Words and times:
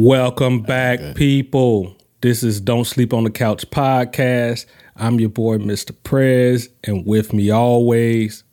Welcome 0.00 0.60
back, 0.60 1.00
okay. 1.00 1.12
people. 1.14 1.96
This 2.20 2.44
is 2.44 2.60
Don't 2.60 2.84
Sleep 2.84 3.12
on 3.12 3.24
the 3.24 3.32
Couch 3.32 3.68
podcast. 3.68 4.64
I'm 4.94 5.18
your 5.18 5.28
boy, 5.28 5.58
Mr. 5.58 5.92
Prez, 6.04 6.68
and 6.84 7.04
with 7.04 7.32
me 7.32 7.50
always. 7.50 8.44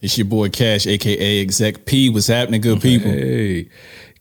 It's 0.00 0.16
your 0.16 0.24
boy 0.24 0.48
Cash, 0.48 0.86
aka 0.86 1.42
Exec 1.42 1.84
P. 1.84 2.08
What's 2.08 2.28
happening, 2.28 2.62
good 2.62 2.80
people? 2.80 3.10
Hey, 3.10 3.68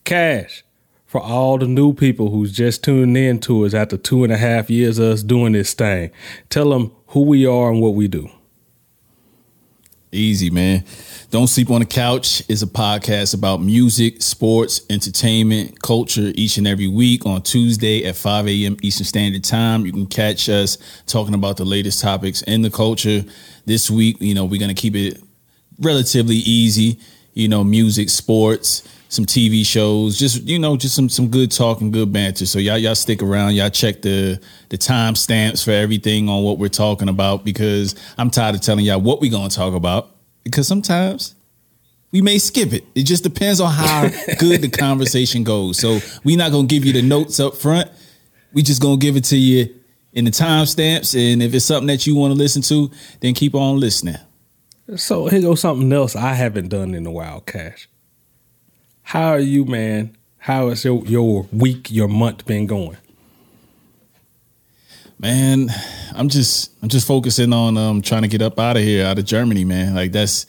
Cash. 0.03 0.65
For 1.05 1.21
all 1.21 1.57
the 1.57 1.67
new 1.67 1.93
people 1.93 2.31
who's 2.31 2.51
just 2.51 2.84
tuning 2.84 3.15
in 3.15 3.40
to 3.40 3.65
us 3.65 3.73
after 3.73 3.95
two 3.95 4.26
and 4.26 4.34
a 4.34 4.38
half 4.38 4.70
years 4.70 4.99
of 4.99 5.05
us 5.05 5.23
doing 5.23 5.53
this 5.53 5.73
thing, 5.73 6.12
tell 6.49 6.71
them 6.71 6.91
who 7.07 7.21
we 7.21 7.45
are 7.45 7.71
and 7.71 7.81
what 7.81 7.95
we 7.95 8.09
do. 8.09 8.29
Easy, 10.13 10.49
man. 10.49 10.83
Don't 11.29 11.47
Sleep 11.47 11.70
on 11.71 11.79
the 11.79 11.85
Couch 11.85 12.43
is 12.49 12.61
a 12.61 12.67
podcast 12.67 13.33
about 13.33 13.61
music, 13.61 14.21
sports, 14.21 14.81
entertainment, 14.89 15.81
culture 15.81 16.34
each 16.35 16.57
and 16.57 16.67
every 16.67 16.89
week 16.89 17.25
on 17.25 17.41
Tuesday 17.41 18.03
at 18.03 18.17
5 18.17 18.49
a.m. 18.49 18.75
Eastern 18.81 19.05
Standard 19.05 19.45
Time. 19.45 19.85
You 19.85 19.93
can 19.93 20.05
catch 20.07 20.49
us 20.49 20.77
talking 21.05 21.34
about 21.34 21.55
the 21.55 21.63
latest 21.63 22.01
topics 22.01 22.41
in 22.41 22.61
the 22.61 22.70
culture. 22.70 23.23
This 23.65 23.90
week, 23.90 24.18
you 24.20 24.34
know, 24.34 24.43
we're 24.43 24.59
going 24.59 24.76
to 24.76 24.81
keep 24.81 24.98
it 24.98 25.23
relatively 25.79 26.35
easy, 26.35 26.99
you 27.34 27.48
know, 27.48 27.63
music, 27.63 28.09
sports, 28.09 28.84
some 29.12 29.26
TV 29.26 29.65
shows, 29.65 30.17
just 30.17 30.43
you 30.43 30.57
know, 30.57 30.77
just 30.77 30.95
some 30.95 31.09
some 31.09 31.27
good 31.27 31.51
talk 31.51 31.81
and 31.81 31.91
good 31.91 32.13
banter. 32.13 32.45
So 32.45 32.59
y'all 32.59 32.77
y'all 32.77 32.95
stick 32.95 33.21
around, 33.21 33.55
y'all 33.55 33.70
check 33.70 34.01
the 34.01 34.40
the 34.70 34.77
time 34.77 35.15
stamps 35.15 35.62
for 35.62 35.71
everything 35.71 36.29
on 36.29 36.43
what 36.43 36.57
we're 36.57 36.70
talking 36.70 37.09
about 37.09 37.43
because 37.43 37.93
I'm 38.18 38.29
tired 38.29 38.55
of 38.55 38.62
telling 38.62 38.85
y'all 38.85 39.01
what 39.01 39.20
we're 39.20 39.29
gonna 39.29 39.49
talk 39.49 39.73
about 39.73 40.15
because 40.45 40.65
sometimes 40.65 41.35
we 42.13 42.21
may 42.21 42.37
skip 42.37 42.71
it. 42.71 42.85
It 42.95 43.03
just 43.03 43.23
depends 43.23 43.59
on 43.59 43.73
how 43.73 44.07
good 44.40 44.62
the 44.62 44.70
conversation 44.70 45.43
goes. 45.43 45.77
So 45.77 45.99
we're 46.23 46.37
not 46.37 46.53
gonna 46.53 46.68
give 46.68 46.85
you 46.85 46.93
the 46.93 47.01
notes 47.01 47.37
up 47.41 47.55
front. 47.55 47.91
We 48.53 48.63
just 48.63 48.81
gonna 48.81 48.96
give 48.96 49.18
it 49.18 49.25
to 49.25 49.37
you 49.37 49.75
in 50.13 50.23
the 50.23 50.31
timestamps, 50.31 51.15
and 51.20 51.43
if 51.43 51.53
it's 51.53 51.65
something 51.65 51.87
that 51.87 52.07
you 52.07 52.15
want 52.15 52.31
to 52.31 52.37
listen 52.37 52.62
to, 52.62 52.90
then 53.20 53.34
keep 53.34 53.55
on 53.55 53.77
listening. 53.77 54.18
So 54.96 55.27
here 55.27 55.41
goes 55.41 55.59
something 55.59 55.91
else 55.91 56.15
I 56.15 56.34
haven't 56.34 56.70
done 56.70 56.96
in 56.96 57.05
a 57.05 57.12
while, 57.12 57.41
Cash. 57.41 57.90
How 59.04 59.30
are 59.30 59.40
you, 59.40 59.66
man? 59.66 60.16
How 60.38 60.70
has 60.70 60.84
your 60.84 61.05
your 61.05 61.48
week, 61.52 61.91
your 61.91 62.07
month 62.07 62.46
been 62.46 62.66
going? 62.66 62.98
Man, 65.19 65.69
I'm 66.16 66.30
just 66.30 66.72
I'm 66.81 66.90
just 66.90 67.06
focusing 67.06 67.53
on 67.53 67.78
um 67.78 68.02
trying 68.02 68.24
to 68.24 68.28
get 68.28 68.41
up 68.41 68.58
out 68.59 68.78
of 68.78 68.84
here, 68.84 69.06
out 69.06 69.19
of 69.19 69.25
Germany, 69.25 69.66
man. 69.66 69.94
Like 69.94 70.12
that's 70.12 70.46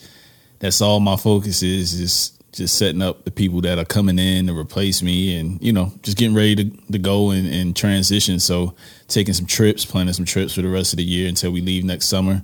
that's 0.61 0.81
all 0.81 1.01
my 1.01 1.17
focus 1.17 1.63
is 1.63 1.93
is 2.01 2.33
just 2.53 2.77
setting 2.77 3.01
up 3.01 3.25
the 3.25 3.31
people 3.31 3.61
that 3.63 3.79
are 3.79 3.85
coming 3.85 4.19
in 4.19 4.47
to 4.47 4.57
replace 4.57 5.03
me 5.03 5.39
and 5.39 5.63
you 5.63 5.73
know 5.73 5.91
just 6.03 6.19
getting 6.19 6.37
ready 6.37 6.55
to, 6.55 6.93
to 6.93 6.99
go 6.99 7.31
and, 7.31 7.47
and 7.49 7.75
transition 7.75 8.39
so 8.39 8.75
taking 9.09 9.33
some 9.33 9.47
trips 9.47 9.87
planning 9.87 10.13
some 10.13 10.27
trips 10.27 10.55
for 10.55 10.63
the 10.63 10.69
rest 10.69 10.93
of 10.93 10.99
the 10.99 11.05
year 11.05 11.29
until 11.29 11.51
we 11.51 11.63
leave 11.63 11.83
next 11.83 12.09
summer 12.09 12.43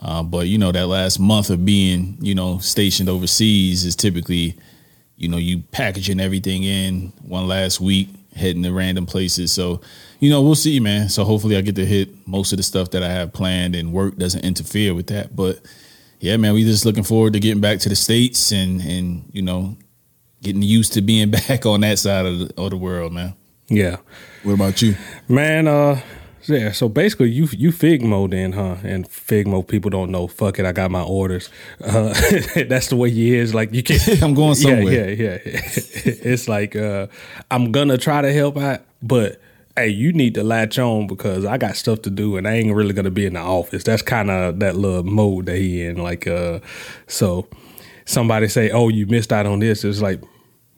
uh, 0.00 0.22
but 0.22 0.46
you 0.46 0.56
know 0.56 0.72
that 0.72 0.86
last 0.86 1.20
month 1.20 1.50
of 1.50 1.64
being 1.64 2.16
you 2.20 2.34
know 2.34 2.58
stationed 2.58 3.08
overseas 3.08 3.84
is 3.84 3.94
typically 3.94 4.56
you 5.16 5.28
know 5.28 5.36
you 5.36 5.62
packaging 5.72 6.20
everything 6.20 6.64
in 6.64 7.12
one 7.22 7.46
last 7.46 7.80
week 7.80 8.08
heading 8.34 8.62
to 8.62 8.72
random 8.72 9.06
places 9.06 9.52
so 9.52 9.80
you 10.24 10.30
know, 10.30 10.40
we'll 10.40 10.54
see, 10.54 10.80
man. 10.80 11.10
So 11.10 11.22
hopefully 11.22 11.54
I 11.54 11.60
get 11.60 11.76
to 11.76 11.84
hit 11.84 12.26
most 12.26 12.50
of 12.52 12.56
the 12.56 12.62
stuff 12.62 12.92
that 12.92 13.02
I 13.02 13.10
have 13.10 13.34
planned 13.34 13.74
and 13.74 13.92
work 13.92 14.16
doesn't 14.16 14.42
interfere 14.42 14.94
with 14.94 15.08
that. 15.08 15.36
But 15.36 15.60
yeah, 16.18 16.38
man, 16.38 16.54
we 16.54 16.64
just 16.64 16.86
looking 16.86 17.02
forward 17.02 17.34
to 17.34 17.40
getting 17.40 17.60
back 17.60 17.78
to 17.80 17.90
the 17.90 17.94
States 17.94 18.50
and 18.50 18.80
and, 18.80 19.28
you 19.34 19.42
know, 19.42 19.76
getting 20.42 20.62
used 20.62 20.94
to 20.94 21.02
being 21.02 21.30
back 21.48 21.66
on 21.66 21.82
that 21.82 21.98
side 21.98 22.24
of 22.24 22.38
the, 22.38 22.54
of 22.56 22.70
the 22.70 22.78
world, 22.78 23.12
man. 23.12 23.34
Yeah. 23.68 23.96
What 24.44 24.54
about 24.54 24.80
you? 24.80 24.96
Man, 25.28 25.68
uh 25.68 26.00
yeah, 26.46 26.72
so 26.72 26.88
basically 26.88 27.30
you 27.30 27.48
you 27.52 27.70
Figmo 27.70 28.30
then, 28.30 28.52
huh? 28.52 28.76
And 28.82 29.08
Figmo 29.08 29.66
people 29.66 29.90
don't 29.90 30.10
know. 30.10 30.26
Fuck 30.26 30.58
it, 30.58 30.66
I 30.66 30.72
got 30.72 30.90
my 30.90 31.02
orders. 31.02 31.48
Uh, 31.82 32.08
that's 32.68 32.88
the 32.88 32.96
way 32.96 33.10
he 33.10 33.34
is. 33.34 33.54
Like 33.54 33.72
you 33.72 33.82
can 33.82 33.98
I'm 34.22 34.34
going 34.34 34.54
somewhere. 34.54 34.92
Yeah, 34.92 35.06
yeah, 35.06 35.38
yeah. 35.44 35.60
it's 36.04 36.48
like 36.48 36.76
uh, 36.76 37.06
I'm 37.50 37.72
gonna 37.72 37.98
try 37.98 38.22
to 38.22 38.32
help 38.32 38.56
out, 38.56 38.80
but 39.02 39.40
hey, 39.76 39.88
you 39.88 40.12
need 40.12 40.34
to 40.34 40.44
latch 40.44 40.78
on 40.78 41.06
because 41.06 41.44
I 41.44 41.58
got 41.58 41.76
stuff 41.76 42.02
to 42.02 42.10
do 42.10 42.36
and 42.36 42.46
I 42.46 42.54
ain't 42.54 42.74
really 42.74 42.92
gonna 42.92 43.10
be 43.10 43.26
in 43.26 43.34
the 43.34 43.40
office. 43.40 43.84
That's 43.84 44.02
kind 44.02 44.30
of 44.30 44.60
that 44.60 44.76
little 44.76 45.02
mode 45.02 45.46
that 45.46 45.56
he 45.56 45.82
in. 45.82 45.96
Like, 45.96 46.26
uh, 46.26 46.60
so 47.06 47.48
somebody 48.04 48.48
say, 48.48 48.70
oh, 48.70 48.88
you 48.88 49.06
missed 49.06 49.32
out 49.32 49.46
on 49.46 49.60
this. 49.60 49.84
It's 49.84 50.00
like, 50.00 50.20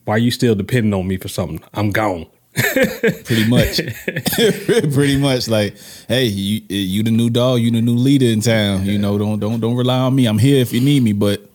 why 0.04 0.15
are 0.15 0.19
you 0.19 0.31
still 0.31 0.54
depending 0.54 0.94
on 0.94 1.06
me 1.06 1.16
for 1.16 1.28
something? 1.28 1.60
I'm 1.75 1.91
gone. 1.91 2.27
Pretty 2.56 3.49
much, 3.49 3.77
pretty 4.93 5.17
much. 5.19 5.49
Like, 5.49 5.77
hey, 6.09 6.25
you 6.25 6.62
you 6.69 7.03
the 7.03 7.11
new 7.11 7.31
dog, 7.31 7.61
you 7.61 7.71
the 7.71 7.83
new 7.83 7.94
leader 7.94 8.27
in 8.27 8.41
town. 8.41 8.87
You 8.87 8.99
know, 8.99 9.19
don't 9.19 9.39
don't 9.39 9.61
don't 9.61 9.77
rely 9.77 9.99
on 9.99 10.15
me. 10.15 10.27
I'm 10.27 10.39
here 10.39 10.61
if 10.61 10.72
you 10.72 10.81
need 10.81 11.03
me, 11.03 11.12
but 11.12 11.49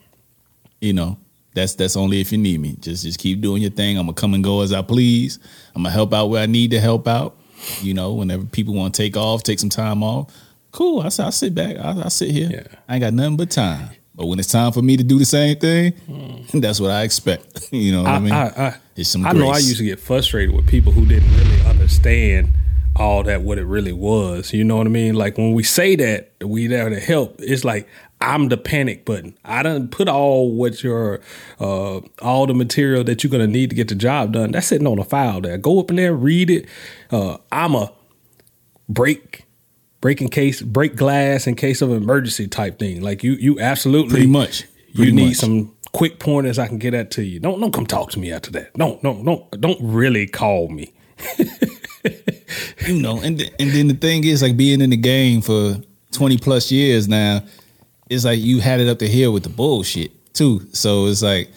you 0.79 0.93
know, 0.93 1.17
that's 1.53 1.75
that's 1.75 1.95
only 1.95 2.21
if 2.21 2.31
you 2.31 2.37
need 2.37 2.59
me. 2.59 2.75
Just 2.79 3.03
just 3.03 3.19
keep 3.19 3.41
doing 3.41 3.61
your 3.61 3.71
thing. 3.71 3.97
I'm 3.97 4.05
gonna 4.05 4.13
come 4.13 4.33
and 4.33 4.43
go 4.43 4.61
as 4.61 4.73
I 4.73 4.81
please. 4.81 5.39
I'm 5.75 5.83
gonna 5.83 5.93
help 5.93 6.13
out 6.13 6.27
where 6.27 6.43
I 6.43 6.45
need 6.45 6.71
to 6.71 6.79
help 6.79 7.07
out. 7.07 7.37
You 7.81 7.93
know, 7.93 8.13
whenever 8.13 8.45
people 8.45 8.73
want 8.73 8.93
to 8.93 9.01
take 9.01 9.15
off, 9.15 9.43
take 9.43 9.59
some 9.59 9.69
time 9.69 10.03
off. 10.03 10.33
Cool. 10.71 11.01
I, 11.01 11.07
I 11.07 11.29
sit 11.29 11.53
back. 11.53 11.77
I, 11.77 12.03
I 12.05 12.07
sit 12.07 12.31
here. 12.31 12.49
Yeah. 12.51 12.77
I 12.87 12.95
ain't 12.95 13.01
got 13.01 13.13
nothing 13.13 13.37
but 13.37 13.51
time. 13.51 13.89
But 14.13 14.25
when 14.25 14.39
it's 14.39 14.51
time 14.51 14.71
for 14.71 14.81
me 14.81 14.97
to 14.97 15.03
do 15.03 15.17
the 15.17 15.25
same 15.25 15.57
thing, 15.57 15.93
mm. 15.93 16.61
that's 16.61 16.79
what 16.79 16.91
I 16.91 17.03
expect. 17.03 17.69
you 17.71 17.93
know 17.93 18.03
what 18.03 18.11
I, 18.11 18.15
I 18.15 18.19
mean? 18.19 18.33
I, 18.33 18.47
I, 18.47 18.77
it's 18.95 19.09
some. 19.09 19.25
I 19.25 19.31
know 19.31 19.49
I 19.49 19.57
used 19.57 19.77
to 19.77 19.85
get 19.85 19.99
frustrated 19.99 20.53
with 20.55 20.67
people 20.67 20.91
who 20.91 21.05
didn't 21.05 21.31
really 21.37 21.61
understand 21.65 22.49
all 22.95 23.23
that 23.23 23.41
what 23.41 23.57
it 23.57 23.65
really 23.65 23.93
was. 23.93 24.53
You 24.53 24.63
know 24.63 24.77
what 24.77 24.87
I 24.87 24.89
mean? 24.89 25.15
Like 25.15 25.37
when 25.37 25.53
we 25.53 25.63
say 25.63 25.95
that 25.95 26.33
we 26.43 26.67
there 26.67 26.89
to 26.89 26.99
help, 26.99 27.35
it's 27.39 27.63
like 27.63 27.87
I'm 28.19 28.49
the 28.49 28.57
panic 28.57 29.05
button. 29.05 29.37
I 29.45 29.63
don't 29.63 29.89
put 29.89 30.07
all 30.07 30.51
what 30.51 30.83
your 30.83 31.21
uh, 31.59 32.01
all 32.21 32.47
the 32.47 32.53
material 32.53 33.03
that 33.05 33.23
you're 33.23 33.31
gonna 33.31 33.47
need 33.47 33.69
to 33.69 33.75
get 33.75 33.87
the 33.87 33.95
job 33.95 34.33
done. 34.33 34.51
That's 34.51 34.67
sitting 34.67 34.87
on 34.87 34.99
a 34.99 35.03
file 35.03 35.41
there. 35.41 35.57
Go 35.57 35.79
up 35.79 35.89
in 35.89 35.95
there, 35.95 36.13
read 36.13 36.49
it. 36.49 36.67
Uh, 37.09 37.37
I'm 37.51 37.75
a 37.75 37.91
break 38.89 39.45
break 40.01 40.21
in 40.21 40.29
case 40.29 40.61
break 40.61 40.95
glass 40.95 41.47
in 41.47 41.55
case 41.55 41.81
of 41.81 41.91
emergency 41.91 42.47
type 42.47 42.79
thing. 42.79 43.01
Like 43.01 43.23
you 43.23 43.33
you 43.33 43.59
absolutely 43.59 44.11
pretty 44.11 44.27
much 44.27 44.65
pretty 44.95 45.11
you 45.11 45.15
need 45.15 45.27
much. 45.29 45.37
some 45.37 45.73
quick 45.93 46.19
pointers 46.19 46.59
I 46.59 46.67
can 46.67 46.77
get 46.77 46.91
that 46.91 47.11
to 47.11 47.23
you. 47.23 47.39
Don't 47.39 47.59
don't 47.59 47.73
come 47.73 47.85
talk 47.85 48.11
to 48.11 48.19
me 48.19 48.31
after 48.31 48.51
that. 48.51 48.73
Don't 48.73 49.01
don't 49.01 49.23
don't 49.23 49.61
don't 49.61 49.79
really 49.81 50.27
call 50.27 50.67
me. 50.67 50.93
you 52.87 53.01
know, 53.01 53.19
and 53.19 53.41
and 53.59 53.71
then 53.71 53.87
the 53.87 53.97
thing 53.99 54.23
is 54.23 54.41
like 54.41 54.57
being 54.57 54.81
in 54.81 54.89
the 54.89 54.97
game 54.97 55.41
for 55.41 55.77
20 56.11 56.37
plus 56.39 56.71
years 56.71 57.07
now 57.07 57.41
it's 58.11 58.25
like 58.25 58.39
you 58.39 58.59
had 58.59 58.81
it 58.81 58.89
up 58.89 58.99
to 58.99 59.07
here 59.07 59.31
with 59.31 59.43
the 59.43 59.49
bullshit 59.49 60.11
too. 60.33 60.67
So 60.73 61.05
it's 61.05 61.21
like 61.21 61.49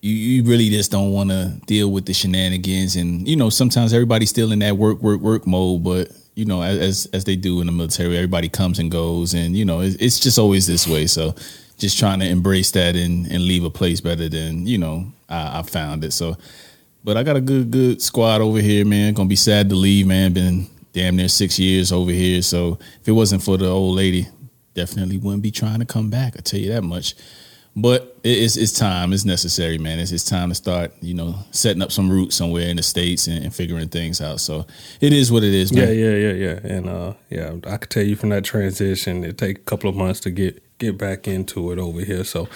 you, 0.00 0.14
you 0.14 0.44
really 0.44 0.70
just 0.70 0.92
don't 0.92 1.10
want 1.12 1.30
to 1.30 1.60
deal 1.66 1.90
with 1.90 2.06
the 2.06 2.14
shenanigans, 2.14 2.94
and 2.94 3.26
you 3.26 3.34
know 3.34 3.50
sometimes 3.50 3.92
everybody's 3.92 4.30
still 4.30 4.52
in 4.52 4.60
that 4.60 4.76
work, 4.76 5.02
work, 5.02 5.20
work 5.20 5.46
mode. 5.48 5.82
But 5.82 6.12
you 6.38 6.44
know, 6.44 6.62
as 6.62 7.06
as 7.12 7.24
they 7.24 7.34
do 7.34 7.60
in 7.60 7.66
the 7.66 7.72
military, 7.72 8.16
everybody 8.16 8.48
comes 8.48 8.78
and 8.78 8.92
goes, 8.92 9.34
and 9.34 9.56
you 9.56 9.64
know 9.64 9.80
it's 9.80 10.20
just 10.20 10.38
always 10.38 10.68
this 10.68 10.86
way. 10.86 11.08
So 11.08 11.34
just 11.78 11.98
trying 11.98 12.20
to 12.20 12.28
embrace 12.28 12.70
that 12.72 12.94
and 12.94 13.26
and 13.26 13.42
leave 13.42 13.64
a 13.64 13.70
place 13.70 14.00
better 14.00 14.28
than 14.28 14.64
you 14.64 14.78
know 14.78 15.12
I, 15.28 15.58
I 15.58 15.62
found 15.62 16.04
it. 16.04 16.12
So, 16.12 16.36
but 17.02 17.16
I 17.16 17.24
got 17.24 17.34
a 17.34 17.40
good 17.40 17.72
good 17.72 18.00
squad 18.00 18.40
over 18.40 18.60
here, 18.60 18.84
man. 18.84 19.14
Gonna 19.14 19.28
be 19.28 19.34
sad 19.34 19.68
to 19.70 19.74
leave, 19.74 20.06
man. 20.06 20.32
Been 20.32 20.68
damn 20.92 21.16
near 21.16 21.26
six 21.26 21.58
years 21.58 21.90
over 21.90 22.12
here. 22.12 22.40
So 22.40 22.78
if 23.00 23.08
it 23.08 23.12
wasn't 23.12 23.42
for 23.42 23.56
the 23.56 23.66
old 23.68 23.96
lady, 23.96 24.28
definitely 24.74 25.18
wouldn't 25.18 25.42
be 25.42 25.50
trying 25.50 25.80
to 25.80 25.86
come 25.86 26.08
back. 26.08 26.34
I 26.36 26.40
tell 26.40 26.60
you 26.60 26.70
that 26.72 26.82
much. 26.82 27.16
But 27.80 28.18
it's 28.24 28.56
it's 28.56 28.72
time. 28.72 29.12
It's 29.12 29.24
necessary, 29.24 29.78
man. 29.78 30.00
It's 30.00 30.10
it's 30.10 30.24
time 30.24 30.48
to 30.48 30.54
start, 30.54 30.92
you 31.00 31.14
know, 31.14 31.36
setting 31.52 31.80
up 31.80 31.92
some 31.92 32.10
roots 32.10 32.34
somewhere 32.34 32.68
in 32.68 32.76
the 32.76 32.82
states 32.82 33.28
and, 33.28 33.44
and 33.44 33.54
figuring 33.54 33.88
things 33.88 34.20
out. 34.20 34.40
So 34.40 34.66
it 35.00 35.12
is 35.12 35.30
what 35.30 35.44
it 35.44 35.54
is, 35.54 35.72
man. 35.72 35.88
Yeah, 35.88 36.10
yeah, 36.10 36.16
yeah, 36.16 36.32
yeah. 36.32 36.76
And 36.76 36.88
uh, 36.88 37.14
yeah, 37.30 37.54
I 37.66 37.76
could 37.76 37.90
tell 37.90 38.02
you 38.02 38.16
from 38.16 38.30
that 38.30 38.44
transition, 38.44 39.22
it 39.22 39.38
take 39.38 39.58
a 39.58 39.62
couple 39.62 39.88
of 39.88 39.96
months 39.96 40.20
to 40.20 40.30
get 40.30 40.62
get 40.78 40.98
back 40.98 41.28
into 41.28 41.70
it 41.70 41.78
over 41.78 42.00
here. 42.00 42.24
So, 42.24 42.48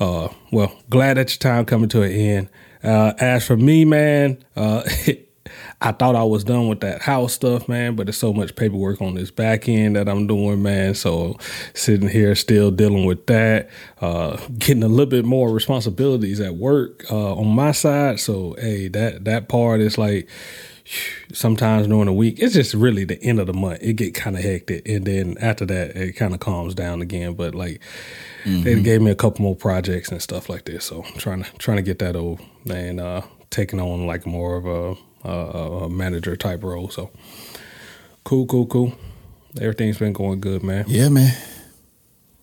uh, 0.00 0.28
well, 0.50 0.74
glad 0.88 1.18
that 1.18 1.30
your 1.30 1.38
time 1.38 1.64
coming 1.64 1.88
to 1.90 2.02
an 2.02 2.12
end. 2.12 2.48
Uh, 2.82 3.14
as 3.18 3.46
for 3.46 3.56
me, 3.56 3.84
man, 3.84 4.42
uh, 4.56 4.82
I 5.80 5.92
thought 5.92 6.16
I 6.16 6.22
was 6.24 6.44
done 6.44 6.68
with 6.68 6.80
that 6.80 7.02
house 7.02 7.34
stuff, 7.34 7.68
man, 7.68 7.96
but 7.96 8.06
there's 8.06 8.16
so 8.16 8.32
much 8.32 8.56
paperwork 8.56 9.02
on 9.02 9.14
this 9.14 9.30
back 9.30 9.68
end 9.68 9.96
that 9.96 10.08
I'm 10.08 10.26
doing, 10.26 10.62
man. 10.62 10.94
So 10.94 11.38
sitting 11.74 12.08
here 12.08 12.34
still 12.34 12.70
dealing 12.70 13.04
with 13.04 13.26
that, 13.26 13.68
uh, 14.00 14.38
getting 14.58 14.82
a 14.82 14.88
little 14.88 15.06
bit 15.06 15.24
more 15.24 15.50
responsibilities 15.50 16.40
at 16.40 16.56
work 16.56 17.04
uh, 17.10 17.34
on 17.34 17.48
my 17.48 17.72
side. 17.72 18.20
So 18.20 18.56
hey, 18.58 18.88
that 18.88 19.24
that 19.24 19.48
part 19.48 19.80
is 19.80 19.98
like 19.98 20.28
sometimes 21.32 21.86
during 21.86 22.04
the 22.04 22.12
week 22.12 22.38
it's 22.38 22.52
just 22.52 22.74
really 22.74 23.04
the 23.04 23.18
end 23.22 23.40
of 23.40 23.46
the 23.46 23.54
month 23.54 23.78
it 23.80 23.94
get 23.94 24.14
kind 24.14 24.36
of 24.36 24.42
hectic 24.42 24.86
and 24.86 25.06
then 25.06 25.34
after 25.40 25.64
that 25.64 25.96
it 25.96 26.12
kind 26.12 26.34
of 26.34 26.40
calms 26.40 26.74
down 26.74 27.00
again 27.00 27.32
but 27.32 27.54
like 27.54 27.80
mm-hmm. 28.44 28.62
they 28.64 28.82
gave 28.82 29.00
me 29.00 29.10
a 29.10 29.14
couple 29.14 29.42
more 29.42 29.56
projects 29.56 30.10
and 30.10 30.20
stuff 30.20 30.50
like 30.50 30.66
this 30.66 30.84
so 30.84 31.02
i'm 31.02 31.18
trying 31.18 31.42
to 31.42 31.50
trying 31.56 31.78
to 31.78 31.82
get 31.82 32.00
that 32.00 32.14
over 32.16 32.42
and 32.68 33.00
uh 33.00 33.22
taking 33.54 33.80
on 33.80 34.06
like 34.06 34.26
more 34.26 34.56
of 34.56 34.66
a, 34.66 34.96
a 35.24 35.88
manager 35.88 36.36
type 36.36 36.62
role. 36.62 36.88
So 36.88 37.10
cool, 38.24 38.46
cool, 38.46 38.66
cool. 38.66 38.94
Everything's 39.60 39.98
been 39.98 40.12
going 40.12 40.40
good, 40.40 40.62
man. 40.62 40.84
Yeah, 40.88 41.08
man. 41.08 41.32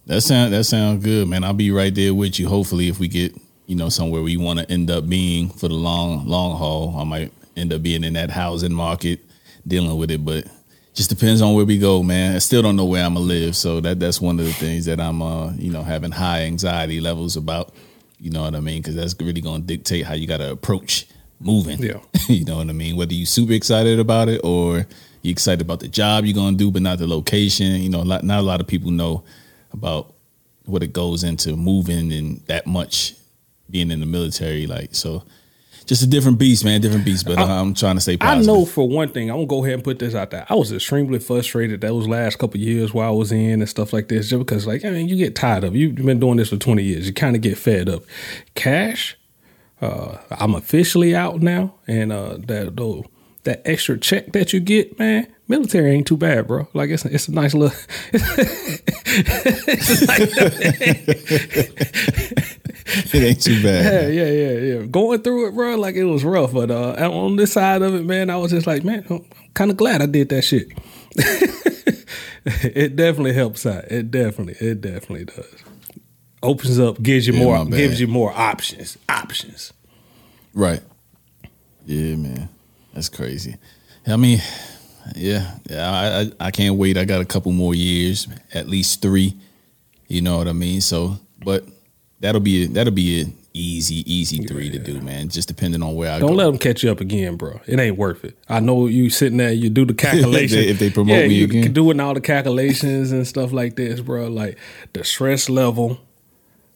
That 0.06 0.22
sound 0.22 0.54
that 0.54 0.64
sounds 0.64 1.04
good, 1.04 1.28
man. 1.28 1.44
I'll 1.44 1.54
be 1.54 1.72
right 1.72 1.94
there 1.94 2.14
with 2.14 2.40
you. 2.40 2.48
Hopefully, 2.48 2.88
if 2.88 3.00
we 3.00 3.08
get 3.08 3.36
you 3.68 3.76
know 3.76 3.90
somewhere 3.90 4.22
we 4.22 4.38
want 4.38 4.60
to 4.60 4.70
end 4.72 4.90
up 4.90 5.08
being 5.08 5.50
for 5.50 5.68
the 5.68 5.76
long 5.76 6.26
long 6.28 6.58
haul, 6.58 6.96
I 6.98 7.04
might 7.04 7.32
end 7.56 7.74
up 7.74 7.82
being 7.82 8.04
in 8.04 8.14
that 8.14 8.30
housing 8.30 8.74
market 8.74 9.20
dealing 9.68 9.98
with 9.98 10.12
it. 10.12 10.26
But 10.26 10.48
just 10.94 11.10
depends 11.10 11.42
on 11.42 11.54
where 11.54 11.66
we 11.66 11.78
go, 11.78 12.02
man. 12.04 12.36
I 12.36 12.40
still 12.40 12.62
don't 12.62 12.76
know 12.76 12.86
where 12.86 13.06
I'm 13.06 13.14
gonna 13.14 13.26
live, 13.26 13.56
so 13.56 13.80
that 13.82 14.00
that's 14.00 14.20
one 14.20 14.40
of 14.40 14.46
the 14.46 14.54
things 14.54 14.86
that 14.86 15.00
I'm 15.00 15.22
uh 15.22 15.54
you 15.54 15.72
know 15.72 15.84
having 15.84 16.12
high 16.12 16.44
anxiety 16.44 17.00
levels 17.00 17.38
about. 17.38 17.74
You 18.20 18.30
know 18.30 18.44
what 18.44 18.56
I 18.56 18.60
mean? 18.60 18.82
Because 18.82 18.96
that's 18.96 19.16
really 19.20 19.42
gonna 19.42 19.64
dictate 19.64 20.06
how 20.06 20.14
you 20.14 20.28
got 20.28 20.38
to 20.38 20.52
approach 20.52 21.08
moving. 21.42 21.82
Yeah. 21.82 22.00
you 22.28 22.46
know 22.46 22.58
what 22.58 22.70
I 22.70 22.74
mean? 22.74 22.96
Whether 22.96 23.14
you 23.14 23.26
super 23.26 23.54
excited 23.54 24.00
about 24.00 24.30
it 24.30 24.42
or 24.44 24.86
you're 25.22 25.32
excited 25.32 25.62
about 25.62 25.80
the 25.80 25.88
job 25.88 26.26
you're 26.26 26.36
gonna 26.36 26.58
do, 26.58 26.72
but 26.72 26.82
not 26.82 27.00
the 27.00 27.08
location. 27.08 27.82
You 27.82 27.90
know, 27.90 28.04
not 28.04 28.24
a 28.24 28.42
lot 28.42 28.62
of 28.62 28.68
people 28.68 28.92
know 28.92 29.24
about 29.74 30.14
what 30.66 30.84
it 30.84 30.94
goes 30.94 31.24
into 31.24 31.56
moving 31.56 32.12
and 32.12 32.40
that 32.48 32.68
much 32.68 33.16
being 33.70 33.92
in 33.92 34.00
the 34.00 34.06
military. 34.06 34.68
Like 34.68 34.96
so, 34.96 35.24
just 35.86 36.04
a 36.04 36.08
different 36.08 36.40
beast, 36.40 36.64
man. 36.64 36.82
Different 36.82 37.06
beast. 37.06 37.26
But 37.26 37.38
I, 37.38 37.60
am 37.60 37.74
trying 37.74 37.96
to 37.96 38.02
say. 38.02 38.18
Positive. 38.18 38.44
I 38.44 38.54
know 38.54 38.66
for 38.66 38.88
one 38.88 39.10
thing, 39.10 39.30
I'm 39.30 39.38
gonna 39.38 39.48
go 39.48 39.64
ahead 39.64 39.76
and 39.76 39.84
put 39.84 40.00
this 40.00 40.16
out 40.16 40.32
there. 40.32 40.46
I 40.50 40.56
was 40.56 40.72
extremely 40.72 41.20
frustrated 41.20 41.82
those 41.82 42.08
last 42.08 42.40
couple 42.40 42.60
years 42.60 42.94
while 42.94 43.10
I 43.10 43.16
was 43.16 43.32
in 43.32 43.62
and 43.62 43.70
stuff 43.70 43.94
like 43.94 44.08
this, 44.08 44.30
just 44.30 44.40
because, 44.40 44.68
like, 44.68 44.86
I 44.86 44.90
mean, 44.90 45.10
you 45.10 45.16
get 45.16 45.36
tired 45.36 45.64
of. 45.64 45.76
It. 45.76 45.80
You've 45.80 45.96
been 45.96 46.20
doing 46.20 46.38
this 46.38 46.50
for 46.50 46.58
20 46.58 46.84
years. 46.84 47.08
You 47.08 47.14
kind 47.14 47.36
of 47.36 47.42
get 47.42 47.58
fed 47.58 47.90
up. 47.90 48.04
Cash. 48.56 49.18
Uh, 49.82 50.18
I'm 50.32 50.56
officially 50.56 51.16
out 51.16 51.42
now, 51.42 51.74
and 51.88 52.12
uh, 52.12 52.38
that 52.48 52.76
though 52.76 53.06
that 53.44 53.62
extra 53.66 53.98
check 53.98 54.32
that 54.34 54.54
you 54.54 54.60
get, 54.60 55.00
man, 55.00 55.28
military 55.48 55.92
ain't 55.92 56.08
too 56.08 56.18
bad, 56.18 56.48
bro. 56.48 56.68
Like 56.74 56.90
it's 56.90 57.06
it's 57.06 57.28
a 57.28 57.32
nice 57.32 57.54
little. 57.54 57.78
it 62.94 63.16
ain't 63.16 63.42
too 63.42 63.64
bad. 63.64 64.14
Yeah, 64.14 64.24
yeah, 64.24 64.32
yeah, 64.32 64.60
yeah. 64.60 64.86
Going 64.86 65.22
through 65.22 65.48
it, 65.48 65.56
bro, 65.56 65.76
like 65.76 65.96
it 65.96 66.06
was 66.06 66.24
rough. 66.24 66.54
But 66.54 66.72
uh, 66.72 67.10
on 67.12 67.36
this 67.36 67.54
side 67.54 67.82
of 67.82 67.96
it, 67.96 68.06
man, 68.06 68.30
I 68.30 68.38
was 68.38 68.52
just 68.52 68.68
like, 68.68 68.84
man, 68.84 69.06
I'm 69.10 69.26
kind 69.54 69.72
of 69.72 69.78
glad 69.78 70.02
I 70.02 70.06
did 70.06 70.30
that 70.30 70.44
shit. 70.44 70.68
it 72.46 72.96
definitely 72.96 73.34
helps 73.34 73.66
out. 73.66 73.86
It 73.86 74.12
definitely, 74.12 74.56
it 74.66 74.82
definitely 74.82 75.26
does. 75.26 75.64
Opens 76.44 76.80
up, 76.80 77.02
gives 77.02 77.28
you 77.28 77.34
yeah, 77.34 77.44
more, 77.44 77.66
gives 77.66 78.02
you 78.02 78.08
more 78.08 78.32
options. 78.32 78.98
Options. 79.08 79.74
Right. 80.54 80.82
Yeah, 81.86 82.16
man. 82.16 82.50
That's 82.94 83.10
crazy. 83.10 83.56
I 84.08 84.18
mean, 84.18 84.40
yeah, 85.16 85.58
yeah. 85.70 85.92
I, 85.92 86.22
I, 86.22 86.48
I 86.48 86.52
can't 86.52 86.76
wait. 86.76 86.98
I 86.98 87.06
got 87.06 87.22
a 87.22 87.26
couple 87.26 87.52
more 87.52 87.76
years, 87.76 88.28
at 88.54 88.68
least 88.68 89.02
three. 89.02 89.36
You 90.08 90.22
know 90.22 90.38
what 90.38 90.48
I 90.48 90.54
mean? 90.54 90.82
So, 90.82 91.18
but 91.44 91.64
that'll 92.20 92.42
be 92.42 92.64
a, 92.64 92.68
that'll 92.68 92.92
be 92.92 93.22
an 93.22 93.34
easy, 93.54 94.12
easy 94.12 94.44
three 94.44 94.66
yeah. 94.66 94.74
to 94.74 94.80
do, 94.80 95.02
man. 95.02 95.30
Just 95.30 95.48
depending 95.48 95.82
on 95.84 95.96
where 95.96 96.12
I 96.12 96.20
don't 96.20 96.30
go. 96.30 96.36
let 96.36 96.46
them 96.46 96.58
catch 96.58 96.84
you 96.84 96.92
up 96.92 97.00
again, 97.00 97.36
bro. 97.36 97.62
It 97.68 97.80
ain't 97.80 97.98
worth 97.98 98.26
it. 98.26 98.38
I 98.50 98.60
know 98.60 98.88
you 98.88 99.10
sitting 99.10 99.38
there, 99.38 99.52
you 99.52 99.70
do 99.70 99.86
the 99.86 99.94
calculations. 99.96 100.66
if, 100.66 100.80
they, 100.80 100.90
promote 100.90 101.16
yeah, 101.16 101.28
me 101.28 101.36
you 101.36 101.46
again, 101.46 101.74
doing 101.74 102.00
all 102.00 102.14
the 102.14 102.22
calculations 102.22 103.12
and 103.12 103.28
stuff 103.28 103.52
like 103.52 103.76
this, 103.76 104.02
bro. 104.02 104.28
Like 104.28 104.58
the 104.94 105.04
stress 105.04 105.50
level 105.50 106.00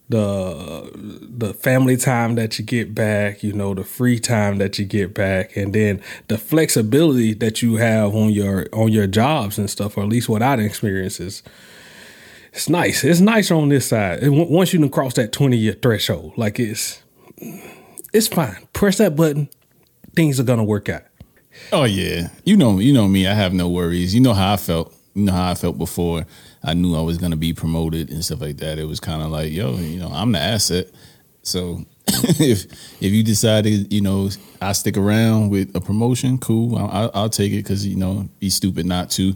the 0.09 0.91
the 0.93 1.53
family 1.53 1.97
time 1.97 2.35
that 2.35 2.59
you 2.59 2.65
get 2.65 2.93
back, 2.93 3.41
you 3.43 3.53
know, 3.53 3.73
the 3.73 3.83
free 3.83 4.19
time 4.19 4.57
that 4.57 4.77
you 4.77 4.85
get 4.85 5.13
back, 5.13 5.55
and 5.57 5.73
then 5.73 6.01
the 6.27 6.37
flexibility 6.37 7.33
that 7.33 7.61
you 7.61 7.77
have 7.77 8.13
on 8.13 8.29
your 8.29 8.67
on 8.71 8.91
your 8.91 9.07
jobs 9.07 9.57
and 9.57 9.69
stuff, 9.69 9.97
or 9.97 10.03
at 10.03 10.09
least 10.09 10.29
what 10.29 10.43
I 10.43 10.55
experienced 10.55 11.19
is 11.19 11.41
it's 12.53 12.69
nice. 12.69 13.03
It's 13.03 13.19
nice 13.19 13.51
on 13.51 13.69
this 13.69 13.87
side. 13.87 14.19
once 14.29 14.73
you 14.73 14.79
can 14.79 14.89
cross 14.89 15.15
that 15.15 15.31
twenty 15.31 15.57
year 15.57 15.73
threshold, 15.73 16.33
like 16.37 16.59
it's 16.59 17.01
it's 18.13 18.27
fine. 18.27 18.67
Press 18.73 18.99
that 18.99 19.15
button, 19.15 19.49
things 20.15 20.39
are 20.39 20.43
gonna 20.43 20.63
work 20.63 20.87
out. 20.87 21.03
Oh 21.71 21.85
yeah, 21.85 22.29
you 22.43 22.55
know, 22.55 22.79
you 22.79 22.93
know 22.93 23.07
me. 23.07 23.27
I 23.27 23.33
have 23.33 23.53
no 23.53 23.69
worries. 23.69 24.13
You 24.13 24.21
know 24.21 24.33
how 24.33 24.53
I 24.53 24.57
felt. 24.57 24.93
You 25.15 25.23
know 25.23 25.31
how 25.31 25.51
I 25.51 25.55
felt 25.55 25.77
before 25.77 26.25
I 26.65 26.73
knew 26.73 26.95
I 26.95 27.01
was 27.01 27.17
going 27.17 27.31
to 27.31 27.37
be 27.37 27.53
promoted 27.53 28.09
and 28.09 28.25
stuff 28.25 28.41
like 28.41 28.57
that. 28.57 28.79
It 28.79 28.85
was 28.85 28.99
kind 28.99 29.21
of 29.21 29.29
like, 29.29 29.51
yo, 29.51 29.77
you 29.77 29.99
know, 29.99 30.09
I'm 30.09 30.31
the 30.31 30.39
asset. 30.39 30.87
So 31.43 31.85
if 32.07 32.65
if 33.01 33.11
you 33.11 33.23
decided, 33.23 33.93
you 33.93 34.01
know, 34.01 34.29
I 34.61 34.71
stick 34.71 34.97
around 34.97 35.49
with 35.49 35.75
a 35.75 35.81
promotion, 35.81 36.39
cool. 36.39 36.75
I'll, 36.75 37.11
I'll 37.13 37.29
take 37.29 37.51
it 37.51 37.57
because 37.57 37.85
you 37.85 37.95
know, 37.95 38.27
be 38.39 38.49
stupid 38.49 38.85
not 38.85 39.11
to. 39.11 39.35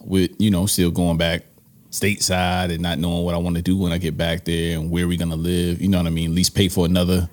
With 0.00 0.32
you 0.38 0.50
know, 0.50 0.66
still 0.66 0.90
going 0.90 1.16
back 1.16 1.42
stateside 1.90 2.70
and 2.70 2.80
not 2.80 2.98
knowing 2.98 3.24
what 3.24 3.34
I 3.34 3.38
want 3.38 3.56
to 3.56 3.62
do 3.62 3.76
when 3.76 3.92
I 3.92 3.98
get 3.98 4.16
back 4.16 4.44
there 4.44 4.78
and 4.78 4.90
where 4.90 5.08
we're 5.08 5.18
gonna 5.18 5.36
live. 5.36 5.80
You 5.80 5.88
know 5.88 5.98
what 5.98 6.06
I 6.06 6.10
mean? 6.10 6.30
At 6.30 6.36
least 6.36 6.54
pay 6.54 6.68
for 6.68 6.84
another, 6.84 7.28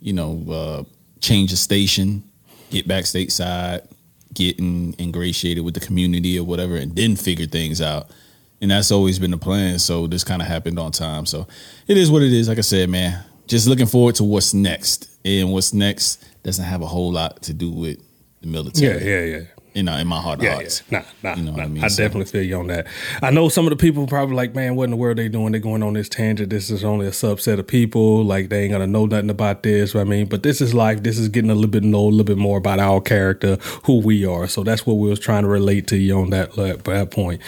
you 0.00 0.12
know, 0.12 0.44
uh, 0.48 0.84
change 1.20 1.52
of 1.52 1.58
station, 1.58 2.22
get 2.70 2.86
back 2.86 3.04
stateside, 3.04 3.86
getting 4.32 4.94
ingratiated 4.98 5.64
with 5.64 5.74
the 5.74 5.80
community 5.80 6.38
or 6.38 6.44
whatever, 6.44 6.76
and 6.76 6.94
then 6.94 7.16
figure 7.16 7.46
things 7.46 7.80
out 7.80 8.10
and 8.60 8.70
that's 8.70 8.90
always 8.90 9.18
been 9.18 9.30
the 9.30 9.38
plan. 9.38 9.78
So 9.78 10.06
this 10.06 10.24
kind 10.24 10.42
of 10.42 10.48
happened 10.48 10.78
on 10.78 10.92
time. 10.92 11.26
So 11.26 11.46
it 11.86 11.96
is 11.96 12.10
what 12.10 12.22
it 12.22 12.32
is. 12.32 12.48
Like 12.48 12.58
I 12.58 12.62
said, 12.62 12.88
man, 12.88 13.22
just 13.46 13.66
looking 13.66 13.86
forward 13.86 14.14
to 14.16 14.24
what's 14.24 14.54
next, 14.54 15.10
and 15.24 15.52
what's 15.52 15.72
next 15.72 16.24
doesn't 16.42 16.64
have 16.64 16.82
a 16.82 16.86
whole 16.86 17.12
lot 17.12 17.42
to 17.42 17.52
do 17.52 17.70
with 17.70 18.02
the 18.40 18.46
military. 18.46 19.04
Yeah, 19.04 19.20
yeah, 19.20 19.38
yeah. 19.38 19.46
You 19.74 19.84
know, 19.84 19.96
in 19.96 20.08
my 20.08 20.20
heart 20.20 20.40
of 20.40 20.44
yeah, 20.44 20.54
hearts. 20.54 20.82
Yeah. 20.90 21.04
Nah, 21.22 21.30
nah, 21.30 21.36
you 21.36 21.44
know 21.44 21.52
nah. 21.52 21.62
I, 21.62 21.66
mean? 21.68 21.84
I 21.84 21.88
so, 21.88 22.02
definitely 22.02 22.24
feel 22.24 22.42
you 22.42 22.58
on 22.58 22.66
that. 22.68 22.88
I 23.22 23.30
know 23.30 23.48
some 23.48 23.66
of 23.66 23.70
the 23.70 23.76
people 23.76 24.04
probably 24.08 24.34
like, 24.34 24.52
man, 24.52 24.74
what 24.74 24.84
in 24.84 24.90
the 24.90 24.96
world 24.96 25.18
are 25.18 25.22
they 25.22 25.28
doing? 25.28 25.52
They're 25.52 25.60
going 25.60 25.84
on 25.84 25.92
this 25.92 26.08
tangent. 26.08 26.50
This 26.50 26.70
is 26.70 26.82
only 26.82 27.06
a 27.06 27.10
subset 27.10 27.60
of 27.60 27.68
people. 27.68 28.24
Like 28.24 28.48
they 28.48 28.64
ain't 28.64 28.72
gonna 28.72 28.88
know 28.88 29.06
nothing 29.06 29.30
about 29.30 29.62
this. 29.62 29.94
I 29.94 30.02
mean, 30.02 30.26
but 30.26 30.42
this 30.42 30.60
is 30.60 30.74
life. 30.74 31.04
This 31.04 31.18
is 31.18 31.28
getting 31.28 31.50
a 31.50 31.54
little 31.54 31.70
bit 31.70 31.84
know 31.84 32.00
a 32.00 32.10
little 32.10 32.24
bit 32.24 32.38
more 32.38 32.58
about 32.58 32.80
our 32.80 33.00
character, 33.00 33.56
who 33.84 34.00
we 34.00 34.26
are. 34.26 34.48
So 34.48 34.64
that's 34.64 34.84
what 34.84 34.94
we 34.94 35.08
was 35.08 35.20
trying 35.20 35.44
to 35.44 35.48
relate 35.48 35.86
to 35.88 35.96
you 35.96 36.18
on 36.18 36.30
that 36.30 36.52
that 36.54 37.10
point. 37.12 37.40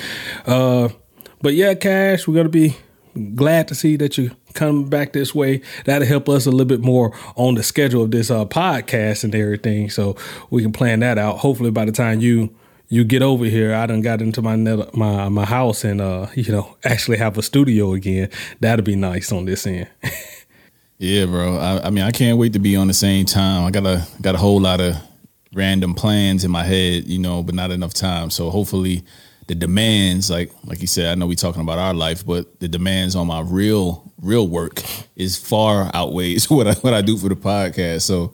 Uh, 0.47 0.91
but 1.43 1.55
yeah, 1.55 1.75
Cash, 1.75 2.27
we're 2.27 2.35
gonna 2.35 2.49
be 2.49 2.77
glad 3.35 3.69
to 3.69 3.75
see 3.75 3.97
that 3.97 4.17
you 4.17 4.31
come 4.55 4.85
back 4.85 5.13
this 5.13 5.35
way. 5.35 5.61
That'll 5.85 6.07
help 6.07 6.29
us 6.29 6.47
a 6.47 6.51
little 6.51 6.67
bit 6.67 6.81
more 6.81 7.13
on 7.37 7.55
the 7.55 7.63
schedule 7.63 8.03
of 8.03 8.11
this 8.11 8.31
uh, 8.31 8.45
podcast 8.45 9.25
and 9.25 9.35
everything, 9.35 9.91
so 9.91 10.17
we 10.51 10.63
can 10.63 10.73
plan 10.73 11.01
that 11.01 11.19
out. 11.19 11.39
Hopefully, 11.39 11.71
by 11.71 11.85
the 11.85 11.93
time 11.93 12.21
you 12.21 12.55
you 12.89 13.05
get 13.05 13.23
over 13.23 13.47
here, 13.47 13.75
I 13.75 13.87
done 13.87 14.03
got 14.03 14.21
into 14.21 14.43
my 14.43 14.55
net, 14.55 14.95
my 14.95 15.29
my 15.29 15.45
house 15.45 15.85
and 15.85 16.01
uh, 16.01 16.27
you 16.35 16.53
know 16.53 16.77
actually 16.85 17.19
have 17.19 17.37
a 17.39 17.43
studio 17.43 17.93
again. 17.93 18.31
That'll 18.61 18.85
be 18.85 18.97
nice 18.97 19.33
on 19.33 19.45
this 19.45 19.67
end. 19.67 19.89
yeah, 20.99 21.27
bro. 21.27 21.57
I, 21.57 21.87
I 21.87 21.91
mean, 21.91 22.05
I 22.05 22.11
can't 22.11 22.39
wait 22.39 22.53
to 22.53 22.59
be 22.59 22.77
on 22.77 22.89
the 22.89 22.95
same 22.95 23.27
time. 23.27 23.65
I 23.65 23.71
got 23.71 23.87
a 23.87 24.07
got 24.21 24.35
a 24.35 24.39
whole 24.39 24.61
lot 24.61 24.81
of 24.81 24.97
random 25.55 25.95
plans 25.95 26.45
in 26.45 26.51
my 26.51 26.65
head, 26.65 27.07
you 27.07 27.19
know, 27.19 27.43
but 27.43 27.55
not 27.55 27.71
enough 27.71 27.93
time. 27.93 28.31
So 28.31 28.49
hopefully 28.49 29.05
the 29.53 29.67
demands, 29.67 30.31
like 30.31 30.51
like 30.65 30.81
you 30.81 30.87
said, 30.87 31.13
I 31.13 31.15
know 31.15 31.27
we're 31.27 31.35
talking 31.35 31.61
about 31.61 31.79
our 31.79 31.93
life, 31.93 32.25
but 32.25 32.59
the 32.59 32.69
demands 32.69 33.15
on 33.15 33.27
my 33.27 33.43
real 33.43 34.11
real 34.23 34.49
work 34.49 34.83
is 35.15 35.37
far 35.37 35.91
outweighs 35.93 36.49
what 36.51 36.67
I 36.67 36.73
what 36.77 36.95
I 36.95 37.03
do 37.03 37.19
for 37.19 37.29
the 37.29 37.37
podcast. 37.37 38.03
So 38.03 38.33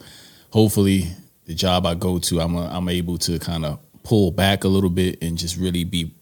hopefully, 0.50 1.08
the 1.46 1.54
job 1.54 1.86
I 1.86 1.94
go 1.94 2.20
to, 2.20 2.40
I'm 2.40 2.54
a, 2.54 2.68
I'm 2.68 2.88
able 2.88 3.18
to 3.18 3.40
kind 3.40 3.66
of 3.66 3.80
pull 4.04 4.30
back 4.30 4.62
a 4.62 4.68
little 4.68 4.90
bit 4.90 5.20
and 5.20 5.36
just 5.36 5.56
really 5.56 5.82
be 5.82 6.14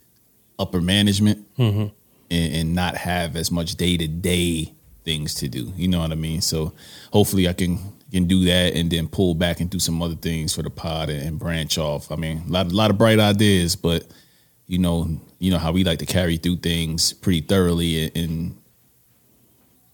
upper 0.59 0.81
management 0.81 1.45
mm-hmm. 1.59 1.89
and, 2.31 2.55
and 2.55 2.75
not 2.75 2.97
have 2.97 3.37
as 3.37 3.51
much 3.51 3.75
day 3.75 3.99
to 3.99 4.09
day 4.09 4.73
things 5.05 5.35
to 5.35 5.49
do. 5.49 5.75
You 5.77 5.89
know 5.89 6.01
what 6.01 6.11
I 6.11 6.15
mean? 6.15 6.41
So 6.41 6.73
hopefully, 7.13 7.49
I 7.49 7.53
can 7.53 7.79
can 8.11 8.27
do 8.27 8.47
that 8.47 8.73
and 8.75 8.91
then 8.91 9.09
pull 9.09 9.35
back 9.35 9.61
and 9.61 9.69
do 9.69 9.79
some 9.79 10.01
other 10.01 10.15
things 10.15 10.55
for 10.55 10.63
the 10.63 10.71
pod 10.71 11.11
and, 11.11 11.23
and 11.23 11.39
branch 11.39 11.77
off. 11.77 12.11
I 12.11 12.17
mean, 12.17 12.45
a 12.49 12.51
lot, 12.51 12.73
a 12.73 12.75
lot 12.75 12.91
of 12.91 12.97
bright 12.97 13.19
ideas, 13.19 13.77
but 13.77 14.07
you 14.67 14.79
know, 14.79 15.09
you 15.39 15.51
know 15.51 15.59
how 15.59 15.73
we 15.73 15.85
like 15.85 15.99
to 16.01 16.07
carry 16.07 16.37
through 16.37 16.57
things 16.57 17.13
pretty 17.13 17.41
thoroughly 17.41 18.05
and, 18.05 18.17
and 18.17 18.57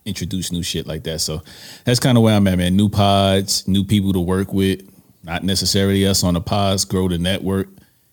introduce 0.05 0.51
new 0.51 0.63
shit 0.63 0.87
like 0.87 1.05
that. 1.05 1.21
So 1.21 1.43
that's 1.85 2.01
kind 2.01 2.17
of 2.17 2.25
where 2.25 2.35
I'm 2.35 2.47
at, 2.49 2.59
man. 2.59 2.77
New 2.77 2.89
pods, 2.89 3.67
new 3.69 3.85
people 3.85 4.13
to 4.13 4.21
work 4.21 4.53
with, 4.53 4.83
not 5.23 5.45
necessarily 5.45 6.07
us 6.07 6.25
on 6.25 6.35
the 6.35 6.41
pods, 6.41 6.85
grow 6.85 7.09
the 7.09 7.19
network. 7.19 7.69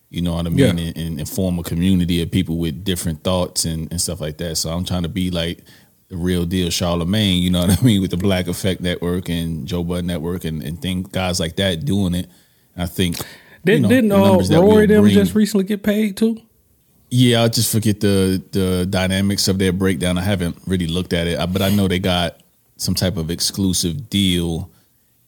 You 0.10 0.24
know 0.24 0.34
what 0.34 0.48
I 0.48 0.50
mean, 0.50 0.78
yeah. 0.78 0.92
and, 0.96 1.20
and, 1.20 1.30
form 1.30 1.60
a 1.60 1.64
community 1.64 2.20
of 2.24 2.32
people 2.32 2.58
with 2.58 2.84
different 2.84 3.24
thoughts 3.24 3.66
and, 3.66 3.92
and 3.92 4.02
stuff 4.02 4.20
like 4.20 4.40
that. 4.40 4.56
So 4.56 4.72
I'm 4.72 4.84
trying 4.84 5.04
to 5.04 5.10
be 5.10 5.30
like 5.30 5.64
the 6.08 6.18
real 6.18 6.46
deal 6.46 6.72
Charlemagne, 6.72 7.44
you 7.44 7.52
know 7.52 7.62
what 7.62 7.80
I 7.80 7.84
mean, 7.84 8.02
with 8.02 8.10
the 8.10 8.18
Black 8.18 8.48
Effect 8.48 8.82
Network 8.82 9.30
and 9.30 9.68
Joe 9.68 9.84
Budden 9.84 10.08
Network 10.08 10.46
and, 10.46 10.64
and 10.64 10.82
things 10.82 11.10
guys 11.10 11.40
like 11.40 11.58
that 11.58 11.86
doing 11.86 12.16
it. 12.16 12.28
I 12.76 12.88
think 12.88 13.18
did, 13.64 13.76
you 13.76 13.80
know, 13.82 13.90
didn't 13.90 14.12
uh, 14.12 14.62
Rory 14.62 14.88
them 14.88 15.04
bring, 15.04 15.14
just 15.14 15.36
recently 15.36 15.66
get 15.66 15.84
paid 15.84 16.18
too? 16.18 16.42
Yeah, 17.10 17.44
I 17.44 17.48
just 17.48 17.72
forget 17.72 18.00
the 18.00 18.42
the 18.52 18.86
dynamics 18.86 19.48
of 19.48 19.58
their 19.58 19.74
breakdown. 19.74 20.18
I 20.18 20.22
haven't 20.22 20.58
really 20.68 20.88
looked 20.88 21.14
at 21.14 21.28
it, 21.28 21.38
but 21.52 21.62
I 21.62 21.70
know 21.70 21.88
they 21.88 22.00
got 22.00 22.40
some 22.78 22.94
type 22.96 23.18
of 23.18 23.30
exclusive 23.30 24.10
deal 24.10 24.70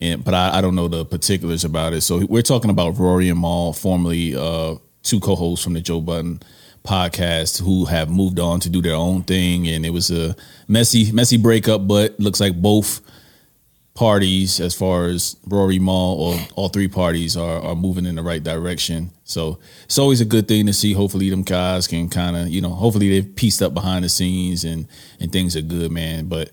and 0.01 0.23
but 0.23 0.33
I, 0.33 0.57
I 0.57 0.61
don't 0.61 0.75
know 0.75 0.87
the 0.87 1.05
particulars 1.05 1.63
about 1.63 1.93
it. 1.93 2.01
So 2.01 2.25
we're 2.25 2.41
talking 2.41 2.71
about 2.71 2.97
Rory 2.97 3.29
and 3.29 3.39
Mal, 3.39 3.71
formerly 3.73 4.35
uh, 4.35 4.75
two 5.03 5.19
co-hosts 5.19 5.63
from 5.63 5.73
the 5.73 5.81
Joe 5.81 6.01
Budden 6.01 6.41
podcast, 6.83 7.61
who 7.61 7.85
have 7.85 8.09
moved 8.09 8.39
on 8.39 8.59
to 8.61 8.69
do 8.69 8.81
their 8.81 8.95
own 8.95 9.23
thing, 9.23 9.67
and 9.67 9.85
it 9.85 9.91
was 9.91 10.09
a 10.09 10.35
messy, 10.67 11.11
messy 11.11 11.37
breakup. 11.37 11.87
But 11.87 12.19
looks 12.19 12.39
like 12.39 12.59
both 12.59 13.01
parties, 14.01 14.59
as 14.59 14.73
far 14.73 15.05
as 15.05 15.37
Rory 15.45 15.77
Mal 15.77 16.15
or 16.17 16.35
all 16.55 16.69
three 16.69 16.87
parties, 16.87 17.37
are 17.37 17.61
are 17.61 17.75
moving 17.75 18.07
in 18.07 18.15
the 18.15 18.23
right 18.23 18.43
direction. 18.43 19.11
So 19.25 19.59
it's 19.83 19.99
always 19.99 20.21
a 20.21 20.25
good 20.25 20.47
thing 20.47 20.65
to 20.65 20.73
see. 20.73 20.93
Hopefully, 20.93 21.29
them 21.29 21.43
guys 21.43 21.85
can 21.85 22.09
kind 22.09 22.35
of, 22.35 22.47
you 22.47 22.61
know, 22.61 22.71
hopefully 22.71 23.09
they've 23.09 23.35
pieced 23.35 23.61
up 23.61 23.75
behind 23.75 24.03
the 24.03 24.09
scenes 24.09 24.63
and 24.63 24.87
and 25.19 25.31
things 25.31 25.55
are 25.55 25.61
good, 25.61 25.91
man. 25.91 26.25
But 26.25 26.49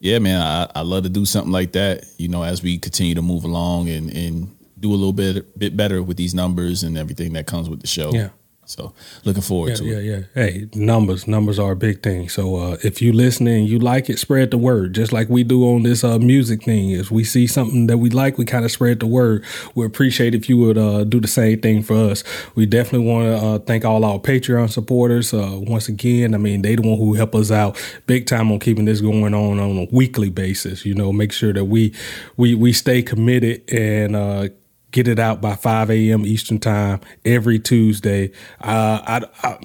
yeah, 0.00 0.18
man, 0.18 0.42
I, 0.42 0.70
I 0.74 0.82
love 0.82 1.04
to 1.04 1.08
do 1.08 1.24
something 1.24 1.50
like 1.50 1.72
that. 1.72 2.04
You 2.18 2.28
know, 2.28 2.42
as 2.42 2.62
we 2.62 2.76
continue 2.76 3.14
to 3.14 3.22
move 3.22 3.44
along 3.44 3.88
and 3.88 4.10
and 4.14 4.54
do 4.78 4.90
a 4.90 4.98
little 5.00 5.14
bit 5.14 5.58
bit 5.58 5.74
better 5.78 6.02
with 6.02 6.18
these 6.18 6.34
numbers 6.34 6.82
and 6.82 6.98
everything 6.98 7.32
that 7.32 7.46
comes 7.46 7.70
with 7.70 7.80
the 7.80 7.86
show. 7.86 8.12
Yeah. 8.12 8.28
So 8.70 8.94
looking 9.24 9.42
forward 9.42 9.70
yeah, 9.70 9.74
to 9.76 9.84
yeah, 9.84 9.96
it. 9.96 10.04
Yeah, 10.04 10.16
yeah. 10.16 10.24
Hey, 10.34 10.68
numbers, 10.74 11.26
numbers 11.26 11.58
are 11.58 11.72
a 11.72 11.76
big 11.76 12.02
thing. 12.02 12.28
So 12.28 12.56
uh, 12.56 12.76
if 12.84 13.02
you 13.02 13.12
listening, 13.12 13.64
you 13.64 13.78
like 13.78 14.08
it, 14.08 14.18
spread 14.18 14.52
the 14.52 14.58
word. 14.58 14.94
Just 14.94 15.12
like 15.12 15.28
we 15.28 15.42
do 15.42 15.64
on 15.64 15.82
this 15.82 16.04
uh, 16.04 16.18
music 16.18 16.62
thing. 16.62 16.90
If 16.90 17.10
we 17.10 17.24
see 17.24 17.46
something 17.46 17.88
that 17.88 17.98
we 17.98 18.10
like, 18.10 18.38
we 18.38 18.44
kind 18.44 18.64
of 18.64 18.70
spread 18.70 19.00
the 19.00 19.06
word. 19.06 19.44
We 19.74 19.84
appreciate 19.84 20.34
if 20.34 20.48
you 20.48 20.56
would 20.58 20.78
uh, 20.78 21.04
do 21.04 21.20
the 21.20 21.28
same 21.28 21.60
thing 21.60 21.82
for 21.82 21.94
us. 21.94 22.22
We 22.54 22.64
definitely 22.64 23.08
want 23.08 23.26
to 23.26 23.46
uh, 23.46 23.58
thank 23.58 23.84
all 23.84 24.04
our 24.04 24.20
Patreon 24.20 24.70
supporters. 24.70 25.34
Uh, 25.34 25.58
once 25.62 25.88
again, 25.88 26.34
I 26.34 26.38
mean 26.38 26.62
they 26.62 26.76
the 26.76 26.82
one 26.82 26.98
who 26.98 27.14
help 27.14 27.34
us 27.34 27.50
out 27.50 27.76
big 28.06 28.26
time 28.26 28.52
on 28.52 28.60
keeping 28.60 28.84
this 28.84 29.00
going 29.00 29.34
on 29.34 29.58
on 29.58 29.78
a 29.78 29.86
weekly 29.90 30.30
basis. 30.30 30.86
You 30.86 30.94
know, 30.94 31.12
make 31.12 31.32
sure 31.32 31.52
that 31.52 31.64
we 31.64 31.92
we 32.36 32.54
we 32.54 32.72
stay 32.72 33.02
committed 33.02 33.68
and 33.72 34.14
uh, 34.14 34.48
get 34.90 35.08
it 35.08 35.18
out 35.18 35.40
by 35.40 35.54
5 35.54 35.90
a.m. 35.90 36.26
Eastern 36.26 36.58
time 36.58 37.00
every 37.24 37.58
Tuesday. 37.58 38.30
Uh, 38.60 39.00
I, 39.06 39.22
I, 39.42 39.58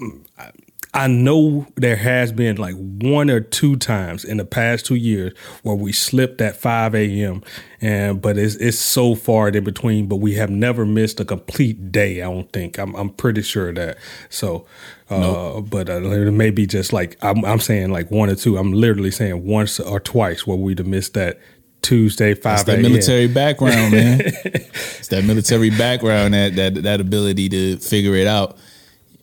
I 0.96 1.08
know 1.08 1.68
there 1.76 1.98
has 1.98 2.32
been 2.32 2.56
like 2.56 2.76
one 2.76 3.30
or 3.30 3.42
two 3.42 3.76
times 3.76 4.24
in 4.24 4.38
the 4.38 4.46
past 4.46 4.86
two 4.86 4.96
years 4.96 5.38
where 5.62 5.76
we 5.76 5.92
slipped 5.92 6.40
at 6.40 6.56
5 6.56 6.96
a.m. 6.96 7.44
and 7.82 8.22
but 8.22 8.38
it's 8.38 8.56
it's 8.56 8.80
so 8.80 9.14
far 9.14 9.50
in 9.50 9.66
between. 9.66 10.08
But 10.08 10.18
we 10.18 10.36
have 10.36 10.50
never 10.50 10.86
missed 10.86 11.20
a 11.20 11.26
complete 11.26 11.92
day. 11.92 12.22
I 12.22 12.32
don't 12.32 12.50
think. 12.54 12.78
I'm 12.78 12.96
I'm 12.96 13.10
pretty 13.10 13.42
sure 13.42 13.70
of 13.70 13.76
that. 13.76 13.98
So, 14.30 14.66
uh, 15.10 15.20
nope. 15.20 15.70
but 15.70 15.90
uh, 15.90 16.02
it 16.02 16.32
may 16.32 16.50
be 16.50 16.66
just 16.66 16.94
like 16.94 17.18
I'm 17.22 17.44
I'm 17.44 17.60
saying 17.60 17.92
like 17.92 18.10
one 18.10 18.30
or 18.30 18.36
two. 18.36 18.58
I'm 18.58 18.72
literally 18.72 19.12
saying 19.12 19.46
once 19.46 19.82
or 19.82 20.00
twice 20.00 20.48
where 20.48 20.56
we'd 20.56 20.78
have 20.78 20.88
missed 20.88 21.14
that 21.16 21.42
Tuesday, 21.82 22.34
five. 22.34 22.58
That's 22.58 22.64
that 22.64 22.82
military 22.82 23.28
background, 23.28 23.92
man. 23.92 24.22
it's 24.26 25.08
that 25.10 25.24
military 25.24 25.70
background 25.70 26.34
that 26.34 26.56
that 26.56 26.84
that 26.84 27.00
ability 27.00 27.50
to 27.50 27.78
figure 27.78 28.16
it 28.16 28.28
out 28.28 28.58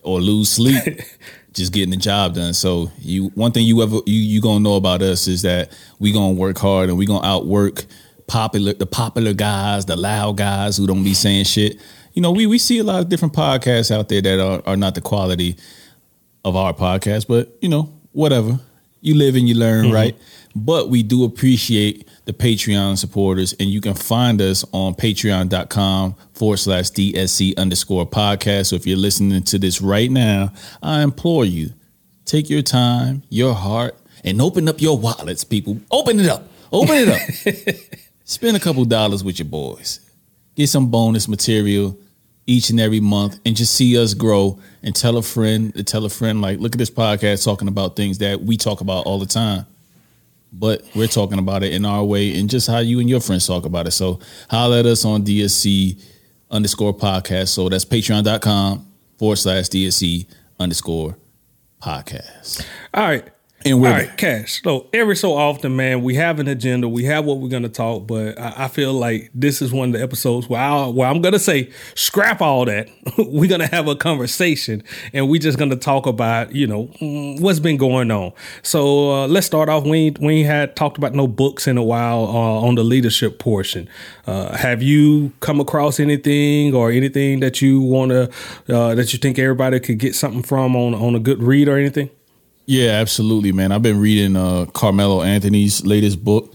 or 0.01 0.21
lose 0.21 0.49
sleep, 0.49 0.83
just 1.53 1.73
getting 1.73 1.91
the 1.91 1.97
job 1.97 2.35
done. 2.35 2.53
So 2.53 2.91
you 2.99 3.27
one 3.35 3.51
thing 3.51 3.65
you 3.65 3.81
ever 3.83 3.99
you 4.05 4.19
you 4.19 4.41
gonna 4.41 4.61
know 4.61 4.75
about 4.75 5.01
us 5.01 5.27
is 5.27 5.41
that 5.41 5.77
we 5.99 6.11
gonna 6.11 6.33
work 6.33 6.57
hard 6.57 6.89
and 6.89 6.97
we 6.97 7.05
gonna 7.05 7.25
outwork 7.25 7.85
popular 8.27 8.73
the 8.73 8.85
popular 8.85 9.33
guys, 9.33 9.85
the 9.85 9.95
loud 9.95 10.37
guys 10.37 10.77
who 10.77 10.87
don't 10.87 11.03
be 11.03 11.13
saying 11.13 11.45
shit. 11.45 11.79
You 12.13 12.21
know, 12.21 12.31
we 12.31 12.45
we 12.45 12.59
see 12.59 12.79
a 12.79 12.83
lot 12.83 13.01
of 13.01 13.09
different 13.09 13.33
podcasts 13.33 13.91
out 13.91 14.09
there 14.09 14.21
that 14.21 14.39
are, 14.39 14.61
are 14.65 14.77
not 14.77 14.95
the 14.95 15.01
quality 15.01 15.57
of 16.45 16.55
our 16.55 16.73
podcast, 16.73 17.27
but 17.27 17.55
you 17.61 17.69
know, 17.69 17.93
whatever. 18.11 18.59
You 19.01 19.15
live 19.15 19.35
and 19.35 19.49
you 19.49 19.55
learn, 19.55 19.85
mm-hmm. 19.85 19.93
right? 19.93 20.17
But 20.55 20.89
we 20.89 21.03
do 21.03 21.25
appreciate 21.25 22.07
the 22.25 22.33
Patreon 22.33 22.97
supporters, 22.97 23.53
and 23.59 23.69
you 23.69 23.81
can 23.81 23.93
find 23.93 24.41
us 24.41 24.63
on 24.71 24.95
patreon.com 24.95 26.15
forward 26.33 26.57
slash 26.57 26.91
DSC 26.91 27.57
underscore 27.57 28.05
podcast. 28.05 28.67
So 28.67 28.75
if 28.75 28.87
you're 28.87 28.97
listening 28.97 29.43
to 29.43 29.59
this 29.59 29.81
right 29.81 30.09
now, 30.09 30.53
I 30.81 31.01
implore 31.01 31.45
you, 31.45 31.73
take 32.25 32.49
your 32.49 32.61
time, 32.61 33.23
your 33.29 33.53
heart, 33.53 33.97
and 34.23 34.41
open 34.41 34.69
up 34.69 34.81
your 34.81 34.97
wallets, 34.97 35.43
people. 35.43 35.79
Open 35.91 36.19
it 36.19 36.27
up. 36.27 36.47
Open 36.71 36.95
it 36.95 37.09
up. 37.09 37.75
Spend 38.23 38.55
a 38.55 38.59
couple 38.59 38.85
dollars 38.85 39.23
with 39.23 39.39
your 39.39 39.47
boys. 39.47 39.99
Get 40.55 40.69
some 40.69 40.89
bonus 40.89 41.27
material 41.27 41.97
each 42.45 42.69
and 42.69 42.79
every 42.79 42.99
month 42.99 43.39
and 43.45 43.55
just 43.55 43.73
see 43.73 43.97
us 43.97 44.13
grow 44.13 44.59
and 44.81 44.95
tell 44.95 45.17
a 45.17 45.21
friend, 45.21 45.73
to 45.75 45.83
tell 45.83 46.05
a 46.05 46.09
friend, 46.09 46.41
like, 46.41 46.59
look 46.59 46.73
at 46.73 46.77
this 46.77 46.89
podcast 46.89 47.43
talking 47.43 47.67
about 47.67 47.95
things 47.95 48.19
that 48.19 48.41
we 48.41 48.57
talk 48.57 48.81
about 48.81 49.05
all 49.05 49.19
the 49.19 49.25
time 49.25 49.65
but 50.53 50.83
we're 50.95 51.07
talking 51.07 51.39
about 51.39 51.63
it 51.63 51.73
in 51.73 51.83
our 51.83 52.03
way 52.03 52.37
and 52.39 52.49
just 52.49 52.67
how 52.67 52.77
you 52.77 52.99
and 52.99 53.09
your 53.09 53.19
friends 53.19 53.47
talk 53.47 53.65
about 53.65 53.87
it. 53.87 53.91
So 53.91 54.19
holler 54.49 54.77
at 54.77 54.85
us 54.85 55.03
on 55.03 55.23
DSC 55.23 55.99
underscore 56.51 56.93
podcast. 56.93 57.49
So 57.49 57.67
that's 57.69 57.85
patreon.com 57.85 58.87
forward 59.17 59.37
slash 59.37 59.65
DSC 59.65 60.27
underscore 60.59 61.17
podcast. 61.81 62.65
All 62.93 63.03
right. 63.03 63.27
And 63.65 63.79
we're 63.79 63.87
All 63.87 63.93
right, 63.93 64.17
Cash. 64.17 64.61
So 64.63 64.87
every 64.91 65.15
so 65.15 65.33
often, 65.33 65.75
man, 65.75 66.03
we 66.03 66.15
have 66.15 66.39
an 66.39 66.47
agenda. 66.49 66.89
We 66.89 67.05
have 67.05 67.23
what 67.23 67.39
we're 67.39 67.49
going 67.49 67.63
to 67.63 67.69
talk, 67.69 68.05
but 68.07 68.37
I, 68.37 68.65
I, 68.65 68.67
feel 68.67 68.91
like 68.93 69.31
this 69.33 69.61
is 69.61 69.71
one 69.71 69.89
of 69.89 69.93
the 69.93 70.01
episodes 70.01 70.49
where, 70.49 70.59
I, 70.59 70.87
where 70.87 71.07
I'm 71.07 71.21
going 71.21 71.33
to 71.33 71.39
say, 71.39 71.71
scrap 71.95 72.41
all 72.41 72.65
that. 72.65 72.89
we're 73.17 73.47
going 73.47 73.61
to 73.61 73.67
have 73.67 73.87
a 73.87 73.95
conversation, 73.95 74.83
and 75.13 75.29
we're 75.29 75.39
just 75.39 75.57
going 75.57 75.69
to 75.69 75.77
talk 75.77 76.05
about, 76.05 76.53
you 76.53 76.67
know, 76.67 76.87
what's 77.39 77.59
been 77.59 77.77
going 77.77 78.11
on. 78.11 78.33
So 78.63 79.11
uh, 79.11 79.27
let's 79.27 79.47
start 79.47 79.69
off. 79.69 79.85
We 79.85 79.97
ain't, 79.97 80.19
we 80.19 80.39
ain't 80.39 80.47
had 80.47 80.75
talked 80.75 80.97
about 80.97 81.13
no 81.13 81.27
books 81.27 81.65
in 81.65 81.77
a 81.77 81.83
while 81.83 82.25
uh, 82.25 82.67
on 82.67 82.75
the 82.75 82.83
leadership 82.83 83.39
portion. 83.39 83.87
Uh, 84.27 84.57
have 84.57 84.81
you 84.81 85.31
come 85.39 85.61
across 85.61 86.01
anything 86.01 86.73
or 86.75 86.91
anything 86.91 87.39
that 87.39 87.61
you 87.61 87.79
want 87.79 88.11
to 88.11 88.29
uh, 88.75 88.95
that 88.95 89.13
you 89.13 89.19
think 89.19 89.39
everybody 89.39 89.79
could 89.79 89.99
get 89.99 90.15
something 90.15 90.43
from 90.43 90.75
on 90.75 90.93
on 90.93 91.15
a 91.15 91.19
good 91.19 91.41
read 91.41 91.69
or 91.69 91.77
anything? 91.77 92.09
Yeah, 92.65 92.91
absolutely, 92.91 93.51
man. 93.51 93.71
I've 93.71 93.81
been 93.81 93.99
reading 93.99 94.35
uh, 94.35 94.65
Carmelo 94.73 95.21
Anthony's 95.21 95.85
latest 95.85 96.23
book, 96.23 96.53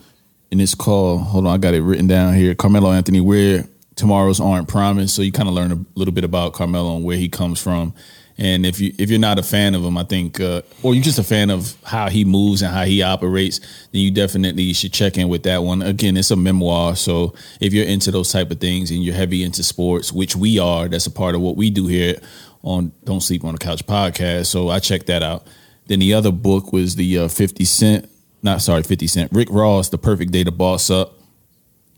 and 0.50 0.60
it's 0.60 0.74
called. 0.74 1.22
Hold 1.22 1.46
on, 1.46 1.54
I 1.54 1.58
got 1.58 1.74
it 1.74 1.82
written 1.82 2.06
down 2.06 2.34
here. 2.34 2.54
Carmelo 2.54 2.92
Anthony, 2.92 3.20
where 3.20 3.68
tomorrows 3.94 4.40
aren't 4.40 4.68
promised. 4.68 5.14
So 5.14 5.22
you 5.22 5.32
kind 5.32 5.48
of 5.48 5.54
learn 5.54 5.72
a 5.72 5.84
little 5.94 6.14
bit 6.14 6.24
about 6.24 6.54
Carmelo 6.54 6.96
and 6.96 7.04
where 7.04 7.16
he 7.16 7.28
comes 7.28 7.60
from. 7.60 7.92
And 8.40 8.64
if 8.64 8.80
you 8.80 8.94
if 8.98 9.10
you're 9.10 9.18
not 9.18 9.38
a 9.38 9.42
fan 9.42 9.74
of 9.74 9.82
him, 9.82 9.98
I 9.98 10.04
think, 10.04 10.40
uh, 10.40 10.62
or 10.82 10.94
you're 10.94 11.02
just 11.02 11.18
a 11.18 11.24
fan 11.24 11.50
of 11.50 11.76
how 11.82 12.08
he 12.08 12.24
moves 12.24 12.62
and 12.62 12.72
how 12.72 12.84
he 12.84 13.02
operates, 13.02 13.58
then 13.92 14.00
you 14.00 14.12
definitely 14.12 14.72
should 14.72 14.92
check 14.92 15.18
in 15.18 15.28
with 15.28 15.42
that 15.42 15.64
one. 15.64 15.82
Again, 15.82 16.16
it's 16.16 16.30
a 16.30 16.36
memoir, 16.36 16.94
so 16.94 17.34
if 17.60 17.74
you're 17.74 17.84
into 17.86 18.12
those 18.12 18.30
type 18.30 18.52
of 18.52 18.60
things 18.60 18.92
and 18.92 19.02
you're 19.02 19.14
heavy 19.14 19.42
into 19.42 19.64
sports, 19.64 20.12
which 20.12 20.36
we 20.36 20.58
are, 20.60 20.88
that's 20.88 21.06
a 21.06 21.10
part 21.10 21.34
of 21.34 21.40
what 21.40 21.56
we 21.56 21.68
do 21.68 21.88
here 21.88 22.20
on 22.62 22.92
Don't 23.02 23.20
Sleep 23.20 23.44
on 23.44 23.54
the 23.54 23.58
Couch 23.58 23.84
podcast. 23.84 24.46
So 24.46 24.68
I 24.68 24.78
checked 24.78 25.06
that 25.06 25.24
out. 25.24 25.44
Then 25.88 25.98
the 25.98 26.14
other 26.14 26.30
book 26.30 26.72
was 26.72 26.94
the 26.96 27.18
uh, 27.18 27.28
50 27.28 27.64
Cent, 27.64 28.10
not 28.42 28.62
sorry, 28.62 28.82
50 28.82 29.06
Cent, 29.06 29.32
Rick 29.32 29.48
Ross, 29.50 29.88
The 29.88 29.98
Perfect 29.98 30.32
Day 30.32 30.44
to 30.44 30.52
Boss 30.52 30.90
Up. 30.90 31.14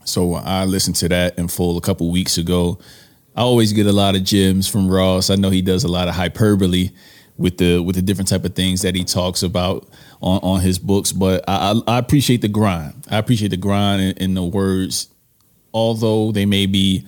So 0.05 0.33
I 0.33 0.65
listened 0.65 0.95
to 0.97 1.09
that 1.09 1.37
in 1.37 1.47
full 1.47 1.77
a 1.77 1.81
couple 1.81 2.09
weeks 2.09 2.37
ago. 2.37 2.79
I 3.35 3.41
always 3.41 3.71
get 3.73 3.85
a 3.85 3.93
lot 3.93 4.15
of 4.15 4.23
gems 4.23 4.67
from 4.67 4.89
Ross. 4.89 5.29
I 5.29 5.35
know 5.35 5.49
he 5.49 5.61
does 5.61 5.83
a 5.83 5.87
lot 5.87 6.07
of 6.07 6.15
hyperbole 6.15 6.89
with 7.37 7.57
the 7.57 7.79
with 7.79 7.95
the 7.95 8.01
different 8.01 8.29
type 8.29 8.45
of 8.45 8.55
things 8.55 8.81
that 8.81 8.95
he 8.95 9.03
talks 9.03 9.43
about 9.43 9.87
on, 10.21 10.39
on 10.41 10.61
his 10.61 10.79
books. 10.79 11.11
But 11.11 11.43
I, 11.47 11.71
I, 11.71 11.95
I 11.95 11.97
appreciate 11.97 12.41
the 12.41 12.47
grind. 12.47 13.05
I 13.09 13.17
appreciate 13.17 13.49
the 13.49 13.57
grind 13.57 14.01
in, 14.01 14.17
in 14.17 14.33
the 14.33 14.43
words, 14.43 15.07
although 15.73 16.31
they 16.31 16.45
may 16.45 16.65
be 16.65 17.07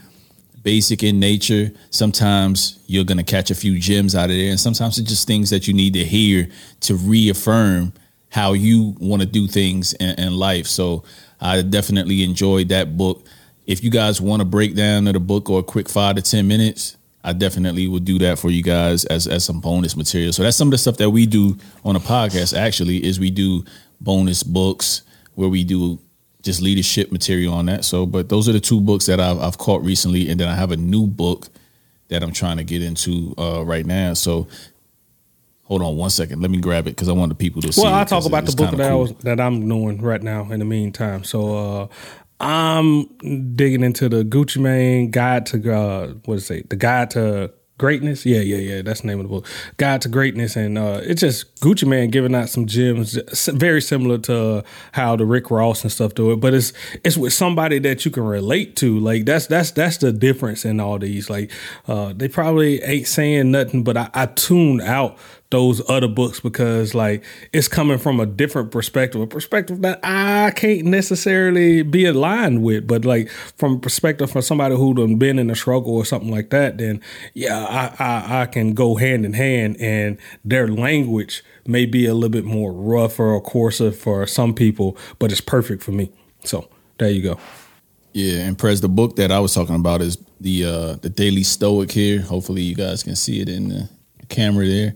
basic 0.64 1.04
in 1.04 1.20
nature, 1.20 1.72
sometimes 1.90 2.80
you're 2.88 3.04
going 3.04 3.18
to 3.18 3.24
catch 3.24 3.52
a 3.52 3.56
few 3.56 3.78
gems 3.78 4.16
out 4.16 4.30
of 4.30 4.36
there. 4.36 4.50
And 4.50 4.60
sometimes 4.60 4.98
it's 4.98 5.10
just 5.10 5.28
things 5.28 5.50
that 5.50 5.68
you 5.68 5.74
need 5.74 5.94
to 5.94 6.04
hear 6.04 6.48
to 6.82 6.96
reaffirm 6.96 7.94
how 8.30 8.54
you 8.54 8.96
want 9.00 9.22
to 9.22 9.28
do 9.28 9.48
things 9.48 9.94
in, 9.94 10.18
in, 10.20 10.34
life. 10.34 10.66
So 10.66 11.04
I 11.40 11.62
definitely 11.62 12.24
enjoyed 12.24 12.70
that 12.70 12.98
book. 12.98 13.26
If 13.68 13.84
you 13.84 13.92
guys 13.92 14.20
want 14.20 14.42
a 14.42 14.46
breakdown 14.46 15.08
of 15.08 15.14
the 15.14 15.20
book 15.20 15.50
or 15.50 15.60
a 15.60 15.64
quick 15.64 15.88
five 15.88 16.16
to 16.16 16.22
10 16.22 16.48
minutes, 16.48 16.98
I 17.24 17.34
definitely 17.34 17.88
will 17.88 18.00
do 18.00 18.20
that 18.20 18.40
for 18.40 18.50
you 18.50 18.64
guys 18.64 19.06
as, 19.06 19.28
as 19.28 19.46
some 19.46 19.62
bonus 19.62 19.96
material. 19.96 20.34
So 20.34 20.44
that's 20.44 20.58
some 20.58 20.68
of 20.68 20.72
the 20.72 20.78
stuff 20.78 20.98
that 20.98 21.12
we 21.12 21.26
do 21.26 21.58
on 21.86 21.94
the 21.94 22.00
podcast 22.00 22.58
actually 22.58 23.06
is 23.06 23.20
we 23.20 23.30
do 23.30 23.64
bonus 24.02 24.44
books 24.44 25.04
where 25.36 25.48
we 25.48 25.64
do 25.64 26.00
just 26.44 26.62
leadership 26.62 27.12
material 27.12 27.54
on 27.54 27.66
that. 27.66 27.86
So, 27.86 28.06
but 28.06 28.30
those 28.30 28.48
are 28.48 28.52
the 28.52 28.60
two 28.60 28.82
books 28.82 29.06
that 29.08 29.20
I've, 29.20 29.40
I've 29.40 29.58
caught 29.58 29.82
recently, 29.82 30.30
and 30.30 30.40
then 30.40 30.48
I 30.48 30.56
have 30.56 30.72
a 30.72 30.78
new 30.78 31.08
book 31.08 31.48
that 32.10 32.22
I'm 32.22 32.34
trying 32.34 32.58
to 32.58 32.64
get 32.64 32.84
into 32.84 33.34
uh, 33.38 33.64
right 33.66 33.86
now. 33.86 34.14
So, 34.14 34.48
hold 35.64 35.82
on 35.82 35.96
one 35.96 36.10
second. 36.10 36.42
Let 36.42 36.52
me 36.52 36.60
grab 36.60 36.86
it 36.86 36.92
because 36.92 37.10
I 37.10 37.14
want 37.14 37.30
the 37.30 37.36
people 37.36 37.62
to 37.64 37.72
see. 37.72 37.82
Well, 37.82 37.94
I'll 37.94 38.06
talk 38.06 38.26
about 38.26 38.46
the 38.46 38.56
book 38.56 38.72
that 38.72 38.78
cool. 38.78 38.86
I 38.86 38.94
was 38.94 39.14
that 39.16 39.40
I'm 39.40 39.68
doing 39.68 40.02
right 40.02 40.22
now. 40.22 40.52
In 40.52 40.60
the 40.60 40.66
meantime, 40.66 41.24
so 41.24 41.56
uh, 41.56 41.88
I'm 42.40 43.06
digging 43.56 43.84
into 43.84 44.10
the 44.10 44.24
Gucci 44.24 44.62
Mane 44.62 45.12
guide 45.12 45.46
to 45.48 45.74
uh, 45.74 46.08
what 46.26 46.36
is 46.36 46.44
it? 46.44 46.48
Say? 46.48 46.62
The 46.70 46.76
guide 46.76 47.12
to 47.12 47.54
Greatness, 47.80 48.24
yeah, 48.24 48.40
yeah, 48.40 48.58
yeah. 48.58 48.82
That's 48.84 49.02
the 49.02 49.08
name 49.08 49.20
of 49.20 49.24
the 49.24 49.30
book. 49.30 49.48
Guide 49.78 50.02
to 50.04 50.10
Greatness, 50.10 50.56
and 50.56 50.78
uh, 50.78 51.02
it's 51.02 51.22
just 51.22 51.56
Gucci 51.56 51.88
Mane 51.88 52.12
giving 52.12 52.36
out 52.36 52.50
some 52.50 52.68
gems, 52.68 53.18
very 53.48 53.82
similar 53.82 54.20
to 54.20 54.64
how 54.92 55.16
the 55.16 55.26
Rick 55.26 55.50
Ross 55.50 55.82
and 55.82 55.92
stuff 55.92 56.14
do 56.14 56.32
it. 56.32 56.36
But 56.36 56.54
it's 56.54 56.72
it's 57.04 57.18
with 57.18 57.34
somebody 57.34 57.80
that 57.80 58.06
you 58.06 58.12
can 58.12 58.24
relate 58.24 58.76
to. 58.78 59.00
Like 59.00 59.26
that's 59.26 59.48
that's 59.48 59.72
that's 59.72 59.98
the 59.98 60.12
difference 60.12 60.66
in 60.66 60.80
all 60.80 61.00
these. 61.00 61.32
Like 61.32 61.52
uh, 61.88 62.14
they 62.16 62.28
probably 62.28 62.82
ain't 62.84 63.08
saying 63.08 63.50
nothing, 63.50 63.84
but 63.84 63.98
I, 63.98 64.10
I 64.14 64.28
tune 64.28 64.80
out 64.80 65.18
those 65.54 65.88
other 65.88 66.08
books 66.08 66.40
because 66.40 66.96
like 66.96 67.24
it's 67.54 67.68
coming 67.68 68.00
from 68.00 68.20
a 68.20 68.26
different 68.26 68.72
perspective, 68.72 69.22
a 69.22 69.28
perspective 69.28 69.84
that 69.84 70.00
I 70.04 70.52
can't 70.56 70.86
necessarily 70.86 71.84
be 71.84 72.06
aligned 72.06 72.64
with. 72.64 72.88
But 72.88 73.06
like 73.06 73.30
from 73.30 73.76
a 73.76 73.80
perspective 73.80 74.32
from 74.32 74.42
somebody 74.42 74.76
who 74.76 74.96
done 74.96 75.18
been 75.18 75.38
in 75.38 75.52
a 75.52 75.56
struggle 75.56 75.96
or 75.96 76.06
something 76.06 76.32
like 76.32 76.50
that, 76.50 76.80
then 76.80 77.02
yeah, 77.36 77.64
I, 77.64 78.04
I, 78.04 78.42
I 78.42 78.46
can 78.48 78.74
go 78.74 78.96
hand 78.96 79.28
in 79.28 79.34
hand 79.34 79.78
and 79.80 80.18
their 80.44 80.68
language 80.68 81.44
may 81.68 81.86
be 81.86 82.08
a 82.08 82.16
little 82.16 82.30
bit 82.30 82.46
more 82.46 82.74
rougher 82.74 83.28
or 83.28 83.40
coarser 83.40 83.92
for 83.92 84.26
some 84.26 84.56
people, 84.56 84.98
but 85.20 85.32
it's 85.32 85.40
perfect 85.40 85.84
for 85.84 85.92
me. 85.92 86.12
So 86.44 86.68
there 86.98 87.12
you 87.12 87.22
go. 87.22 87.38
Yeah, 88.14 88.40
and 88.40 88.58
Prez, 88.58 88.82
the 88.82 88.90
book 88.90 89.18
that 89.18 89.32
I 89.32 89.40
was 89.40 89.54
talking 89.54 89.76
about 89.76 90.02
is 90.02 90.18
the 90.42 90.66
uh 90.66 90.96
the 90.96 91.10
Daily 91.10 91.44
Stoic 91.44 91.92
here. 91.92 92.22
Hopefully 92.22 92.64
you 92.64 92.76
guys 92.76 93.04
can 93.04 93.16
see 93.16 93.40
it 93.40 93.50
in 93.50 93.70
the 93.70 93.90
camera 94.30 94.66
there. 94.66 94.96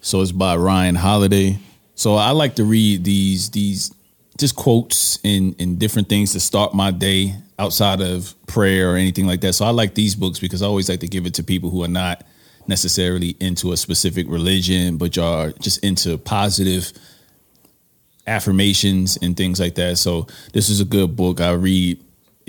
So 0.00 0.22
it's 0.22 0.32
by 0.32 0.56
Ryan 0.56 0.94
Holiday. 0.94 1.58
So 1.94 2.14
I 2.14 2.30
like 2.30 2.54
to 2.56 2.64
read 2.64 3.04
these 3.04 3.50
these 3.50 3.94
just 4.38 4.56
quotes 4.56 5.18
and 5.22 5.54
and 5.60 5.78
different 5.78 6.08
things 6.08 6.32
to 6.32 6.40
start 6.40 6.74
my 6.74 6.90
day 6.90 7.34
outside 7.58 8.00
of 8.00 8.34
prayer 8.46 8.92
or 8.92 8.96
anything 8.96 9.26
like 9.26 9.42
that. 9.42 9.52
So 9.52 9.66
I 9.66 9.70
like 9.70 9.94
these 9.94 10.14
books 10.14 10.38
because 10.38 10.62
I 10.62 10.66
always 10.66 10.88
like 10.88 11.00
to 11.00 11.08
give 11.08 11.26
it 11.26 11.34
to 11.34 11.42
people 11.42 11.68
who 11.70 11.84
are 11.84 11.88
not 11.88 12.26
necessarily 12.66 13.36
into 13.40 13.72
a 13.72 13.76
specific 13.76 14.26
religion, 14.28 14.96
but 14.96 15.18
are 15.18 15.50
just 15.52 15.84
into 15.84 16.16
positive 16.16 16.92
affirmations 18.26 19.18
and 19.20 19.36
things 19.36 19.60
like 19.60 19.74
that. 19.74 19.98
So 19.98 20.26
this 20.52 20.70
is 20.70 20.80
a 20.80 20.84
good 20.84 21.16
book. 21.16 21.40
I 21.40 21.52
read 21.52 21.98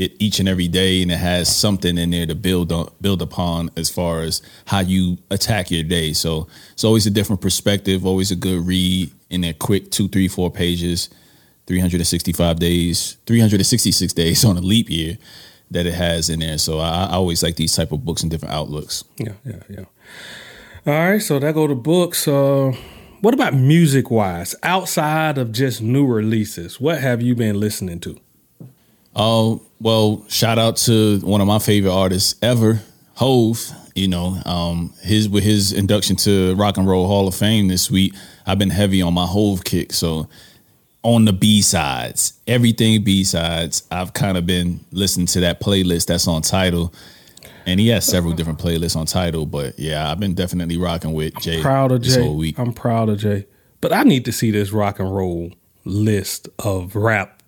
it 0.02 0.14
each 0.20 0.40
and 0.40 0.50
every 0.50 0.68
day, 0.68 1.02
and 1.02 1.12
it 1.12 1.18
has 1.18 1.54
something 1.56 1.98
in 1.98 2.10
there 2.10 2.26
to 2.26 2.36
build 2.36 2.72
on, 2.72 2.92
build 3.00 3.22
upon 3.22 3.70
as 3.78 3.90
far 3.90 4.22
as 4.22 4.42
how 4.66 4.80
you 4.80 5.18
attack 5.30 5.70
your 5.70 5.84
day. 5.84 6.14
So 6.14 6.48
it's 6.74 6.84
always 6.84 7.06
a 7.06 7.12
different 7.12 7.42
perspective, 7.42 8.06
always 8.06 8.32
a 8.32 8.36
good 8.36 8.66
read 8.66 9.12
in 9.30 9.44
a 9.44 9.54
quick 9.54 9.92
two, 9.92 10.08
three, 10.08 10.28
four 10.28 10.50
pages, 10.50 11.10
365 11.68 12.60
days, 12.60 13.18
366 13.28 14.14
days 14.14 14.44
on 14.46 14.58
a 14.58 14.62
leap 14.62 14.90
year 14.90 15.18
that 15.70 15.86
it 15.86 15.94
has 15.94 16.30
in 16.30 16.40
there. 16.40 16.58
So 16.58 16.80
I, 16.80 17.06
I 17.06 17.14
always 17.14 17.44
like 17.44 17.56
these 17.56 17.76
type 17.76 17.92
of 17.92 18.04
books 18.04 18.24
and 18.24 18.32
different 18.32 18.54
outlooks. 18.54 19.04
Yeah, 19.18 19.34
yeah, 19.46 19.64
yeah. 19.70 19.86
All 20.86 21.12
right, 21.12 21.22
so 21.22 21.38
that 21.38 21.54
go 21.54 21.68
to 21.68 21.76
books. 21.76 22.28
Uh, 22.28 22.74
what 23.22 23.36
about 23.36 23.54
music 23.54 24.10
wise? 24.10 24.56
Outside 24.64 25.38
of 25.38 25.52
just 25.52 25.80
new 25.80 26.08
releases, 26.08 26.82
what 26.82 27.00
have 27.00 27.22
you 27.22 27.36
been 27.36 27.60
listening 27.60 28.00
to? 28.00 28.20
Oh, 29.16 29.62
well, 29.80 30.26
shout 30.30 30.58
out 30.58 30.78
to 30.78 31.20
one 31.20 31.42
of 31.42 31.48
my 31.48 31.60
favorite 31.60 31.94
artists 31.94 32.36
ever, 32.42 32.82
Hove. 33.16 33.72
You 33.94 34.08
know, 34.08 34.42
um, 34.46 34.94
his 35.02 35.28
with 35.28 35.44
his 35.44 35.74
induction 35.74 36.16
to 36.18 36.56
Rock 36.56 36.78
and 36.78 36.88
Roll 36.88 37.08
Hall 37.08 37.28
of 37.28 37.36
Fame 37.36 37.68
this 37.68 37.92
week, 37.92 38.14
I've 38.46 38.58
been 38.58 38.70
heavy 38.70 39.02
on 39.02 39.14
my 39.14 39.26
Hove 39.26 39.66
kick. 39.66 39.92
So 39.92 40.30
on 41.04 41.26
the 41.26 41.34
B 41.34 41.62
sides, 41.62 42.40
everything 42.48 43.04
B 43.04 43.24
sides, 43.24 43.84
I've 43.92 44.14
kind 44.14 44.38
of 44.38 44.46
been 44.46 44.80
listening 44.92 45.26
to 45.28 45.42
that 45.42 45.60
playlist 45.60 46.06
that's 46.08 46.28
on 46.28 46.42
Tidal. 46.42 46.94
And 47.66 47.80
he 47.80 47.90
has 47.90 48.06
several 48.06 48.34
different 48.34 48.60
playlists 48.60 48.96
on 48.96 49.06
Tidal, 49.06 49.46
but 49.46 49.78
yeah, 49.78 50.10
I've 50.10 50.20
been 50.20 50.34
definitely 50.34 50.78
rocking 50.78 51.14
with 51.14 51.36
Jay. 51.42 51.58
I'm 51.58 51.62
proud 51.62 51.92
of 51.92 52.02
Jay. 52.02 52.54
I'm 52.58 52.74
proud 52.74 53.10
of 53.10 53.20
Jay. 53.20 53.46
But 53.82 53.94
I 53.94 54.04
need 54.04 54.26
to 54.26 54.32
see 54.32 54.52
this 54.52 54.72
rock 54.72 55.00
and 55.00 55.14
roll 55.14 55.52
list 55.84 56.50
of 56.60 56.96
rap 56.96 57.41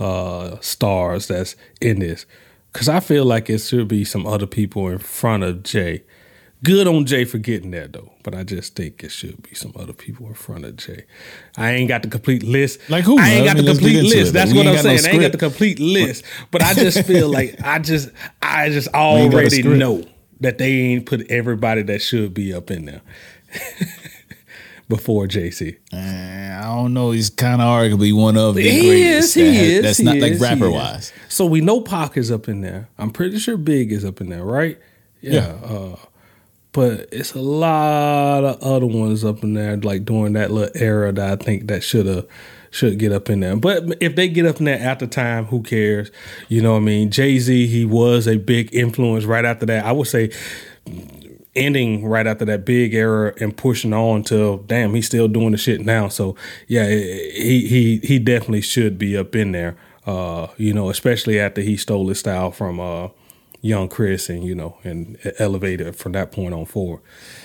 uh, 0.00 0.58
stars 0.60 1.28
that's 1.28 1.54
in 1.80 2.00
this 2.00 2.26
because 2.72 2.88
I 2.88 3.00
feel 3.00 3.24
like 3.24 3.50
it 3.50 3.58
should 3.58 3.88
be 3.88 4.04
some 4.04 4.26
other 4.26 4.46
people 4.46 4.88
in 4.88 4.98
front 4.98 5.42
of 5.42 5.62
Jay. 5.62 6.02
Good 6.62 6.86
on 6.86 7.06
Jay 7.06 7.24
for 7.24 7.38
getting 7.38 7.70
that 7.70 7.92
though, 7.92 8.12
but 8.22 8.34
I 8.34 8.42
just 8.44 8.76
think 8.76 9.02
it 9.02 9.10
should 9.10 9.42
be 9.42 9.54
some 9.54 9.72
other 9.76 9.94
people 9.94 10.26
in 10.26 10.34
front 10.34 10.64
of 10.66 10.76
Jay. 10.76 11.04
I 11.56 11.72
ain't 11.72 11.88
got 11.88 12.02
the 12.02 12.08
complete 12.08 12.42
list. 12.42 12.80
Like 12.90 13.04
who? 13.04 13.18
I 13.18 13.30
ain't 13.30 13.46
got 13.46 13.52
I 13.52 13.54
mean, 13.54 13.64
the 13.64 13.72
complete 13.72 14.02
list. 14.02 14.30
it, 14.30 14.32
That's 14.32 14.52
what 14.52 14.66
I'm 14.66 14.74
got 14.74 14.84
no 14.84 14.96
saying. 14.96 15.06
I 15.06 15.08
ain't 15.10 15.22
got 15.22 15.32
the 15.32 15.38
complete 15.38 15.78
list, 15.78 16.24
but 16.50 16.62
I 16.62 16.74
just 16.74 17.06
feel 17.06 17.28
like 17.32 17.60
I 17.62 17.78
just 17.78 18.10
I 18.42 18.68
just 18.68 18.88
ain't 18.94 19.32
got 19.32 19.38
a 19.38 19.42
already 19.42 19.62
know 19.62 20.04
that 20.40 20.58
they 20.58 20.70
ain't 20.70 21.06
put 21.06 21.30
everybody 21.30 21.82
that 21.82 22.02
should 22.02 22.34
be 22.34 22.52
up 22.52 22.70
in 22.70 22.86
there 22.86 23.00
before 24.90 25.26
Jay 25.26 25.50
Z. 25.50 25.76
Eh, 25.92 26.58
I 26.58 26.62
don't 26.64 26.92
know. 26.92 27.12
He's 27.12 27.30
kind 27.30 27.62
of 27.62 27.66
arguably 27.68 28.14
one 28.14 28.36
of 28.36 28.56
the 28.56 28.62
He 28.68 28.80
greatest. 28.88 29.28
is, 29.28 29.34
he 29.34 29.42
that 29.44 29.54
is. 29.64 29.82
That's 29.82 29.98
he 29.98 30.04
not 30.04 30.16
like 30.18 30.32
is, 30.32 30.38
he 30.38 30.44
rapper 30.44 30.70
wise. 30.70 31.12
So 31.30 31.46
we 31.46 31.62
know 31.62 31.80
Pac 31.80 32.18
is 32.18 32.30
up 32.30 32.48
in 32.48 32.60
there. 32.60 32.88
I'm 32.98 33.10
pretty 33.10 33.38
sure 33.38 33.56
Big 33.56 33.90
is 33.92 34.04
up 34.04 34.20
in 34.20 34.28
there, 34.28 34.44
right? 34.44 34.78
Yeah. 35.22 35.56
Uh, 35.64 35.96
but 36.72 37.08
it's 37.10 37.32
a 37.34 37.40
lot 37.40 38.44
of 38.44 38.62
other 38.62 38.86
ones 38.86 39.24
up 39.24 39.42
in 39.42 39.54
there, 39.54 39.76
like 39.78 40.04
during 40.04 40.34
that 40.34 40.50
little 40.50 40.70
era 40.80 41.10
that 41.12 41.40
I 41.40 41.42
think 41.42 41.66
that 41.68 41.82
should 41.82 42.06
have 42.06 42.26
should 42.70 42.98
get 43.00 43.10
up 43.10 43.28
in 43.28 43.40
there. 43.40 43.56
But 43.56 43.82
if 44.00 44.14
they 44.14 44.28
get 44.28 44.46
up 44.46 44.58
in 44.60 44.66
there 44.66 44.78
at 44.78 45.00
the 45.00 45.08
time, 45.08 45.46
who 45.46 45.62
cares? 45.62 46.12
You 46.48 46.62
know 46.62 46.72
what 46.72 46.78
I 46.78 46.82
mean? 46.82 47.10
Jay 47.10 47.38
Z, 47.40 47.66
he 47.66 47.84
was 47.84 48.28
a 48.28 48.36
big 48.36 48.72
influence 48.72 49.24
right 49.24 49.44
after 49.44 49.66
that. 49.66 49.84
I 49.84 49.90
would 49.92 50.06
say 50.06 50.30
ending 51.56 52.06
right 52.06 52.26
after 52.26 52.44
that 52.44 52.64
big 52.64 52.94
era 52.94 53.34
and 53.40 53.56
pushing 53.56 53.92
on 53.92 54.22
till 54.22 54.58
damn 54.58 54.94
he's 54.94 55.06
still 55.06 55.28
doing 55.28 55.50
the 55.52 55.58
shit 55.58 55.80
now. 55.80 56.08
So 56.08 56.36
yeah 56.68 56.88
he 56.88 57.66
he 57.68 58.00
he 58.02 58.18
definitely 58.18 58.60
should 58.62 58.98
be 58.98 59.16
up 59.16 59.34
in 59.34 59.52
there 59.52 59.76
uh 60.06 60.46
you 60.56 60.72
know 60.72 60.88
especially 60.88 61.38
after 61.38 61.60
he 61.60 61.76
stole 61.76 62.08
his 62.08 62.18
style 62.20 62.50
from 62.50 62.80
uh 62.80 63.08
young 63.60 63.88
chris 63.88 64.28
and 64.28 64.44
you 64.44 64.54
know 64.54 64.76
and 64.84 65.18
elevated 65.38 65.94
from 65.96 66.12
that 66.12 66.32
point 66.32 66.54
on 66.54 66.64
forward 66.64 67.00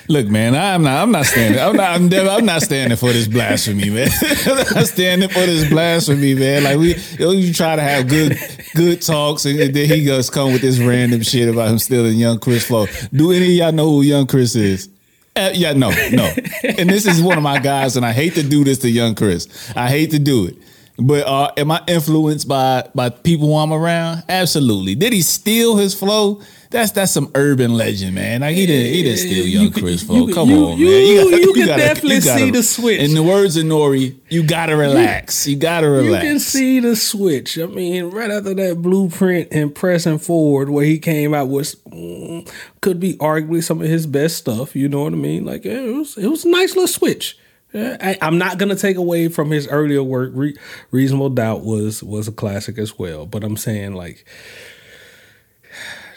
Look, 0.07 0.27
man, 0.27 0.55
I'm 0.55 0.83
not. 0.83 1.01
I'm 1.01 1.11
not 1.11 1.25
standing. 1.25 1.59
I'm 1.59 1.75
not. 1.75 1.95
I'm, 1.95 2.09
never, 2.09 2.29
I'm 2.29 2.45
not 2.45 2.61
standing 2.61 2.95
for 2.97 3.11
this 3.11 3.27
blasphemy, 3.27 3.89
man. 3.89 4.09
I'm 4.45 4.75
not 4.75 4.87
standing 4.87 5.29
for 5.29 5.39
this 5.39 5.67
blasphemy, 5.67 6.35
man. 6.35 6.63
Like 6.63 6.77
we, 6.77 6.95
you, 7.17 7.53
try 7.53 7.75
to 7.75 7.81
have 7.81 8.07
good, 8.07 8.37
good 8.75 9.01
talks, 9.01 9.45
and 9.45 9.57
then 9.59 9.89
he 9.89 10.05
goes 10.05 10.29
come 10.29 10.51
with 10.51 10.61
this 10.61 10.79
random 10.79 11.23
shit 11.23 11.49
about 11.49 11.69
him 11.69 11.79
stealing 11.79 12.17
Young 12.17 12.39
Chris 12.39 12.67
flow. 12.67 12.85
Do 13.13 13.31
any 13.31 13.45
of 13.45 13.51
y'all 13.51 13.71
know 13.71 13.89
who 13.89 14.01
Young 14.03 14.27
Chris 14.27 14.55
is? 14.55 14.89
Uh, 15.35 15.51
yeah, 15.53 15.73
no, 15.73 15.89
no. 16.11 16.31
And 16.63 16.89
this 16.89 17.05
is 17.05 17.21
one 17.21 17.37
of 17.37 17.43
my 17.43 17.59
guys, 17.59 17.97
and 17.97 18.05
I 18.05 18.13
hate 18.13 18.35
to 18.35 18.43
do 18.43 18.63
this 18.63 18.77
to 18.79 18.89
Young 18.89 19.15
Chris. 19.15 19.73
I 19.75 19.89
hate 19.89 20.11
to 20.11 20.19
do 20.19 20.45
it. 20.45 20.55
But 20.97 21.27
uh, 21.27 21.51
am 21.57 21.71
I 21.71 21.81
influenced 21.87 22.47
by 22.47 22.87
by 22.95 23.09
people 23.09 23.47
who 23.47 23.55
I'm 23.55 23.73
around? 23.73 24.23
Absolutely. 24.29 24.95
Did 24.95 25.11
he 25.11 25.21
steal 25.21 25.75
his 25.75 25.93
flow? 25.93 26.41
That's 26.71 26.91
that's 26.91 27.11
some 27.11 27.31
urban 27.35 27.73
legend, 27.73 28.15
man. 28.15 28.41
Like 28.41 28.55
he 28.55 28.65
didn't 28.65 28.93
he 28.93 29.03
didn't 29.03 29.19
steal 29.19 29.45
Young 29.45 29.63
You 29.65 29.71
Chris 29.71 30.01
you 30.01 30.07
flow. 30.07 30.25
could- 30.25 30.35
Come 30.35 30.49
you- 30.49 30.65
on, 30.65 30.77
you- 30.77 31.31
man. 31.31 31.41
you 31.41 31.53
can 31.53 31.67
definitely 31.67 32.21
see 32.21 32.49
the 32.51 32.63
switch. 32.63 32.99
In 33.01 33.13
the 33.13 33.23
words 33.23 33.55
of 33.55 33.65
Nori, 33.65 34.15
you 34.29 34.43
gotta 34.43 34.75
relax. 34.75 35.47
You, 35.47 35.55
gotta 35.57 35.89
relax. 35.89 36.23
you 36.23 36.29
can 36.31 36.39
see 36.39 36.79
the 36.79 36.95
switch 36.95 37.57
i 37.59 37.65
mean 37.65 38.05
right 38.09 38.31
after 38.31 38.53
that 38.55 38.81
blueprint 38.81 39.49
and 39.51 39.73
pressing 39.75 40.17
forward 40.17 40.69
where 40.69 40.85
he 40.85 40.97
came 40.99 41.33
out 41.33 41.47
with 41.49 41.81
mm, 41.85 42.49
could 42.81 42.99
be 42.99 43.15
arguably 43.17 43.63
some 43.63 43.81
of 43.81 43.87
his 43.87 44.05
best 44.07 44.37
stuff 44.37 44.75
you 44.75 44.89
know 44.89 45.03
what 45.03 45.13
i 45.13 45.15
mean 45.15 45.45
like 45.45 45.65
it 45.65 45.93
was 45.93 46.17
it 46.17 46.27
was 46.27 46.43
a 46.45 46.49
nice 46.49 46.69
little 46.73 46.87
switch 46.87 47.37
I, 47.75 48.17
I'm 48.21 48.37
not 48.37 48.57
gonna 48.57 48.75
take 48.75 48.97
away 48.97 49.27
from 49.27 49.51
his 49.51 49.67
earlier 49.67 50.03
work. 50.03 50.31
Re- 50.33 50.57
Reasonable 50.91 51.29
Doubt 51.29 51.63
was 51.63 52.01
was 52.01 52.27
a 52.27 52.31
classic 52.31 52.77
as 52.77 52.97
well, 52.97 53.25
but 53.25 53.43
I'm 53.43 53.57
saying 53.57 53.93
like 53.93 54.25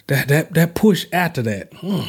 that 0.07 0.29
that 0.29 0.55
that 0.55 0.75
push 0.75 1.07
after 1.13 1.43
that, 1.43 1.73
hmm, 1.75 2.03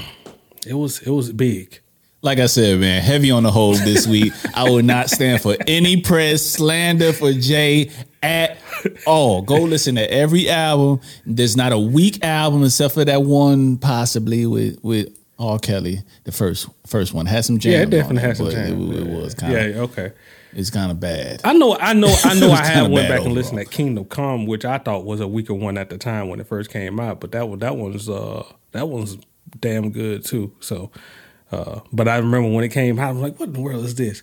it 0.67 0.73
was 0.73 1.01
it 1.01 1.09
was 1.09 1.31
big. 1.31 1.79
Like 2.21 2.39
I 2.39 2.47
said, 2.47 2.79
man, 2.81 3.01
heavy 3.01 3.31
on 3.31 3.43
the 3.43 3.51
Hove 3.51 3.79
this 3.85 4.05
week. 4.05 4.33
I 4.53 4.69
will 4.69 4.83
not 4.83 5.09
stand 5.09 5.41
for 5.41 5.55
any 5.67 6.01
press 6.01 6.45
slander 6.45 7.13
for 7.13 7.31
Jay 7.31 7.91
at 8.21 8.57
all. 9.07 9.41
Go 9.41 9.61
listen 9.61 9.95
to 9.95 10.11
every 10.11 10.49
album. 10.49 10.99
There's 11.25 11.55
not 11.55 11.71
a 11.71 11.79
weak 11.79 12.23
album 12.23 12.65
except 12.65 12.93
for 12.93 13.05
that 13.05 13.23
one, 13.23 13.77
possibly 13.77 14.45
with 14.45 14.79
with 14.83 15.17
R. 15.39 15.57
Kelly. 15.59 16.03
The 16.25 16.31
first 16.31 16.67
first 16.85 17.13
one 17.13 17.25
had 17.25 17.45
some 17.45 17.59
jams. 17.59 17.73
Yeah, 17.73 17.81
it 17.83 17.89
definitely 17.89 18.21
had 18.21 18.37
some 18.37 18.49
jams. 18.51 18.95
It, 18.95 19.07
it 19.07 19.07
was 19.07 19.33
kind 19.33 19.55
of 19.55 19.75
Yeah, 19.75 19.81
okay. 19.81 20.11
it's 20.53 20.69
kind 20.69 20.91
of 20.91 20.99
bad. 20.99 21.41
I 21.43 21.53
know, 21.53 21.77
I 21.77 21.93
know, 21.93 22.13
I 22.23 22.39
know. 22.39 22.51
I 22.51 22.65
had 22.65 22.91
went 22.91 23.07
back 23.07 23.21
and 23.21 23.33
listened 23.33 23.59
to 23.59 23.65
Kingdom 23.65 24.05
Come, 24.05 24.45
which 24.45 24.65
I 24.65 24.77
thought 24.77 25.05
was 25.05 25.19
a 25.21 25.27
weaker 25.27 25.53
one 25.53 25.77
at 25.77 25.89
the 25.89 25.97
time 25.97 26.27
when 26.29 26.39
it 26.39 26.47
first 26.47 26.69
came 26.71 26.99
out. 26.99 27.19
But 27.19 27.31
that 27.31 27.47
one, 27.47 27.59
that 27.59 27.77
one's, 27.77 28.09
uh, 28.09 28.43
that 28.73 28.89
one's 28.89 29.17
damn 29.59 29.91
good 29.91 30.25
too. 30.25 30.53
So, 30.59 30.91
uh, 31.51 31.79
but 31.91 32.07
I 32.07 32.17
remember 32.17 32.49
when 32.49 32.63
it 32.63 32.69
came 32.69 32.99
out, 32.99 33.09
I'm 33.09 33.21
like, 33.21 33.39
what 33.39 33.47
in 33.47 33.53
the 33.53 33.61
world 33.61 33.83
is 33.83 33.95
this? 33.95 34.21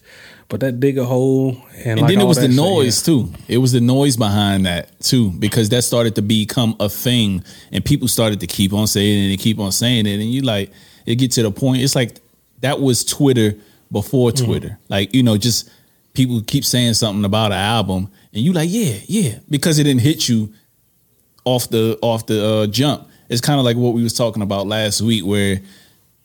But 0.48 0.60
that 0.60 0.78
dig 0.78 0.96
a 0.96 1.04
hole 1.04 1.56
and, 1.78 1.86
And 1.86 2.00
like 2.02 2.10
then 2.10 2.20
it 2.20 2.24
was 2.24 2.36
the 2.36 2.46
shit, 2.46 2.54
noise 2.54 3.02
too. 3.02 3.32
It 3.48 3.58
was 3.58 3.72
the 3.72 3.80
noise 3.80 4.16
behind 4.16 4.66
that 4.66 5.00
too, 5.00 5.30
because 5.32 5.70
that 5.70 5.82
started 5.82 6.14
to 6.16 6.22
become 6.22 6.76
a 6.78 6.88
thing, 6.88 7.42
and 7.72 7.84
people 7.84 8.06
started 8.06 8.38
to 8.40 8.46
keep 8.46 8.72
on 8.72 8.86
saying 8.86 9.24
it 9.28 9.32
and 9.32 9.40
keep 9.40 9.58
on 9.58 9.72
saying 9.72 10.06
it, 10.06 10.20
and 10.20 10.30
you 10.30 10.42
like, 10.42 10.70
it 11.06 11.16
get 11.16 11.30
to 11.32 11.42
the 11.42 11.50
point. 11.50 11.82
It's 11.82 11.94
like 11.94 12.20
that 12.60 12.80
was 12.80 13.04
Twitter 13.04 13.54
before 13.90 14.30
Mm-hmm. 14.32 14.44
Twitter. 14.44 14.78
Like 14.88 15.14
you 15.14 15.22
know, 15.22 15.36
just 15.38 15.70
people 16.12 16.40
keep 16.46 16.64
saying 16.64 16.94
something 16.94 17.24
about 17.24 17.52
an 17.52 17.58
album, 17.58 18.10
and 18.32 18.42
you 18.42 18.52
like, 18.52 18.68
yeah, 18.70 18.96
yeah, 19.06 19.38
because 19.48 19.78
it 19.78 19.84
didn't 19.84 20.02
hit 20.02 20.28
you 20.28 20.52
off 21.44 21.68
the 21.70 21.98
off 22.02 22.26
the 22.26 22.44
uh, 22.44 22.66
jump. 22.66 23.08
It's 23.28 23.40
kind 23.40 23.58
of 23.58 23.64
like 23.64 23.76
what 23.76 23.94
we 23.94 24.02
was 24.02 24.12
talking 24.12 24.42
about 24.42 24.66
last 24.66 25.00
week, 25.00 25.24
where 25.24 25.60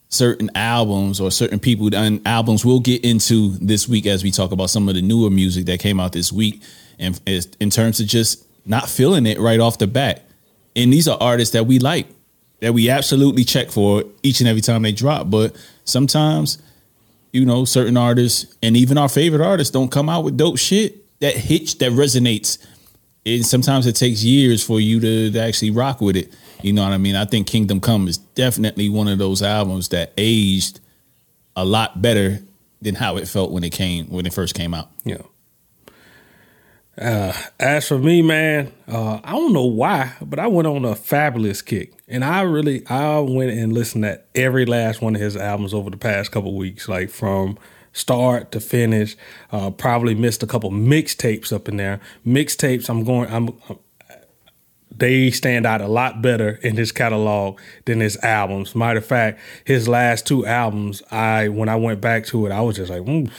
certain 0.09 0.49
albums 0.55 1.21
or 1.21 1.31
certain 1.31 1.57
people 1.57 1.93
and 1.95 2.21
albums 2.27 2.65
we'll 2.65 2.81
get 2.81 3.03
into 3.05 3.51
this 3.59 3.87
week 3.87 4.05
as 4.05 4.23
we 4.23 4.29
talk 4.31 4.51
about 4.51 4.69
some 4.69 4.89
of 4.89 4.95
the 4.95 5.01
newer 5.01 5.29
music 5.29 5.65
that 5.65 5.79
came 5.79 5.99
out 5.99 6.11
this 6.11 6.31
week, 6.31 6.61
and 6.99 7.19
in 7.59 7.69
terms 7.69 7.99
of 7.99 8.07
just 8.07 8.45
not 8.65 8.89
feeling 8.89 9.25
it 9.25 9.39
right 9.39 9.59
off 9.59 9.77
the 9.77 9.87
bat. 9.87 10.23
And 10.75 10.93
these 10.93 11.07
are 11.07 11.17
artists 11.19 11.53
that 11.53 11.65
we 11.65 11.79
like, 11.79 12.07
that 12.61 12.73
we 12.73 12.89
absolutely 12.89 13.43
check 13.43 13.69
for 13.69 14.03
each 14.23 14.39
and 14.39 14.47
every 14.47 14.61
time 14.61 14.81
they 14.81 14.91
drop. 14.91 15.29
But 15.29 15.55
sometimes, 15.83 16.61
you 17.33 17.45
know, 17.45 17.65
certain 17.65 17.97
artists 17.97 18.55
and 18.63 18.77
even 18.77 18.97
our 18.97 19.09
favorite 19.09 19.41
artists 19.41 19.71
don't 19.71 19.91
come 19.91 20.09
out 20.09 20.23
with 20.23 20.37
dope 20.37 20.57
shit 20.57 21.19
that 21.19 21.35
hits 21.35 21.73
that 21.75 21.91
resonates 21.91 22.57
and 23.25 23.45
sometimes 23.45 23.85
it 23.85 23.95
takes 23.95 24.23
years 24.23 24.63
for 24.63 24.79
you 24.79 24.99
to, 24.99 25.31
to 25.31 25.39
actually 25.39 25.71
rock 25.71 26.01
with 26.01 26.15
it. 26.15 26.33
You 26.61 26.73
know 26.73 26.83
what 26.83 26.93
I 26.93 26.97
mean? 26.97 27.15
I 27.15 27.25
think 27.25 27.47
Kingdom 27.47 27.79
Come 27.79 28.07
is 28.07 28.17
definitely 28.17 28.89
one 28.89 29.07
of 29.07 29.17
those 29.17 29.41
albums 29.41 29.89
that 29.89 30.13
aged 30.17 30.79
a 31.55 31.65
lot 31.65 32.01
better 32.01 32.39
than 32.81 32.95
how 32.95 33.17
it 33.17 33.27
felt 33.27 33.51
when 33.51 33.63
it 33.63 33.71
came 33.71 34.07
when 34.07 34.25
it 34.25 34.33
first 34.33 34.55
came 34.55 34.73
out. 34.73 34.89
Yeah. 35.03 35.21
Uh, 36.97 37.33
as 37.59 37.87
for 37.87 37.97
me, 37.97 38.21
man, 38.21 38.71
uh, 38.87 39.19
I 39.23 39.31
don't 39.31 39.53
know 39.53 39.65
why, 39.65 40.13
but 40.21 40.39
I 40.39 40.47
went 40.47 40.67
on 40.67 40.83
a 40.83 40.93
Fabolous 40.93 41.65
kick, 41.65 41.93
and 42.07 42.23
I 42.23 42.41
really 42.41 42.85
I 42.87 43.19
went 43.19 43.51
and 43.51 43.71
listened 43.71 44.03
to 44.03 44.21
every 44.35 44.65
last 44.65 45.01
one 45.01 45.15
of 45.15 45.21
his 45.21 45.37
albums 45.37 45.73
over 45.73 45.89
the 45.89 45.97
past 45.97 46.31
couple 46.31 46.55
weeks, 46.55 46.89
like 46.89 47.09
from 47.09 47.57
start 47.93 48.51
to 48.51 48.59
finish. 48.59 49.15
Uh, 49.51 49.71
probably 49.71 50.15
missed 50.15 50.43
a 50.43 50.47
couple 50.47 50.69
mixtapes 50.71 51.53
up 51.53 51.69
in 51.69 51.77
there. 51.77 51.99
Mixtapes, 52.25 52.89
I'm 52.89 53.03
going. 53.03 53.31
I'm. 53.31 53.57
They 54.93 55.31
stand 55.31 55.65
out 55.65 55.81
a 55.81 55.87
lot 55.87 56.21
better 56.21 56.59
in 56.61 56.75
his 56.75 56.91
catalog 56.91 57.59
than 57.85 58.01
his 58.01 58.17
albums. 58.17 58.75
Matter 58.75 58.99
of 58.99 59.05
fact, 59.05 59.39
his 59.65 59.87
last 59.87 60.27
two 60.27 60.45
albums, 60.45 61.01
I 61.09 61.47
when 61.47 61.69
I 61.69 61.77
went 61.77 62.01
back 62.01 62.25
to 62.27 62.45
it, 62.45 62.51
I 62.51 62.61
was 62.61 62.75
just 62.75 62.91
like, 62.91 63.01
mm, 63.01 63.31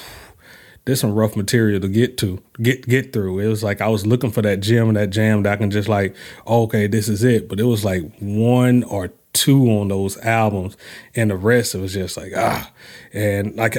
there's 0.85 1.01
some 1.01 1.15
rough 1.15 1.37
material 1.37 1.81
to 1.81 1.89
get 1.89 2.19
to 2.19 2.43
get 2.61 2.87
get 2.89 3.13
through. 3.13 3.39
It 3.39 3.49
was 3.49 3.63
like 3.63 3.81
I 3.81 3.89
was 3.89 4.07
looking 4.07 4.31
for 4.31 4.43
that 4.43 4.61
gem, 4.61 4.93
that 4.95 5.11
jam 5.11 5.45
that 5.45 5.53
I 5.53 5.57
can 5.57 5.71
just 5.71 5.89
like, 5.89 6.15
okay, 6.47 6.87
this 6.87 7.09
is 7.09 7.23
it. 7.23 7.49
But 7.49 7.61
it 7.61 7.65
was 7.65 7.85
like 7.85 8.03
one 8.19 8.83
or 8.85 9.13
two 9.33 9.71
on 9.71 9.89
those 9.89 10.19
albums, 10.19 10.77
and 11.15 11.31
the 11.31 11.37
rest 11.37 11.75
it 11.75 11.79
was 11.79 11.95
just 11.95 12.17
like 12.17 12.33
ah, 12.37 12.71
and 13.13 13.55
like 13.57 13.77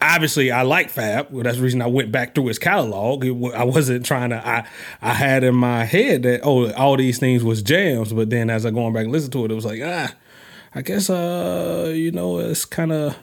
obviously 0.00 0.50
I 0.50 0.62
like 0.62 0.90
Fab. 0.90 1.30
Well, 1.30 1.44
that's 1.44 1.58
the 1.58 1.62
reason 1.62 1.80
I 1.80 1.86
went 1.86 2.10
back 2.10 2.34
through 2.34 2.46
his 2.46 2.58
catalog. 2.58 3.24
It, 3.24 3.54
I 3.54 3.62
wasn't 3.62 4.04
trying 4.04 4.30
to. 4.30 4.46
I 4.46 4.66
I 5.00 5.14
had 5.14 5.44
in 5.44 5.54
my 5.54 5.84
head 5.84 6.24
that 6.24 6.40
oh 6.42 6.72
all 6.72 6.96
these 6.96 7.18
things 7.20 7.44
was 7.44 7.62
jams, 7.62 8.12
but 8.12 8.30
then 8.30 8.50
as 8.50 8.66
I 8.66 8.70
going 8.70 8.92
back 8.92 9.04
and 9.04 9.12
listen 9.12 9.30
to 9.30 9.44
it, 9.44 9.52
it 9.52 9.54
was 9.54 9.64
like 9.64 9.80
ah. 9.84 10.12
I 10.74 10.80
guess 10.80 11.10
uh 11.10 11.92
you 11.94 12.12
know 12.12 12.38
it's 12.38 12.64
kind 12.64 12.92
of 12.92 13.14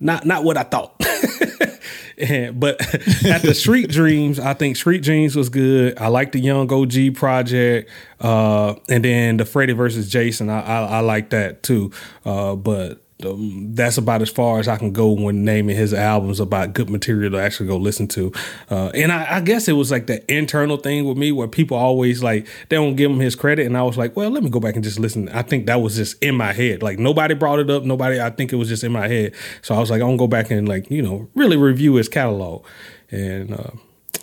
not 0.00 0.26
not 0.26 0.42
what 0.42 0.56
I 0.56 0.64
thought. 0.64 1.00
But 2.54 2.80
at 3.26 3.42
the 3.42 3.54
Street 3.54 3.90
Dreams, 3.90 4.38
I 4.38 4.54
think 4.54 4.76
Street 4.76 5.02
Dreams 5.02 5.36
was 5.36 5.48
good. 5.48 5.98
I 5.98 6.08
like 6.08 6.32
the 6.32 6.40
Young 6.40 6.72
OG 6.72 7.14
project, 7.14 7.90
uh, 8.20 8.74
and 8.88 9.04
then 9.04 9.36
the 9.36 9.44
Freddy 9.44 9.74
versus 9.74 10.08
Jason. 10.08 10.48
I 10.48 10.60
I, 10.60 10.84
I 10.84 11.00
like 11.00 11.30
that 11.30 11.62
too. 11.62 11.92
Uh, 12.24 12.56
but 12.56 13.05
um, 13.24 13.74
that's 13.74 13.96
about 13.96 14.20
as 14.20 14.28
far 14.28 14.58
as 14.58 14.68
I 14.68 14.76
can 14.76 14.92
go 14.92 15.10
when 15.10 15.42
naming 15.44 15.74
his 15.74 15.94
albums 15.94 16.38
about 16.38 16.74
good 16.74 16.90
material 16.90 17.30
to 17.32 17.38
actually 17.38 17.66
go 17.66 17.78
listen 17.78 18.08
to. 18.08 18.30
Uh, 18.70 18.88
and 18.88 19.10
I, 19.10 19.36
I 19.36 19.40
guess 19.40 19.68
it 19.68 19.72
was 19.72 19.90
like 19.90 20.06
the 20.06 20.22
internal 20.32 20.76
thing 20.76 21.06
with 21.06 21.16
me 21.16 21.32
where 21.32 21.48
people 21.48 21.78
always 21.78 22.22
like 22.22 22.46
they 22.68 22.76
don't 22.76 22.96
give 22.96 23.10
him 23.10 23.20
his 23.20 23.34
credit, 23.34 23.66
and 23.66 23.76
I 23.76 23.82
was 23.82 23.96
like, 23.96 24.16
well, 24.16 24.28
let 24.28 24.42
me 24.42 24.50
go 24.50 24.60
back 24.60 24.74
and 24.74 24.84
just 24.84 24.98
listen. 24.98 25.28
I 25.30 25.42
think 25.42 25.66
that 25.66 25.80
was 25.80 25.96
just 25.96 26.22
in 26.22 26.34
my 26.34 26.52
head. 26.52 26.82
Like 26.82 26.98
nobody 26.98 27.34
brought 27.34 27.58
it 27.58 27.70
up. 27.70 27.84
Nobody. 27.84 28.20
I 28.20 28.30
think 28.30 28.52
it 28.52 28.56
was 28.56 28.68
just 28.68 28.84
in 28.84 28.92
my 28.92 29.08
head. 29.08 29.34
So 29.62 29.74
I 29.74 29.78
was 29.78 29.90
like, 29.90 30.02
I'm 30.02 30.08
gonna 30.08 30.18
go 30.18 30.26
back 30.26 30.50
and 30.50 30.68
like 30.68 30.90
you 30.90 31.00
know 31.02 31.28
really 31.34 31.56
review 31.56 31.94
his 31.94 32.08
catalog. 32.08 32.66
And 33.10 33.54
uh, 33.54 33.70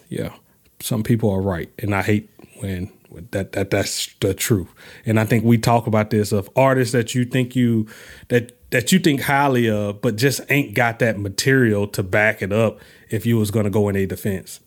yeah, 0.09 0.33
some 0.79 1.01
people 1.01 1.31
are 1.31 1.41
right, 1.41 1.71
and 1.79 1.95
I 1.95 2.03
hate 2.03 2.29
when 2.59 2.91
that 3.31 3.53
that 3.53 3.69
that's 3.69 4.13
the 4.19 4.33
truth. 4.33 4.69
And 5.05 5.19
I 5.19 5.25
think 5.25 5.43
we 5.43 5.57
talk 5.57 5.87
about 5.87 6.09
this 6.09 6.31
of 6.31 6.49
artists 6.55 6.91
that 6.93 7.15
you 7.15 7.25
think 7.25 7.55
you 7.55 7.87
that 8.29 8.51
that 8.73 8.91
you 8.91 8.97
think 8.97 9.21
highly 9.21 9.69
of, 9.69 10.01
but 10.01 10.15
just 10.15 10.41
ain't 10.49 10.73
got 10.73 10.97
that 10.97 11.19
material 11.19 11.85
to 11.87 12.01
back 12.01 12.41
it 12.41 12.51
up. 12.51 12.79
If 13.11 13.23
you 13.23 13.37
was 13.37 13.51
gonna 13.51 13.69
go 13.69 13.87
in 13.87 13.95
a 13.95 14.07
defense, 14.07 14.59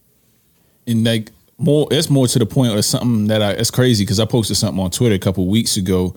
and 0.87 1.05
like 1.05 1.33
more 1.59 1.89
it's 1.91 2.09
more 2.09 2.29
to 2.29 2.39
the 2.39 2.47
point 2.47 2.73
or 2.73 2.83
something 2.83 3.27
that 3.27 3.43
I 3.43 3.51
it's 3.53 3.73
crazy 3.73 4.05
because 4.05 4.21
I 4.21 4.25
posted 4.25 4.57
something 4.57 4.83
on 4.83 4.93
Twitter 4.93 5.17
a 5.17 5.19
couple 5.19 5.47
weeks 5.49 5.77
ago 5.77 6.15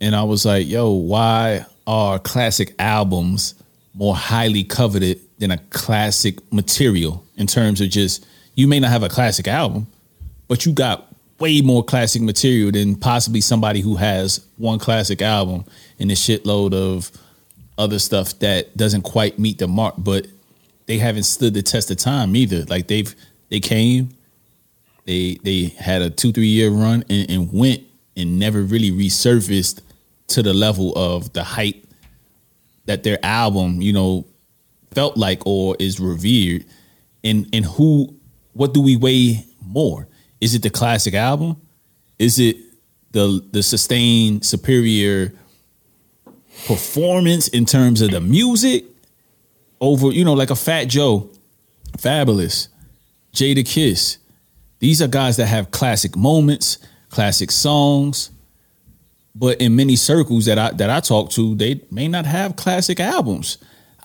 and 0.00 0.14
I 0.14 0.22
was 0.22 0.46
like, 0.46 0.68
yo, 0.68 0.92
why 0.92 1.66
are 1.88 2.20
classic 2.20 2.72
albums 2.78 3.56
more 3.94 4.14
highly 4.14 4.62
coveted 4.62 5.20
than 5.38 5.50
a 5.50 5.58
classic 5.70 6.36
material 6.52 7.24
in 7.36 7.48
terms 7.48 7.80
of 7.80 7.88
just 7.90 8.24
you 8.54 8.68
may 8.68 8.78
not 8.78 8.92
have 8.92 9.02
a 9.02 9.08
classic 9.08 9.48
album, 9.48 9.88
but 10.46 10.64
you 10.64 10.72
got 10.72 11.12
way 11.38 11.60
more 11.60 11.84
classic 11.84 12.22
material 12.22 12.70
than 12.72 12.96
possibly 12.96 13.40
somebody 13.40 13.80
who 13.80 13.96
has 13.96 14.44
one 14.56 14.78
classic 14.78 15.22
album 15.22 15.64
and 15.98 16.10
a 16.10 16.14
shitload 16.14 16.74
of 16.74 17.10
other 17.76 17.98
stuff 17.98 18.36
that 18.40 18.76
doesn't 18.76 19.02
quite 19.02 19.38
meet 19.38 19.58
the 19.58 19.68
mark, 19.68 19.94
but 19.98 20.26
they 20.86 20.98
haven't 20.98 21.22
stood 21.22 21.54
the 21.54 21.62
test 21.62 21.90
of 21.90 21.96
time 21.96 22.34
either. 22.34 22.64
Like 22.64 22.88
they've 22.88 23.14
they 23.50 23.60
came, 23.60 24.10
they 25.04 25.38
they 25.44 25.66
had 25.78 26.02
a 26.02 26.10
two 26.10 26.32
three 26.32 26.48
year 26.48 26.70
run 26.70 27.04
and, 27.08 27.30
and 27.30 27.52
went 27.52 27.82
and 28.16 28.38
never 28.38 28.62
really 28.62 28.90
resurfaced 28.90 29.80
to 30.28 30.42
the 30.42 30.52
level 30.52 30.92
of 30.96 31.32
the 31.32 31.44
height 31.44 31.84
that 32.86 33.04
their 33.04 33.18
album 33.24 33.80
you 33.80 33.92
know 33.92 34.26
felt 34.90 35.16
like 35.16 35.46
or 35.46 35.76
is 35.78 36.00
revered. 36.00 36.64
And 37.22 37.48
and 37.52 37.64
who 37.64 38.14
what 38.54 38.74
do 38.74 38.82
we 38.82 38.96
weigh 38.96 39.46
more? 39.64 40.07
Is 40.40 40.54
it 40.54 40.62
the 40.62 40.70
classic 40.70 41.14
album? 41.14 41.60
Is 42.18 42.38
it 42.38 42.56
the 43.12 43.44
the 43.52 43.62
sustained 43.62 44.44
superior 44.44 45.32
performance 46.66 47.48
in 47.48 47.64
terms 47.64 48.00
of 48.00 48.10
the 48.10 48.20
music 48.20 48.84
over 49.80 50.10
you 50.10 50.24
know 50.24 50.34
like 50.34 50.50
a 50.50 50.56
Fat 50.56 50.84
Joe, 50.84 51.30
Fabolous, 51.98 52.68
Jada 53.32 53.64
Kiss. 53.66 54.18
These 54.80 55.02
are 55.02 55.08
guys 55.08 55.36
that 55.38 55.46
have 55.46 55.70
classic 55.70 56.16
moments, 56.16 56.78
classic 57.10 57.50
songs, 57.50 58.30
but 59.34 59.60
in 59.60 59.74
many 59.74 59.96
circles 59.96 60.46
that 60.46 60.58
I 60.58 60.70
that 60.72 60.90
I 60.90 61.00
talk 61.00 61.30
to, 61.30 61.54
they 61.54 61.80
may 61.90 62.08
not 62.08 62.26
have 62.26 62.56
classic 62.56 63.00
albums. 63.00 63.58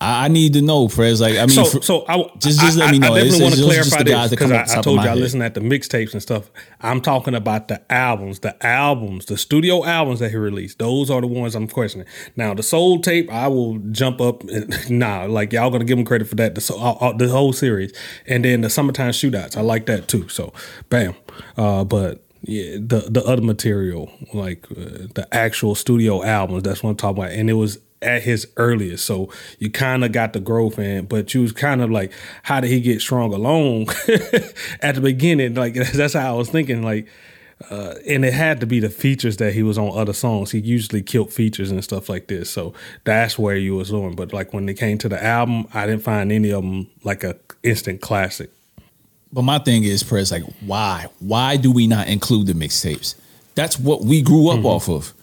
I, 0.03 0.25
I 0.25 0.27
need 0.27 0.53
to 0.53 0.61
know, 0.61 0.87
Prez. 0.87 1.21
Like 1.21 1.37
I 1.37 1.45
mean, 1.45 1.49
so 1.49 1.65
for- 1.65 1.81
so 1.81 2.05
I 2.07 2.29
just 2.37 2.59
just 2.59 2.77
let 2.77 2.91
me 2.91 2.99
know. 2.99 3.13
I, 3.13 3.23
definitely 3.23 3.43
want 3.43 3.55
to 3.55 3.63
clarify 3.63 4.03
this 4.03 4.29
because 4.29 4.51
I, 4.51 4.63
I 4.63 4.81
told 4.81 5.01
you 5.01 5.09
I 5.09 5.13
listen 5.13 5.41
at 5.41 5.53
the 5.53 5.61
mixtapes 5.61 6.13
and 6.13 6.21
stuff. 6.21 6.51
I'm 6.81 6.99
talking 6.99 7.35
about 7.35 7.69
the 7.69 7.81
albums, 7.91 8.39
the 8.39 8.55
albums, 8.65 9.25
the 9.25 9.37
studio 9.37 9.85
albums 9.85 10.19
that 10.19 10.31
he 10.31 10.37
released. 10.37 10.79
Those 10.79 11.09
are 11.09 11.21
the 11.21 11.27
ones 11.27 11.55
I'm 11.55 11.67
questioning. 11.67 12.07
Now 12.35 12.53
the 12.53 12.63
soul 12.63 12.99
tape, 12.99 13.31
I 13.31 13.47
will 13.47 13.77
jump 13.91 14.19
up. 14.19 14.43
And, 14.43 14.89
nah, 14.99 15.25
like 15.25 15.53
y'all 15.53 15.69
gonna 15.69 15.85
give 15.85 15.97
him 15.97 16.05
credit 16.05 16.27
for 16.27 16.35
that. 16.35 16.55
The 16.55 16.61
so, 16.61 16.77
uh, 16.79 16.97
uh, 16.99 17.13
the 17.13 17.29
whole 17.29 17.53
series, 17.53 17.93
and 18.27 18.43
then 18.43 18.61
the 18.61 18.69
summertime 18.69 19.11
shootouts. 19.11 19.55
I 19.55 19.61
like 19.61 19.85
that 19.85 20.07
too. 20.07 20.27
So, 20.27 20.53
bam. 20.89 21.15
Uh, 21.55 21.83
but 21.85 22.23
yeah, 22.41 22.73
the 22.75 23.07
the 23.09 23.23
other 23.23 23.41
material, 23.41 24.11
like 24.33 24.65
uh, 24.71 25.07
the 25.15 25.27
actual 25.31 25.75
studio 25.75 26.23
albums, 26.23 26.63
that's 26.63 26.83
what 26.83 26.89
I'm 26.89 26.95
talking 26.97 27.23
about. 27.23 27.31
And 27.31 27.49
it 27.49 27.53
was 27.53 27.79
at 28.03 28.23
his 28.23 28.47
earliest, 28.57 29.05
so 29.05 29.29
you 29.59 29.69
kind 29.69 30.03
of 30.03 30.11
got 30.11 30.33
the 30.33 30.39
growth 30.39 30.77
in, 30.79 31.05
but 31.05 31.33
you 31.33 31.41
was 31.41 31.51
kind 31.51 31.81
of 31.81 31.89
like, 31.89 32.11
how 32.43 32.59
did 32.59 32.69
he 32.69 32.81
get 32.81 33.01
strong 33.01 33.33
alone 33.33 33.87
at 34.81 34.95
the 34.95 35.01
beginning? 35.01 35.55
Like 35.55 35.73
that's 35.93 36.13
how 36.13 36.35
I 36.35 36.37
was 36.37 36.49
thinking, 36.49 36.83
like. 36.83 37.07
Uh, 37.69 37.95
and 38.09 38.25
it 38.25 38.33
had 38.33 38.59
to 38.59 38.65
be 38.65 38.81
the 38.81 38.89
features 38.89 39.37
that 39.37 39.53
he 39.53 39.63
was 39.63 39.77
on 39.77 39.97
other 39.97 40.11
songs. 40.11 40.51
He 40.51 40.59
usually 40.59 41.01
killed 41.01 41.31
features 41.31 41.71
and 41.71 41.81
stuff 41.81 42.09
like 42.09 42.27
this, 42.27 42.49
so 42.49 42.73
that's 43.05 43.39
where 43.39 43.55
you 43.55 43.75
was 43.75 43.89
doing. 43.89 44.15
But 44.15 44.33
like 44.33 44.53
when 44.53 44.67
it 44.67 44.73
came 44.73 44.97
to 44.97 45.07
the 45.07 45.23
album, 45.23 45.67
I 45.73 45.85
didn't 45.85 46.03
find 46.03 46.29
any 46.29 46.49
of 46.49 46.61
them 46.61 46.89
like 47.05 47.23
a 47.23 47.37
instant 47.61 48.01
classic. 48.01 48.49
But 49.33 49.41
my 49.41 49.57
thing 49.57 49.83
is, 49.83 50.03
Prez, 50.03 50.31
like, 50.31 50.43
why? 50.61 51.07
Why 51.19 51.57
do 51.57 51.71
we 51.71 51.87
not 51.87 52.07
include 52.07 52.47
the 52.47 52.53
mixtapes? 52.53 53.15
That's 53.55 53.79
what 53.79 54.03
we 54.03 54.21
grew 54.21 54.49
up 54.49 54.63
off 54.63 54.87
of. 54.87 55.13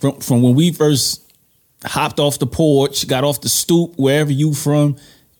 From 0.00 0.20
from 0.20 0.42
when 0.42 0.54
we 0.54 0.72
first 0.72 1.21
hopped 1.84 2.20
off 2.20 2.38
the 2.38 2.46
porch, 2.46 3.06
got 3.08 3.24
off 3.24 3.40
the 3.40 3.48
stoop, 3.48 3.94
wherever 3.96 4.32
you 4.32 4.54
from 4.54 4.96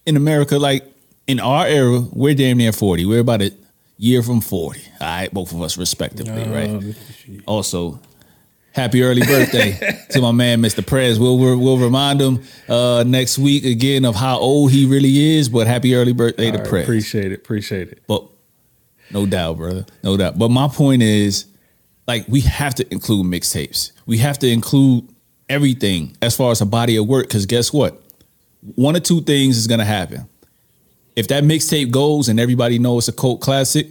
in 0.06 0.16
America, 0.16 0.58
like 0.58 0.84
in 1.26 1.40
our 1.40 1.66
era, 1.66 2.00
we're 2.12 2.34
damn 2.34 2.58
near 2.58 2.72
40. 2.72 3.04
We're 3.06 3.20
about 3.20 3.42
a 3.42 3.52
year 3.96 4.22
from 4.22 4.40
40. 4.40 4.80
All 5.00 5.06
right, 5.06 5.32
both 5.32 5.52
of 5.52 5.62
us 5.62 5.76
respectively, 5.76 6.44
right? 6.48 6.94
Also, 7.46 8.00
Happy 8.74 9.02
early 9.02 9.20
birthday 9.20 9.78
to 10.10 10.22
my 10.22 10.32
man, 10.32 10.62
Mr. 10.62 10.84
Prez. 10.86 11.20
We'll, 11.20 11.38
we'll, 11.38 11.58
we'll 11.58 11.76
remind 11.76 12.22
him 12.22 12.42
uh, 12.70 13.04
next 13.06 13.38
week 13.38 13.66
again 13.66 14.06
of 14.06 14.16
how 14.16 14.38
old 14.38 14.72
he 14.72 14.86
really 14.86 15.36
is, 15.36 15.50
but 15.50 15.66
happy 15.66 15.94
early 15.94 16.14
birthday 16.14 16.46
All 16.46 16.52
to 16.52 16.58
right, 16.58 16.68
Prez. 16.68 16.84
Appreciate 16.84 17.32
it. 17.32 17.34
Appreciate 17.34 17.88
it. 17.88 18.02
But 18.06 18.26
no 19.10 19.26
doubt, 19.26 19.58
brother. 19.58 19.84
No 20.02 20.16
doubt. 20.16 20.38
But 20.38 20.50
my 20.50 20.68
point 20.68 21.02
is, 21.02 21.44
like, 22.06 22.26
we 22.28 22.40
have 22.40 22.74
to 22.76 22.90
include 22.90 23.26
mixtapes. 23.26 23.92
We 24.06 24.18
have 24.18 24.38
to 24.38 24.48
include 24.48 25.06
everything 25.52 26.16
as 26.22 26.36
far 26.36 26.50
as 26.50 26.60
a 26.60 26.66
body 26.66 26.96
of 26.96 27.06
work. 27.06 27.28
Because 27.28 27.46
guess 27.46 27.72
what? 27.72 28.00
One 28.74 28.96
or 28.96 29.00
two 29.00 29.20
things 29.20 29.56
is 29.56 29.66
gonna 29.66 29.84
happen. 29.84 30.28
If 31.14 31.28
that 31.28 31.44
mixtape 31.44 31.90
goes 31.90 32.28
and 32.28 32.40
everybody 32.40 32.78
knows 32.78 33.08
it's 33.08 33.16
a 33.16 33.20
cult 33.20 33.40
classic, 33.40 33.88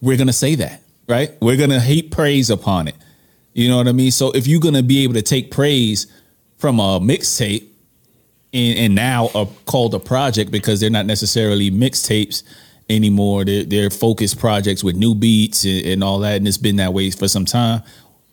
we're 0.00 0.16
gonna 0.16 0.32
say 0.32 0.54
that, 0.56 0.82
right? 1.08 1.30
We're 1.40 1.56
gonna 1.56 1.80
heap 1.80 2.10
praise 2.10 2.50
upon 2.50 2.88
it. 2.88 2.96
You 3.52 3.68
know 3.68 3.76
what 3.76 3.88
I 3.88 3.92
mean? 3.92 4.10
So 4.10 4.30
if 4.32 4.46
you're 4.46 4.60
gonna 4.60 4.82
be 4.82 5.04
able 5.04 5.14
to 5.14 5.22
take 5.22 5.50
praise 5.50 6.06
from 6.56 6.80
a 6.80 7.00
mixtape 7.00 7.64
and, 8.52 8.78
and 8.78 8.94
now 8.94 9.30
are 9.34 9.48
called 9.66 9.94
a 9.94 10.00
project 10.00 10.50
because 10.50 10.80
they're 10.80 10.90
not 10.90 11.06
necessarily 11.06 11.70
mixtapes 11.70 12.42
anymore. 12.88 13.44
They're, 13.44 13.64
they're 13.64 13.90
focused 13.90 14.38
projects 14.38 14.82
with 14.82 14.96
new 14.96 15.14
beats 15.14 15.64
and, 15.64 15.86
and 15.86 16.04
all 16.04 16.20
that, 16.20 16.36
and 16.36 16.48
it's 16.48 16.56
been 16.56 16.76
that 16.76 16.92
way 16.94 17.10
for 17.10 17.28
some 17.28 17.44
time. 17.44 17.82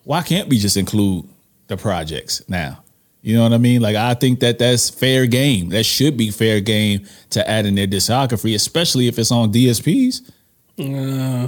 Why 0.03 0.21
can't 0.21 0.47
we 0.47 0.57
just 0.57 0.77
include 0.77 1.27
the 1.67 1.77
projects 1.77 2.41
now? 2.47 2.83
You 3.21 3.35
know 3.35 3.43
what 3.43 3.53
I 3.53 3.57
mean? 3.57 3.81
Like 3.81 3.95
I 3.95 4.13
think 4.13 4.39
that 4.41 4.59
that's 4.59 4.89
fair 4.89 5.25
game. 5.25 5.69
That 5.69 5.83
should 5.83 6.15
be 6.15 6.29
fair 6.29 6.61
game 6.61 7.07
to 7.31 7.49
add 7.49 7.65
in 7.65 7.73
their 7.73 7.87
discography, 7.87 8.53
especially 8.53 9.07
if 9.07 9.17
it's 9.17 9.31
on 9.31 9.51
DSPs. 9.51 10.31
Uh, 10.77 11.47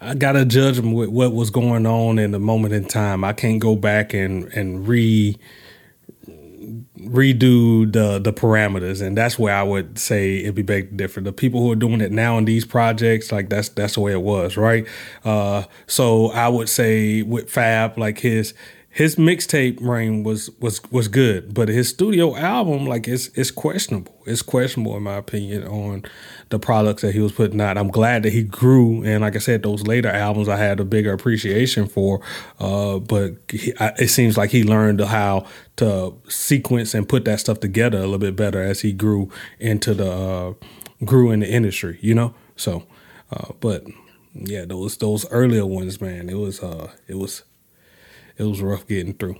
I 0.00 0.14
gotta 0.14 0.46
judge 0.46 0.76
them 0.76 0.92
with 0.92 1.10
what 1.10 1.34
was 1.34 1.50
going 1.50 1.86
on 1.86 2.18
in 2.18 2.30
the 2.30 2.38
moment 2.38 2.72
in 2.72 2.86
time. 2.86 3.22
I 3.22 3.34
can't 3.34 3.60
go 3.60 3.76
back 3.76 4.14
and 4.14 4.44
and 4.54 4.88
re 4.88 5.36
redo 6.98 7.92
the 7.92 8.18
the 8.18 8.32
parameters, 8.32 9.02
and 9.02 9.16
that's 9.16 9.38
where 9.38 9.54
I 9.54 9.62
would 9.62 9.98
say 9.98 10.38
it'd 10.38 10.54
be 10.54 10.62
big 10.62 10.96
different. 10.96 11.24
The 11.24 11.32
people 11.32 11.60
who 11.60 11.70
are 11.72 11.76
doing 11.76 12.00
it 12.00 12.12
now 12.12 12.38
in 12.38 12.44
these 12.44 12.64
projects, 12.64 13.30
like 13.30 13.48
that's 13.50 13.68
that's 13.68 13.94
the 13.94 14.00
way 14.00 14.12
it 14.12 14.22
was, 14.22 14.56
right? 14.56 14.86
Uh, 15.24 15.64
so 15.86 16.30
I 16.30 16.48
would 16.48 16.68
say 16.68 17.22
with 17.22 17.50
Fab, 17.50 17.98
like 17.98 18.20
his 18.20 18.54
his 18.94 19.16
mixtape 19.16 19.84
reign 19.84 20.22
was 20.22 20.50
was 20.60 20.80
was 20.92 21.08
good, 21.08 21.52
but 21.52 21.68
his 21.68 21.88
studio 21.88 22.36
album, 22.36 22.86
like 22.86 23.08
it's 23.08 23.26
it's 23.34 23.50
questionable. 23.50 24.14
It's 24.24 24.40
questionable 24.40 24.96
in 24.96 25.02
my 25.02 25.16
opinion 25.16 25.66
on 25.66 26.04
the 26.50 26.60
products 26.60 27.02
that 27.02 27.12
he 27.12 27.18
was 27.18 27.32
putting 27.32 27.60
out. 27.60 27.76
I'm 27.76 27.90
glad 27.90 28.22
that 28.22 28.32
he 28.32 28.44
grew, 28.44 29.02
and 29.02 29.22
like 29.22 29.34
I 29.34 29.40
said, 29.40 29.64
those 29.64 29.82
later 29.82 30.10
albums 30.10 30.48
I 30.48 30.58
had 30.58 30.78
a 30.78 30.84
bigger 30.84 31.12
appreciation 31.12 31.88
for. 31.88 32.20
Uh, 32.60 33.00
but 33.00 33.32
he, 33.48 33.74
I, 33.80 33.88
it 33.98 34.08
seems 34.10 34.36
like 34.36 34.50
he 34.50 34.62
learned 34.62 35.00
how 35.00 35.44
to 35.76 36.14
sequence 36.28 36.94
and 36.94 37.08
put 37.08 37.24
that 37.24 37.40
stuff 37.40 37.58
together 37.58 37.98
a 37.98 38.02
little 38.02 38.18
bit 38.18 38.36
better 38.36 38.62
as 38.62 38.82
he 38.82 38.92
grew 38.92 39.28
into 39.58 39.92
the 39.92 40.08
uh, 40.08 40.52
grew 41.04 41.32
in 41.32 41.40
the 41.40 41.50
industry. 41.50 41.98
You 42.00 42.14
know, 42.14 42.34
so 42.54 42.84
uh, 43.32 43.54
but 43.58 43.82
yeah, 44.34 44.66
those 44.66 44.98
those 44.98 45.28
earlier 45.32 45.66
ones, 45.66 46.00
man, 46.00 46.28
it 46.28 46.38
was 46.38 46.62
uh 46.62 46.92
it 47.08 47.16
was 47.16 47.42
it 48.36 48.44
was 48.44 48.60
rough 48.60 48.86
getting 48.86 49.14
through. 49.14 49.36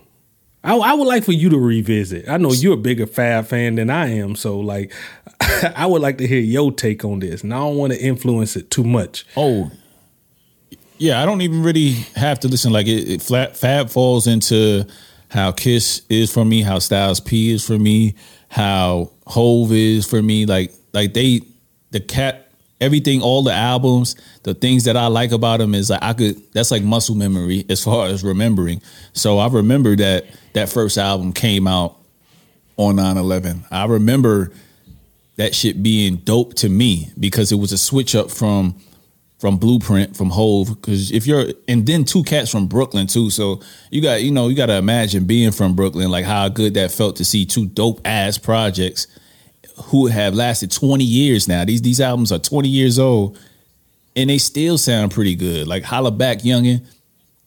I, 0.63 0.75
I, 0.75 0.93
would 0.93 1.05
like 1.05 1.23
for 1.23 1.31
you 1.31 1.49
to 1.49 1.59
revisit. 1.59 2.27
I 2.27 2.37
know 2.37 2.51
you're 2.51 2.73
a 2.73 2.77
bigger 2.77 3.05
Fab 3.05 3.45
fan 3.45 3.75
than 3.75 3.91
I 3.91 4.07
am, 4.07 4.35
so 4.35 4.59
like, 4.59 4.91
I 5.75 5.85
would 5.85 6.01
like 6.01 6.17
to 6.17 6.27
hear 6.27 6.39
your 6.39 6.71
take 6.71 7.05
on 7.05 7.19
this, 7.19 7.43
and 7.43 7.53
I 7.53 7.57
don't 7.57 7.77
want 7.77 7.93
to 7.93 8.01
influence 8.01 8.55
it 8.55 8.71
too 8.71 8.83
much. 8.83 9.27
Oh, 9.37 9.71
yeah, 10.97 11.21
I 11.21 11.25
don't 11.25 11.41
even 11.41 11.61
really 11.61 11.91
have 12.15 12.39
to 12.41 12.47
listen. 12.47 12.71
Like 12.71 12.87
it, 12.87 13.09
it 13.09 13.21
flat, 13.21 13.55
Fab 13.55 13.89
falls 13.89 14.27
into 14.27 14.85
how 15.29 15.51
Kiss 15.51 16.01
is 16.09 16.31
for 16.31 16.45
me, 16.45 16.61
how 16.61 16.79
Styles 16.79 17.19
P 17.19 17.51
is 17.51 17.65
for 17.65 17.77
me, 17.77 18.15
how 18.47 19.11
Hove 19.27 19.71
is 19.71 20.07
for 20.07 20.21
me. 20.21 20.45
Like 20.45 20.73
like 20.93 21.13
they 21.13 21.41
the 21.91 21.99
cat 21.99 22.44
everything, 22.81 23.21
all 23.21 23.43
the 23.43 23.53
albums, 23.53 24.15
the 24.43 24.53
things 24.53 24.83
that 24.85 24.97
I 24.97 25.07
like 25.07 25.31
about 25.31 25.59
them 25.59 25.73
is 25.73 25.89
like 25.89 26.03
I 26.03 26.13
could. 26.13 26.41
That's 26.53 26.71
like 26.71 26.83
muscle 26.83 27.15
memory 27.15 27.65
as 27.69 27.83
far 27.83 28.07
as 28.07 28.23
remembering. 28.23 28.81
So 29.13 29.37
I 29.37 29.47
remember 29.47 29.95
that 29.97 30.25
that 30.53 30.69
first 30.69 30.97
album 30.97 31.33
came 31.33 31.67
out 31.67 31.97
on 32.77 32.95
9-11. 32.95 33.65
I 33.71 33.85
remember 33.85 34.51
that 35.37 35.55
shit 35.55 35.81
being 35.83 36.17
dope 36.17 36.53
to 36.55 36.69
me 36.69 37.09
because 37.19 37.51
it 37.51 37.55
was 37.55 37.71
a 37.71 37.77
switch 37.77 38.15
up 38.15 38.31
from 38.31 38.75
from 39.37 39.57
Blueprint 39.57 40.15
from 40.15 40.29
Hove. 40.29 40.69
Because 40.69 41.11
if 41.11 41.27
you're 41.27 41.47
and 41.67 41.85
then 41.85 42.05
two 42.05 42.23
cats 42.23 42.49
from 42.49 42.67
Brooklyn 42.67 43.07
too, 43.07 43.29
so 43.29 43.61
you 43.91 44.01
got 44.01 44.23
you 44.23 44.31
know 44.31 44.47
you 44.47 44.55
got 44.55 44.67
to 44.67 44.77
imagine 44.77 45.25
being 45.25 45.51
from 45.51 45.75
Brooklyn, 45.75 46.09
like 46.09 46.25
how 46.25 46.47
good 46.49 46.73
that 46.75 46.91
felt 46.91 47.17
to 47.17 47.25
see 47.25 47.45
two 47.45 47.65
dope 47.65 48.01
ass 48.05 48.37
projects 48.37 49.07
who 49.85 50.07
have 50.07 50.33
lasted 50.33 50.71
20 50.71 51.03
years 51.03 51.47
now. 51.47 51.65
These 51.65 51.81
these 51.81 52.01
albums 52.01 52.31
are 52.31 52.39
20 52.39 52.69
years 52.69 52.97
old 52.99 53.37
and 54.15 54.29
they 54.29 54.37
still 54.37 54.77
sound 54.77 55.11
pretty 55.11 55.35
good. 55.35 55.67
Like 55.67 55.83
Holla 55.83 56.11
Back 56.11 56.39
Youngin. 56.39 56.85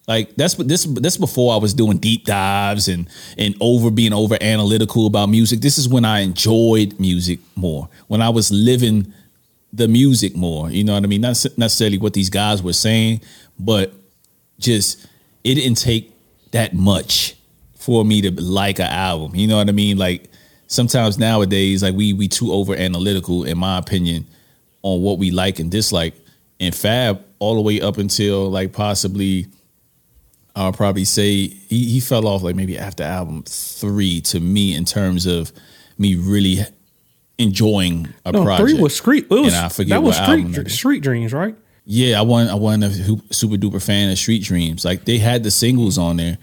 Like 0.06 0.34
that's 0.36 0.54
this 0.54 0.84
this 0.84 1.16
before 1.16 1.52
I 1.54 1.58
was 1.58 1.74
doing 1.74 1.98
deep 1.98 2.24
dives 2.24 2.88
and 2.88 3.08
and 3.36 3.54
over 3.60 3.90
being 3.90 4.12
over 4.12 4.38
analytical 4.40 5.06
about 5.06 5.26
music. 5.28 5.60
This 5.60 5.76
is 5.76 5.88
when 5.88 6.04
I 6.04 6.20
enjoyed 6.20 6.98
music 6.98 7.40
more. 7.56 7.88
When 8.06 8.22
I 8.22 8.30
was 8.30 8.50
living 8.50 9.12
the 9.72 9.86
music 9.86 10.34
more. 10.34 10.70
You 10.70 10.84
know 10.84 10.94
what 10.94 11.04
I 11.04 11.06
mean? 11.06 11.20
Not 11.20 11.44
necessarily 11.56 11.98
what 11.98 12.14
these 12.14 12.30
guys 12.30 12.62
were 12.62 12.72
saying, 12.72 13.20
but 13.58 13.92
just 14.58 15.06
it 15.44 15.54
didn't 15.56 15.76
take 15.76 16.12
that 16.52 16.74
much 16.74 17.36
for 17.76 18.04
me 18.04 18.22
to 18.22 18.30
like 18.40 18.78
an 18.78 18.86
album. 18.86 19.34
You 19.34 19.46
know 19.46 19.58
what 19.58 19.68
I 19.68 19.72
mean? 19.72 19.98
Like 19.98 20.30
sometimes 20.68 21.18
nowadays, 21.18 21.83
like 21.83 21.96
we 21.96 22.12
we 22.12 22.28
too 22.28 22.52
over 22.52 22.76
analytical, 22.76 23.42
in 23.42 23.59
my 23.59 23.78
opinion, 23.78 24.26
on 24.83 25.02
what 25.02 25.18
we 25.18 25.33
like 25.33 25.59
and 25.59 25.70
dislike. 25.70 26.14
And 26.61 26.74
Fab, 26.74 27.24
all 27.40 27.57
the 27.57 27.61
way 27.61 27.81
up 27.81 27.98
until 27.98 28.48
like 28.48 28.72
possibly, 28.72 29.46
I'll 30.54 30.72
probably 30.72 31.04
say 31.04 31.48
he, 31.48 31.85
he 31.90 32.00
fell 32.00 32.28
off 32.28 32.42
like 32.42 32.54
maybe 32.54 32.78
after 32.78 33.02
album 33.02 33.42
three 33.44 34.20
to 34.22 34.38
me 34.38 34.76
in 34.76 34.85
terms 34.85 35.26
of 35.26 35.52
me 35.98 36.14
really 36.14 36.59
enjoying 37.38 38.09
a 38.24 38.33
no, 38.33 38.44
project. 38.44 38.70
Three 38.70 38.81
was 38.81 38.96
street. 38.96 39.24
It 39.24 39.31
was, 39.31 39.54
and 39.54 39.64
I 39.64 39.68
forget 39.68 39.90
that 39.90 40.02
was 40.02 40.16
street, 40.16 40.70
street 40.70 41.02
Dreams, 41.02 41.33
right? 41.33 41.57
Yeah, 41.85 42.18
I 42.18 42.22
wasn't 42.22 42.50
I 42.50 42.54
wasn't 42.57 42.85
a 42.85 43.35
super 43.35 43.54
duper 43.54 43.83
fan 43.83 44.11
of 44.11 44.18
Street 44.18 44.42
Dreams. 44.42 44.85
Like 44.85 45.07
they 45.07 45.18
had 45.18 45.42
the 45.42 45.50
singles 45.50 45.96
on 45.96 46.18
there, 46.18 46.37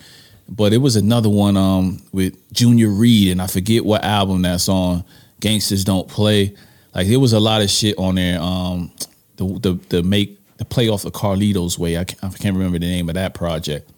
but 0.47 0.73
it 0.73 0.77
was 0.77 0.95
another 0.95 1.29
one 1.29 1.57
um 1.57 2.01
with 2.11 2.35
Junior 2.53 2.89
Reid, 2.89 3.29
and 3.29 3.41
I 3.41 3.47
forget 3.47 3.85
what 3.85 4.03
album 4.03 4.41
that's 4.43 4.69
on. 4.69 5.03
Gangsters 5.39 5.83
Don't 5.83 6.07
Play. 6.07 6.55
Like 6.93 7.07
there 7.07 7.19
was 7.19 7.33
a 7.33 7.39
lot 7.39 7.61
of 7.61 7.69
shit 7.69 7.97
on 7.97 8.15
there. 8.15 8.39
Um, 8.41 8.91
the 9.35 9.45
the 9.59 9.79
the 9.89 10.03
make 10.03 10.39
the 10.57 10.65
play 10.65 10.89
off 10.89 11.03
the 11.03 11.11
Carlito's 11.11 11.77
way. 11.77 11.97
I 11.97 12.05
can't, 12.05 12.23
I 12.23 12.37
can't 12.37 12.55
remember 12.55 12.79
the 12.79 12.87
name 12.87 13.09
of 13.09 13.15
that 13.15 13.33
project. 13.33 13.89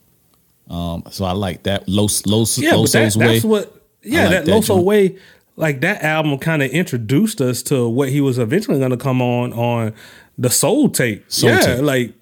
Um, 0.69 1.03
so 1.11 1.25
I 1.25 1.31
like 1.31 1.63
that 1.63 1.87
Los 1.87 2.25
Los 2.25 2.57
yeah, 2.57 2.71
Loso's 2.71 3.13
that, 3.13 3.19
way. 3.19 3.33
That's 3.33 3.45
what. 3.45 3.73
Yeah, 4.03 4.21
like 4.23 4.29
that, 4.31 4.45
that 4.45 4.51
Loso 4.51 4.83
way. 4.83 5.17
Like 5.55 5.81
that 5.81 6.03
album 6.03 6.37
kind 6.37 6.61
of 6.61 6.69
introduced 6.71 7.41
us 7.41 7.63
to 7.63 7.87
what 7.87 8.09
he 8.09 8.21
was 8.21 8.37
eventually 8.37 8.77
going 8.77 8.91
to 8.91 8.97
come 8.97 9.21
on 9.21 9.53
on 9.53 9.93
the 10.37 10.49
Soul 10.49 10.89
tape. 10.89 11.31
Soul 11.31 11.51
yeah, 11.51 11.59
tape. 11.59 11.81
like 11.81 12.13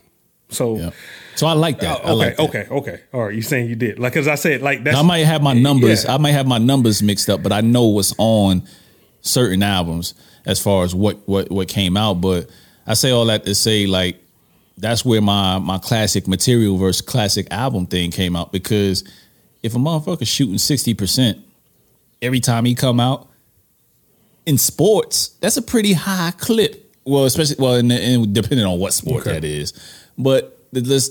so. 0.49 0.77
Yeah. 0.77 0.89
So 1.35 1.47
I 1.47 1.53
like 1.53 1.79
that. 1.79 2.05
Uh, 2.05 2.13
okay, 2.13 2.13
like 2.13 2.37
that. 2.37 2.43
okay, 2.43 2.67
okay. 2.69 3.01
All 3.13 3.25
right, 3.25 3.35
you 3.35 3.41
saying 3.41 3.69
you 3.69 3.75
did? 3.75 3.99
Like 3.99 4.15
as 4.15 4.27
I 4.27 4.35
said, 4.35 4.61
like 4.61 4.83
that's, 4.83 4.97
I 4.97 5.01
might 5.01 5.19
have 5.19 5.41
my 5.41 5.53
numbers. 5.53 6.05
Yeah. 6.05 6.13
I 6.13 6.17
might 6.17 6.31
have 6.31 6.47
my 6.47 6.57
numbers 6.57 7.03
mixed 7.03 7.29
up, 7.29 7.43
but 7.43 7.51
I 7.51 7.61
know 7.61 7.87
what's 7.87 8.13
on 8.17 8.63
certain 9.21 9.63
albums 9.63 10.13
as 10.45 10.61
far 10.61 10.83
as 10.83 10.95
what 10.95 11.17
what 11.27 11.51
what 11.51 11.67
came 11.67 11.97
out. 11.97 12.15
But 12.15 12.49
I 12.87 12.93
say 12.93 13.11
all 13.11 13.25
that 13.25 13.45
to 13.45 13.55
say 13.55 13.85
like 13.85 14.21
that's 14.77 15.03
where 15.03 15.21
my 15.21 15.59
my 15.59 15.77
classic 15.77 16.27
material 16.27 16.77
versus 16.77 17.01
classic 17.01 17.47
album 17.51 17.85
thing 17.85 18.11
came 18.11 18.35
out 18.35 18.51
because 18.51 19.03
if 19.63 19.75
a 19.75 19.77
motherfucker 19.77 20.27
shooting 20.27 20.57
sixty 20.57 20.93
percent 20.93 21.39
every 22.21 22.39
time 22.39 22.65
he 22.65 22.75
come 22.75 22.99
out 22.99 23.27
in 24.45 24.57
sports, 24.57 25.29
that's 25.41 25.57
a 25.57 25.61
pretty 25.61 25.93
high 25.93 26.31
clip. 26.37 26.81
Well, 27.03 27.25
especially 27.25 27.57
well, 27.59 27.75
in, 27.75 27.91
in, 27.91 28.33
depending 28.33 28.65
on 28.65 28.79
what 28.79 28.93
sport 28.93 29.21
okay. 29.21 29.33
that 29.33 29.43
is, 29.43 29.73
but 30.17 30.59
let's 30.71 31.09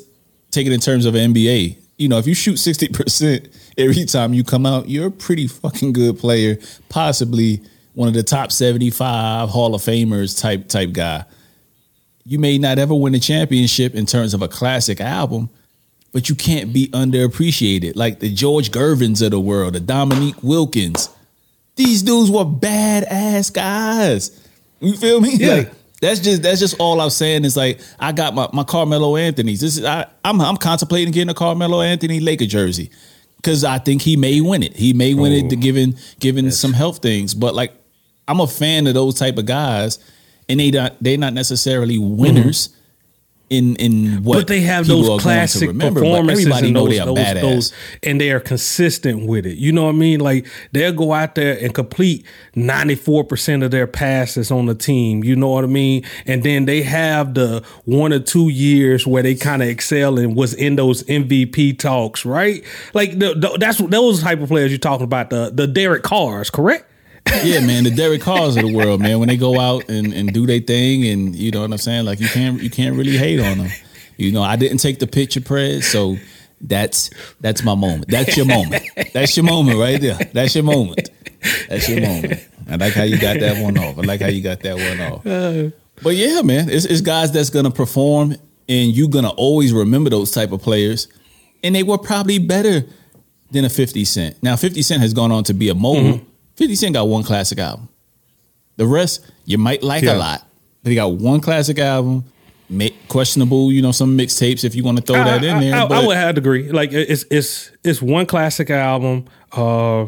take 0.54 0.66
it 0.66 0.72
in 0.72 0.80
terms 0.80 1.06
of 1.06 1.14
NBA. 1.14 1.76
You 1.96 2.08
know, 2.08 2.18
if 2.18 2.26
you 2.26 2.34
shoot 2.34 2.56
60% 2.56 3.52
every 3.78 4.04
time 4.04 4.34
you 4.34 4.44
come 4.44 4.66
out, 4.66 4.88
you're 4.88 5.08
a 5.08 5.10
pretty 5.10 5.46
fucking 5.46 5.92
good 5.92 6.18
player, 6.18 6.58
possibly 6.88 7.60
one 7.94 8.08
of 8.08 8.14
the 8.14 8.22
top 8.22 8.50
75 8.50 9.48
Hall 9.50 9.74
of 9.74 9.82
Famers 9.82 10.40
type 10.40 10.68
type 10.68 10.92
guy. 10.92 11.24
You 12.24 12.38
may 12.38 12.58
not 12.58 12.78
ever 12.78 12.94
win 12.94 13.14
a 13.14 13.20
championship 13.20 13.94
in 13.94 14.06
terms 14.06 14.34
of 14.34 14.42
a 14.42 14.48
classic 14.48 15.00
album, 15.00 15.50
but 16.12 16.28
you 16.28 16.34
can't 16.34 16.72
be 16.72 16.88
underappreciated. 16.88 17.96
Like 17.96 18.20
the 18.20 18.32
George 18.32 18.70
Gervins 18.70 19.22
of 19.22 19.30
the 19.30 19.40
world, 19.40 19.74
the 19.74 19.80
Dominique 19.80 20.42
Wilkins. 20.42 21.10
These 21.76 22.02
dudes 22.02 22.30
were 22.30 22.44
badass 22.44 23.52
guys. 23.52 24.40
You 24.80 24.96
feel 24.96 25.20
me? 25.20 25.36
Yeah. 25.36 25.54
Like 25.54 25.72
That's 26.04 26.20
just 26.20 26.42
that's 26.42 26.60
just 26.60 26.76
all 26.78 27.00
I'm 27.00 27.08
saying 27.10 27.46
is 27.46 27.56
like 27.56 27.80
I 27.98 28.12
got 28.12 28.34
my, 28.34 28.46
my 28.52 28.62
Carmelo 28.62 29.16
Anthony's. 29.16 29.60
This 29.60 29.78
is 29.78 29.84
I 29.84 30.06
I'm 30.22 30.38
I'm 30.40 30.58
contemplating 30.58 31.12
getting 31.12 31.30
a 31.30 31.34
Carmelo 31.34 31.80
Anthony 31.80 32.20
Laker 32.20 32.44
jersey 32.44 32.90
because 33.36 33.64
I 33.64 33.78
think 33.78 34.02
he 34.02 34.16
may 34.16 34.42
win 34.42 34.62
it. 34.62 34.76
He 34.76 34.92
may 34.92 35.14
win 35.14 35.32
it, 35.32 35.46
Oh. 35.46 35.48
to 35.48 35.56
given 35.56 35.96
given 36.20 36.50
some 36.52 36.74
health 36.74 36.98
things. 36.98 37.32
But 37.32 37.54
like 37.54 37.72
I'm 38.28 38.40
a 38.40 38.46
fan 38.46 38.86
of 38.86 38.92
those 38.92 39.14
type 39.14 39.38
of 39.38 39.46
guys, 39.46 39.98
and 40.46 40.60
they 40.60 40.70
not 40.70 41.02
they 41.02 41.16
not 41.16 41.32
necessarily 41.32 41.98
winners. 41.98 42.68
In 43.54 43.76
in 43.76 44.22
what 44.22 44.38
but 44.38 44.46
they 44.48 44.60
have 44.60 44.86
those 44.86 45.22
classic 45.22 45.68
remember, 45.68 46.00
performances 46.00 46.46
everybody 46.46 46.66
and 46.66 46.74
know 46.74 46.86
those, 46.86 46.90
they 46.90 47.00
are 47.00 47.34
those, 47.34 47.42
those, 47.42 47.72
and 48.02 48.20
they 48.20 48.30
are 48.30 48.40
consistent 48.40 49.26
with 49.26 49.46
it. 49.46 49.58
You 49.58 49.72
know 49.72 49.84
what 49.84 49.94
I 49.94 49.98
mean? 49.98 50.20
Like 50.20 50.46
they'll 50.72 50.92
go 50.92 51.12
out 51.12 51.34
there 51.34 51.58
and 51.58 51.72
complete 51.74 52.26
ninety 52.54 52.94
four 52.94 53.24
percent 53.24 53.62
of 53.62 53.70
their 53.70 53.86
passes 53.86 54.50
on 54.50 54.66
the 54.66 54.74
team. 54.74 55.22
You 55.22 55.36
know 55.36 55.50
what 55.50 55.64
I 55.64 55.68
mean? 55.68 56.04
And 56.26 56.42
then 56.42 56.64
they 56.64 56.82
have 56.82 57.34
the 57.34 57.64
one 57.84 58.12
or 58.12 58.20
two 58.20 58.48
years 58.48 59.06
where 59.06 59.22
they 59.22 59.34
kind 59.34 59.62
of 59.62 59.68
excel 59.68 60.18
and 60.18 60.34
was 60.34 60.54
in 60.54 60.76
those 60.76 61.02
MVP 61.04 61.78
talks, 61.78 62.24
right? 62.24 62.64
Like 62.92 63.18
the, 63.18 63.34
the, 63.34 63.56
that's 63.58 63.78
those 63.78 64.22
type 64.22 64.40
of 64.40 64.48
players 64.48 64.70
you're 64.70 64.78
talking 64.78 65.04
about. 65.04 65.30
The 65.30 65.50
the 65.54 65.66
Derek 65.66 66.02
Carrs, 66.02 66.50
correct? 66.50 66.90
Yeah, 67.42 67.60
man, 67.60 67.84
the 67.84 67.90
Derek 67.90 68.22
Carrs 68.22 68.56
of 68.56 68.66
the 68.66 68.72
world, 68.72 69.00
man. 69.00 69.18
When 69.18 69.28
they 69.28 69.36
go 69.36 69.58
out 69.58 69.88
and, 69.88 70.12
and 70.12 70.32
do 70.32 70.46
their 70.46 70.60
thing, 70.60 71.06
and 71.06 71.34
you 71.34 71.50
know 71.50 71.60
what 71.62 71.72
I'm 71.72 71.78
saying, 71.78 72.04
like 72.04 72.20
you 72.20 72.28
can't 72.28 72.62
you 72.62 72.70
can't 72.70 72.96
really 72.96 73.16
hate 73.16 73.40
on 73.40 73.58
them. 73.58 73.70
You 74.16 74.32
know, 74.32 74.42
I 74.42 74.56
didn't 74.56 74.78
take 74.78 74.98
the 74.98 75.06
picture, 75.06 75.40
Prez, 75.40 75.86
so 75.86 76.16
that's 76.60 77.10
that's 77.40 77.62
my 77.62 77.74
moment. 77.74 78.08
That's 78.08 78.36
your 78.36 78.46
moment. 78.46 78.84
That's 79.12 79.36
your 79.36 79.44
moment 79.44 79.78
right 79.78 80.00
there. 80.00 80.18
That's 80.32 80.54
your 80.54 80.64
moment. 80.64 81.10
That's 81.68 81.88
your 81.88 82.00
moment. 82.00 82.40
I 82.68 82.76
like 82.76 82.94
how 82.94 83.02
you 83.02 83.18
got 83.18 83.40
that 83.40 83.62
one 83.62 83.76
off. 83.78 83.98
I 83.98 84.02
like 84.02 84.20
how 84.20 84.28
you 84.28 84.42
got 84.42 84.60
that 84.60 84.76
one 84.76 85.00
off. 85.00 85.72
But 86.02 86.16
yeah, 86.16 86.42
man, 86.42 86.68
it's, 86.68 86.84
it's 86.84 87.00
guys 87.00 87.32
that's 87.32 87.50
gonna 87.50 87.70
perform, 87.70 88.32
and 88.68 88.96
you're 88.96 89.08
gonna 89.08 89.30
always 89.30 89.72
remember 89.72 90.10
those 90.10 90.30
type 90.30 90.52
of 90.52 90.62
players, 90.62 91.08
and 91.62 91.74
they 91.74 91.82
were 91.82 91.98
probably 91.98 92.38
better 92.38 92.84
than 93.50 93.64
a 93.64 93.70
50 93.70 94.04
Cent. 94.04 94.42
Now, 94.42 94.56
50 94.56 94.82
Cent 94.82 95.02
has 95.02 95.14
gone 95.14 95.32
on 95.32 95.44
to 95.44 95.54
be 95.54 95.68
a 95.68 95.74
mogul. 95.74 96.02
Mm-hmm. 96.02 96.30
50 96.56 96.74
Cent 96.74 96.94
got 96.94 97.08
one 97.08 97.22
classic 97.22 97.58
album. 97.58 97.88
The 98.76 98.86
rest 98.86 99.30
you 99.44 99.58
might 99.58 99.82
like 99.82 100.02
Yeah. 100.02 100.14
a 100.14 100.18
lot, 100.18 100.46
but 100.82 100.90
he 100.90 100.96
got 100.96 101.12
one 101.12 101.40
classic 101.40 101.78
album. 101.78 102.24
questionable, 103.08 103.70
you 103.70 103.82
know, 103.82 103.92
some 103.92 104.16
mixtapes 104.18 104.64
if 104.64 104.74
you 104.74 104.82
want 104.82 104.96
to 104.98 105.02
throw 105.04 105.22
that 105.22 105.44
in 105.44 105.60
there. 105.60 105.74
I, 105.74 105.84
I, 105.84 105.86
but 105.88 106.02
I 106.02 106.06
would 106.06 106.16
have 106.16 106.34
to 106.34 106.40
agree. 106.40 106.70
Like 106.72 106.92
it's 106.92 107.24
it's 107.30 107.70
it's 107.84 108.02
one 108.02 108.26
classic 108.26 108.70
album. 108.70 109.26
Uh, 109.52 110.06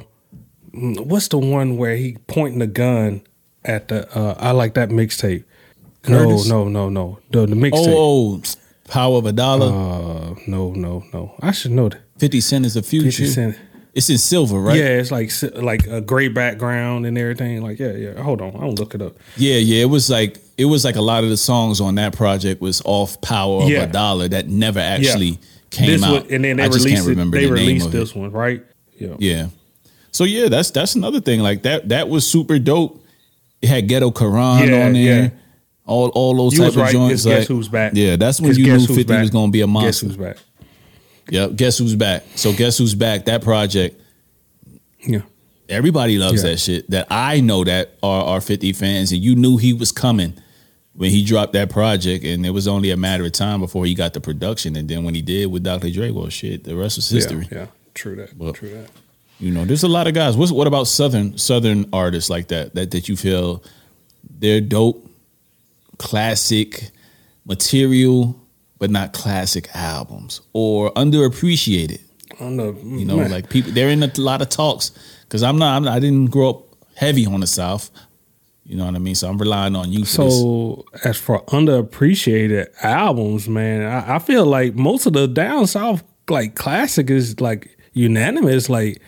what's 0.73 1.29
the 1.29 1.39
one 1.39 1.77
where 1.77 1.95
he 1.97 2.17
pointing 2.27 2.59
the 2.59 2.67
gun 2.67 3.23
at 3.65 3.89
the? 3.89 4.09
Uh, 4.19 4.35
I 4.39 4.51
like 4.53 4.75
that 4.75 4.89
mixtape. 4.89 5.45
No, 6.09 6.43
no, 6.45 6.69
no, 6.69 6.89
no. 6.89 7.19
The 7.31 7.47
the 7.47 7.55
mixtape. 7.57 7.73
oh, 7.95 8.37
oh, 8.37 8.43
Power 8.89 9.19
of 9.19 9.27
a 9.27 9.33
Dollar. 9.33 9.67
Uh, 9.67 10.35
no, 10.47 10.73
no, 10.73 11.05
no. 11.13 11.35
I 11.41 11.51
should 11.53 11.73
know 11.73 11.89
that. 11.89 12.01
50 12.19 12.41
Cent 12.41 12.67
is 12.67 12.75
the 12.75 12.83
future. 12.83 13.11
50 13.11 13.27
Cent. 13.27 13.59
It's 13.97 14.11
in 14.11 14.19
silver, 14.19 14.61
right? 14.61 14.77
Yeah, 14.77 14.99
it's 15.01 15.11
like 15.11 15.31
like 15.57 15.87
a 15.87 16.01
gray 16.03 16.29
background 16.29 17.07
and 17.07 17.17
everything. 17.17 17.63
Like 17.63 17.79
yeah, 17.79 17.93
yeah. 17.93 18.23
Hold 18.23 18.43
on, 18.43 18.55
I'll 18.61 18.75
look 18.75 18.95
it 18.95 19.01
up. 19.01 19.17
Yeah, 19.39 19.57
yeah. 19.57 19.83
It 19.83 19.87
was 19.87 20.11
like 20.11 20.39
it 20.59 20.67
was 20.67 20.85
like 20.85 20.97
a 20.97 21.01
lot 21.03 21.25
of 21.25 21.31
the 21.31 21.37
songs 21.39 21.81
on 21.81 21.95
that 21.95 22.15
project 22.15 22.61
was 22.61 22.83
off 22.85 23.19
Power 23.23 23.63
of 23.63 23.69
Yeah. 23.71 23.85
a 23.85 23.87
Dollar 23.87 24.29
that 24.29 24.49
never 24.49 24.81
actually 24.81 25.39
came 25.71 25.87
this 25.89 26.03
out. 26.03 26.31
and 26.31 26.45
then 26.45 26.59
they 26.59 26.63
I 26.65 26.67
just 26.69 26.79
released 26.85 26.97
can't 26.97 27.09
remember 27.09 27.37
it. 27.39 27.41
They 27.41 27.47
the 27.49 27.55
name 27.55 27.67
released 27.67 27.91
this 27.91 28.11
it. 28.11 28.17
one, 28.19 28.31
right? 28.33 28.63
Yeah. 28.99 29.17
Yeah. 29.19 29.47
So 30.13 30.25
yeah, 30.25 30.49
that's 30.51 30.71
that's 30.71 30.95
another 30.95 31.21
thing. 31.21 31.41
Like 31.41 31.63
that 31.63 31.89
that 31.89 32.09
was 32.11 32.27
super 32.31 32.59
dope. 32.59 33.03
It 33.63 33.69
had 33.71 33.89
Ghetto 33.89 34.11
Quran 34.11 34.69
Yeah, 34.69 34.87
on 34.87 34.93
there. 34.93 35.23
yeah. 35.23 35.31
All 35.87 36.09
all 36.11 36.35
those 36.37 36.53
You 36.53 36.65
type 36.65 36.71
of 36.73 36.77
right. 36.77 36.93
joints. 36.93 37.15
It's 37.15 37.25
Guess 37.25 37.39
like- 37.39 37.49
Who's 37.49 37.69
Back. 37.69 37.93
Yeah, 37.95 38.17
that's 38.17 38.41
when 38.43 38.51
It's 38.51 38.59
you 38.59 38.67
knew 38.77 38.87
50 38.87 39.05
Back. 39.05 39.21
was 39.23 39.31
gonna 39.31 39.51
be 39.51 39.63
a 39.63 39.67
Guess 39.67 39.73
monster. 39.73 40.07
who's 40.07 40.17
back? 40.19 40.37
Yep. 41.31 41.57
Guess 41.57 41.79
who's 41.79 41.97
back? 41.97 42.25
So 42.37 42.53
guess 42.53 42.79
who's 42.79 42.95
back? 42.95 43.25
That 43.25 43.43
project. 43.43 44.01
Yeah. 45.01 45.23
Everybody 45.69 46.19
loves 46.19 46.45
Yeah. 46.45 46.51
that 46.51 46.59
shit. 46.59 46.91
That 46.91 47.07
I 47.11 47.41
know 47.41 47.65
that 47.65 47.97
are 48.03 48.25
are 48.25 48.41
50 48.41 48.73
fans, 48.73 49.11
and 49.13 49.23
you 49.23 49.35
knew 49.35 49.57
he 49.57 49.73
was 49.73 49.91
coming 49.93 50.35
when 50.95 51.11
he 51.11 51.25
dropped 51.25 51.53
that 51.55 51.69
project, 51.71 52.25
and 52.25 52.47
it 52.47 52.51
was 52.51 52.69
only 52.69 52.91
a 52.91 52.97
matter 52.97 53.25
of 53.25 53.33
time 53.33 53.61
before 53.61 53.85
he 53.87 53.95
got 53.95 54.15
the 54.15 54.21
production. 54.21 54.77
And 54.77 54.89
then 54.89 55.05
when 55.05 55.15
he 55.15 55.23
did 55.23 55.47
with 55.47 55.63
Dr. 55.65 55.91
Dre, 55.91 56.11
well, 56.11 56.29
shit, 56.29 56.65
the 56.65 56.77
rest 56.77 56.97
was 56.97 57.09
history. 57.11 57.49
Yeah, 57.51 57.59
yeah. 57.59 57.67
True 57.95 58.15
that. 58.17 58.37
Well, 58.37 58.53
True 58.53 58.71
that. 58.71 58.91
You 59.41 59.51
know, 59.51 59.65
there's 59.65 59.83
a 59.83 59.89
lot 59.89 60.07
of 60.07 60.15
guys. 60.15 60.37
What's, 60.37 60.53
what 60.53 60.67
about 60.67 60.85
southern 60.87 61.37
southern 61.37 61.87
artists 61.93 62.31
like 62.31 62.49
that 62.49 62.75
that 62.75 62.93
that 62.93 63.09
you 63.09 63.17
feel 63.17 63.63
they're 64.39 64.61
dope, 64.63 65.07
classic 65.99 66.91
material, 67.45 68.41
but 68.79 68.91
not 68.91 69.13
classic 69.13 69.69
albums 69.75 70.41
or 70.53 70.93
underappreciated? 70.95 72.01
I 72.35 72.39
don't 72.39 72.57
know. 72.57 72.77
You 72.83 73.05
know, 73.05 73.17
like 73.17 73.49
people 73.49 73.73
they're 73.73 73.89
in 73.89 74.03
a 74.03 74.11
lot 74.19 74.43
of 74.43 74.49
talks 74.49 74.91
because 75.23 75.43
I'm 75.43 75.59
not. 75.59 75.77
I'm, 75.77 75.89
I 75.89 75.99
didn't 75.99 76.31
grow 76.31 76.51
up 76.51 76.63
heavy 76.95 77.27
on 77.27 77.41
the 77.41 77.47
South. 77.47 77.91
You 78.65 78.77
know 78.77 78.85
what 78.87 78.97
I 78.97 78.99
mean? 78.99 79.15
So 79.15 79.29
I'm 79.29 79.39
relying 79.39 79.77
on 79.77 79.93
you. 79.93 80.05
For 80.05 80.25
this. 80.25 80.41
So 80.41 80.85
as 81.05 81.17
for 81.17 81.43
underappreciated 81.45 82.67
albums, 82.83 83.49
man, 83.49 83.83
I, 83.83 84.17
I 84.17 84.19
feel 84.19 84.45
like 84.45 84.75
most 84.75 85.07
of 85.07 85.13
the 85.13 85.29
down 85.29 85.67
south 85.67 86.03
like 86.29 86.57
classic 86.57 87.09
is 87.09 87.41
like 87.41 87.79
unanimous. 87.93 88.69
Like 88.69 89.01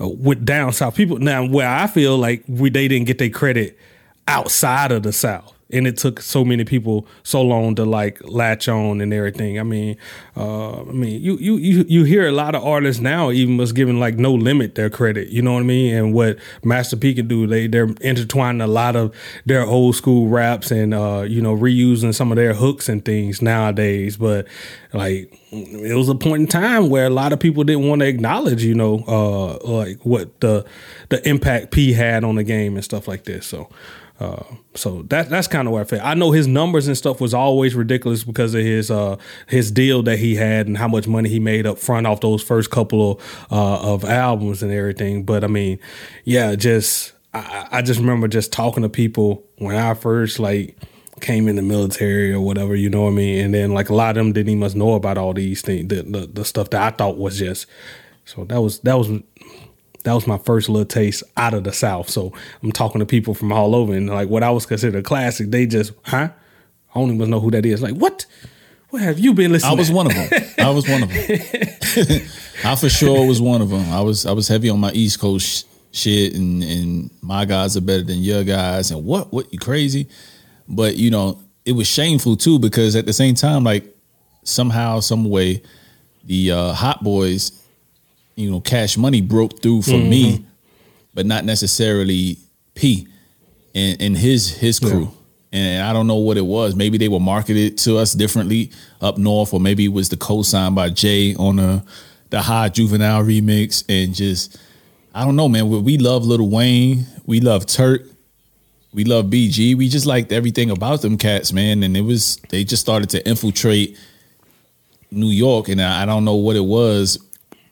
uh, 0.00 0.08
with 0.08 0.44
down 0.44 0.72
south 0.72 0.96
people 0.96 1.18
now, 1.18 1.46
where 1.46 1.68
I 1.68 1.86
feel 1.86 2.16
like 2.16 2.42
we 2.48 2.70
they 2.70 2.88
didn't 2.88 3.06
get 3.06 3.18
their 3.18 3.30
credit 3.30 3.78
outside 4.26 4.92
of 4.92 5.02
the 5.02 5.12
south. 5.12 5.55
And 5.70 5.86
it 5.86 5.96
took 5.96 6.20
so 6.20 6.44
many 6.44 6.64
people 6.64 7.08
so 7.24 7.42
long 7.42 7.74
to 7.74 7.84
like 7.84 8.20
latch 8.22 8.68
on 8.68 9.00
and 9.00 9.12
everything. 9.12 9.58
I 9.58 9.64
mean, 9.64 9.96
uh, 10.36 10.82
I 10.82 10.92
mean, 10.92 11.20
you 11.20 11.36
you 11.38 11.56
you 11.56 11.84
you 11.88 12.04
hear 12.04 12.28
a 12.28 12.32
lot 12.32 12.54
of 12.54 12.64
artists 12.64 13.02
now 13.02 13.32
even 13.32 13.56
was 13.56 13.72
giving 13.72 13.98
like 13.98 14.16
no 14.16 14.32
limit 14.32 14.76
their 14.76 14.90
credit. 14.90 15.28
You 15.28 15.42
know 15.42 15.54
what 15.54 15.60
I 15.60 15.64
mean? 15.64 15.94
And 15.94 16.14
what 16.14 16.38
Master 16.62 16.96
P 16.96 17.14
can 17.14 17.26
do, 17.26 17.48
they 17.48 17.66
they're 17.66 17.88
intertwining 18.00 18.60
a 18.60 18.68
lot 18.68 18.94
of 18.94 19.12
their 19.44 19.64
old 19.64 19.96
school 19.96 20.28
raps 20.28 20.70
and 20.70 20.94
uh, 20.94 21.24
you 21.26 21.42
know 21.42 21.56
reusing 21.56 22.14
some 22.14 22.30
of 22.30 22.36
their 22.36 22.54
hooks 22.54 22.88
and 22.88 23.04
things 23.04 23.42
nowadays. 23.42 24.16
But 24.16 24.46
like 24.92 25.36
it 25.50 25.96
was 25.96 26.08
a 26.08 26.14
point 26.14 26.42
in 26.42 26.46
time 26.46 26.90
where 26.90 27.06
a 27.06 27.10
lot 27.10 27.32
of 27.32 27.40
people 27.40 27.64
didn't 27.64 27.88
want 27.88 28.00
to 28.00 28.06
acknowledge, 28.06 28.62
you 28.62 28.74
know, 28.74 29.02
uh, 29.06 29.58
like 29.68 29.98
what 30.02 30.40
the 30.40 30.64
the 31.08 31.26
impact 31.28 31.70
P 31.70 31.92
had 31.92 32.24
on 32.24 32.36
the 32.36 32.44
game 32.44 32.74
and 32.74 32.84
stuff 32.84 33.08
like 33.08 33.24
this. 33.24 33.46
So. 33.46 33.68
Uh, 34.18 34.42
so 34.74 35.02
that 35.02 35.28
that's 35.28 35.46
kind 35.46 35.68
of 35.68 35.72
where 35.72 35.82
I 35.82 35.84
feel. 35.84 36.00
I 36.02 36.14
know 36.14 36.30
his 36.30 36.46
numbers 36.46 36.86
and 36.88 36.96
stuff 36.96 37.20
was 37.20 37.34
always 37.34 37.74
ridiculous 37.74 38.24
because 38.24 38.54
of 38.54 38.62
his 38.62 38.90
uh 38.90 39.16
his 39.46 39.70
deal 39.70 40.02
that 40.04 40.18
he 40.18 40.36
had 40.36 40.66
and 40.66 40.78
how 40.78 40.88
much 40.88 41.06
money 41.06 41.28
he 41.28 41.38
made 41.38 41.66
up 41.66 41.78
front 41.78 42.06
off 42.06 42.20
those 42.20 42.42
first 42.42 42.70
couple 42.70 43.12
of 43.12 43.46
uh, 43.50 43.92
of 43.92 44.04
albums 44.04 44.62
and 44.62 44.72
everything. 44.72 45.24
But 45.24 45.44
I 45.44 45.48
mean, 45.48 45.78
yeah, 46.24 46.54
just 46.54 47.12
I, 47.34 47.68
I 47.70 47.82
just 47.82 48.00
remember 48.00 48.26
just 48.26 48.52
talking 48.52 48.82
to 48.84 48.88
people 48.88 49.44
when 49.58 49.76
I 49.76 49.92
first 49.92 50.38
like 50.38 50.78
came 51.20 51.48
in 51.48 51.56
the 51.56 51.62
military 51.62 52.32
or 52.32 52.40
whatever, 52.40 52.74
you 52.74 52.88
know 52.88 53.02
what 53.02 53.10
I 53.10 53.14
mean. 53.14 53.44
And 53.44 53.54
then 53.54 53.72
like 53.72 53.90
a 53.90 53.94
lot 53.94 54.10
of 54.10 54.16
them 54.16 54.32
didn't 54.32 54.50
even 54.50 54.78
know 54.78 54.94
about 54.94 55.18
all 55.18 55.34
these 55.34 55.60
things, 55.60 55.88
the, 55.88 56.02
the 56.02 56.26
the 56.26 56.44
stuff 56.44 56.70
that 56.70 56.82
I 56.82 56.96
thought 56.96 57.18
was 57.18 57.38
just. 57.38 57.66
So 58.24 58.44
that 58.46 58.60
was 58.60 58.80
that 58.80 58.94
was 58.94 59.08
that 60.06 60.14
was 60.14 60.26
my 60.28 60.38
first 60.38 60.68
little 60.68 60.86
taste 60.86 61.24
out 61.36 61.52
of 61.52 61.64
the 61.64 61.72
South. 61.72 62.08
So 62.08 62.32
I'm 62.62 62.70
talking 62.70 63.00
to 63.00 63.06
people 63.06 63.34
from 63.34 63.52
all 63.52 63.74
over, 63.74 63.92
and 63.92 64.08
like 64.08 64.28
what 64.28 64.44
I 64.44 64.50
was 64.50 64.64
considered 64.64 65.00
a 65.00 65.02
classic, 65.02 65.50
they 65.50 65.66
just, 65.66 65.92
huh? 66.04 66.28
I 66.94 66.98
don't 66.98 67.12
even 67.12 67.28
know 67.28 67.40
who 67.40 67.50
that 67.50 67.66
is. 67.66 67.82
Like, 67.82 67.94
what? 67.94 68.24
What 68.90 69.02
have 69.02 69.18
you 69.18 69.34
been 69.34 69.50
listening? 69.50 69.72
To? 69.72 69.76
I 69.76 69.78
was 69.78 69.90
one 69.90 70.06
of 70.06 70.14
them. 70.14 70.44
I 70.58 70.70
was 70.70 70.88
one 70.88 71.02
of 71.02 71.08
them. 71.08 72.28
I 72.64 72.76
for 72.76 72.88
sure 72.88 73.26
was 73.26 73.42
one 73.42 73.60
of 73.60 73.68
them. 73.68 73.90
I 73.90 74.00
was 74.00 74.24
I 74.24 74.32
was 74.32 74.46
heavy 74.46 74.70
on 74.70 74.78
my 74.78 74.92
East 74.92 75.18
Coast 75.20 75.66
sh- 75.66 75.98
shit, 75.98 76.34
and 76.34 76.62
and 76.62 77.10
my 77.20 77.44
guys 77.44 77.76
are 77.76 77.80
better 77.80 78.04
than 78.04 78.18
your 78.18 78.44
guys, 78.44 78.92
and 78.92 79.04
what 79.04 79.32
what 79.32 79.52
you 79.52 79.58
crazy? 79.58 80.08
But 80.68 80.96
you 80.96 81.10
know, 81.10 81.42
it 81.64 81.72
was 81.72 81.88
shameful 81.88 82.36
too 82.36 82.60
because 82.60 82.94
at 82.94 83.06
the 83.06 83.12
same 83.12 83.34
time, 83.34 83.64
like 83.64 83.92
somehow, 84.44 85.00
some 85.00 85.24
way, 85.24 85.62
the 86.24 86.52
uh, 86.52 86.72
Hot 86.74 87.02
Boys, 87.02 87.60
you 88.36 88.50
know, 88.50 88.60
Cash 88.60 88.96
Money 88.96 89.22
broke 89.22 89.62
through 89.62 89.82
for 89.82 89.98
me, 89.98 90.38
mm-hmm. 90.38 90.44
but 91.14 91.26
not 91.26 91.44
necessarily 91.44 92.36
P 92.74 93.08
and, 93.74 94.00
and 94.00 94.16
his 94.16 94.56
his 94.56 94.78
crew. 94.78 95.10
And 95.52 95.82
I 95.82 95.92
don't 95.92 96.06
know 96.06 96.16
what 96.16 96.36
it 96.36 96.44
was. 96.44 96.76
Maybe 96.76 96.98
they 96.98 97.08
were 97.08 97.20
marketed 97.20 97.78
to 97.78 97.96
us 97.96 98.12
differently 98.12 98.72
up 99.00 99.16
north, 99.16 99.54
or 99.54 99.60
maybe 99.60 99.86
it 99.86 99.92
was 99.92 100.10
the 100.10 100.16
co-sign 100.16 100.74
by 100.74 100.90
Jay 100.90 101.34
on 101.34 101.56
the 101.56 101.82
the 102.30 102.42
Ha 102.42 102.68
Juvenile 102.68 103.24
remix, 103.24 103.84
and 103.88 104.14
just 104.14 104.58
I 105.14 105.24
don't 105.24 105.36
know, 105.36 105.48
man. 105.48 105.68
We, 105.68 105.80
we 105.80 105.98
love 105.98 106.26
Lil 106.26 106.48
Wayne, 106.48 107.06
we 107.24 107.40
love 107.40 107.64
Turk, 107.64 108.02
we 108.92 109.04
love 109.04 109.26
BG. 109.26 109.76
We 109.76 109.88
just 109.88 110.04
liked 110.04 110.30
everything 110.30 110.70
about 110.70 111.00
them 111.00 111.16
cats, 111.16 111.52
man. 111.52 111.82
And 111.82 111.96
it 111.96 112.02
was 112.02 112.36
they 112.50 112.64
just 112.64 112.82
started 112.82 113.08
to 113.10 113.26
infiltrate 113.26 113.98
New 115.10 115.30
York, 115.30 115.68
and 115.68 115.80
I 115.80 116.02
I 116.02 116.06
don't 116.06 116.24
know 116.24 116.34
what 116.34 116.56
it 116.56 116.64
was, 116.64 117.18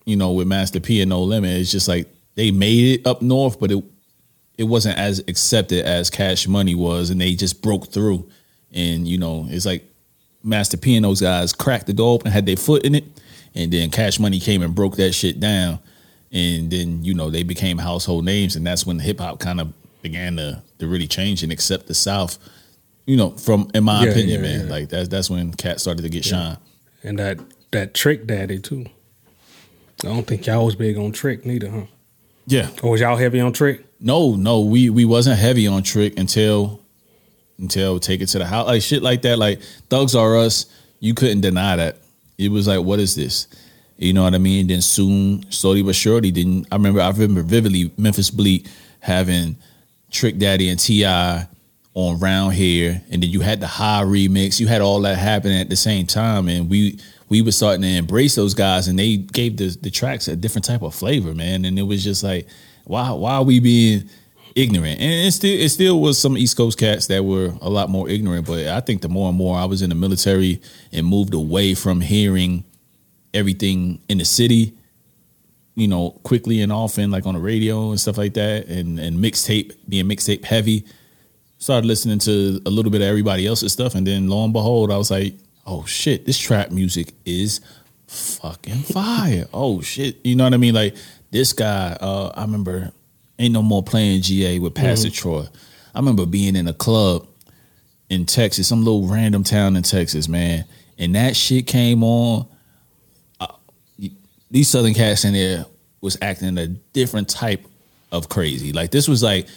you 0.05 0.17
know, 0.17 0.33
with 0.33 0.47
Master 0.47 0.81
P 0.81 1.01
and 1.01 1.09
No 1.11 1.23
Limit. 1.23 1.51
It's 1.59 1.71
just 1.73 1.89
like 1.89 2.09
they 2.35 2.51
made 2.51 3.01
it 3.01 3.07
up 3.07 3.23
north, 3.23 3.59
but 3.61 3.71
it 3.73 3.83
it 4.59 4.65
wasn't 4.65 4.99
as 4.99 5.19
accepted 5.27 5.85
as 5.85 6.11
Cash 6.11 6.47
Money 6.47 6.75
was, 6.75 7.11
and 7.11 7.21
they 7.21 7.35
just 7.35 7.61
broke 7.63 7.89
through. 7.93 8.29
and 8.73 9.07
you 9.09 9.19
know 9.19 9.47
it's 9.51 9.67
like 9.67 9.85
Master 10.43 10.77
P 10.77 10.97
and 10.97 11.05
those 11.05 11.21
guys 11.21 11.53
cracked 11.53 11.87
the 11.87 11.93
door 11.93 12.15
open, 12.15 12.31
had 12.31 12.45
their 12.47 12.57
foot 12.57 12.85
in 12.85 12.95
it, 12.95 13.05
and 13.55 13.73
then 13.73 13.91
Cash 13.91 14.19
Money 14.21 14.39
came 14.41 14.63
and 14.63 14.75
broke 14.75 14.97
that 14.97 15.13
shit 15.13 15.41
down, 15.41 15.79
and 16.33 16.71
then 16.71 17.03
you 17.05 17.15
know 17.15 17.31
they 17.31 17.43
became 17.45 17.79
household 17.79 18.25
names, 18.25 18.57
and 18.57 18.67
that's 18.67 18.85
when 18.87 18.99
hip 18.99 19.21
hop 19.21 19.39
kind 19.41 19.61
of 19.61 19.73
began 20.03 20.37
to 20.37 20.63
to 20.79 20.87
really 20.87 21.07
change 21.09 21.43
and 21.43 21.51
accept 21.53 21.87
the 21.87 21.95
South. 21.95 22.39
You 23.07 23.17
know, 23.17 23.31
from 23.31 23.71
in 23.75 23.85
my 23.85 24.05
Yeah, 24.05 24.11
opinion, 24.11 24.43
yeah, 24.45 24.49
man, 24.57 24.67
yeah. 24.67 24.73
like 24.73 24.89
that's 24.89 25.09
that's 25.09 25.31
when 25.31 25.53
Cat 25.55 25.81
started 25.81 26.03
to 26.03 26.09
get 26.09 26.25
shine. 26.25 26.57
And 27.03 27.19
that 27.19 27.39
that 27.73 27.95
trick 27.95 28.27
daddy 28.27 28.59
too. 28.59 28.87
I 30.03 30.09
don't 30.09 30.27
think 30.27 30.47
y'all 30.47 30.65
was 30.67 30.75
big 30.77 30.97
on 30.97 31.13
trick 31.13 31.47
neither, 31.47 31.71
huh? 31.71 31.85
Yeah, 32.47 32.69
Or 32.83 32.91
was 32.91 33.01
y'all 33.01 33.17
heavy 33.17 33.41
on 33.41 33.53
trick? 33.53 33.87
No, 34.01 34.35
no, 34.35 34.61
we 34.61 34.91
we 34.91 35.07
wasn't 35.07 35.39
heavy 35.39 35.67
on 35.67 35.83
Trick 35.83 36.19
until 36.19 36.81
until 37.59 37.99
Take 37.99 38.21
It 38.21 38.27
to 38.27 38.39
the 38.39 38.45
House, 38.45 38.67
like 38.67 38.83
shit 38.83 39.03
like 39.03 39.23
that. 39.23 39.39
Like 39.39 39.63
Thugs 39.89 40.15
Are 40.15 40.37
Us, 40.37 40.67
you 41.01 41.15
couldn't 41.15 41.41
deny 41.41 41.77
that. 41.77 41.99
It 42.37 42.51
was 42.51 42.67
like, 42.67 42.81
what 42.85 42.99
is 42.99 43.15
this? 43.15 43.47
You 43.97 44.13
know 44.13 44.25
what 44.25 44.35
I 44.35 44.39
mean? 44.39 44.67
Then 44.67 44.83
soon, 44.83 45.51
slowly 45.51 45.83
but 45.83 45.95
surely, 45.95 46.31
then 46.31 46.67
I 46.71 46.77
remember 46.77 47.01
I 47.01 47.09
remember 47.11 47.43
vividly 47.43 47.93
Memphis 47.97 48.31
Bleek 48.31 48.67
having 49.01 49.57
Trick 50.11 50.37
Daddy 50.37 50.69
and 50.69 50.79
T.I. 50.79 51.47
on 51.95 52.19
Round 52.19 52.53
Here, 52.53 53.01
and 53.11 53.23
then 53.23 53.31
you 53.31 53.41
had 53.41 53.61
the 53.61 53.67
Ha 53.69 54.03
remix. 54.05 54.61
You 54.61 54.67
had 54.67 54.83
all 54.83 55.01
that 55.03 55.17
happening 55.17 55.59
at 55.61 55.71
the 55.71 55.77
same 55.77 56.07
time, 56.07 56.49
and 56.49 56.69
we 56.69 56.99
we 57.35 57.43
were 57.43 57.51
starting 57.51 57.83
to 57.83 57.89
embrace 57.89 58.37
those 58.37 58.55
guys, 58.55 58.87
and 58.87 58.97
they 58.97 59.17
gave 59.17 59.57
the 59.57 59.77
the 59.81 59.91
tracks 59.91 60.29
a 60.29 60.37
different 60.37 60.65
type 60.65 60.83
of 60.83 60.95
flavor, 60.95 61.35
man. 61.35 61.65
And 61.65 61.77
it 61.77 61.83
was 61.83 62.05
just 62.05 62.23
like, 62.23 62.47
why 62.85 63.11
why 63.11 63.35
are 63.35 63.43
we 63.43 63.59
being 63.59 64.09
ignorant? 64.55 65.01
And 65.01 65.27
it 65.27 65.33
still 65.33 65.61
it 65.61 65.69
still 65.71 66.01
was 66.01 66.17
some 66.17 66.39
East 66.39 66.57
Coast 66.57 66.79
cats 66.79 67.09
that 67.09 67.25
were 67.25 67.53
a 67.61 67.69
lot 67.69 67.91
more 67.91 68.09
ignorant, 68.09 68.47
but 68.47 68.69
I 68.69 68.79
think 68.79 69.03
the 69.03 69.09
more 69.09 69.29
and 69.31 69.37
more 69.37 69.59
I 69.59 69.65
was 69.65 69.83
in 69.83 69.89
the 69.89 69.97
military 69.97 70.63
and 70.93 71.09
moved 71.09 71.35
away 71.35 71.75
from 71.75 72.01
hearing 72.01 72.63
everything 73.33 74.01
in 74.09 74.19
the 74.19 74.25
city 74.25 74.75
you 75.77 75.89
know, 75.89 76.11
quickly 76.23 76.63
and 76.63 76.71
often, 76.71 77.11
like 77.11 77.27
on 77.27 77.35
the 77.35 77.41
radio 77.41 77.91
and 77.91 77.99
stuff 77.99 78.17
like 78.17 78.35
that, 78.35 78.69
and 78.69 79.01
and 79.01 79.19
mixtape 79.19 79.73
being 79.89 80.07
mixtape 80.07 80.45
heavy. 80.45 80.85
Started 81.59 81.87
listening 81.87 82.21
to 82.21 82.61
a 82.65 82.71
little 82.71 82.93
bit 82.93 83.01
of 83.01 83.09
everybody 83.09 83.45
else's 83.45 83.73
stuff, 83.73 83.97
and 83.97 84.07
then 84.07 84.29
lo 84.29 84.45
and 84.45 84.53
behold, 84.53 84.93
I 84.93 84.97
was 84.97 85.11
like, 85.11 85.35
oh 85.67 85.85
shit, 85.85 86.27
this 86.27 86.39
trap 86.39 86.71
music 86.71 87.15
is 87.25 87.61
fucking 88.07 88.83
fire. 88.83 89.47
oh 89.55 89.81
shit, 89.81 90.25
you 90.25 90.37
know 90.37 90.45
what 90.45 90.55
I 90.55 90.59
mean? 90.59 90.75
Like 90.75 90.97
this 91.31 91.53
guy, 91.53 91.97
uh, 92.01 92.33
I 92.35 92.43
remember 92.43 92.93
ain't 93.39 93.53
no 93.53 93.63
more 93.63 93.83
playing 93.83 94.23
GA 94.23 94.59
with 94.59 94.75
Pastor 94.75 95.11
Troy. 95.11 95.47
I 95.95 95.99
remember 95.99 96.27
being 96.27 96.57
in 96.57 96.69
a 96.69 96.73
club 96.73 97.27
in 98.09 98.27
Texas, 98.27 98.69
some 98.69 98.85
little 98.85 99.07
random 99.07 99.45
town 99.45 99.77
in 99.77 99.83
Texas, 99.83 100.29
man, 100.29 100.65
and 100.99 101.15
that 101.15 101.37
shit 101.37 101.67
came 101.67 102.03
on 102.05 102.47
these 104.55 104.69
southern 104.69 104.95
cats 104.95 105.25
in 105.25 105.33
there 105.33 105.67
was 106.01 106.17
acting 106.23 106.57
a 106.59 106.69
different 106.69 107.29
type 107.29 107.67
of 108.13 108.29
crazy. 108.29 108.73
Like 108.73 108.93
this 108.93 109.09
was 109.09 109.21
like 109.21 109.49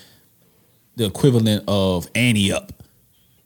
the 0.96 1.06
equivalent 1.06 1.66
of 1.68 2.10
Ante 2.16 2.52
up. 2.52 2.72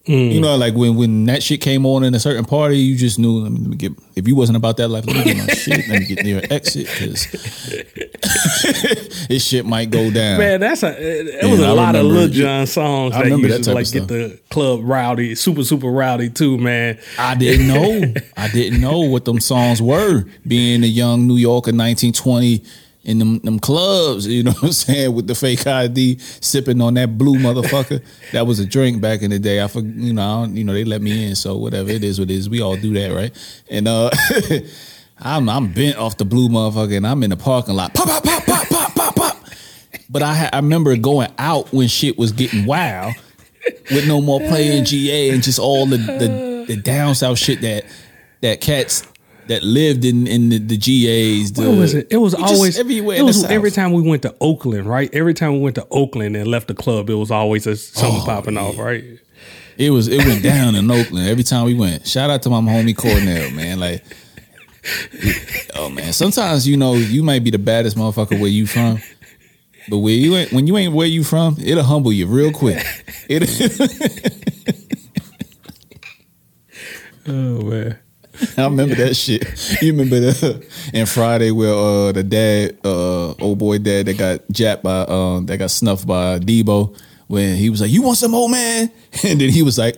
Mm. 0.07 0.33
You 0.33 0.41
know, 0.41 0.57
like 0.57 0.73
when 0.73 0.95
when 0.95 1.25
that 1.25 1.43
shit 1.43 1.61
came 1.61 1.85
on 1.85 2.03
in 2.03 2.15
a 2.15 2.19
certain 2.19 2.43
party, 2.43 2.77
you 2.77 2.95
just 2.95 3.19
knew. 3.19 3.39
Let 3.43 3.51
me, 3.51 3.59
let 3.59 3.69
me 3.69 3.75
get. 3.75 3.91
If 4.15 4.27
you 4.27 4.35
wasn't 4.35 4.55
about 4.57 4.77
that 4.77 4.87
life, 4.87 5.05
let 5.05 5.15
me 5.15 5.23
get 5.23 5.37
my 5.37 5.53
shit. 5.53 5.87
Let 5.87 5.99
me 5.99 6.05
get 6.07 6.25
near 6.25 6.39
an 6.39 6.51
exit 6.51 6.87
because 6.87 7.27
this 9.27 9.45
shit 9.45 9.65
might 9.65 9.91
go 9.91 10.09
down. 10.11 10.39
Man, 10.39 10.59
that's 10.59 10.81
a 10.83 10.89
it 10.99 11.49
was 11.49 11.59
Yeah, 11.59 11.67
a 11.67 11.69
I 11.69 11.73
lot 11.73 11.95
of 11.95 12.05
Lil 12.05 12.29
Jon 12.29 12.65
songs 12.65 13.13
I 13.13 13.19
that 13.19 13.23
remember 13.25 13.47
used 13.47 13.59
that 13.59 13.63
to 13.65 13.75
like 13.75 13.91
get 13.91 14.07
the 14.07 14.39
club 14.49 14.79
rowdy, 14.83 15.35
super 15.35 15.63
super 15.63 15.87
rowdy 15.91 16.29
too, 16.31 16.57
man. 16.57 16.97
I 17.19 17.35
didn't 17.35 17.67
know. 17.67 18.13
I 18.37 18.47
didn't 18.49 18.81
know 18.81 19.01
what 19.01 19.25
them 19.25 19.39
songs 19.39 19.81
were. 19.81 20.25
Being 20.47 20.83
a 20.83 20.87
young 20.87 21.27
New 21.27 21.37
Yorker, 21.37 21.69
1920, 21.71 22.63
in 23.03 23.19
them, 23.19 23.39
them 23.39 23.59
clubs, 23.59 24.27
you 24.27 24.43
know 24.43 24.51
what 24.51 24.63
I'm 24.63 24.71
saying, 24.71 25.15
with 25.15 25.27
the 25.27 25.35
fake 25.35 25.65
ID, 25.65 26.19
sipping 26.19 26.81
on 26.81 26.93
that 26.95 27.17
blue 27.17 27.39
motherfucker. 27.39 28.03
that 28.31 28.45
was 28.45 28.59
a 28.59 28.65
drink 28.65 29.01
back 29.01 29.21
in 29.21 29.31
the 29.31 29.39
day. 29.39 29.61
I 29.61 29.67
for, 29.67 29.79
you 29.79 30.13
know, 30.13 30.21
I 30.21 30.45
don't, 30.45 30.55
you 30.55 30.63
know, 30.63 30.73
they 30.73 30.83
let 30.83 31.01
me 31.01 31.25
in, 31.25 31.35
so 31.35 31.57
whatever 31.57 31.89
it 31.89 32.03
is, 32.03 32.19
what 32.19 32.29
it 32.29 32.35
is. 32.35 32.49
We 32.49 32.61
all 32.61 32.75
do 32.75 32.93
that, 32.93 33.13
right? 33.13 33.63
And 33.69 33.87
uh, 33.87 34.11
I'm 35.19 35.49
I'm 35.49 35.71
bent 35.71 35.97
off 35.97 36.17
the 36.17 36.25
blue 36.25 36.49
motherfucker, 36.49 36.97
and 36.97 37.07
I'm 37.07 37.23
in 37.23 37.29
the 37.31 37.37
parking 37.37 37.75
lot, 37.75 37.93
pop 37.93 38.07
pop 38.07 38.23
pop 38.23 38.45
pop 38.45 38.67
pop 38.67 38.95
pop 38.95 39.15
pop. 39.15 39.37
But 40.09 40.23
I 40.23 40.33
ha- 40.33 40.49
I 40.53 40.57
remember 40.57 40.95
going 40.97 41.31
out 41.37 41.71
when 41.71 41.87
shit 41.87 42.17
was 42.17 42.31
getting 42.31 42.65
wild 42.65 43.13
with 43.91 44.07
no 44.07 44.21
more 44.21 44.39
playing 44.39 44.85
GA 44.85 45.29
and 45.29 45.43
just 45.43 45.59
all 45.59 45.85
the 45.85 45.97
the, 45.97 46.65
the 46.67 46.75
down 46.75 47.15
south 47.15 47.37
shit 47.37 47.61
that 47.61 47.85
that 48.41 48.61
cats 48.61 49.05
that 49.47 49.63
lived 49.63 50.05
in 50.05 50.27
in 50.27 50.49
the, 50.49 50.57
the 50.59 50.77
GAs. 50.77 51.53
The, 51.53 51.69
What 51.69 51.77
was 51.77 51.93
it? 51.93 52.07
It 52.09 52.17
was 52.17 52.33
always 52.33 52.79
everywhere. 52.79 53.17
It 53.17 53.23
was 53.23 53.43
every 53.45 53.71
time 53.71 53.91
we 53.91 54.01
went 54.01 54.21
to 54.23 54.35
Oakland, 54.39 54.87
right? 54.87 55.09
Every 55.13 55.33
time 55.33 55.53
we 55.53 55.59
went 55.59 55.75
to 55.75 55.87
Oakland 55.91 56.35
and 56.35 56.47
left 56.47 56.67
the 56.67 56.75
club, 56.75 57.09
it 57.09 57.15
was 57.15 57.31
always 57.31 57.67
a, 57.67 57.75
something 57.75 58.21
Oh, 58.21 58.25
popping 58.25 58.57
off, 58.57 58.77
right? 58.77 59.03
It 59.77 59.89
was 59.89 60.07
it 60.07 60.23
went 60.25 60.43
down 60.43 60.75
in 60.75 60.89
Oakland 60.91 61.27
every 61.27 61.43
time 61.43 61.65
we 61.65 61.73
went. 61.73 62.07
Shout 62.07 62.29
out 62.29 62.43
to 62.43 62.49
my 62.49 62.59
homie 62.59 62.95
Cornell, 62.95 63.51
man. 63.51 63.79
Like, 63.79 64.03
oh 65.75 65.89
man, 65.89 66.13
sometimes 66.13 66.67
you 66.67 66.77
know 66.77 66.93
you 66.93 67.23
might 67.23 67.43
be 67.43 67.49
the 67.49 67.59
baddest 67.59 67.97
motherfucker 67.97 68.39
where 68.39 68.49
you 68.49 68.67
from, 68.67 68.99
but 69.89 69.99
where 69.99 70.13
you 70.13 70.35
ain't 70.35 70.53
when 70.53 70.67
you 70.67 70.77
ain't 70.77 70.93
where 70.93 71.07
you 71.07 71.23
from, 71.23 71.57
it'll 71.63 71.83
humble 71.83 72.13
you 72.13 72.27
real 72.27 72.51
quick. 72.51 72.83
It 73.29 73.43
Oh 77.27 77.61
man. 77.61 77.99
I 78.57 78.63
remember 78.63 78.95
that 78.95 79.15
shit. 79.15 79.43
You 79.81 79.91
remember 79.91 80.19
the 80.19 80.65
in 80.93 81.05
Friday 81.05 81.51
where 81.51 81.73
uh 81.73 82.11
the 82.11 82.23
dad, 82.23 82.77
uh 82.83 83.31
old 83.33 83.59
boy 83.59 83.77
dad 83.77 84.07
that 84.07 84.17
got 84.17 84.41
jacked 84.51 84.83
by 84.83 85.01
um 85.01 85.45
that 85.47 85.57
got 85.57 85.71
snuffed 85.71 86.07
by 86.07 86.39
Debo 86.39 86.97
when 87.27 87.55
he 87.55 87.69
was 87.69 87.81
like, 87.81 87.91
You 87.91 88.01
want 88.01 88.17
some 88.17 88.35
old 88.35 88.51
man? 88.51 88.91
And 89.23 89.39
then 89.39 89.49
he 89.49 89.63
was 89.63 89.77
like, 89.77 89.97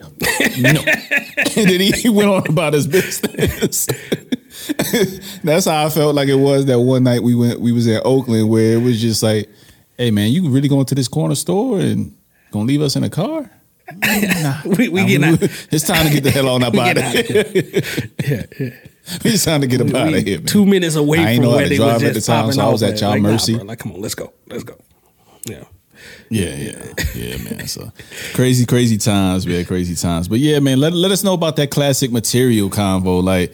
No. 0.60 0.70
and 1.56 1.70
then 1.70 1.80
he, 1.82 1.92
he 1.92 2.10
went 2.10 2.30
on 2.30 2.48
about 2.48 2.74
his 2.74 2.88
business. 2.88 3.88
That's 5.44 5.66
how 5.66 5.86
I 5.86 5.90
felt 5.90 6.16
like 6.16 6.30
it 6.30 6.36
was 6.36 6.66
that 6.68 6.80
one 6.80 7.04
night 7.04 7.24
we 7.24 7.36
went 7.36 7.60
we 7.60 7.72
was 7.72 7.88
in 7.88 8.00
Oakland 8.06 8.50
where 8.50 8.74
it 8.74 8.82
was 8.82 9.02
just 9.02 9.24
like, 9.24 9.50
Hey 9.98 10.12
man, 10.12 10.32
you 10.32 10.50
really 10.50 10.68
going 10.68 10.86
to 10.86 10.96
this 10.96 11.08
corner 11.08 11.36
store 11.36 11.80
and 11.80 12.16
gonna 12.52 12.66
leave 12.66 12.82
us 12.82 12.96
in 12.96 13.04
a 13.04 13.10
car? 13.10 13.50
Nah. 13.92 14.62
We 14.66 14.88
we 14.90 15.02
Nah, 15.02 15.08
getting 15.08 15.24
out. 15.26 15.40
it's 15.72 15.86
time 15.86 16.06
to 16.08 16.14
get 16.14 16.24
the 16.24 16.32
hell 16.32 16.48
on 16.50 16.64
up 16.64 16.76
out 16.76 16.98
of 16.98 17.04
here. 17.04 17.44
Yeah, 18.24 18.44
yeah. 18.60 18.70
It's 19.26 19.44
time 19.44 19.60
to 19.62 19.68
get 19.68 19.82
up 19.82 19.94
out 19.94 20.14
of 20.14 20.24
here, 20.24 20.38
man. 20.38 20.46
Two 20.46 20.66
minutes 20.66 20.96
away 20.96 21.20
I 21.20 21.36
from 21.36 21.48
where 21.48 21.68
they 21.68 21.76
drive 21.76 21.96
was 21.96 22.04
at 22.04 22.14
just 22.14 22.28
the 22.28 22.34
time, 22.34 22.52
so 22.54 22.62
I 22.66 22.70
was 22.70 22.82
at 22.84 23.02
y'all 23.02 23.10
like, 23.12 23.22
nah, 23.22 23.32
mercy. 23.32 23.56
bro, 23.56 23.66
like, 23.66 23.80
come 23.80 23.92
on, 23.92 24.02
let's 24.02 24.16
go, 24.16 24.32
let's 24.48 24.64
go. 24.64 24.78
Yeah. 25.46 25.64
Yeah, 26.30 26.56
yeah, 26.56 26.94
yeah, 27.14 27.38
man. 27.38 27.68
So 27.68 27.92
crazy, 28.34 28.66
crazy 28.66 28.98
times, 28.98 29.46
man. 29.46 29.66
Crazy 29.66 29.96
times. 29.96 30.28
But 30.30 30.40
yeah, 30.40 30.60
man. 30.60 30.80
Let 30.80 30.94
let 30.94 31.12
us 31.12 31.24
know 31.24 31.34
about 31.34 31.58
that 31.58 31.70
classic 31.70 32.12
material 32.12 32.70
convo. 32.70 33.22
Like, 33.24 33.54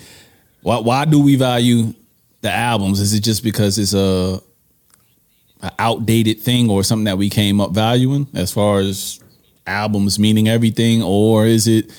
why 0.61 0.77
why 0.79 1.05
do 1.05 1.21
we 1.21 1.35
value 1.35 1.93
the 2.41 2.51
albums? 2.51 2.99
Is 2.99 3.13
it 3.13 3.21
just 3.21 3.43
because 3.43 3.77
it's 3.77 3.93
a, 3.93 4.39
a 5.61 5.71
outdated 5.79 6.39
thing 6.41 6.69
or 6.69 6.83
something 6.83 7.05
that 7.05 7.17
we 7.17 7.29
came 7.29 7.59
up 7.59 7.71
valuing 7.71 8.27
as 8.33 8.51
far 8.51 8.79
as 8.79 9.19
albums 9.65 10.19
meaning 10.19 10.47
everything, 10.47 11.03
or 11.03 11.45
is 11.45 11.67
it? 11.67 11.91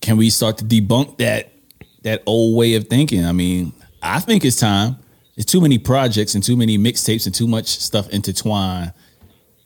Can 0.00 0.16
we 0.16 0.30
start 0.30 0.58
to 0.58 0.64
debunk 0.64 1.18
that 1.18 1.52
that 2.02 2.22
old 2.26 2.56
way 2.56 2.74
of 2.74 2.88
thinking? 2.88 3.24
I 3.24 3.32
mean, 3.32 3.72
I 4.02 4.20
think 4.20 4.44
it's 4.44 4.56
time. 4.56 4.96
It's 5.36 5.50
too 5.50 5.60
many 5.60 5.78
projects 5.78 6.34
and 6.34 6.44
too 6.44 6.56
many 6.56 6.78
mixtapes 6.78 7.26
and 7.26 7.34
too 7.34 7.48
much 7.48 7.66
stuff 7.66 8.08
intertwined 8.10 8.92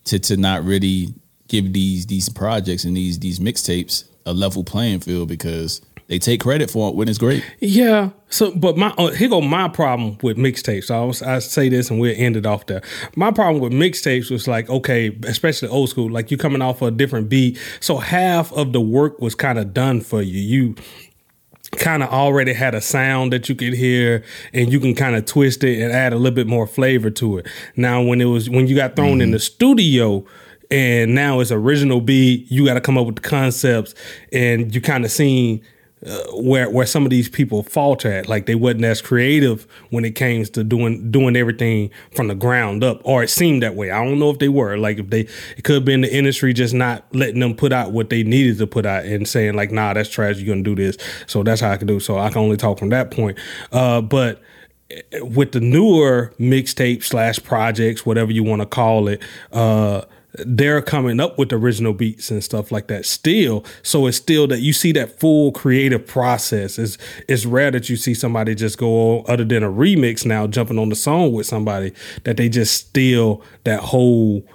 to 0.05 0.19
to 0.19 0.37
not 0.37 0.65
really 0.65 1.15
give 1.49 1.73
these 1.73 2.07
these 2.07 2.29
projects 2.29 2.85
and 2.85 2.97
these 2.97 3.19
these 3.19 3.39
mixtapes 3.41 4.05
a 4.27 4.33
level 4.33 4.63
playing 4.63 5.01
field 5.01 5.29
because 5.29 5.81
they 6.09 6.19
take 6.19 6.41
credit 6.41 6.71
for 6.71 6.89
it 6.89 6.95
when 6.95 7.09
it's 7.09 7.19
great. 7.19 7.45
Yeah. 7.61 8.11
So, 8.31 8.51
but 8.53 8.77
my 8.77 8.89
uh, 8.99 9.09
here 9.09 9.29
go 9.29 9.41
my 9.41 9.69
problem 9.69 10.19
with 10.23 10.37
mixtapes. 10.37 10.91
I 10.91 11.05
was 11.05 11.23
I 11.23 11.39
say 11.39 11.69
this 11.69 11.91
and 11.91 12.01
we'll 12.01 12.15
end 12.17 12.37
it 12.37 12.47
off 12.47 12.67
there. 12.67 12.83
My 13.15 13.31
problem 13.31 13.63
with 13.63 13.73
mixtapes 13.73 14.31
was 14.31 14.49
like, 14.49 14.69
okay, 14.71 15.17
especially 15.25 15.69
old 15.69 15.91
school, 15.91 16.11
like 16.11 16.31
you 16.31 16.37
coming 16.37 16.63
off 16.63 16.83
a 16.83 16.91
different 16.91 17.29
beat, 17.29 17.59
so 17.81 17.99
half 17.99 18.53
of 18.53 18.73
the 18.73 18.81
work 18.81 19.21
was 19.21 19.35
kind 19.35 19.59
of 19.59 19.75
done 19.75 20.01
for 20.01 20.23
you. 20.23 20.41
You 20.41 20.75
kind 21.73 22.03
of 22.03 22.09
already 22.09 22.55
had 22.55 22.75
a 22.75 22.81
sound 22.81 23.33
that 23.35 23.51
you 23.51 23.55
could 23.55 23.75
hear 23.75 24.25
and 24.55 24.73
you 24.73 24.81
can 24.81 24.95
kind 24.95 25.15
of 25.15 25.27
twist 25.27 25.63
it 25.63 25.83
and 25.83 25.93
add 25.93 26.15
a 26.15 26.17
little 26.17 26.35
bit 26.35 26.47
more 26.47 26.67
flavor 26.67 27.11
to 27.11 27.39
it. 27.39 27.47
Now 27.77 28.03
when 28.03 28.23
it 28.23 28.27
was 28.27 28.49
when 28.49 28.67
you 28.67 28.75
got 28.75 28.97
thrown 28.97 29.21
in 29.21 29.31
the 29.31 29.39
studio 29.39 30.25
and 30.71 31.15
now 31.15 31.41
it's 31.41 31.53
original 31.53 32.01
beat, 32.01 32.51
you 32.51 32.65
got 32.65 32.75
to 32.75 32.81
come 32.81 32.97
up 32.97 33.05
with 33.05 33.17
the 33.17 33.23
concepts 33.23 33.95
and 34.33 34.75
you 34.75 34.81
kind 34.81 35.05
of 35.05 35.11
seen 35.11 35.63
uh, 36.07 36.23
where 36.35 36.71
where 36.71 36.87
some 36.87 37.05
of 37.05 37.11
these 37.11 37.29
people 37.29 37.63
falter 37.63 38.13
at. 38.13 38.29
Like 38.29 38.47
they 38.47 38.55
wasn't 38.55 38.85
as 38.85 39.01
creative 39.01 39.67
when 39.91 40.05
it 40.05 40.15
came 40.15 40.45
to 40.45 40.65
doing 40.65 41.11
doing 41.11 41.37
everything 41.37 41.91
from 42.15 42.29
the 42.29 42.35
ground 42.35 42.85
up, 42.85 43.01
or 43.05 43.23
it 43.23 43.29
seemed 43.29 43.63
that 43.63 43.75
way. 43.75 43.91
I 43.91 44.05
don't 44.05 44.19
know 44.19 44.31
if 44.31 44.39
they 44.39 44.49
were. 44.49 44.77
Like 44.77 44.99
if 44.99 45.11
they, 45.11 45.21
it 45.57 45.65
could 45.65 45.75
have 45.75 45.85
been 45.85 46.03
the 46.03 46.15
industry 46.15 46.53
just 46.53 46.75
not 46.75 47.05
letting 47.13 47.41
them 47.41 47.55
put 47.55 47.73
out 47.73 47.93
what 47.93 48.11
they 48.11 48.23
needed 48.23 48.59
to 48.59 48.67
put 48.67 48.87
out 48.87 49.05
and 49.05 49.27
saying 49.27 49.55
like, 49.55 49.73
nah, 49.73 49.93
that's 49.95 50.09
trash. 50.09 50.37
You're 50.37 50.55
gonna 50.55 50.63
do 50.63 50.75
this. 50.75 50.97
So 51.27 51.43
that's 51.43 51.61
how 51.61 51.71
I 51.71 51.77
can 51.77 51.87
do. 51.87 52.01
So 52.01 52.19
I 52.19 52.29
can 52.29 52.39
only 52.39 52.57
talk 52.57 52.79
from 52.79 52.91
that 52.91 53.11
point. 53.11 53.39
Uh, 53.73 54.01
but 54.01 54.41
eh, 54.91 55.03
with 55.21 55.53
the 55.53 55.61
newer 55.61 56.33
mixtape 56.39 57.03
slash 57.03 57.43
projects, 57.43 58.07
whatever 58.07 58.31
you 58.31 58.45
want 58.45 58.63
to 58.63 58.67
call 58.67 59.09
it, 59.09 59.21
uh, 59.53 60.03
they're 60.35 60.83
coming 60.83 61.21
up 61.21 61.39
with 61.39 61.53
original 61.53 61.93
beats 61.93 62.31
and 62.31 62.45
stuff 62.45 62.71
like 62.71 62.89
that 62.89 63.07
still. 63.07 63.65
So 63.83 64.07
it's 64.07 64.17
still 64.17 64.47
that 64.49 64.61
you 64.61 64.73
see 64.73 64.93
that 64.93 65.19
full 65.19 65.53
creative 65.53 66.07
process. 66.07 66.79
It's 66.79 66.99
it's 67.29 67.47
rare 67.47 67.71
that 67.71 67.89
you 67.89 67.97
see 67.97 68.15
somebody 68.15 68.55
just 68.55 68.79
go 68.79 69.23
other 69.23 69.45
than 69.45 69.63
a 69.63 69.71
remix 69.71 70.27
now 70.27 70.47
jumping 70.47 70.79
on 70.79 70.91
the 70.91 70.97
song 70.97 71.33
with 71.33 71.47
somebody 71.47 71.93
that 72.25 72.37
they 72.37 72.49
just 72.49 72.77
steal 72.77 73.43
that 73.65 73.81
whole 73.81 74.47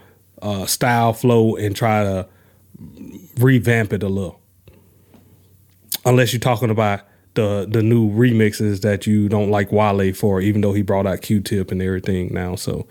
uh, 0.41 0.65
style 0.65 1.13
flow 1.13 1.55
and 1.55 1.75
try 1.75 2.03
to 2.03 2.27
revamp 3.37 3.93
it 3.93 4.03
a 4.03 4.09
little. 4.09 4.39
Unless 6.05 6.33
you're 6.33 6.39
talking 6.39 6.69
about 6.69 7.01
the 7.33 7.65
the 7.69 7.81
new 7.81 8.11
remixes 8.11 8.81
that 8.81 9.07
you 9.07 9.27
don't 9.27 9.49
like 9.49 9.71
Wale 9.71 10.13
for, 10.13 10.39
even 10.39 10.61
though 10.61 10.73
he 10.73 10.83
brought 10.83 11.07
out 11.07 11.21
Q-Tip 11.21 11.71
and 11.71 11.81
everything 11.81 12.31
now. 12.31 12.55
So 12.55 12.87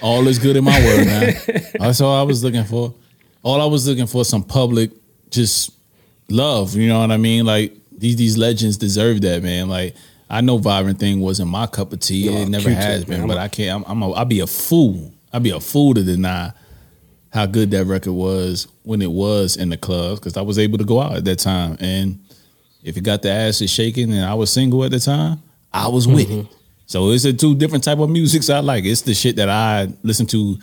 all 0.00 0.26
is 0.28 0.38
good 0.38 0.56
in 0.56 0.64
my 0.64 0.78
world, 0.84 1.06
man. 1.06 1.34
That's 1.78 2.00
all 2.00 2.14
I 2.14 2.22
was 2.22 2.42
looking 2.42 2.64
for. 2.64 2.94
All 3.42 3.60
I 3.60 3.66
was 3.66 3.86
looking 3.88 4.06
for 4.06 4.24
some 4.24 4.42
public 4.42 4.90
just 5.30 5.72
love. 6.28 6.74
You 6.74 6.88
know 6.88 7.00
what 7.00 7.10
I 7.10 7.16
mean? 7.16 7.44
Like 7.46 7.74
these 7.96 8.16
these 8.16 8.36
legends 8.36 8.76
deserve 8.76 9.20
that, 9.22 9.42
man. 9.42 9.68
Like 9.68 9.94
I 10.30 10.40
know 10.40 10.58
Vivrant 10.58 10.98
Thing 10.98 11.20
wasn't 11.20 11.50
my 11.50 11.66
cup 11.66 11.92
of 11.92 12.00
tea. 12.00 12.28
it 12.28 12.48
never 12.48 12.70
has 12.70 13.04
been, 13.04 13.20
man. 13.20 13.28
but 13.28 13.38
I 13.38 13.48
can't. 13.48 13.84
I'm, 13.86 13.90
I'm 13.90 14.02
a, 14.02 14.12
I'd 14.12 14.28
be 14.28 14.40
a 14.40 14.46
fool. 14.46 15.12
I'd 15.32 15.42
be 15.42 15.50
a 15.50 15.60
fool 15.60 15.94
to 15.94 16.02
deny 16.02 16.52
how 17.30 17.46
good 17.46 17.70
that 17.70 17.84
record 17.84 18.12
was 18.12 18.68
when 18.82 19.02
it 19.02 19.10
was 19.10 19.56
in 19.56 19.68
the 19.68 19.76
clubs 19.76 20.20
because 20.20 20.36
I 20.36 20.42
was 20.42 20.58
able 20.58 20.78
to 20.78 20.84
go 20.84 21.00
out 21.00 21.16
at 21.16 21.24
that 21.26 21.38
time. 21.38 21.76
And 21.80 22.20
if 22.82 22.96
it 22.96 23.02
got 23.02 23.22
the 23.22 23.30
asses 23.30 23.70
shaking 23.70 24.12
and 24.12 24.24
I 24.24 24.34
was 24.34 24.50
single 24.50 24.82
at 24.84 24.90
the 24.90 25.00
time, 25.00 25.42
I 25.72 25.88
was 25.88 26.08
with 26.08 26.28
mm-hmm. 26.28 26.40
it. 26.40 26.57
So 26.88 27.10
it's 27.10 27.26
a 27.26 27.34
two 27.34 27.54
different 27.54 27.84
type 27.84 27.98
of 27.98 28.08
musics 28.08 28.48
I 28.48 28.60
like. 28.60 28.84
It's 28.86 29.02
the 29.02 29.12
shit 29.12 29.36
that 29.36 29.50
I 29.50 29.88
listen 30.02 30.26
to 30.28 30.58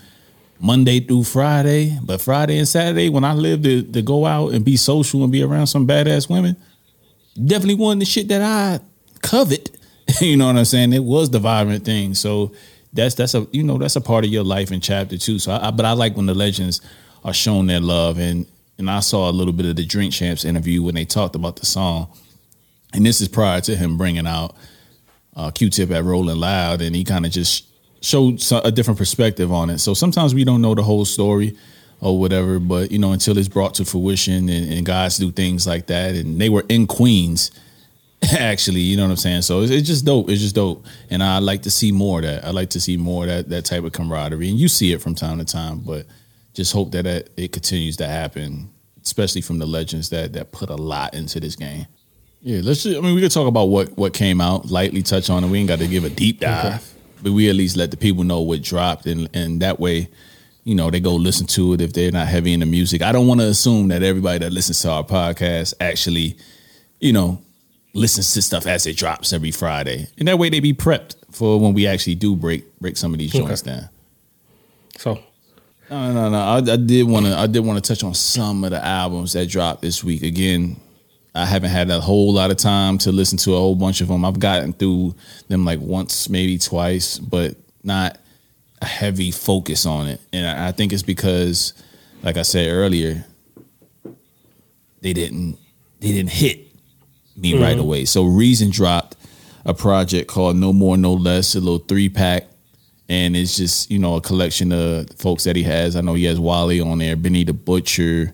Monday 0.60 1.00
through 1.00 1.24
Friday, 1.24 1.98
but 2.02 2.20
Friday 2.20 2.58
and 2.58 2.68
Saturday 2.68 3.10
when 3.10 3.24
I 3.24 3.34
live 3.34 3.62
to, 3.62 3.84
to 3.84 4.02
go 4.02 4.26
out 4.26 4.54
and 4.54 4.66
be 4.66 4.76
social 4.76 5.22
and 5.22 5.32
be 5.32 5.44
around 5.44 5.68
some 5.68 5.88
badass 5.88 6.28
women, 6.28 6.58
definitely 7.36 7.76
one 7.76 8.00
the 8.00 8.06
shit 8.06 8.28
that 8.30 8.42
I 8.42 8.80
covet. 9.22 9.70
you 10.20 10.36
know 10.36 10.48
what 10.48 10.58
I'm 10.58 10.66
saying? 10.66 10.94
It 10.94 11.04
was 11.04 11.30
the 11.30 11.40
vivrant 11.40 11.86
thing. 11.86 12.16
So 12.16 12.54
that's 12.92 13.14
that's 13.14 13.36
a 13.36 13.46
you 13.52 13.62
know 13.62 13.78
that's 13.78 13.96
a 13.96 14.02
part 14.02 14.26
of 14.26 14.32
your 14.32 14.44
life 14.44 14.72
in 14.72 14.82
chapter 14.82 15.20
two. 15.20 15.38
So 15.38 15.52
I, 15.52 15.70
but 15.70 15.86
I 15.86 15.92
like 15.92 16.18
when 16.18 16.26
the 16.26 16.34
legends 16.34 16.82
are 17.24 17.34
shown 17.36 17.68
their 17.68 17.80
love 17.82 18.18
and 18.18 18.48
and 18.80 18.90
I 18.90 19.02
saw 19.02 19.30
a 19.30 19.32
little 19.32 19.54
bit 19.54 19.68
of 19.68 19.76
the 19.76 19.86
Drink 19.86 20.12
Champs 20.12 20.44
interview 20.44 20.82
when 20.82 20.96
they 20.96 21.06
talked 21.06 21.36
about 21.36 21.58
the 21.58 21.68
song, 21.68 22.12
and 22.94 23.06
this 23.06 23.22
is 23.22 23.28
prior 23.28 23.62
to 23.62 23.76
him 23.76 23.96
bringing 23.96 24.26
out 24.26 24.56
uh, 25.36 25.52
Q-Tip 25.52 25.92
at 25.92 26.04
Rolling 26.04 26.38
Loud, 26.38 26.82
and 26.82 26.96
he 26.96 27.04
kind 27.04 27.26
of 27.26 27.32
just 27.32 27.66
showed 28.02 28.42
a 28.64 28.72
different 28.72 28.98
perspective 28.98 29.52
on 29.52 29.70
it. 29.70 29.80
So 29.80 29.94
sometimes 29.94 30.36
we 30.36 30.44
don't 30.44 30.62
know 30.62 30.76
the 30.76 30.84
whole 30.84 31.06
story 31.06 31.58
or 32.02 32.20
whatever, 32.20 32.60
but 32.60 32.92
you 32.92 33.00
know 33.00 33.12
until 33.12 33.38
it's 33.38 33.48
brought 33.48 33.74
to 33.76 33.86
fruition 33.86 34.50
and, 34.50 34.72
and 34.72 34.86
guys 34.86 35.18
do 35.18 35.32
things 35.32 35.66
like 35.66 35.88
that, 35.88 36.16
and 36.16 36.40
they 36.40 36.50
were 36.50 36.66
in 36.70 36.88
Queens. 36.88 37.52
Actually, 38.38 38.80
you 38.80 38.96
know 38.96 39.04
what 39.04 39.12
I'm 39.12 39.18
saying. 39.18 39.42
So 39.42 39.62
it's, 39.62 39.72
it's, 39.72 39.88
just 39.88 40.06
dope. 40.06 40.30
It's 40.30 40.42
just 40.42 40.56
dope, 40.56 40.86
and 41.10 41.22
I 41.22 41.40
like 41.40 41.64
to 41.64 41.72
see 41.72 41.92
more 41.92 42.20
of 42.20 42.26
that. 42.26 42.46
I 42.46 42.52
like 42.52 42.70
to 42.72 42.80
see 42.80 42.98
more 42.98 43.24
of 43.24 43.30
that 43.30 43.50
that 43.50 43.66
type 43.66 43.84
of 43.84 43.92
camaraderie, 43.92 44.50
and 44.50 44.60
you 44.60 44.68
see 44.68 44.94
it 44.94 45.02
from 45.02 45.16
time 45.16 45.40
to 45.40 45.46
time. 45.46 45.80
But 45.80 46.06
just 46.54 46.74
hope 46.74 46.92
that 46.92 47.06
it 47.06 47.52
continues 47.52 47.98
to 47.98 48.08
happen, 48.08 48.70
especially 49.04 49.42
from 49.42 49.60
the 49.60 49.66
legends 49.66 50.10
that 50.10 50.34
that 50.34 50.52
put 50.52 50.70
a 50.70 50.76
lot 50.76 51.14
into 51.14 51.40
this 51.40 51.56
game. 51.56 51.88
Yeah, 52.46 52.62
let's. 52.64 52.84
Just, 52.84 52.96
I 52.96 53.02
mean, 53.02 53.16
we 53.16 53.22
could 53.22 53.32
talk 53.32 53.48
about 53.48 53.66
what 53.66 53.98
what 53.98 54.14
came 54.14 54.40
out, 54.40 54.70
lightly 54.70 55.02
touch 55.02 55.32
on 55.32 55.44
it. 55.44 55.48
We 55.48 55.58
ain't 55.58 55.68
got 55.68 55.80
to 55.80 55.88
give 55.88 56.04
a 56.04 56.12
deep 56.12 56.42
dive, 56.42 56.76
okay. 56.76 56.84
but 57.24 57.32
we 57.32 57.50
at 57.50 57.56
least 57.56 57.76
let 57.76 57.90
the 57.90 57.98
people 57.98 58.24
know 58.24 58.42
what 58.42 58.62
dropped, 58.62 59.08
and 59.08 59.28
and 59.34 59.64
that 59.64 59.80
way, 59.80 60.10
you 60.64 60.76
know, 60.76 60.92
they 60.92 61.00
go 61.00 61.16
listen 61.16 61.48
to 61.48 61.74
it 61.74 61.82
if 61.82 61.94
they're 61.94 62.12
not 62.12 62.28
heavy 62.28 62.54
into 62.54 62.68
music. 62.68 63.02
I 63.02 63.12
don't 63.12 63.26
want 63.26 63.40
to 63.40 63.48
assume 63.48 63.88
that 63.88 64.04
everybody 64.04 64.38
that 64.38 64.54
listens 64.54 64.80
to 64.84 64.92
our 64.92 65.04
podcast 65.04 65.74
actually, 65.80 66.38
you 67.00 67.14
know, 67.14 67.42
listens 67.96 68.32
to 68.36 68.44
stuff 68.44 68.68
as 68.68 68.86
it 68.86 68.96
drops 68.96 69.34
every 69.34 69.50
Friday, 69.50 70.08
and 70.20 70.28
that 70.28 70.38
way 70.38 70.50
they 70.52 70.60
be 70.60 70.72
prepped 70.72 71.16
for 71.32 71.60
when 71.60 71.74
we 71.74 71.88
actually 71.88 72.14
do 72.14 72.36
break 72.36 72.80
break 72.80 72.96
some 72.96 73.12
of 73.12 73.18
these 73.18 73.32
joints 73.32 73.64
okay. 73.64 73.72
down. 73.72 73.90
So 75.00 75.20
no, 75.90 76.14
no, 76.14 76.30
no. 76.30 76.38
I, 76.38 76.58
I 76.58 76.78
did 76.78 77.08
want 77.08 77.26
to. 77.26 77.36
I 77.36 77.48
did 77.48 77.62
want 77.62 77.84
to 77.84 77.94
touch 77.94 78.04
on 78.04 78.14
some 78.14 78.64
of 78.64 78.70
the 78.70 78.86
albums 78.86 79.34
that 79.34 79.50
dropped 79.50 79.82
this 79.82 80.04
week. 80.04 80.22
Again, 80.22 80.80
I 81.36 81.46
haven't 81.46 81.72
had 81.72 81.90
a 81.90 82.00
whole 82.00 82.32
lot 82.34 82.50
of 82.50 82.58
time 82.58 82.98
to 83.00 83.12
listen 83.12 83.38
to 83.40 83.56
a 83.56 83.58
whole 83.58 83.76
bunch 83.76 84.00
of 84.00 84.08
them. 84.08 84.24
I've 84.24 84.40
gotten 84.40 84.72
through 84.72 85.16
them 85.50 85.66
like 85.66 85.82
once, 85.82 86.30
maybe 86.30 86.58
twice, 86.58 87.20
but 87.20 87.56
not 87.84 88.18
a 88.82 88.86
heavy 88.86 89.32
focus 89.32 89.86
on 89.86 90.08
it. 90.08 90.22
And 90.32 90.48
I 90.48 90.72
think 90.72 90.94
it's 90.94 91.04
because, 91.04 91.74
like 92.24 92.38
I 92.38 92.42
said 92.44 92.70
earlier, 92.70 93.26
they 95.02 95.12
didn't 95.12 95.58
they 96.00 96.12
didn't 96.14 96.32
hit 96.32 96.68
me 97.36 97.52
mm-hmm. 97.52 97.64
right 97.64 97.78
away. 97.78 98.06
So 98.06 98.24
Reason 98.26 98.70
dropped 98.70 99.18
a 99.66 99.74
project 99.74 100.30
called 100.30 100.56
No 100.56 100.72
More 100.72 100.98
No 100.98 101.14
Less, 101.14 101.56
a 101.56 101.60
little 101.60 101.80
three 101.80 102.10
pack. 102.10 102.46
And 103.08 103.36
it's 103.36 103.58
just, 103.58 103.92
you 103.92 104.00
know, 104.00 104.16
a 104.16 104.22
collection 104.22 104.72
of 104.72 105.10
folks 105.18 105.44
that 105.44 105.56
he 105.56 105.64
has. 105.64 105.96
I 105.96 106.02
know 106.02 106.16
he 106.16 106.24
has 106.26 106.40
Wale 106.40 106.88
on 106.88 106.98
there, 106.98 107.16
Benny 107.16 107.44
the 107.44 107.54
Butcher, 107.54 108.34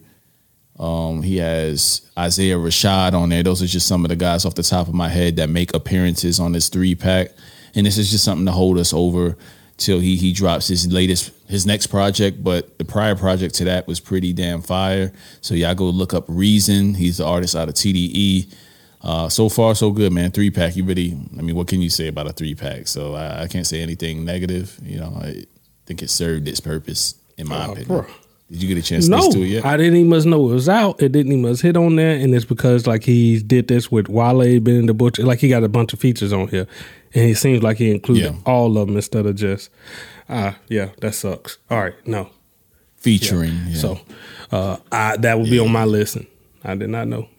um, 0.81 1.21
he 1.21 1.37
has 1.37 2.01
Isaiah 2.17 2.57
Rashad 2.57 3.13
on 3.13 3.29
there. 3.29 3.43
Those 3.43 3.61
are 3.61 3.67
just 3.67 3.87
some 3.87 4.03
of 4.03 4.09
the 4.09 4.15
guys 4.15 4.45
off 4.45 4.55
the 4.55 4.63
top 4.63 4.87
of 4.87 4.95
my 4.95 5.09
head 5.09 5.35
that 5.35 5.47
make 5.47 5.75
appearances 5.75 6.39
on 6.39 6.53
this 6.53 6.69
three 6.69 6.95
pack. 6.95 7.27
And 7.75 7.85
this 7.85 7.99
is 7.99 8.09
just 8.09 8.25
something 8.25 8.47
to 8.47 8.51
hold 8.51 8.79
us 8.79 8.91
over 8.91 9.37
till 9.77 9.99
he 9.99 10.15
he 10.15 10.33
drops 10.33 10.67
his 10.67 10.91
latest 10.91 11.31
his 11.47 11.67
next 11.67 11.87
project. 11.87 12.43
But 12.43 12.79
the 12.79 12.85
prior 12.85 13.15
project 13.15 13.53
to 13.55 13.65
that 13.65 13.85
was 13.85 13.99
pretty 13.99 14.33
damn 14.33 14.63
fire. 14.63 15.13
So 15.41 15.53
y'all 15.53 15.75
go 15.75 15.85
look 15.85 16.15
up 16.15 16.25
Reason. 16.27 16.95
He's 16.95 17.17
the 17.17 17.25
artist 17.25 17.55
out 17.55 17.69
of 17.69 17.75
TDE. 17.75 18.51
Uh, 19.03 19.29
so 19.29 19.49
far, 19.49 19.75
so 19.75 19.91
good, 19.91 20.11
man. 20.11 20.31
Three 20.31 20.49
pack. 20.49 20.75
You 20.75 20.83
really, 20.83 21.15
I 21.37 21.43
mean, 21.43 21.55
what 21.55 21.67
can 21.67 21.81
you 21.81 21.91
say 21.91 22.07
about 22.07 22.27
a 22.27 22.33
three 22.33 22.55
pack? 22.55 22.87
So 22.87 23.13
I, 23.13 23.43
I 23.43 23.47
can't 23.47 23.67
say 23.67 23.81
anything 23.81 24.25
negative. 24.25 24.79
You 24.81 24.99
know, 24.99 25.13
I 25.21 25.45
think 25.85 26.01
it 26.01 26.09
served 26.09 26.47
its 26.47 26.59
purpose 26.59 27.15
in 27.37 27.47
my 27.47 27.65
uh, 27.65 27.71
opinion. 27.71 27.87
Bro. 27.87 28.05
Did 28.51 28.61
you 28.61 28.67
get 28.67 28.77
a 28.77 28.81
chance 28.85 29.07
no, 29.07 29.15
to 29.15 29.23
listen 29.23 29.39
to 29.39 29.47
it 29.47 29.49
yet? 29.49 29.65
I 29.65 29.77
didn't 29.77 29.95
even 29.95 30.29
know 30.29 30.49
it 30.49 30.53
was 30.53 30.67
out. 30.67 31.01
It 31.01 31.13
didn't 31.13 31.31
even 31.31 31.55
hit 31.55 31.77
on 31.77 31.95
there, 31.95 32.17
and 32.17 32.35
it's 32.35 32.43
because 32.43 32.85
like 32.85 33.03
he 33.03 33.39
did 33.39 33.69
this 33.69 33.89
with 33.89 34.09
Wale, 34.09 34.59
Benny 34.59 34.85
the 34.85 34.93
Butcher. 34.93 35.23
Like 35.23 35.39
he 35.39 35.47
got 35.47 35.63
a 35.63 35.69
bunch 35.69 35.93
of 35.93 35.99
features 35.99 36.33
on 36.33 36.49
here, 36.49 36.67
and 37.13 37.29
it 37.29 37.37
seems 37.37 37.63
like 37.63 37.77
he 37.77 37.91
included 37.91 38.33
yeah. 38.33 38.39
all 38.45 38.77
of 38.77 38.87
them 38.87 38.97
instead 38.97 39.25
of 39.25 39.35
just, 39.35 39.69
ah, 40.27 40.49
uh, 40.49 40.53
yeah, 40.67 40.89
that 40.99 41.15
sucks. 41.15 41.59
All 41.69 41.81
right, 41.81 41.95
no, 42.05 42.29
featuring. 42.97 43.53
Yeah. 43.53 43.69
Yeah. 43.69 43.77
So, 43.77 43.99
uh, 44.51 44.77
I 44.91 45.15
that 45.15 45.39
would 45.39 45.49
be 45.49 45.59
on 45.59 45.71
my 45.71 45.85
listen. 45.85 46.27
I 46.61 46.75
did 46.75 46.89
not 46.89 47.07
know. 47.07 47.29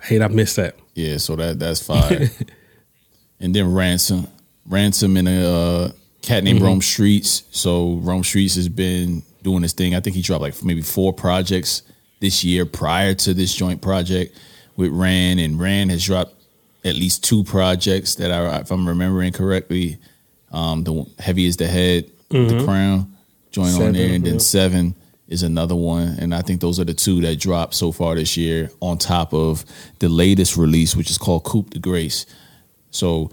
Hate 0.00 0.22
I 0.22 0.28
missed 0.28 0.54
that. 0.56 0.76
Yeah, 0.94 1.16
so 1.16 1.34
that 1.34 1.58
that's 1.58 1.84
fine. 1.84 2.30
and 3.40 3.52
then 3.52 3.74
ransom, 3.74 4.28
ransom 4.64 5.16
in 5.16 5.26
a 5.26 5.44
uh, 5.44 5.90
cat 6.22 6.44
named 6.44 6.60
mm-hmm. 6.60 6.66
Rome 6.66 6.82
Streets. 6.82 7.42
So 7.50 7.94
Rome 7.96 8.22
Streets 8.22 8.54
has 8.54 8.68
been 8.68 9.24
doing 9.48 9.62
his 9.62 9.72
thing. 9.72 9.94
I 9.94 10.00
think 10.00 10.14
he 10.14 10.22
dropped 10.22 10.42
like 10.42 10.62
maybe 10.62 10.82
four 10.82 11.12
projects 11.12 11.82
this 12.20 12.44
year 12.44 12.66
prior 12.66 13.14
to 13.14 13.32
this 13.32 13.54
joint 13.54 13.80
project 13.80 14.38
with 14.76 14.90
Ran, 14.92 15.38
and 15.38 15.58
Ran 15.58 15.88
has 15.88 16.04
dropped 16.04 16.34
at 16.84 16.94
least 16.94 17.24
two 17.24 17.44
projects 17.44 18.16
that 18.16 18.30
I, 18.30 18.58
if 18.60 18.70
I'm 18.70 18.86
remembering 18.86 19.32
correctly, 19.32 19.98
um, 20.52 20.84
the 20.84 21.06
heavy 21.18 21.46
is 21.46 21.56
the 21.56 21.66
head, 21.66 22.10
mm-hmm. 22.30 22.58
the 22.58 22.64
crown 22.64 23.16
joint 23.50 23.70
seven, 23.70 23.86
on 23.86 23.92
there, 23.94 24.12
and 24.14 24.24
then 24.24 24.34
yeah. 24.34 24.40
seven 24.40 24.94
is 25.28 25.42
another 25.42 25.74
one, 25.74 26.16
and 26.18 26.34
I 26.34 26.42
think 26.42 26.60
those 26.60 26.78
are 26.78 26.84
the 26.84 26.94
two 26.94 27.20
that 27.22 27.36
dropped 27.36 27.74
so 27.74 27.90
far 27.92 28.14
this 28.14 28.36
year. 28.36 28.70
On 28.80 28.98
top 28.98 29.32
of 29.32 29.64
the 29.98 30.08
latest 30.08 30.56
release, 30.56 30.94
which 30.94 31.10
is 31.10 31.18
called 31.18 31.44
Coup 31.44 31.64
de 31.64 31.78
Grace. 31.78 32.26
So 32.90 33.30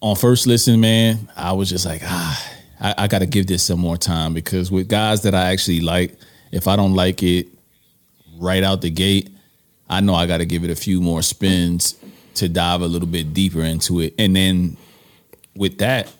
on 0.00 0.16
first 0.16 0.46
listen, 0.46 0.80
man, 0.80 1.30
I 1.36 1.52
was 1.52 1.68
just 1.70 1.86
like, 1.86 2.02
ah, 2.04 2.53
I, 2.84 2.94
I 2.98 3.06
got 3.08 3.20
to 3.20 3.26
give 3.26 3.46
this 3.46 3.62
some 3.62 3.80
more 3.80 3.96
time 3.96 4.34
because 4.34 4.70
with 4.70 4.88
guys 4.88 5.22
that 5.22 5.34
I 5.34 5.50
actually 5.50 5.80
like, 5.80 6.14
if 6.52 6.68
I 6.68 6.76
don't 6.76 6.94
like 6.94 7.22
it 7.22 7.48
right 8.36 8.62
out 8.62 8.82
the 8.82 8.90
gate, 8.90 9.30
I 9.88 10.00
know 10.00 10.14
I 10.14 10.26
got 10.26 10.38
to 10.38 10.44
give 10.44 10.64
it 10.64 10.70
a 10.70 10.76
few 10.76 11.00
more 11.00 11.22
spins 11.22 11.96
to 12.34 12.48
dive 12.48 12.82
a 12.82 12.86
little 12.86 13.08
bit 13.08 13.32
deeper 13.32 13.62
into 13.62 14.00
it. 14.00 14.14
And 14.18 14.36
then 14.36 14.76
with 15.56 15.78
that, 15.78 16.12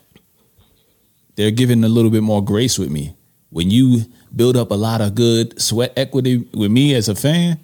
they're 1.35 1.51
giving 1.51 1.83
a 1.83 1.89
little 1.89 2.09
bit 2.09 2.23
more 2.23 2.43
grace 2.43 2.79
with 2.79 2.89
me. 2.89 3.15
When 3.51 3.69
you 3.69 4.05
build 4.35 4.57
up 4.57 4.71
a 4.71 4.75
lot 4.75 5.01
of 5.01 5.13
good 5.13 5.61
sweat 5.61 5.93
equity 5.95 6.47
with 6.51 6.71
me 6.71 6.95
as 6.95 7.09
a 7.09 7.15
fan, 7.15 7.59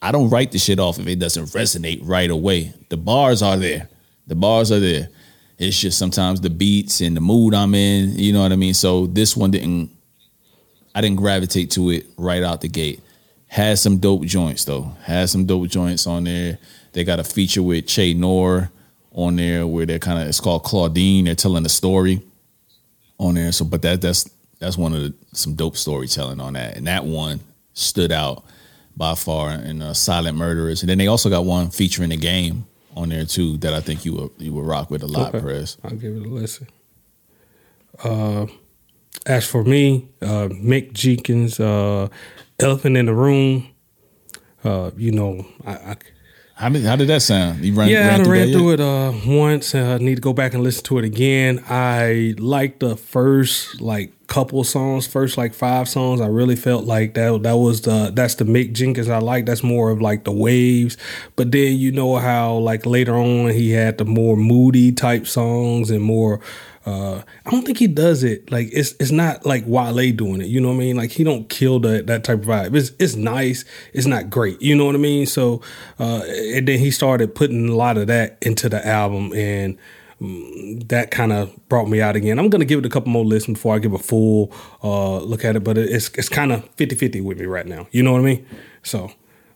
I 0.00 0.12
don't 0.12 0.30
write 0.30 0.52
the 0.52 0.58
shit 0.58 0.78
off 0.78 1.00
if 1.00 1.06
it 1.08 1.18
doesn't 1.18 1.46
resonate 1.46 2.00
right 2.04 2.30
away. 2.30 2.74
The 2.90 2.96
bars 2.96 3.42
are 3.42 3.56
there. 3.56 3.88
The 4.28 4.36
bars 4.36 4.70
are 4.70 4.80
there. 4.80 5.08
It's 5.60 5.78
just 5.78 5.98
sometimes 5.98 6.40
the 6.40 6.48
beats 6.48 7.02
and 7.02 7.14
the 7.14 7.20
mood 7.20 7.52
I'm 7.52 7.74
in, 7.74 8.18
you 8.18 8.32
know 8.32 8.40
what 8.40 8.50
I 8.50 8.56
mean? 8.56 8.72
So 8.72 9.06
this 9.06 9.36
one 9.36 9.50
didn't 9.50 9.90
I 10.94 11.02
didn't 11.02 11.18
gravitate 11.18 11.70
to 11.72 11.90
it 11.90 12.06
right 12.16 12.42
out 12.42 12.62
the 12.62 12.68
gate. 12.68 13.00
Has 13.46 13.82
some 13.82 13.98
dope 13.98 14.22
joints 14.22 14.64
though. 14.64 14.96
Has 15.02 15.30
some 15.30 15.44
dope 15.44 15.68
joints 15.68 16.06
on 16.06 16.24
there. 16.24 16.58
They 16.92 17.04
got 17.04 17.20
a 17.20 17.24
feature 17.24 17.62
with 17.62 17.86
Che 17.86 18.14
Noir 18.14 18.70
on 19.12 19.36
there 19.36 19.66
where 19.66 19.84
they're 19.84 19.98
kind 19.98 20.22
of 20.22 20.28
it's 20.28 20.40
called 20.40 20.62
Claudine. 20.62 21.26
They're 21.26 21.34
telling 21.34 21.66
a 21.66 21.68
story 21.68 22.22
on 23.18 23.34
there. 23.34 23.52
So, 23.52 23.66
but 23.66 23.82
that 23.82 24.00
that's 24.00 24.30
that's 24.60 24.78
one 24.78 24.94
of 24.94 25.02
the 25.02 25.14
some 25.32 25.56
dope 25.56 25.76
storytelling 25.76 26.40
on 26.40 26.54
that, 26.54 26.78
and 26.78 26.86
that 26.86 27.04
one 27.04 27.40
stood 27.74 28.12
out 28.12 28.44
by 28.96 29.14
far 29.14 29.50
in 29.50 29.82
uh, 29.82 29.92
Silent 29.92 30.38
Murderers. 30.38 30.82
And 30.82 30.88
then 30.88 30.96
they 30.96 31.06
also 31.06 31.28
got 31.28 31.44
one 31.44 31.68
featuring 31.70 32.08
the 32.08 32.16
game 32.16 32.66
on 33.00 33.08
there 33.08 33.24
too 33.24 33.56
that 33.58 33.74
I 33.74 33.80
think 33.80 34.04
you 34.04 34.12
will 34.12 34.32
you 34.38 34.52
will 34.52 34.62
rock 34.62 34.90
with 34.90 35.02
a 35.02 35.06
lot, 35.06 35.34
okay. 35.34 35.40
Prez. 35.40 35.76
I'll 35.82 35.90
give 35.90 36.16
it 36.16 36.26
a 36.26 36.28
listen. 36.28 36.68
Uh, 38.02 38.46
as 39.26 39.46
for 39.46 39.64
me, 39.64 40.08
uh, 40.22 40.48
Mick 40.48 40.92
Jenkins, 40.92 41.58
uh, 41.60 42.08
Elephant 42.58 42.96
in 42.96 43.06
the 43.06 43.14
Room. 43.14 43.68
Uh, 44.62 44.90
you 44.96 45.10
know, 45.10 45.46
I, 45.66 45.72
I 45.72 45.96
how 46.60 46.68
did 46.68 46.84
how 46.84 46.94
did 46.94 47.08
that 47.08 47.22
sound? 47.22 47.64
You 47.64 47.72
ran, 47.72 47.88
yeah, 47.88 48.08
ran 48.08 48.20
I 48.20 48.24
through 48.24 48.32
ran 48.34 48.52
through 48.52 48.72
it 48.72 48.80
uh, 48.80 49.12
once. 49.26 49.74
I 49.74 49.94
uh, 49.94 49.98
need 49.98 50.16
to 50.16 50.20
go 50.20 50.34
back 50.34 50.52
and 50.52 50.62
listen 50.62 50.84
to 50.84 50.98
it 50.98 51.06
again. 51.06 51.64
I 51.70 52.34
liked 52.36 52.80
the 52.80 52.96
first 52.96 53.80
like 53.80 54.12
couple 54.26 54.62
songs, 54.62 55.06
first 55.06 55.38
like 55.38 55.54
five 55.54 55.88
songs. 55.88 56.20
I 56.20 56.26
really 56.26 56.56
felt 56.56 56.84
like 56.84 57.14
that 57.14 57.44
that 57.44 57.56
was 57.56 57.80
the 57.80 58.12
that's 58.14 58.34
the 58.34 58.44
Mick 58.44 58.74
Jenkins 58.74 59.08
I 59.08 59.20
like. 59.20 59.46
That's 59.46 59.62
more 59.62 59.90
of 59.90 60.02
like 60.02 60.24
the 60.24 60.32
waves. 60.32 60.98
But 61.34 61.50
then 61.50 61.78
you 61.78 61.92
know 61.92 62.16
how 62.16 62.58
like 62.58 62.84
later 62.84 63.14
on 63.14 63.52
he 63.52 63.70
had 63.70 63.96
the 63.96 64.04
more 64.04 64.36
moody 64.36 64.92
type 64.92 65.26
songs 65.26 65.90
and 65.90 66.02
more 66.02 66.40
uh, 66.86 67.22
I 67.44 67.50
don't 67.50 67.64
think 67.64 67.76
he 67.76 67.86
does 67.86 68.24
it 68.24 68.50
like 68.50 68.68
it's 68.72 68.94
it's 68.98 69.10
not 69.10 69.44
like 69.44 69.64
Wale 69.66 70.12
doing 70.12 70.40
it. 70.40 70.46
You 70.46 70.60
know 70.60 70.68
what 70.68 70.74
I 70.74 70.78
mean? 70.78 70.96
Like 70.96 71.10
he 71.10 71.24
don't 71.24 71.48
kill 71.48 71.78
that 71.80 72.06
that 72.06 72.24
type 72.24 72.38
of 72.40 72.46
vibe. 72.46 72.74
It's 72.74 72.92
it's 72.98 73.16
nice. 73.16 73.66
It's 73.92 74.06
not 74.06 74.30
great. 74.30 74.60
You 74.62 74.74
know 74.74 74.86
what 74.86 74.94
I 74.94 74.98
mean? 74.98 75.26
So 75.26 75.60
uh, 75.98 76.22
and 76.26 76.66
then 76.66 76.78
he 76.78 76.90
started 76.90 77.34
putting 77.34 77.68
a 77.68 77.74
lot 77.74 77.98
of 77.98 78.06
that 78.06 78.38
into 78.40 78.70
the 78.70 78.84
album 78.86 79.32
and 79.34 79.76
mm, 80.22 80.88
that 80.88 81.10
kind 81.10 81.32
of 81.32 81.54
brought 81.68 81.86
me 81.86 82.00
out 82.00 82.16
again. 82.16 82.38
I'm 82.38 82.48
gonna 82.48 82.64
give 82.64 82.78
it 82.78 82.86
a 82.86 82.90
couple 82.90 83.12
more 83.12 83.26
listens 83.26 83.58
before 83.58 83.74
I 83.74 83.78
give 83.78 83.92
a 83.92 83.98
full 83.98 84.50
uh, 84.82 85.18
look 85.18 85.44
at 85.44 85.56
it, 85.56 85.60
but 85.64 85.76
it's 85.76 86.08
it's 86.14 86.30
kind 86.30 86.50
of 86.50 86.64
50-50 86.76 87.22
with 87.22 87.38
me 87.38 87.44
right 87.44 87.66
now. 87.66 87.88
You 87.90 88.02
know 88.02 88.12
what 88.12 88.22
I 88.22 88.24
mean? 88.24 88.46
So 88.82 89.12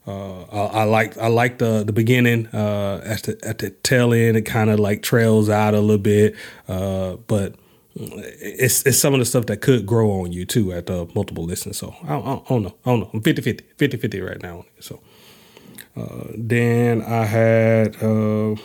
uh, 0.06 0.42
I, 0.42 0.80
I, 0.80 0.84
like 0.84 1.16
I 1.16 1.28
like 1.28 1.58
the 1.58 1.82
the 1.82 1.92
beginning. 1.92 2.46
Uh, 2.48 3.00
at 3.04 3.22
the 3.22 3.38
at 3.42 3.58
the 3.58 3.70
tail 3.70 4.12
end, 4.12 4.36
it 4.36 4.42
kind 4.42 4.68
of 4.68 4.78
like 4.78 5.02
trails 5.02 5.48
out 5.48 5.74
a 5.74 5.80
little 5.80 5.96
bit, 5.96 6.34
uh, 6.68 7.16
but 7.26 7.54
it's 7.94 8.84
it's 8.84 8.98
some 8.98 9.14
of 9.14 9.20
the 9.20 9.24
stuff 9.24 9.46
that 9.46 9.62
could 9.62 9.86
grow 9.86 10.10
on 10.20 10.32
you 10.32 10.44
too 10.44 10.72
at 10.72 10.86
the 10.86 11.08
multiple 11.14 11.44
listens. 11.44 11.78
So 11.78 11.94
I, 12.06 12.14
I, 12.16 12.34
I 12.34 12.42
don't 12.48 12.62
know. 12.62 12.74
I 12.84 12.90
don't 12.90 13.00
know. 13.00 13.10
I'm 13.14 13.22
50-50, 13.22 13.62
50-50 13.78 14.28
right 14.28 14.42
now. 14.42 14.66
So 14.80 15.00
uh, 15.96 16.24
then 16.36 17.00
I 17.02 17.24
had 17.24 17.96
uh, 17.96 18.56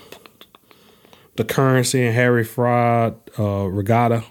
the 1.37 1.45
Curren$y 1.47 1.99
and 2.01 2.15
Harry 2.15 2.43
Fraud 2.43 3.17
uh, 3.39 3.65
Regatta. 3.65 4.25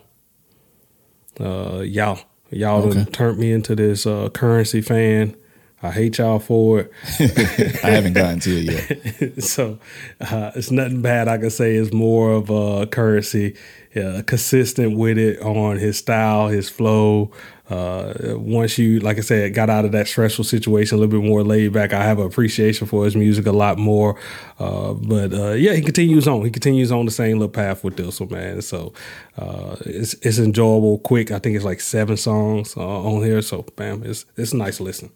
y'all 1.38 2.20
y'all 2.50 2.82
okay. 2.88 3.04
turned 3.06 3.38
me 3.38 3.52
into 3.52 3.74
this 3.74 4.04
Curren$y 4.04 4.80
fan. 4.82 5.36
I 5.80 5.92
hate 5.92 6.18
y'all 6.18 6.40
for 6.40 6.80
it. 6.80 6.92
I 7.84 7.90
haven't 7.90 8.14
gotten 8.14 8.40
to 8.40 8.50
it 8.50 9.14
yet. 9.16 9.42
so 9.44 9.78
uh, 10.20 10.50
it's 10.56 10.72
nothing 10.72 11.02
bad 11.02 11.28
I 11.28 11.38
can 11.38 11.50
say. 11.50 11.76
It's 11.76 11.92
more 11.92 12.32
of 12.32 12.50
a 12.50 12.86
Curren$y, 12.86 13.52
uh, 13.94 14.22
consistent 14.22 14.96
with 14.96 15.18
it 15.18 15.40
on 15.40 15.78
his 15.78 15.96
style, 15.96 16.48
his 16.48 16.68
flow. 16.68 17.30
Uh, 17.70 18.34
once 18.38 18.78
you, 18.78 18.98
like 19.00 19.18
I 19.18 19.20
said, 19.20 19.54
got 19.54 19.70
out 19.70 19.84
of 19.84 19.92
that 19.92 20.08
stressful 20.08 20.44
situation, 20.44 20.96
a 20.96 21.00
little 21.00 21.20
bit 21.20 21.28
more 21.28 21.44
laid 21.44 21.72
back, 21.72 21.92
I 21.92 22.02
have 22.02 22.18
an 22.18 22.26
appreciation 22.26 22.86
for 22.86 23.04
his 23.04 23.14
music 23.14 23.46
a 23.46 23.52
lot 23.52 23.78
more. 23.78 24.18
Uh, 24.58 24.94
but 24.94 25.32
uh, 25.32 25.52
yeah, 25.52 25.74
he 25.74 25.82
continues 25.82 26.26
on. 26.26 26.44
He 26.44 26.50
continues 26.50 26.90
on 26.90 27.04
the 27.04 27.12
same 27.12 27.38
little 27.38 27.52
path 27.52 27.84
with 27.84 27.96
this 27.96 28.18
one, 28.20 28.30
man. 28.30 28.62
So 28.62 28.94
uh, 29.36 29.76
it's 29.80 30.14
it's 30.14 30.38
enjoyable, 30.38 30.98
quick. 30.98 31.30
I 31.30 31.38
think 31.38 31.54
it's 31.54 31.64
like 31.64 31.80
seven 31.80 32.16
songs 32.16 32.76
on 32.76 33.22
here. 33.22 33.42
So 33.42 33.64
bam, 33.76 34.02
it's 34.02 34.24
it's 34.36 34.52
a 34.52 34.56
nice 34.56 34.80
listen. 34.80 35.12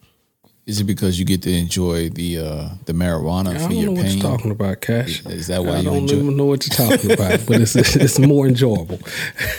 Is 0.65 0.81
it 0.81 0.85
because 0.85 1.19
you 1.19 1.25
get 1.25 1.43
to 1.43 1.53
enjoy 1.53 2.09
the 2.09 2.39
uh, 2.39 2.69
the 2.85 2.93
marijuana 2.93 3.55
yeah, 3.55 3.67
for 3.67 3.73
your 3.73 3.83
pain? 3.83 3.83
I 3.83 3.85
don't 3.85 3.95
know 3.95 4.03
what 4.03 4.13
you're 4.13 4.23
talking 4.23 4.51
about, 4.53 4.81
Cash. 4.81 5.27
Is 5.27 5.49
that 5.49 5.65
why 5.65 5.73
I 5.73 5.79
you 5.79 5.85
don't 5.85 5.97
enjoy? 5.97 6.17
even 6.17 6.37
know 6.37 6.45
what 6.45 6.67
you're 6.67 6.89
talking 6.89 7.11
about, 7.11 7.47
but 7.47 7.61
it's 7.61 7.75
it's 7.75 8.19
more 8.21 8.47
enjoyable. 8.47 9.01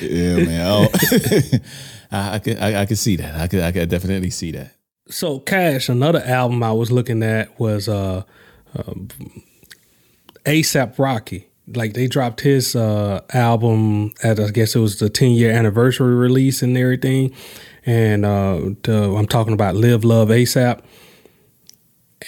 yeah, 0.00 0.36
man. 0.44 0.88
I, 2.10 2.34
I 2.34 2.38
could 2.40 2.58
I, 2.58 2.80
I 2.82 2.86
could 2.86 2.98
see 2.98 3.14
that. 3.16 3.36
I 3.36 3.46
could 3.46 3.60
I 3.60 3.70
could 3.70 3.88
definitely 3.88 4.30
see 4.30 4.50
that. 4.52 4.72
So, 5.08 5.38
Cash, 5.38 5.88
another 5.88 6.22
album 6.24 6.62
I 6.62 6.72
was 6.72 6.90
looking 6.90 7.22
at 7.22 7.58
was 7.60 7.88
uh, 7.88 8.24
uh 8.76 8.94
ASAP 10.44 10.98
Rocky. 10.98 11.46
Like 11.74 11.94
they 11.94 12.06
dropped 12.06 12.40
his 12.40 12.74
uh, 12.74 13.20
album 13.32 14.12
at 14.22 14.40
I 14.40 14.50
guess 14.50 14.74
it 14.74 14.80
was 14.80 14.98
the 14.98 15.10
10 15.10 15.32
year 15.32 15.50
anniversary 15.50 16.14
release 16.14 16.62
and 16.62 16.76
everything 16.76 17.34
and 17.88 18.26
uh, 18.26 18.60
I'm 18.86 19.26
talking 19.26 19.54
about 19.54 19.74
Live 19.74 20.04
Love 20.04 20.28
ASAP. 20.28 20.80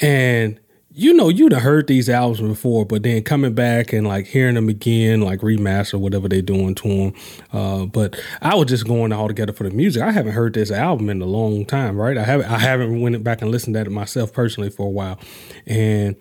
And 0.00 0.58
you 0.92 1.12
know, 1.12 1.28
you'd 1.28 1.52
have 1.52 1.62
heard 1.62 1.86
these 1.86 2.08
albums 2.08 2.40
before, 2.40 2.84
but 2.84 3.02
then 3.02 3.22
coming 3.22 3.54
back 3.54 3.92
and 3.92 4.06
like 4.06 4.26
hearing 4.26 4.54
them 4.54 4.68
again, 4.68 5.20
like 5.20 5.40
remaster, 5.40 6.00
whatever 6.00 6.28
they're 6.28 6.42
doing 6.42 6.74
to 6.76 6.88
them. 6.88 7.14
Uh, 7.52 7.84
but 7.84 8.18
I 8.40 8.54
was 8.54 8.68
just 8.68 8.86
going 8.86 9.12
all 9.12 9.28
together 9.28 9.52
for 9.52 9.64
the 9.64 9.70
music. 9.70 10.02
I 10.02 10.12
haven't 10.12 10.32
heard 10.32 10.54
this 10.54 10.70
album 10.70 11.10
in 11.10 11.20
a 11.20 11.26
long 11.26 11.66
time, 11.66 11.96
right? 11.96 12.16
I 12.16 12.24
haven't, 12.24 12.50
I 12.50 12.58
haven't 12.58 13.00
went 13.00 13.22
back 13.22 13.42
and 13.42 13.50
listened 13.50 13.74
to 13.74 13.80
it 13.82 13.90
myself 13.90 14.32
personally 14.32 14.70
for 14.70 14.86
a 14.86 14.90
while, 14.90 15.18
and 15.66 16.16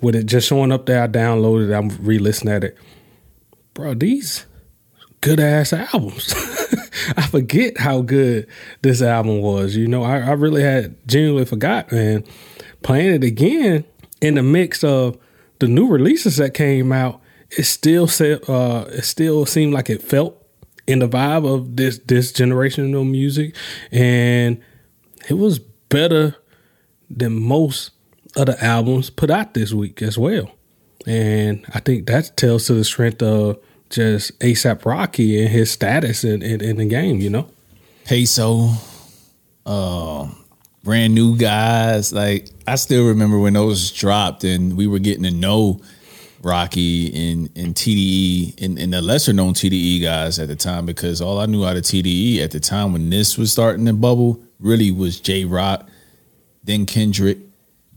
with 0.00 0.14
it 0.14 0.26
just 0.26 0.48
showing 0.48 0.72
up 0.72 0.86
there, 0.86 1.02
I 1.02 1.08
downloaded 1.08 1.70
it. 1.70 1.74
I'm 1.74 1.88
re-listening 2.04 2.54
at 2.54 2.64
it, 2.64 2.78
bro. 3.74 3.94
These 3.94 4.46
good 5.20 5.40
ass 5.40 5.72
albums. 5.72 6.34
I 7.16 7.26
forget 7.26 7.78
how 7.78 8.02
good 8.02 8.46
this 8.82 9.02
album 9.02 9.40
was. 9.40 9.76
You 9.76 9.88
know, 9.88 10.02
I, 10.02 10.18
I 10.18 10.32
really 10.32 10.62
had 10.62 10.96
genuinely 11.06 11.44
forgot, 11.44 11.92
and 11.92 12.26
playing 12.82 13.14
it 13.14 13.24
again 13.24 13.84
in 14.20 14.34
the 14.34 14.42
mix 14.42 14.84
of 14.84 15.18
the 15.58 15.68
new 15.68 15.86
releases 15.86 16.36
that 16.36 16.54
came 16.54 16.92
out, 16.92 17.20
it 17.50 17.64
still 17.64 18.06
said 18.06 18.48
uh, 18.48 18.86
it 18.88 19.04
still 19.04 19.46
seemed 19.46 19.74
like 19.74 19.90
it 19.90 20.02
felt 20.02 20.36
in 20.86 21.00
the 21.00 21.08
vibe 21.08 21.46
of 21.52 21.76
this 21.76 21.98
this 22.00 22.32
generation 22.32 22.94
of 22.94 23.06
music, 23.06 23.54
and 23.90 24.60
it 25.28 25.34
was 25.34 25.58
better 25.58 26.36
than 27.08 27.40
most 27.40 27.90
of 28.36 28.46
the 28.46 28.62
albums 28.64 29.10
put 29.10 29.30
out 29.30 29.54
this 29.54 29.72
week 29.72 30.02
as 30.02 30.16
well. 30.18 30.50
And 31.06 31.64
I 31.74 31.80
think 31.80 32.06
that 32.06 32.36
tells 32.36 32.66
to 32.66 32.74
the 32.74 32.84
strength 32.84 33.22
of 33.22 33.58
just 33.88 34.38
ASAP 34.40 34.84
Rocky 34.84 35.40
and 35.42 35.50
his 35.50 35.70
status 35.70 36.24
in, 36.24 36.42
in, 36.42 36.62
in 36.62 36.76
the 36.76 36.86
game, 36.86 37.20
you 37.20 37.30
know? 37.30 37.48
Peso, 38.04 38.70
uh, 39.66 40.28
brand 40.84 41.14
new 41.14 41.36
guys. 41.36 42.12
Like 42.12 42.48
I 42.66 42.76
still 42.76 43.08
remember 43.08 43.38
when 43.38 43.54
those 43.54 43.90
dropped 43.90 44.44
and 44.44 44.76
we 44.76 44.86
were 44.86 44.98
getting 44.98 45.24
to 45.24 45.30
know 45.30 45.80
Rocky 46.42 47.30
and, 47.30 47.50
and 47.56 47.74
TDE 47.74 48.62
and, 48.62 48.78
and 48.78 48.92
the 48.92 49.02
lesser 49.02 49.32
known 49.32 49.52
TDE 49.52 50.02
guys 50.02 50.38
at 50.38 50.48
the 50.48 50.56
time 50.56 50.86
because 50.86 51.20
all 51.20 51.38
I 51.38 51.46
knew 51.46 51.64
out 51.64 51.76
of 51.76 51.82
TDE 51.82 52.38
at 52.38 52.50
the 52.50 52.60
time 52.60 52.92
when 52.92 53.10
this 53.10 53.36
was 53.36 53.52
starting 53.52 53.84
to 53.86 53.92
bubble 53.92 54.42
really 54.58 54.90
was 54.90 55.20
Jay 55.20 55.44
Rock, 55.44 55.88
then 56.64 56.86
Kendrick, 56.86 57.38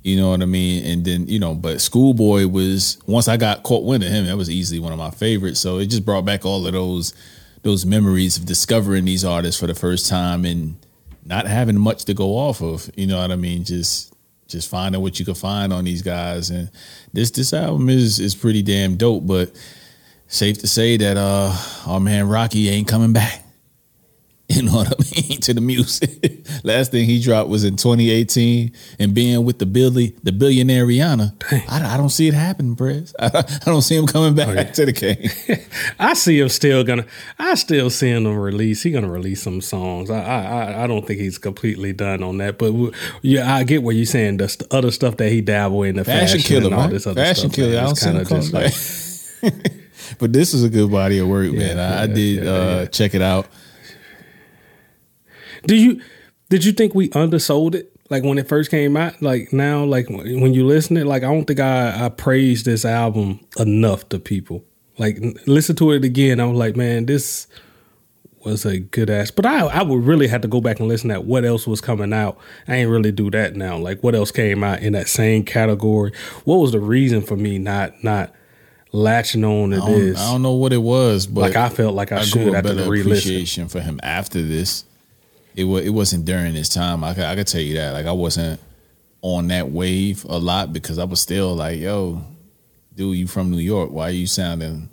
you 0.03 0.17
know 0.17 0.29
what 0.29 0.41
I 0.41 0.45
mean? 0.45 0.85
And 0.85 1.05
then, 1.05 1.27
you 1.27 1.39
know, 1.39 1.55
but 1.55 1.79
Schoolboy 1.79 2.47
was 2.47 2.97
once 3.07 3.29
I 3.29 3.37
got 3.37 3.63
caught 3.63 3.85
wind 3.85 4.03
of 4.03 4.09
him, 4.09 4.25
that 4.25 4.35
was 4.35 4.49
easily 4.49 4.79
one 4.79 4.91
of 4.91 4.97
my 4.97 5.11
favorites. 5.11 5.61
So 5.61 5.77
it 5.77 5.85
just 5.87 6.05
brought 6.05 6.25
back 6.25 6.45
all 6.45 6.67
of 6.67 6.73
those 6.73 7.13
those 7.61 7.85
memories 7.85 8.37
of 8.37 8.45
discovering 8.45 9.05
these 9.05 9.23
artists 9.23 9.59
for 9.59 9.67
the 9.67 9.73
first 9.73 10.09
time 10.09 10.43
and 10.43 10.75
not 11.23 11.47
having 11.47 11.79
much 11.79 12.03
to 12.05 12.13
go 12.13 12.31
off 12.37 12.61
of. 12.61 12.91
You 12.95 13.07
know 13.07 13.17
what 13.17 13.31
I 13.31 13.37
mean? 13.37 13.63
Just 13.63 14.13
just 14.49 14.69
finding 14.69 15.01
what 15.01 15.19
you 15.19 15.25
could 15.25 15.37
find 15.37 15.71
on 15.71 15.85
these 15.85 16.01
guys. 16.01 16.49
And 16.49 16.69
this 17.13 17.31
this 17.31 17.53
album 17.53 17.87
is 17.87 18.19
is 18.19 18.35
pretty 18.35 18.61
damn 18.61 18.97
dope, 18.97 19.25
but 19.25 19.51
safe 20.27 20.57
to 20.59 20.67
say 20.67 20.97
that 20.97 21.15
uh 21.15 21.55
our 21.87 22.01
man 22.01 22.27
Rocky 22.27 22.67
ain't 22.67 22.89
coming 22.89 23.13
back. 23.13 23.42
You 24.53 24.63
know 24.63 24.73
what 24.73 24.87
I 24.87 25.29
mean? 25.29 25.39
to 25.41 25.53
the 25.53 25.61
music. 25.61 26.45
Last 26.63 26.91
thing 26.91 27.05
he 27.05 27.21
dropped 27.21 27.49
was 27.49 27.63
in 27.63 27.75
2018, 27.75 28.71
and 28.99 29.13
being 29.13 29.45
with 29.45 29.57
the 29.57 29.65
Billy, 29.65 30.15
the 30.21 30.31
billionaire 30.31 30.85
Rihanna. 30.85 31.33
I, 31.69 31.95
I, 31.95 31.97
don't 31.97 32.09
see 32.09 32.27
it 32.27 32.33
happening, 32.33 32.75
Prez. 32.75 33.15
I, 33.19 33.27
I, 33.37 33.65
don't 33.65 33.81
see 33.81 33.95
him 33.95 34.05
coming 34.05 34.35
back 34.35 34.49
oh, 34.49 34.53
yeah. 34.53 34.63
to 34.63 34.85
the 34.85 34.91
game. 34.91 35.65
I 35.97 36.13
see 36.13 36.39
him 36.39 36.49
still 36.49 36.83
gonna. 36.83 37.05
I 37.39 37.55
still 37.55 37.89
see 37.89 38.09
him 38.09 38.27
release. 38.27 38.83
He 38.83 38.91
gonna 38.91 39.09
release 39.09 39.41
some 39.41 39.61
songs. 39.61 40.11
I, 40.11 40.21
I 40.21 40.83
I 40.83 40.87
don't 40.87 41.07
think 41.07 41.19
he's 41.19 41.37
completely 41.37 41.93
done 41.93 42.21
on 42.21 42.37
that. 42.37 42.57
But 42.57 42.73
yeah, 43.21 43.55
I 43.55 43.63
get 43.63 43.81
what 43.81 43.95
you're 43.95 44.05
saying. 44.05 44.37
The 44.37 44.67
other 44.71 44.91
stuff 44.91 45.17
that 45.17 45.29
he 45.29 45.41
dabble 45.41 45.83
in 45.83 45.95
the 45.95 46.03
fashion, 46.03 46.39
fashion 46.39 46.41
killer, 46.41 46.65
and 46.65 46.75
all 46.75 46.81
right? 46.81 46.91
this 46.91 47.07
other 47.07 47.23
fashion 47.23 47.49
stuff. 47.49 47.55
Killer. 47.55 47.79
I 47.79 47.83
don't 47.83 47.99
kind 47.99 48.17
of 48.17 48.29
just 48.29 48.53
like. 48.53 49.73
but 50.19 50.33
this 50.33 50.53
is 50.53 50.63
a 50.63 50.69
good 50.69 50.91
body 50.91 51.17
of 51.19 51.27
work, 51.27 51.51
man. 51.53 51.77
Yeah, 51.77 51.99
I, 51.99 52.03
I, 52.03 52.07
did 52.07 52.43
yeah, 52.43 52.51
uh, 52.51 52.85
check 52.87 53.15
it 53.15 53.21
out. 53.21 53.47
Do 55.65 55.75
you 55.75 56.01
did 56.49 56.65
you 56.65 56.71
think 56.71 56.93
we 56.93 57.09
undersold 57.09 57.75
it? 57.75 57.91
Like 58.09 58.23
when 58.23 58.37
it 58.37 58.47
first 58.47 58.69
came 58.69 58.95
out, 58.95 59.21
like 59.21 59.51
now, 59.53 59.83
like 59.83 60.07
when 60.09 60.53
you 60.53 60.67
listen 60.67 60.97
it, 60.97 61.07
like 61.07 61.23
I 61.23 61.27
don't 61.27 61.45
think 61.45 61.59
I, 61.59 62.05
I 62.05 62.09
praised 62.09 62.65
this 62.65 62.85
album 62.85 63.39
enough 63.57 64.07
to 64.09 64.19
people. 64.19 64.63
Like 64.99 65.17
listen 65.47 65.75
to 65.77 65.91
it 65.93 66.03
again, 66.05 66.39
I 66.39 66.45
was 66.45 66.57
like, 66.57 66.75
man, 66.75 67.07
this 67.07 67.47
was 68.45 68.65
a 68.65 68.79
good 68.79 69.09
ass. 69.09 69.31
But 69.31 69.45
I 69.45 69.61
I 69.65 69.81
would 69.81 70.03
really 70.03 70.27
have 70.27 70.41
to 70.41 70.47
go 70.47 70.61
back 70.61 70.79
and 70.79 70.87
listen 70.87 71.09
at 71.09 71.25
what 71.25 71.45
else 71.45 71.65
was 71.65 71.81
coming 71.81 72.13
out. 72.13 72.37
I 72.67 72.75
ain't 72.75 72.89
really 72.89 73.11
do 73.11 73.31
that 73.31 73.55
now. 73.55 73.77
Like 73.77 74.03
what 74.03 74.13
else 74.13 74.31
came 74.31 74.63
out 74.63 74.81
in 74.81 74.93
that 74.93 75.07
same 75.07 75.43
category? 75.43 76.11
What 76.43 76.57
was 76.57 76.73
the 76.73 76.79
reason 76.79 77.21
for 77.21 77.35
me 77.35 77.57
not 77.57 78.03
not 78.03 78.31
latching 78.91 79.43
on 79.43 79.71
to 79.71 79.81
I 79.81 79.89
this? 79.89 80.19
I 80.19 80.31
don't 80.31 80.43
know 80.43 80.53
what 80.53 80.73
it 80.73 80.83
was, 80.83 81.25
but 81.25 81.41
like 81.41 81.55
I 81.55 81.69
felt 81.69 81.95
like 81.95 82.11
I, 82.11 82.17
I 82.17 82.23
should 82.23 82.53
have 82.53 82.65
to 82.65 82.83
appreciation 82.83 83.69
for 83.69 83.79
him 83.79 83.99
after 84.03 84.41
this 84.41 84.85
it 85.55 85.63
was 85.65 85.85
it 85.85 85.89
wasn't 85.89 86.25
during 86.25 86.53
this 86.53 86.69
time. 86.69 87.03
I 87.03 87.13
could, 87.13 87.23
I 87.23 87.35
could 87.35 87.47
tell 87.47 87.61
you 87.61 87.75
that. 87.75 87.91
Like 87.91 88.05
I 88.05 88.11
wasn't 88.11 88.59
on 89.21 89.47
that 89.47 89.69
wave 89.69 90.25
a 90.25 90.37
lot 90.37 90.73
because 90.73 90.99
I 90.99 91.05
was 91.05 91.21
still 91.21 91.55
like, 91.55 91.79
yo, 91.79 92.21
dude, 92.95 93.17
you 93.17 93.27
from 93.27 93.51
New 93.51 93.57
York? 93.57 93.91
Why 93.91 94.09
are 94.09 94.11
you 94.11 94.27
sounding 94.27 94.89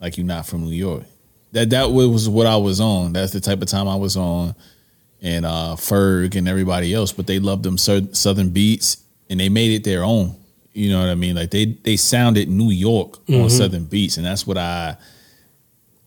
like 0.00 0.16
you're 0.16 0.26
not 0.26 0.46
from 0.46 0.64
New 0.64 0.74
York? 0.74 1.04
That 1.52 1.70
that 1.70 1.90
was 1.90 2.28
what 2.28 2.46
I 2.46 2.56
was 2.56 2.80
on. 2.80 3.12
That's 3.12 3.32
the 3.32 3.40
type 3.40 3.60
of 3.62 3.68
time 3.68 3.88
I 3.88 3.96
was 3.96 4.16
on, 4.16 4.54
and 5.20 5.44
uh, 5.44 5.76
Ferg 5.76 6.36
and 6.36 6.48
everybody 6.48 6.94
else. 6.94 7.12
But 7.12 7.26
they 7.26 7.38
loved 7.38 7.62
them 7.62 7.76
Southern 7.78 8.50
beats, 8.50 8.98
and 9.28 9.40
they 9.40 9.48
made 9.48 9.72
it 9.72 9.84
their 9.84 10.04
own. 10.04 10.36
You 10.72 10.90
know 10.90 11.00
what 11.00 11.08
I 11.08 11.16
mean? 11.16 11.36
Like 11.36 11.50
they 11.50 11.66
they 11.66 11.96
sounded 11.96 12.48
New 12.48 12.70
York 12.70 13.24
mm-hmm. 13.26 13.42
on 13.42 13.50
Southern 13.50 13.84
beats, 13.84 14.16
and 14.16 14.24
that's 14.24 14.46
what 14.46 14.56
I 14.56 14.96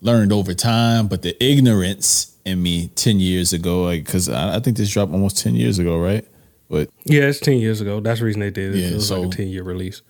learned 0.02 0.32
over 0.32 0.54
time. 0.54 1.08
But 1.08 1.22
the 1.22 1.42
ignorance 1.44 2.33
in 2.46 2.62
me 2.62 2.88
10 2.90 3.20
years 3.20 3.54
ago 3.54 3.90
because 3.90 4.28
like, 4.28 4.38
I, 4.38 4.56
I, 4.56 4.60
think 4.60 4.78
this 4.78 4.92
dropped 4.92 5.14
almost 5.14 5.38
10 5.40 5.56
years 5.56 5.80
ago 5.80 5.98
right? 5.98 6.28
But 6.70 6.90
yeah 7.06 7.24
it's 7.24 7.40
10 7.40 7.58
years 7.58 7.82
ago. 7.82 8.00
That's 8.00 8.20
the 8.20 8.26
reason 8.26 8.42
they 8.42 8.50
did 8.50 8.76
it. 8.76 8.80
Yeah, 8.80 8.88
it 8.90 8.94
was 8.96 9.08
so, 9.08 9.22
like 9.22 9.34
a 9.34 9.38
10 9.38 9.48
year 9.48 9.64
release. 9.64 10.02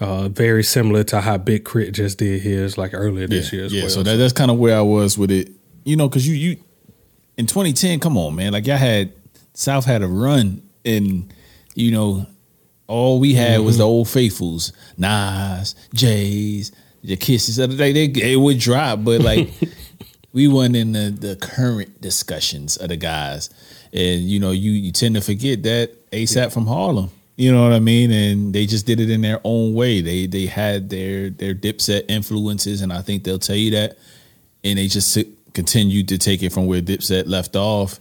Uh, 0.00 0.28
very 0.28 0.64
similar 0.64 1.04
to 1.04 1.20
how 1.20 1.38
Big 1.38 1.64
K.R.I.T. 1.64 1.92
just 1.92 2.18
did 2.18 2.42
his 2.42 2.76
like 2.76 2.92
earlier 2.94 3.28
this 3.28 3.52
yeah, 3.52 3.60
year 3.60 3.68
yeah 3.68 3.82
well, 3.82 3.90
so. 3.90 4.02
that, 4.02 4.16
that's 4.16 4.32
kind 4.32 4.50
of 4.50 4.58
where 4.58 4.76
i 4.76 4.82
was 4.82 5.16
with 5.16 5.30
it. 5.30 5.50
You 5.84 5.96
know 5.96 6.08
because 6.08 6.26
you 6.26 6.34
you 6.34 6.56
in 7.36 7.46
2010 7.46 8.00
come 8.00 8.16
on 8.16 8.34
man 8.34 8.52
like 8.52 8.66
y'all 8.66 8.76
had 8.76 9.12
south 9.54 9.84
had 9.84 10.02
a 10.02 10.08
run 10.08 10.68
and 10.84 11.32
you 11.74 11.92
know 11.92 12.26
all 12.86 13.18
we 13.18 13.34
had 13.34 13.58
mm-hmm. 13.58 13.66
was 13.66 13.78
the 13.78 13.84
old 13.84 14.08
faithfuls. 14.08 14.72
Nas 14.96 15.74
jays 15.94 16.72
the 17.02 17.16
kisses 17.16 17.58
of 17.58 17.70
the 17.70 17.76
day. 17.76 17.92
They, 17.92 18.08
they 18.08 18.36
would 18.36 18.58
drop 18.58 19.04
but 19.04 19.20
like 19.20 19.50
we 20.34 20.48
weren't 20.48 20.76
in 20.76 20.92
the, 20.92 21.10
the 21.10 21.36
current 21.36 22.02
discussions 22.02 22.76
of 22.76 22.88
the 22.88 22.96
guys. 22.96 23.48
And 23.92 24.22
you 24.22 24.40
know, 24.40 24.50
you 24.50 24.72
you 24.72 24.92
tend 24.92 25.14
to 25.14 25.22
forget 25.22 25.62
that 25.62 26.10
ASAP 26.10 26.36
yeah. 26.36 26.48
from 26.50 26.66
Harlem. 26.66 27.10
You 27.36 27.52
know 27.52 27.62
what 27.62 27.72
I 27.72 27.78
mean? 27.78 28.10
And 28.10 28.52
they 28.52 28.66
just 28.66 28.86
did 28.86 29.00
it 29.00 29.10
in 29.10 29.22
their 29.22 29.40
own 29.44 29.72
way. 29.74 30.00
They 30.00 30.26
they 30.26 30.46
had 30.46 30.90
their 30.90 31.30
their 31.30 31.54
Dipset 31.54 32.04
influences, 32.08 32.82
and 32.82 32.92
I 32.92 33.00
think 33.00 33.24
they'll 33.24 33.38
tell 33.38 33.56
you 33.56 33.70
that. 33.70 33.96
And 34.64 34.78
they 34.78 34.88
just 34.88 35.18
continued 35.52 36.08
to 36.08 36.18
take 36.18 36.42
it 36.42 36.52
from 36.52 36.66
where 36.66 36.82
Dipset 36.82 37.28
left 37.28 37.54
off, 37.54 38.00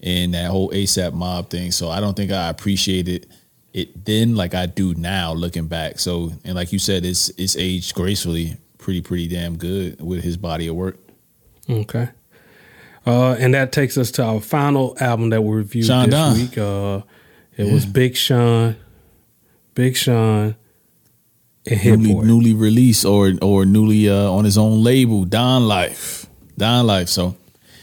and 0.00 0.34
that 0.34 0.50
whole 0.50 0.70
ASAP 0.70 1.14
mob 1.14 1.48
thing. 1.48 1.72
So 1.72 1.88
I 1.88 2.00
don't 2.00 2.14
think 2.14 2.30
I 2.30 2.48
appreciated 2.48 3.26
it 3.72 4.04
then 4.04 4.34
like 4.34 4.54
I 4.54 4.66
do 4.66 4.94
now, 4.94 5.32
looking 5.32 5.66
back. 5.66 5.98
So 5.98 6.32
and 6.44 6.54
like 6.54 6.72
you 6.72 6.78
said, 6.78 7.06
it's 7.06 7.30
it's 7.30 7.56
aged 7.56 7.94
gracefully, 7.94 8.58
pretty 8.76 9.00
pretty 9.00 9.28
damn 9.28 9.56
good 9.56 9.98
with 10.04 10.22
his 10.22 10.36
body 10.36 10.66
of 10.66 10.76
work. 10.76 10.98
Okay. 11.70 12.08
Uh, 13.06 13.32
and 13.32 13.54
that 13.54 13.72
takes 13.72 13.96
us 13.96 14.10
to 14.12 14.24
our 14.24 14.40
final 14.40 14.96
album 15.00 15.30
that 15.30 15.42
we 15.42 15.56
reviewed 15.56 15.86
Sean 15.86 16.10
this 16.10 16.14
Don. 16.14 16.34
week. 16.34 16.58
Uh, 16.58 17.02
it 17.56 17.66
yeah. 17.66 17.72
was 17.72 17.86
Big 17.86 18.16
Sean, 18.16 18.76
Big 19.74 19.96
Sean, 19.96 20.54
and 21.66 21.80
Hit 21.80 21.98
newly, 21.98 22.14
Boy. 22.14 22.22
newly 22.22 22.54
released 22.54 23.04
or 23.04 23.32
or 23.40 23.64
newly 23.64 24.08
uh, 24.08 24.30
on 24.30 24.44
his 24.44 24.58
own 24.58 24.82
label, 24.82 25.24
Don 25.24 25.66
Life, 25.66 26.26
Don 26.58 26.86
Life. 26.86 27.08
So 27.08 27.36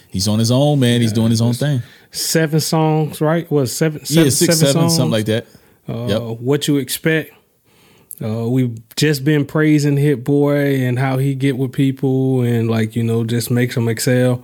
he's 0.10 0.28
on 0.28 0.40
his 0.40 0.52
own, 0.52 0.80
man. 0.80 1.02
He's 1.02 1.14
doing 1.14 1.32
his 1.32 1.42
own 1.42 1.54
thing. 1.54 1.82
Seven 2.12 2.60
songs, 2.60 3.20
right? 3.22 3.50
Was 3.52 3.76
seven? 3.76 4.06
seven 4.06 4.26
yeah, 4.26 4.30
six, 4.30 4.58
seven, 4.58 4.74
seven 4.74 4.90
something 4.90 5.12
like 5.12 5.26
that. 5.26 5.48
Uh, 5.90 6.06
yep. 6.08 6.22
What 6.40 6.68
you 6.68 6.78
expect? 6.78 7.34
Uh, 8.24 8.50
we've 8.50 8.80
just 8.96 9.24
been 9.24 9.46
praising 9.46 9.96
Hit 9.96 10.24
Boy 10.24 10.82
and 10.82 10.98
how 10.98 11.18
he 11.18 11.36
get 11.36 11.58
with 11.58 11.72
people 11.72 12.42
and 12.42 12.70
like 12.70 12.96
you 12.96 13.04
know 13.04 13.24
just 13.24 13.52
makes 13.52 13.76
them 13.76 13.88
excel. 13.88 14.44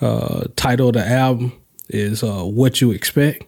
Uh, 0.00 0.44
title 0.56 0.88
of 0.88 0.94
the 0.94 1.06
album 1.06 1.52
is 1.88 2.22
uh, 2.22 2.42
"What 2.42 2.80
You 2.80 2.90
Expect," 2.90 3.44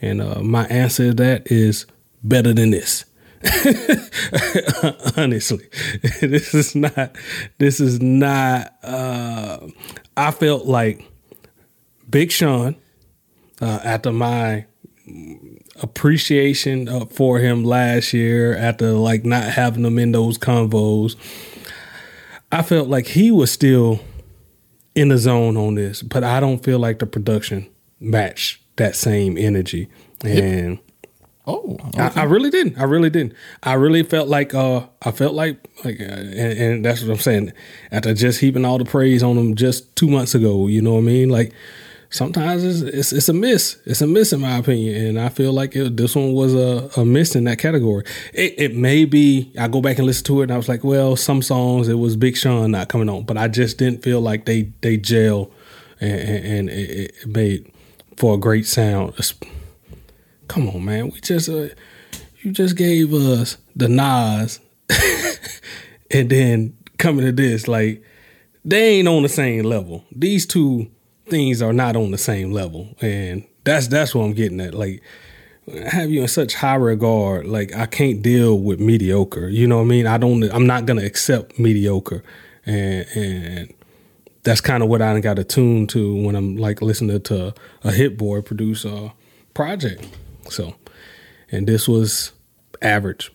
and 0.00 0.22
uh, 0.22 0.40
my 0.40 0.66
answer 0.66 1.08
to 1.08 1.14
that 1.14 1.50
is 1.50 1.86
better 2.22 2.54
than 2.54 2.70
this. 2.70 3.04
Honestly, 5.16 5.68
this 6.20 6.54
is 6.54 6.74
not. 6.74 7.14
This 7.58 7.80
is 7.80 8.00
not. 8.00 8.72
Uh, 8.82 9.68
I 10.16 10.30
felt 10.30 10.64
like 10.64 11.04
Big 12.08 12.30
Sean 12.32 12.76
uh, 13.60 13.80
after 13.84 14.12
my 14.12 14.64
appreciation 15.82 16.88
uh, 16.88 17.04
for 17.06 17.38
him 17.38 17.64
last 17.64 18.12
year 18.12 18.56
after 18.56 18.92
like 18.92 19.24
not 19.24 19.44
having 19.44 19.84
him 19.84 19.98
in 19.98 20.12
those 20.12 20.38
convos. 20.38 21.16
I 22.52 22.62
felt 22.62 22.88
like 22.88 23.08
he 23.08 23.30
was 23.30 23.50
still 23.50 24.00
in 24.94 25.08
the 25.08 25.18
zone 25.18 25.56
on 25.56 25.74
this, 25.74 26.02
but 26.02 26.22
I 26.22 26.40
don't 26.40 26.62
feel 26.62 26.78
like 26.78 27.00
the 27.00 27.06
production 27.06 27.68
matched 27.98 28.60
that 28.76 28.94
same 28.94 29.36
energy. 29.36 29.88
And 30.24 30.78
oh, 31.46 31.76
okay. 31.88 32.00
I, 32.00 32.22
I, 32.22 32.24
really 32.24 32.50
didn't. 32.50 32.78
I 32.78 32.84
really 32.84 33.10
didn't. 33.10 33.34
I 33.62 33.74
really 33.74 34.04
felt 34.04 34.28
like 34.28 34.54
uh, 34.54 34.86
I 35.02 35.10
felt 35.10 35.34
like 35.34 35.68
like, 35.84 36.00
uh, 36.00 36.04
and, 36.04 36.58
and 36.58 36.84
that's 36.84 37.02
what 37.02 37.10
I'm 37.10 37.18
saying. 37.18 37.52
After 37.90 38.14
just 38.14 38.40
heaping 38.40 38.64
all 38.64 38.78
the 38.78 38.84
praise 38.84 39.22
on 39.22 39.36
him 39.36 39.54
just 39.56 39.94
two 39.96 40.08
months 40.08 40.34
ago, 40.34 40.68
you 40.68 40.80
know 40.80 40.92
what 40.92 41.00
I 41.00 41.02
mean? 41.02 41.28
Like 41.28 41.52
sometimes 42.10 42.64
it's, 42.64 42.80
it's, 42.80 43.12
it's 43.12 43.28
a 43.28 43.32
miss. 43.32 43.78
It's 43.84 44.00
a 44.00 44.06
miss 44.06 44.32
in 44.32 44.40
my 44.40 44.58
opinion, 44.58 45.06
and 45.06 45.20
I 45.20 45.28
feel 45.28 45.52
like 45.52 45.74
it, 45.76 45.96
this 45.96 46.14
one 46.14 46.32
was 46.32 46.54
a, 46.54 46.90
a 46.96 47.04
miss 47.04 47.34
in 47.34 47.44
that 47.44 47.58
category. 47.58 48.04
It, 48.32 48.54
it 48.56 48.76
may 48.76 49.04
be. 49.04 49.52
I 49.58 49.68
go 49.68 49.80
back 49.80 49.98
and 49.98 50.06
listen 50.06 50.24
to 50.26 50.40
it, 50.40 50.44
and 50.44 50.52
I 50.52 50.56
was 50.56 50.68
like, 50.68 50.84
well, 50.84 51.16
some 51.16 51.42
songs 51.42 51.88
it 51.88 51.94
was 51.94 52.16
Big 52.16 52.36
Sean 52.36 52.70
not 52.70 52.88
coming 52.88 53.08
on, 53.08 53.24
but 53.24 53.36
I 53.36 53.48
just 53.48 53.78
didn't 53.78 54.02
feel 54.02 54.20
like 54.20 54.44
they 54.44 54.72
they 54.80 54.96
gel, 54.96 55.50
and, 56.00 56.20
and 56.20 56.70
it, 56.70 57.14
it, 57.22 57.26
made 57.26 57.70
for 58.16 58.34
a 58.34 58.38
great 58.38 58.66
sound. 58.66 59.14
Come 60.48 60.68
on, 60.68 60.84
man, 60.84 61.10
we 61.10 61.20
just 61.20 61.48
uh, 61.48 61.68
you 62.42 62.52
just 62.52 62.76
gave 62.76 63.12
us 63.12 63.56
the 63.74 63.88
Nas, 63.88 64.60
and 66.10 66.30
then 66.30 66.76
coming 66.98 67.24
to 67.24 67.32
this 67.32 67.66
like 67.66 68.02
they 68.64 68.98
ain't 68.98 69.08
on 69.08 69.22
the 69.22 69.28
same 69.28 69.64
level. 69.64 70.04
These 70.10 70.46
two 70.46 70.90
things 71.26 71.62
are 71.62 71.72
not 71.72 71.96
on 71.96 72.10
the 72.10 72.18
same 72.18 72.52
level, 72.52 72.94
and 73.00 73.44
that's 73.64 73.88
that's 73.88 74.14
what 74.14 74.24
I'm 74.24 74.32
getting 74.32 74.60
at. 74.60 74.74
Like, 74.74 75.02
I 75.72 75.88
have 75.88 76.10
you 76.10 76.22
in 76.22 76.28
such 76.28 76.54
high 76.54 76.74
regard. 76.74 77.46
Like, 77.46 77.74
I 77.74 77.86
can't 77.86 78.22
deal 78.22 78.58
with 78.58 78.80
mediocre. 78.80 79.48
You 79.48 79.66
know 79.66 79.78
what 79.78 79.84
I 79.84 79.86
mean? 79.86 80.06
I 80.06 80.18
don't. 80.18 80.42
I'm 80.44 80.66
not 80.66 80.86
gonna 80.86 81.04
accept 81.04 81.58
mediocre, 81.58 82.22
and 82.66 83.06
and 83.14 83.74
that's 84.42 84.60
kind 84.60 84.82
of 84.82 84.88
what 84.88 85.02
I 85.02 85.18
got 85.20 85.38
attuned 85.38 85.88
to 85.90 86.22
when 86.22 86.36
I'm 86.36 86.56
like 86.56 86.82
listening 86.82 87.20
to 87.22 87.54
a 87.82 87.92
Hit 87.92 88.16
Boy 88.16 88.42
produce 88.42 88.84
a 88.84 89.12
project. 89.54 90.06
So, 90.50 90.74
and 91.50 91.66
this 91.66 91.88
was 91.88 92.32
average, 92.82 93.32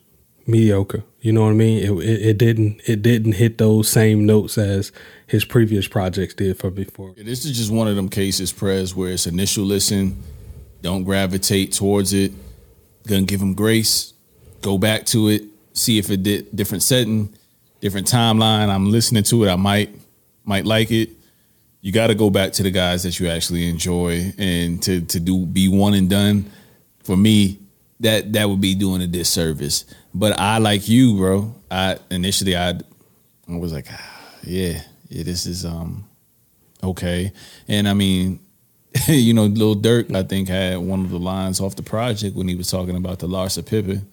mediocre. 0.50 1.04
You 1.22 1.34
know 1.34 1.44
what 1.44 1.52
I 1.52 1.54
mean? 1.54 1.78
It, 1.80 2.04
it, 2.04 2.22
it 2.28 2.38
didn't 2.38 2.82
it 2.86 3.02
didn't 3.02 3.34
hit 3.34 3.58
those 3.58 3.90
same 3.90 4.26
notes 4.26 4.58
as 4.58 4.92
his 5.28 5.46
previous 5.46 5.88
projects 5.88 6.34
did 6.34 6.58
for 6.58 6.72
before. 6.72 7.14
This 7.18 7.46
is 7.46 7.58
just 7.58 7.72
one 7.72 7.88
of 7.88 7.96
them 7.96 8.10
cases, 8.10 8.52
Prez, 8.52 8.96
where 8.96 9.12
it's 9.12 9.28
initial 9.28 9.66
listen, 9.66 10.22
don't 10.82 11.04
gravitate 11.04 11.74
towards 11.74 12.14
it, 12.14 12.32
gonna 13.08 13.24
give 13.24 13.42
him 13.42 13.54
grace, 13.54 14.14
go 14.62 14.78
back 14.78 15.06
to 15.08 15.28
it, 15.30 15.44
see 15.74 15.98
if 15.98 16.10
it 16.10 16.24
did 16.24 16.56
different 16.56 16.84
setting, 16.84 17.34
different 17.82 18.08
timeline. 18.08 18.70
I'm 18.70 18.92
listening 18.92 19.24
to 19.24 19.44
it, 19.44 19.50
I 19.50 19.56
might 19.56 19.94
might 20.46 20.66
like 20.66 20.90
it, 20.90 21.10
you 21.82 21.92
got 21.92 22.08
to 22.08 22.16
go 22.16 22.30
back 22.30 22.52
to 22.54 22.64
the 22.64 22.72
guys 22.72 23.04
that 23.04 23.20
you 23.20 23.30
actually 23.30 23.68
enjoy 23.70 24.34
and 24.38 24.82
to 24.84 25.02
to 25.02 25.20
do 25.20 25.46
be 25.46 25.68
one 25.68 25.94
and 25.94 26.10
done. 26.10 26.46
For 27.04 27.16
me, 27.16 27.60
that 28.00 28.34
that 28.34 28.50
would 28.50 28.62
be 28.62 28.76
doing 28.76 29.02
a 29.02 29.08
disservice. 29.08 29.86
But 30.14 30.40
I 30.40 30.58
like 30.58 30.88
you, 30.88 31.18
bro. 31.18 31.56
I 31.70 31.98
initially 32.10 32.56
I, 32.56 32.70
I 32.72 33.56
was 33.58 33.74
like, 33.74 33.88
ah, 33.92 34.22
yeah, 34.44 34.82
yeah, 35.10 35.24
this 35.24 35.46
is 35.46 35.66
um 35.66 36.08
okay. 36.84 37.32
And 37.68 37.88
I 37.88 37.94
mean, 37.94 38.40
you 39.08 39.34
know, 39.34 39.46
Lil 39.46 39.76
Durk, 39.76 40.14
I 40.16 40.24
think, 40.24 40.48
had 40.48 40.78
one 40.78 41.02
of 41.02 41.12
the 41.12 41.20
lines 41.20 41.60
off 41.60 41.76
the 41.76 41.84
project 41.84 42.36
when 42.36 42.48
he 42.48 42.56
was 42.56 42.72
talking 42.72 42.96
about 42.96 43.20
the 43.20 43.28
Larsa 43.28 43.66
Pippen 43.66 44.08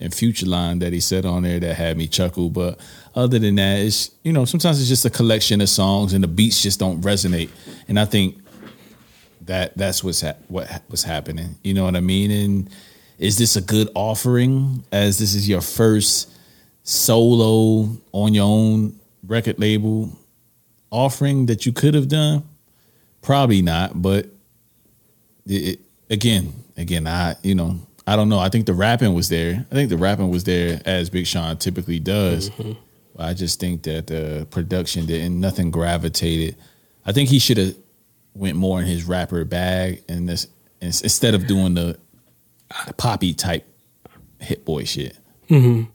and 0.00 0.14
Future 0.14 0.46
line 0.46 0.78
that 0.80 0.92
he 0.92 1.00
said 1.00 1.24
on 1.26 1.42
there 1.42 1.60
that 1.60 1.74
had 1.74 1.96
me 1.96 2.06
chuckle. 2.08 2.48
But 2.48 2.80
other 3.14 3.38
than 3.38 3.56
that, 3.56 3.80
it's 3.80 4.10
you 4.22 4.32
know, 4.32 4.44
sometimes 4.44 4.80
it's 4.80 4.88
just 4.88 5.04
a 5.04 5.10
collection 5.10 5.60
of 5.60 5.68
songs 5.68 6.12
and 6.12 6.22
the 6.22 6.28
beats 6.28 6.62
just 6.62 6.78
don't 6.80 7.00
resonate. 7.02 7.50
And 7.88 7.98
I 7.98 8.04
think 8.04 8.38
that 9.42 9.76
that's 9.76 10.02
what's 10.02 10.20
ha- 10.20 10.36
what 10.48 10.82
was 10.88 11.02
happening. 11.02 11.56
You 11.62 11.74
know 11.74 11.84
what 11.84 11.96
I 11.96 12.00
mean? 12.00 12.30
And 12.30 12.70
is 13.22 13.38
this 13.38 13.54
a 13.54 13.60
good 13.60 13.88
offering 13.94 14.84
as 14.90 15.20
this 15.20 15.32
is 15.32 15.48
your 15.48 15.60
first 15.60 16.28
solo 16.82 17.88
on 18.10 18.34
your 18.34 18.44
own 18.44 18.98
record 19.24 19.60
label 19.60 20.10
offering 20.90 21.46
that 21.46 21.64
you 21.64 21.72
could 21.72 21.94
have 21.94 22.08
done? 22.08 22.42
Probably 23.22 23.62
not, 23.62 24.02
but 24.02 24.26
it, 25.46 25.78
again, 26.10 26.52
again, 26.76 27.06
I 27.06 27.36
you 27.44 27.54
know 27.54 27.78
I 28.08 28.16
don't 28.16 28.28
know. 28.28 28.40
I 28.40 28.48
think 28.48 28.66
the 28.66 28.74
rapping 28.74 29.14
was 29.14 29.28
there. 29.28 29.64
I 29.70 29.74
think 29.74 29.88
the 29.88 29.96
rapping 29.96 30.30
was 30.30 30.42
there 30.42 30.82
as 30.84 31.08
Big 31.08 31.28
Sean 31.28 31.56
typically 31.56 32.00
does. 32.00 32.50
Mm-hmm. 32.50 32.72
I 33.18 33.34
just 33.34 33.60
think 33.60 33.84
that 33.84 34.08
the 34.08 34.48
production 34.50 35.06
didn't 35.06 35.38
nothing 35.38 35.70
gravitated. 35.70 36.56
I 37.06 37.12
think 37.12 37.28
he 37.28 37.38
should 37.38 37.58
have 37.58 37.76
went 38.34 38.56
more 38.56 38.80
in 38.80 38.86
his 38.86 39.04
rapper 39.04 39.44
bag 39.44 40.02
and 40.08 40.28
this 40.28 40.48
instead 40.80 41.34
of 41.34 41.46
doing 41.46 41.74
the 41.74 41.96
poppy 42.96 43.34
type 43.34 43.66
hit 44.40 44.64
boy 44.64 44.84
shit. 44.84 45.16
Mm-hmm. 45.48 45.90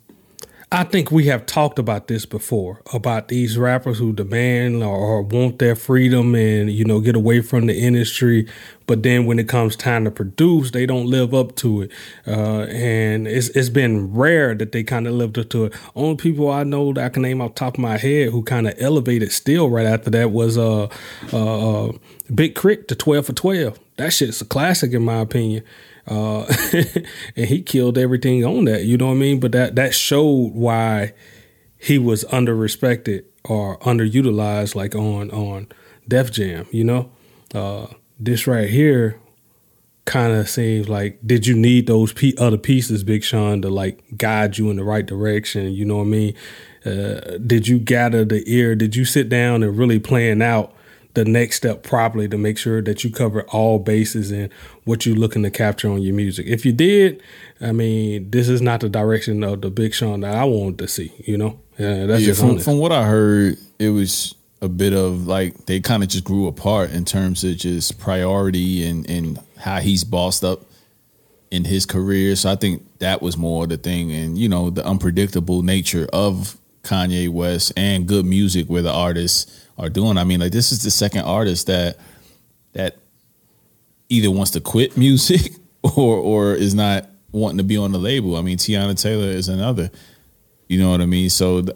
I 0.69 0.83
think 0.83 1.11
we 1.11 1.27
have 1.27 1.45
talked 1.45 1.79
about 1.79 2.09
this 2.09 2.25
before 2.25 2.81
about 2.93 3.29
these 3.29 3.57
rappers 3.57 3.99
who 3.99 4.11
demand 4.11 4.83
or, 4.83 4.97
or, 4.97 5.21
want 5.21 5.59
their 5.59 5.77
freedom 5.77 6.35
and 6.35 6.69
you 6.69 6.83
know 6.83 6.99
get 6.99 7.15
away 7.15 7.39
from 7.39 7.67
the 7.67 7.79
industry, 7.79 8.49
but 8.85 9.01
then 9.01 9.25
when 9.25 9.39
it 9.39 9.47
comes 9.47 9.77
time 9.77 10.03
to 10.03 10.11
produce, 10.11 10.71
they 10.71 10.85
don't 10.85 11.05
live 11.05 11.33
up 11.33 11.55
to 11.57 11.83
it. 11.83 11.91
Uh, 12.27 12.63
and 12.63 13.29
it's 13.29 13.47
it's 13.49 13.69
been 13.69 14.13
rare 14.13 14.53
that 14.55 14.73
they 14.73 14.83
kind 14.83 15.07
of 15.07 15.13
lived 15.13 15.39
up 15.39 15.49
to 15.51 15.65
it. 15.65 15.73
Only 15.95 16.17
people 16.17 16.51
I 16.51 16.65
know 16.65 16.91
that 16.91 17.05
I 17.05 17.09
can 17.09 17.21
name 17.21 17.39
off 17.39 17.55
top 17.55 17.75
of 17.75 17.79
my 17.79 17.95
head 17.95 18.31
who 18.31 18.43
kind 18.43 18.67
of 18.67 18.73
elevated 18.77 19.31
still 19.31 19.69
right 19.69 19.87
after 19.87 20.09
that 20.09 20.31
was 20.31 20.57
uh, 20.57 20.89
uh, 21.31 21.85
uh 21.85 21.91
Big 22.35 22.55
K.R.I.T., 22.55 22.83
to 22.89 22.95
twelve 22.95 23.25
for 23.25 23.33
twelve. 23.33 23.79
That 23.95 24.11
shit's 24.11 24.41
a 24.41 24.45
classic 24.45 24.91
in 24.91 25.03
my 25.03 25.19
opinion. 25.19 25.63
Uh, 26.07 26.45
and 27.35 27.45
he 27.45 27.61
killed 27.61 27.97
everything 27.97 28.45
on 28.45 28.65
that. 28.65 28.85
You 28.85 28.97
know 28.97 29.07
what 29.07 29.13
I 29.13 29.17
mean? 29.17 29.39
But 29.39 29.51
that 29.51 29.75
that 29.75 29.93
showed 29.93 30.53
why 30.53 31.13
he 31.77 31.97
was 31.97 32.25
under 32.31 32.55
respected 32.55 33.25
or 33.43 33.77
underutilized, 33.79 34.75
like 34.75 34.95
on 34.95 35.29
on 35.31 35.67
Def 36.07 36.31
Jam. 36.31 36.67
You 36.71 36.83
know, 36.83 37.11
uh, 37.53 37.87
this 38.19 38.47
right 38.47 38.69
here 38.69 39.19
kind 40.05 40.31
of 40.31 40.49
seems 40.49 40.87
like 40.87 41.19
did 41.25 41.45
you 41.45 41.55
need 41.55 41.85
those 41.85 42.13
other 42.37 42.57
pieces, 42.57 43.03
Big 43.03 43.23
Sean, 43.23 43.61
to 43.61 43.69
like 43.69 44.01
guide 44.17 44.57
you 44.57 44.69
in 44.69 44.77
the 44.77 44.83
right 44.83 45.05
direction? 45.05 45.71
You 45.73 45.85
know 45.85 45.97
what 45.97 46.03
I 46.03 46.05
mean? 46.05 46.33
Uh, 46.85 47.37
did 47.45 47.67
you 47.67 47.79
gather 47.79 48.23
the 48.23 48.43
ear? 48.49 48.73
Did 48.75 48.95
you 48.95 49.03
sit 49.03 49.27
down 49.27 49.61
and 49.61 49.77
really 49.77 49.99
plan 49.99 50.41
out 50.41 50.73
the 51.17 51.25
next 51.25 51.55
step 51.55 51.81
properly 51.81 52.29
to 52.29 52.37
make 52.37 52.59
sure 52.59 52.79
that 52.79 53.03
you 53.03 53.09
cover 53.09 53.41
all 53.49 53.79
bases 53.79 54.29
and 54.29 54.53
what 54.83 55.03
you're 55.03 55.15
looking 55.15 55.41
to 55.41 55.49
capture 55.49 55.89
on 55.89 55.99
your 55.99 56.13
music. 56.13 56.45
If 56.45 56.63
you 56.63 56.71
did, 56.71 57.23
I 57.59 57.71
mean, 57.71 58.29
this 58.29 58.47
is 58.47 58.61
not 58.61 58.81
the 58.81 58.89
direction 58.89 59.43
of 59.43 59.61
the 59.61 59.71
Big 59.71 59.95
Sean 59.95 60.19
that 60.19 60.35
I 60.35 60.43
wanted 60.43 60.77
to 60.77 60.87
see. 60.87 61.11
You 61.25 61.39
know, 61.39 61.59
yeah, 61.79 62.05
that's 62.05 62.21
yeah, 62.21 62.33
from, 62.33 62.59
from 62.59 62.77
what 62.77 62.91
I 62.91 63.05
heard, 63.05 63.57
it 63.79 63.89
was 63.89 64.35
a 64.61 64.69
bit 64.69 64.93
of 64.93 65.25
like 65.25 65.65
they 65.65 65.79
kind 65.79 66.03
of 66.03 66.09
just 66.09 66.23
grew 66.23 66.45
apart 66.45 66.91
in 66.91 67.03
terms 67.03 67.43
of 67.43 67.57
just 67.57 67.97
priority 67.97 68.85
and 68.85 69.09
and 69.09 69.39
how 69.57 69.79
he's 69.79 70.03
bossed 70.03 70.43
up 70.43 70.65
in 71.49 71.65
his 71.65 71.87
career. 71.87 72.35
So 72.35 72.51
I 72.51 72.55
think 72.57 72.85
that 72.99 73.23
was 73.23 73.37
more 73.37 73.65
the 73.65 73.77
thing, 73.77 74.11
and 74.11 74.37
you 74.37 74.47
know 74.47 74.69
the 74.69 74.85
unpredictable 74.85 75.63
nature 75.63 76.07
of 76.13 76.57
Kanye 76.83 77.27
West 77.27 77.73
and 77.75 78.07
G.O.O.D. 78.07 78.29
Music 78.29 78.67
where 78.67 78.83
the 78.83 78.93
artists 78.93 79.66
are 79.77 79.89
doing. 79.89 80.17
I 80.17 80.23
mean, 80.23 80.39
like 80.39 80.51
this 80.51 80.71
is 80.71 80.83
the 80.83 80.91
second 80.91 81.21
artist 81.21 81.67
that 81.67 81.97
that 82.73 82.97
either 84.09 84.31
wants 84.31 84.51
to 84.51 84.61
quit 84.61 84.97
music 84.97 85.53
or 85.83 86.17
or 86.17 86.53
is 86.53 86.73
not 86.73 87.09
wanting 87.31 87.57
to 87.57 87.63
be 87.63 87.77
on 87.77 87.91
the 87.91 87.99
label. 87.99 88.35
I 88.35 88.41
mean, 88.41 88.57
Teyana 88.57 88.99
Taylor 89.01 89.27
is 89.27 89.49
another. 89.49 89.91
You 90.67 90.79
know 90.79 90.89
what 90.89 91.01
I 91.01 91.05
mean? 91.05 91.29
So 91.29 91.61
the, 91.61 91.75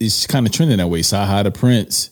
it's 0.00 0.26
kind 0.26 0.46
of 0.46 0.52
trending 0.52 0.78
that 0.78 0.88
way. 0.88 1.00
Cyhi 1.00 1.44
the 1.44 1.50
Prynce 1.50 2.10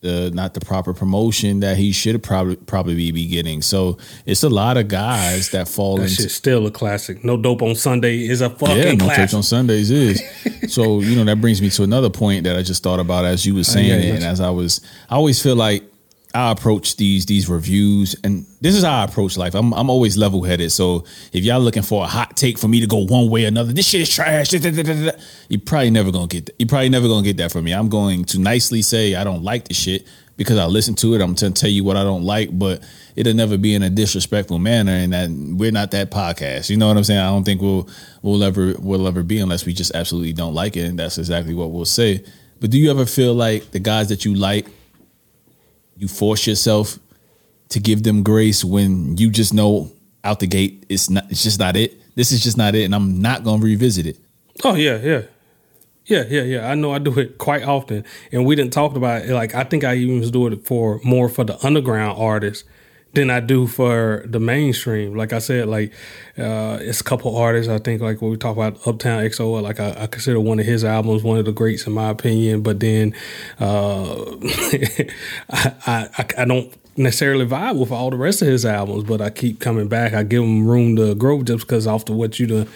the 0.00 0.30
not 0.32 0.54
the 0.54 0.60
proper 0.60 0.94
promotion 0.94 1.60
that 1.60 1.76
he 1.76 1.92
should 1.92 2.22
probably 2.22 2.56
probably 2.56 3.12
be 3.12 3.26
getting. 3.26 3.62
So 3.62 3.98
it's 4.26 4.42
a 4.42 4.48
lot 4.48 4.76
of 4.76 4.88
guys 4.88 5.50
that 5.50 5.68
fall 5.68 5.96
that 5.96 6.10
into 6.10 6.28
still 6.28 6.66
a 6.66 6.70
classic. 6.70 7.24
No 7.24 7.36
dope 7.36 7.62
on 7.62 7.74
Sunday 7.74 8.26
is 8.26 8.40
a 8.40 8.50
fucking 8.50 8.76
yeah. 8.76 8.92
No 8.92 9.04
classic. 9.04 9.24
church 9.24 9.34
on 9.34 9.42
Sundays 9.42 9.90
is. 9.90 10.22
so 10.74 11.00
you 11.00 11.16
know 11.16 11.24
that 11.24 11.40
brings 11.40 11.60
me 11.60 11.70
to 11.70 11.82
another 11.82 12.10
point 12.10 12.44
that 12.44 12.56
I 12.56 12.62
just 12.62 12.82
thought 12.82 13.00
about 13.00 13.24
as 13.24 13.44
you 13.44 13.54
were 13.54 13.64
saying 13.64 13.92
uh, 13.92 13.96
yeah, 13.96 14.12
it, 14.12 14.14
and 14.16 14.24
as 14.24 14.40
I 14.40 14.50
was. 14.50 14.80
I 15.08 15.16
always 15.16 15.42
feel 15.42 15.56
like 15.56 15.84
I 16.32 16.52
approach 16.52 16.96
these 16.96 17.26
these 17.26 17.48
reviews, 17.48 18.14
and 18.22 18.46
this 18.60 18.76
is 18.76 18.84
how 18.84 19.00
I 19.00 19.04
approach 19.04 19.36
life. 19.36 19.54
I'm 19.54 19.72
I'm 19.74 19.90
always 19.90 20.16
level 20.16 20.44
headed. 20.44 20.70
So 20.70 21.04
if 21.32 21.44
y'all 21.44 21.60
looking 21.60 21.82
for 21.82 22.04
a 22.04 22.06
hot 22.06 22.36
take 22.36 22.56
for 22.56 22.68
me 22.68 22.80
to 22.80 22.86
go 22.86 22.98
one 22.98 23.28
way 23.28 23.44
or 23.44 23.48
another, 23.48 23.72
this 23.72 23.88
shit 23.88 24.02
is 24.02 24.14
trash. 24.14 24.52
You 24.52 25.58
probably 25.58 25.90
never 25.90 26.12
gonna 26.12 26.28
get 26.28 26.46
that. 26.46 26.54
You 26.58 26.66
probably 26.66 26.88
never 26.88 27.08
gonna 27.08 27.24
get 27.24 27.36
that 27.38 27.50
from 27.50 27.64
me. 27.64 27.72
I'm 27.72 27.88
going 27.88 28.24
to 28.26 28.38
nicely 28.38 28.82
say 28.82 29.16
I 29.16 29.24
don't 29.24 29.42
like 29.42 29.66
the 29.66 29.74
shit 29.74 30.06
because 30.36 30.56
I 30.56 30.66
listen 30.66 30.94
to 30.96 31.14
it. 31.14 31.20
I'm 31.20 31.34
gonna 31.34 31.50
tell 31.50 31.68
you 31.68 31.82
what 31.82 31.96
I 31.96 32.04
don't 32.04 32.22
like, 32.22 32.56
but 32.56 32.82
it'll 33.16 33.34
never 33.34 33.58
be 33.58 33.74
in 33.74 33.82
a 33.82 33.90
disrespectful 33.90 34.60
manner. 34.60 34.92
And 34.92 35.12
that 35.12 35.30
we're 35.30 35.72
not 35.72 35.90
that 35.90 36.12
podcast. 36.12 36.70
You 36.70 36.76
know 36.76 36.86
what 36.86 36.96
I'm 36.96 37.04
saying? 37.04 37.18
I 37.18 37.28
don't 37.28 37.44
think 37.44 37.60
we'll 37.60 37.88
we'll 38.22 38.44
ever 38.44 38.74
we'll 38.78 39.08
ever 39.08 39.24
be 39.24 39.40
unless 39.40 39.66
we 39.66 39.72
just 39.72 39.96
absolutely 39.96 40.32
don't 40.32 40.54
like 40.54 40.76
it, 40.76 40.86
and 40.86 40.98
that's 40.98 41.18
exactly 41.18 41.54
what 41.54 41.72
we'll 41.72 41.84
say. 41.84 42.24
But 42.60 42.70
do 42.70 42.78
you 42.78 42.90
ever 42.92 43.04
feel 43.04 43.34
like 43.34 43.72
the 43.72 43.80
guys 43.80 44.10
that 44.10 44.24
you 44.24 44.34
like? 44.34 44.68
You 46.00 46.08
force 46.08 46.46
yourself 46.46 46.98
to 47.68 47.78
give 47.78 48.02
them 48.02 48.22
grace 48.22 48.64
when 48.64 49.16
you 49.18 49.30
just 49.30 49.52
know 49.52 49.92
out 50.24 50.40
the 50.40 50.46
gate 50.46 50.84
it's 50.88 51.10
not 51.10 51.24
it's 51.30 51.42
just 51.42 51.60
not 51.60 51.76
it. 51.76 52.00
This 52.16 52.32
is 52.32 52.42
just 52.42 52.56
not 52.56 52.74
it 52.74 52.84
and 52.84 52.94
I'm 52.94 53.20
not 53.20 53.44
to 53.60 53.66
revisit 53.66 54.06
it. 54.06 54.16
Oh 54.64 54.74
yeah, 54.74 54.96
yeah. 54.96 55.22
Yeah, 56.06 56.24
yeah, 56.28 56.42
yeah. 56.42 56.68
I 56.68 56.74
know 56.74 56.92
I 56.92 56.98
do 56.98 57.16
it 57.20 57.38
quite 57.38 57.62
often. 57.62 58.04
And 58.32 58.44
we 58.44 58.56
didn't 58.56 58.72
talk 58.72 58.96
about 58.96 59.22
it. 59.22 59.32
Like 59.32 59.54
I 59.54 59.62
think 59.62 59.84
I 59.84 59.94
even 59.94 60.20
doing 60.30 60.54
it 60.54 60.66
for 60.66 61.00
more 61.04 61.28
for 61.28 61.44
the 61.44 61.64
underground 61.64 62.18
artists 62.18 62.64
than 63.12 63.30
I 63.30 63.40
do 63.40 63.66
for 63.66 64.24
the 64.26 64.38
mainstream. 64.38 65.16
Like 65.16 65.32
I 65.32 65.40
said, 65.40 65.68
like 65.68 65.92
uh, 66.38 66.78
it's 66.80 67.00
a 67.00 67.04
couple 67.04 67.36
artists. 67.36 67.70
I 67.70 67.78
think 67.78 68.00
like 68.00 68.22
when 68.22 68.30
we 68.30 68.36
talk 68.36 68.56
about 68.56 68.86
Uptown 68.86 69.22
XO, 69.22 69.60
like 69.60 69.80
I, 69.80 70.02
I, 70.02 70.06
consider 70.06 70.38
one 70.38 70.60
of 70.60 70.66
his 70.66 70.84
albums 70.84 71.22
one 71.22 71.38
of 71.38 71.44
the 71.44 71.52
greats 71.52 71.86
in 71.86 71.92
my 71.92 72.10
opinion. 72.10 72.62
But 72.62 72.80
then 72.80 73.14
uh, 73.58 74.24
I, 75.50 76.08
I 76.16 76.26
I 76.38 76.44
don't 76.44 76.72
necessarily 76.96 77.46
vibe 77.46 77.78
with 77.78 77.90
all 77.90 78.10
the 78.10 78.16
rest 78.16 78.42
of 78.42 78.48
his 78.48 78.64
albums, 78.64 79.04
but 79.04 79.20
I 79.20 79.30
keep 79.30 79.60
coming 79.60 79.88
back. 79.88 80.12
I 80.12 80.22
give 80.22 80.42
him 80.42 80.66
room 80.66 80.96
to 80.96 81.14
grow 81.14 81.42
just 81.42 81.66
because 81.66 81.86
after 81.86 82.12
what 82.12 82.38
you 82.38 82.46
done 82.46 82.68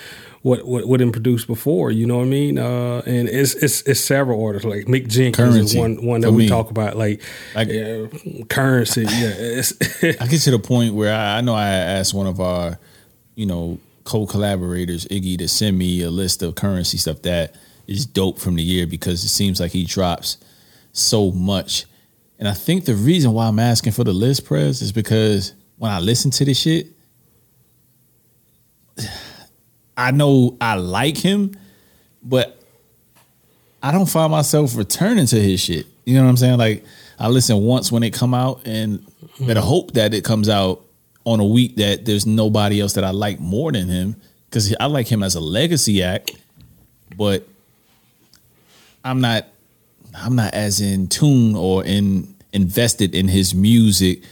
what 0.44 0.66
what 0.66 0.86
what 0.86 1.00
produced 1.12 1.46
before. 1.46 1.90
You 1.90 2.06
know 2.06 2.18
what 2.18 2.24
I 2.24 2.28
mean? 2.28 2.58
Uh, 2.58 3.02
and 3.06 3.30
it's 3.30 3.54
it's 3.54 3.80
it's 3.82 3.98
several 3.98 4.38
orders 4.38 4.66
like 4.66 4.84
Mick 4.84 5.08
Jenkins 5.08 5.36
Curren$y, 5.36 5.60
is 5.60 5.74
one 5.74 6.04
one 6.04 6.20
that 6.20 6.32
we 6.32 6.42
me. 6.42 6.48
talk 6.48 6.70
about 6.70 6.98
like, 6.98 7.22
like 7.54 7.68
yeah, 7.68 8.06
Curren$y. 8.50 9.02
yeah, 9.08 10.12
I 10.20 10.26
get 10.26 10.42
to 10.42 10.50
the 10.50 10.60
point 10.62 10.94
where 10.94 11.14
I, 11.14 11.38
I 11.38 11.40
know 11.40 11.54
I 11.54 11.68
asked 11.68 12.12
one 12.12 12.26
of 12.26 12.42
our 12.42 12.78
you 13.36 13.46
know 13.46 13.78
co-collaborators 14.04 15.06
Iggy 15.06 15.38
to 15.38 15.48
send 15.48 15.78
me 15.78 16.02
a 16.02 16.10
list 16.10 16.42
of 16.42 16.56
Curren$y 16.56 16.98
stuff 16.98 17.22
that 17.22 17.54
is 17.86 18.04
dope 18.04 18.38
from 18.38 18.56
the 18.56 18.62
year 18.62 18.86
because 18.86 19.24
it 19.24 19.28
seems 19.28 19.60
like 19.60 19.72
he 19.72 19.84
drops 19.84 20.36
so 20.92 21.30
much. 21.30 21.86
And 22.38 22.46
I 22.46 22.52
think 22.52 22.84
the 22.84 22.94
reason 22.94 23.32
why 23.32 23.46
I'm 23.46 23.58
asking 23.58 23.92
for 23.92 24.04
the 24.04 24.12
list, 24.12 24.44
Prez, 24.44 24.82
is 24.82 24.92
because 24.92 25.54
when 25.78 25.90
I 25.90 26.00
listen 26.00 26.30
to 26.32 26.44
this 26.44 26.58
shit, 26.58 26.88
I 29.96 30.10
know 30.10 30.56
I 30.60 30.74
like 30.74 31.16
him, 31.16 31.56
but 32.22 32.60
I 33.82 33.92
don't 33.92 34.08
find 34.08 34.30
myself 34.32 34.76
returning 34.76 35.26
to 35.26 35.40
his 35.40 35.60
shit. 35.60 35.86
You 36.04 36.16
know 36.16 36.24
what 36.24 36.30
I'm 36.30 36.36
saying? 36.36 36.58
Like 36.58 36.84
I 37.18 37.28
listen 37.28 37.62
once 37.62 37.92
when 37.92 38.02
it 38.02 38.12
come 38.12 38.34
out, 38.34 38.66
and 38.66 39.00
mm-hmm. 39.00 39.46
better 39.46 39.60
hope 39.60 39.92
that 39.92 40.14
it 40.14 40.24
comes 40.24 40.48
out 40.48 40.82
on 41.24 41.40
a 41.40 41.44
week 41.44 41.76
that 41.76 42.04
there's 42.04 42.26
nobody 42.26 42.80
else 42.80 42.94
that 42.94 43.04
I 43.04 43.10
like 43.10 43.40
more 43.40 43.72
than 43.72 43.88
him 43.88 44.16
because 44.48 44.74
I 44.78 44.86
like 44.86 45.06
him 45.06 45.22
as 45.22 45.34
a 45.34 45.40
legacy 45.40 46.02
act, 46.02 46.32
but 47.16 47.46
I'm 49.04 49.20
not 49.20 49.46
I'm 50.16 50.36
not 50.36 50.54
as 50.54 50.80
in 50.80 51.08
tune 51.08 51.56
or 51.56 51.84
in 51.84 52.34
invested 52.52 53.14
in 53.14 53.28
his 53.28 53.54
music. 53.54 54.22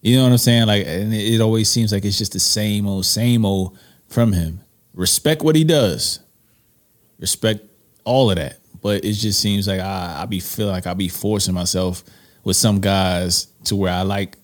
You 0.00 0.16
know 0.16 0.24
what 0.24 0.32
I'm 0.32 0.38
saying? 0.38 0.66
Like, 0.66 0.86
and 0.86 1.12
it, 1.12 1.34
it 1.34 1.40
always 1.40 1.68
seems 1.68 1.92
like 1.92 2.04
it's 2.04 2.18
just 2.18 2.32
the 2.32 2.40
same 2.40 2.86
old, 2.86 3.04
same 3.04 3.44
old 3.44 3.78
from 4.08 4.32
him. 4.32 4.60
Respect 4.98 5.42
what 5.42 5.54
he 5.54 5.62
does. 5.62 6.18
Respect 7.20 7.64
all 8.04 8.30
of 8.30 8.36
that. 8.36 8.58
But 8.82 9.04
it 9.04 9.12
just 9.12 9.40
seems 9.40 9.68
like 9.68 9.80
I, 9.80 10.22
I 10.22 10.26
be 10.26 10.40
feeling 10.40 10.72
like 10.72 10.88
I 10.88 10.94
be 10.94 11.08
forcing 11.08 11.54
myself 11.54 12.02
with 12.42 12.56
some 12.56 12.80
guys 12.80 13.46
to 13.64 13.76
where 13.76 13.92
I 13.92 14.02
like 14.02 14.36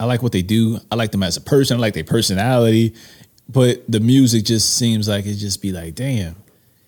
I 0.00 0.04
like 0.04 0.20
what 0.20 0.32
they 0.32 0.42
do. 0.42 0.80
I 0.90 0.96
like 0.96 1.12
them 1.12 1.22
as 1.22 1.36
a 1.36 1.40
person. 1.40 1.76
I 1.76 1.80
like 1.80 1.94
their 1.94 2.02
personality. 2.02 2.96
But 3.48 3.84
the 3.88 4.00
music 4.00 4.44
just 4.44 4.76
seems 4.76 5.08
like 5.08 5.24
it 5.24 5.34
just 5.34 5.62
be 5.62 5.70
like, 5.70 5.94
damn, 5.94 6.34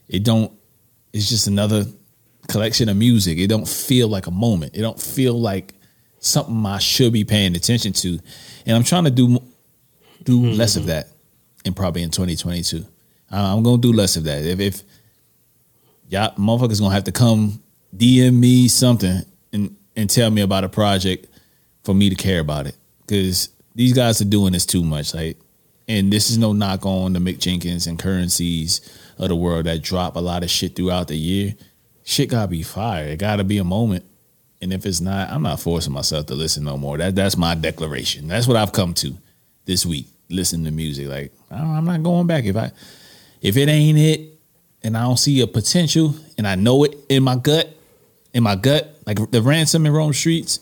it 0.08 0.24
don't. 0.24 0.52
It's 1.12 1.28
just 1.28 1.46
another 1.46 1.84
collection 2.48 2.88
of 2.88 2.96
music. 2.96 3.38
It 3.38 3.46
don't 3.46 3.68
feel 3.68 4.08
like 4.08 4.26
a 4.26 4.32
moment. 4.32 4.76
It 4.76 4.80
don't 4.80 5.00
feel 5.00 5.40
like 5.40 5.74
something 6.18 6.66
I 6.66 6.78
should 6.78 7.12
be 7.12 7.22
paying 7.22 7.54
attention 7.54 7.92
to. 7.92 8.18
And 8.66 8.76
I'm 8.76 8.82
trying 8.82 9.04
to 9.04 9.10
do 9.12 9.40
do 10.24 10.40
mm-hmm. 10.40 10.58
less 10.58 10.74
of 10.74 10.86
that, 10.86 11.08
and 11.64 11.76
probably 11.76 12.02
in 12.02 12.10
2022, 12.10 12.84
Uh, 13.34 13.56
I'm 13.56 13.64
gonna 13.64 13.78
do 13.78 13.92
less 13.92 14.16
of 14.16 14.24
that. 14.24 14.44
If 14.44 14.60
if 14.60 14.82
y'all 16.08 16.30
motherfuckers 16.36 16.80
gonna 16.80 16.94
have 16.94 17.04
to 17.04 17.12
come 17.12 17.60
DM 17.96 18.38
me 18.38 18.68
something 18.68 19.22
and 19.52 19.76
and 19.96 20.08
tell 20.08 20.30
me 20.30 20.42
about 20.42 20.62
a 20.62 20.68
project 20.68 21.26
for 21.82 21.94
me 21.94 22.08
to 22.10 22.14
care 22.14 22.38
about 22.38 22.68
it 22.68 22.76
because 23.00 23.48
these 23.74 23.92
guys 23.92 24.20
are 24.20 24.26
doing 24.26 24.52
this 24.52 24.64
too 24.64 24.84
much. 24.84 25.14
Like, 25.14 25.36
and 25.88 26.12
this 26.12 26.30
is 26.30 26.38
no 26.38 26.52
knock 26.52 26.86
on 26.86 27.12
the 27.12 27.18
Mick 27.18 27.40
Jenkins 27.40 27.88
and 27.88 27.98
Curren$ys 27.98 28.80
of 29.18 29.28
the 29.28 29.36
world 29.36 29.66
that 29.66 29.82
drop 29.82 30.14
a 30.14 30.20
lot 30.20 30.44
of 30.44 30.50
shit 30.50 30.76
throughout 30.76 31.08
the 31.08 31.16
year. 31.16 31.56
Shit 32.04 32.30
gotta 32.30 32.48
be 32.48 32.62
fire. 32.62 33.06
It 33.06 33.18
gotta 33.18 33.42
be 33.42 33.58
a 33.58 33.64
moment. 33.64 34.04
And 34.62 34.72
if 34.72 34.86
it's 34.86 35.00
not, 35.00 35.30
I'm 35.30 35.42
not 35.42 35.58
forcing 35.58 35.92
myself 35.92 36.26
to 36.26 36.36
listen 36.36 36.62
no 36.62 36.76
more. 36.76 36.98
That 36.98 37.16
that's 37.16 37.36
my 37.36 37.56
declaration. 37.56 38.28
That's 38.28 38.46
what 38.46 38.56
I've 38.56 38.72
come 38.72 38.94
to 38.94 39.18
this 39.64 39.84
week. 39.84 40.06
Listen 40.30 40.62
to 40.64 40.70
music. 40.70 41.08
Like 41.08 41.32
I'm 41.50 41.84
not 41.84 42.04
going 42.04 42.28
back. 42.28 42.44
If 42.44 42.56
I 42.56 42.70
if 43.44 43.58
it 43.58 43.68
ain't 43.68 43.98
it, 43.98 44.40
and 44.82 44.96
I 44.96 45.02
don't 45.02 45.18
see 45.18 45.42
a 45.42 45.46
potential, 45.46 46.14
and 46.38 46.48
I 46.48 46.54
know 46.54 46.82
it 46.84 46.96
in 47.10 47.22
my 47.22 47.36
gut, 47.36 47.68
in 48.32 48.42
my 48.42 48.56
gut, 48.56 48.98
like 49.06 49.18
the 49.30 49.42
ransom 49.42 49.84
in 49.84 49.92
Rome 49.92 50.12
Streetz, 50.12 50.60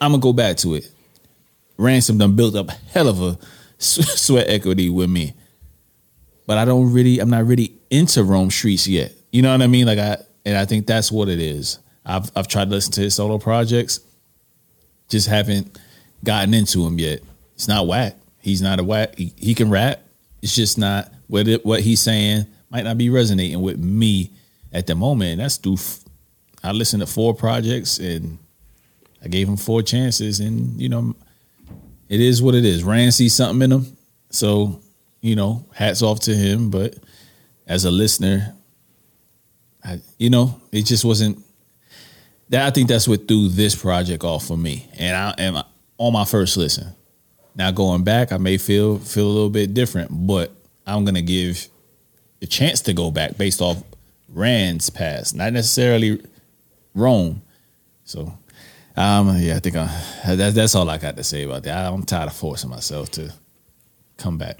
I'm 0.00 0.12
gonna 0.12 0.22
go 0.22 0.32
back 0.32 0.56
to 0.58 0.74
it. 0.74 0.90
Ransom 1.76 2.16
done 2.16 2.34
built 2.34 2.56
up 2.56 2.70
hell 2.90 3.08
of 3.08 3.20
a 3.20 3.38
sweat 3.78 4.48
equity 4.48 4.88
with 4.88 5.10
me. 5.10 5.34
But 6.46 6.56
I 6.56 6.64
don't 6.64 6.90
really, 6.90 7.18
I'm 7.18 7.28
not 7.28 7.46
really 7.46 7.74
into 7.90 8.24
Rome 8.24 8.48
Streetz 8.48 8.88
yet. 8.88 9.12
You 9.30 9.42
know 9.42 9.52
what 9.52 9.60
I 9.60 9.66
mean? 9.66 9.86
Like 9.86 9.98
I, 9.98 10.16
and 10.46 10.56
I 10.56 10.64
think 10.64 10.86
that's 10.86 11.12
what 11.12 11.28
it 11.28 11.38
is. 11.38 11.78
I've 12.06 12.30
I've 12.34 12.48
tried 12.48 12.64
to 12.66 12.70
listen 12.70 12.92
to 12.92 13.02
his 13.02 13.14
solo 13.14 13.36
projects, 13.36 14.00
just 15.10 15.28
haven't 15.28 15.78
gotten 16.24 16.54
into 16.54 16.86
him 16.86 16.98
yet. 16.98 17.20
It's 17.56 17.68
not 17.68 17.86
whack. 17.86 18.16
He's 18.40 18.62
not 18.62 18.80
a 18.80 18.84
whack. 18.84 19.16
He, 19.18 19.34
he 19.36 19.54
can 19.54 19.68
rap. 19.68 20.02
It's 20.40 20.54
just 20.54 20.78
not 20.78 21.12
what 21.28 21.48
it, 21.48 21.64
what 21.64 21.80
he's 21.80 22.00
saying 22.00 22.46
might 22.70 22.84
not 22.84 22.98
be 22.98 23.10
resonating 23.10 23.60
with 23.60 23.78
me 23.78 24.30
at 24.72 24.86
the 24.86 24.94
moment. 24.94 25.32
And 25.32 25.40
that's 25.40 25.56
through. 25.56 25.78
I 26.62 26.72
listened 26.72 27.00
to 27.00 27.06
four 27.06 27.34
projects 27.34 27.98
and 27.98 28.38
I 29.22 29.28
gave 29.28 29.48
him 29.48 29.56
four 29.56 29.82
chances, 29.82 30.40
and 30.40 30.80
you 30.80 30.88
know 30.88 31.14
it 32.08 32.20
is 32.20 32.42
what 32.42 32.54
it 32.54 32.64
is. 32.64 32.84
Rand 32.84 33.14
sees 33.14 33.34
something 33.34 33.62
in 33.62 33.72
him, 33.72 33.96
so 34.30 34.80
you 35.20 35.34
know, 35.34 35.64
hats 35.74 36.02
off 36.02 36.20
to 36.20 36.34
him. 36.34 36.70
But 36.70 36.94
as 37.66 37.84
a 37.84 37.90
listener, 37.90 38.54
I, 39.84 40.00
you 40.18 40.30
know, 40.30 40.60
it 40.70 40.86
just 40.86 41.04
wasn't. 41.04 41.42
That 42.50 42.66
I 42.66 42.70
think 42.70 42.88
that's 42.88 43.08
what 43.08 43.26
threw 43.26 43.48
this 43.48 43.74
project 43.74 44.22
off 44.22 44.46
for 44.46 44.56
me, 44.56 44.88
and 44.96 45.16
I 45.16 45.34
am 45.42 45.62
on 45.98 46.12
my 46.12 46.24
first 46.24 46.56
listen. 46.56 46.94
Now 47.56 47.72
going 47.72 48.04
back, 48.04 48.30
I 48.30 48.36
may 48.36 48.58
feel 48.58 48.98
feel 48.98 49.26
a 49.26 49.32
little 49.32 49.50
bit 49.50 49.74
different, 49.74 50.10
but 50.12 50.52
I'm 50.86 51.04
gonna 51.04 51.22
give 51.22 51.68
a 52.42 52.46
chance 52.46 52.80
to 52.82 52.92
go 52.92 53.10
back 53.10 53.36
based 53.36 53.60
off 53.60 53.82
Rand's 54.28 54.90
past, 54.90 55.34
not 55.34 55.52
necessarily 55.52 56.22
Rome. 56.94 57.42
So 58.04 58.32
um, 58.96 59.36
yeah, 59.38 59.56
I 59.56 59.58
think 59.58 59.76
I, 59.76 59.86
that, 60.34 60.54
that's 60.54 60.74
all 60.74 60.88
I 60.88 60.98
got 60.98 61.16
to 61.16 61.24
say 61.24 61.42
about 61.42 61.64
that. 61.64 61.92
I'm 61.92 62.02
tired 62.02 62.28
of 62.28 62.32
forcing 62.32 62.70
myself 62.70 63.10
to 63.12 63.32
come 64.16 64.38
back. 64.38 64.58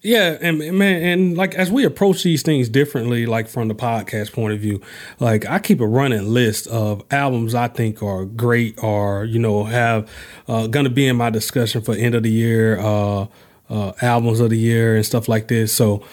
Yeah, 0.00 0.38
and 0.40 0.58
man, 0.78 1.02
and 1.02 1.36
like 1.36 1.56
as 1.56 1.72
we 1.72 1.84
approach 1.84 2.22
these 2.22 2.42
things 2.42 2.68
differently, 2.68 3.26
like 3.26 3.48
from 3.48 3.66
the 3.66 3.74
podcast 3.74 4.32
point 4.32 4.54
of 4.54 4.60
view, 4.60 4.80
like 5.18 5.44
I 5.46 5.58
keep 5.58 5.80
a 5.80 5.88
running 5.88 6.32
list 6.32 6.68
of 6.68 7.02
albums 7.10 7.52
I 7.52 7.66
think 7.66 8.00
are 8.00 8.24
great, 8.24 8.80
or 8.80 9.24
you 9.24 9.40
know 9.40 9.64
have 9.64 10.08
uh, 10.46 10.68
going 10.68 10.84
to 10.84 10.90
be 10.90 11.08
in 11.08 11.16
my 11.16 11.30
discussion 11.30 11.82
for 11.82 11.96
end 11.96 12.14
of 12.14 12.22
the 12.22 12.30
year 12.30 12.78
uh, 12.78 13.26
uh, 13.68 13.92
albums 14.00 14.40
of 14.40 14.50
the 14.50 14.58
year 14.58 14.96
and 14.96 15.04
stuff 15.04 15.28
like 15.28 15.48
this. 15.48 15.74
So 15.74 16.04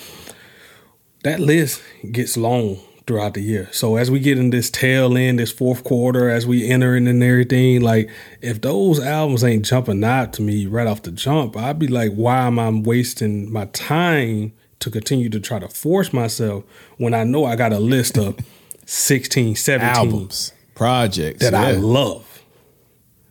that 1.23 1.39
list 1.39 1.81
gets 2.11 2.37
long 2.37 2.79
throughout 3.07 3.35
the 3.35 3.41
year. 3.41 3.69
So 3.71 3.97
as 3.97 4.09
we 4.09 4.19
get 4.19 4.37
in 4.37 4.49
this 4.49 4.69
tail 4.69 5.17
end, 5.17 5.39
this 5.39 5.51
fourth 5.51 5.83
quarter, 5.83 6.29
as 6.29 6.47
we 6.47 6.67
enter 6.67 6.95
in 6.95 7.07
and 7.07 7.21
everything, 7.21 7.81
like 7.81 8.09
if 8.41 8.61
those 8.61 8.99
albums 8.99 9.43
ain't 9.43 9.65
jumping 9.65 10.03
out 10.03 10.33
to 10.33 10.41
me 10.41 10.65
right 10.65 10.87
off 10.87 11.03
the 11.03 11.11
jump, 11.11 11.55
I'd 11.55 11.79
be 11.79 11.87
like, 11.87 12.13
why 12.13 12.47
am 12.47 12.59
I 12.59 12.69
wasting 12.69 13.51
my 13.51 13.65
time 13.65 14.53
to 14.79 14.91
continue 14.91 15.29
to 15.29 15.39
try 15.39 15.59
to 15.59 15.67
force 15.67 16.13
myself 16.13 16.63
when 16.97 17.13
I 17.13 17.23
know 17.23 17.45
I 17.45 17.55
got 17.55 17.73
a 17.73 17.79
list 17.79 18.17
of 18.17 18.37
16, 18.85 19.55
17 19.55 19.95
albums, 19.95 20.53
projects 20.75 21.39
that 21.39 21.53
yeah. 21.53 21.61
I 21.61 21.71
love, 21.71 22.43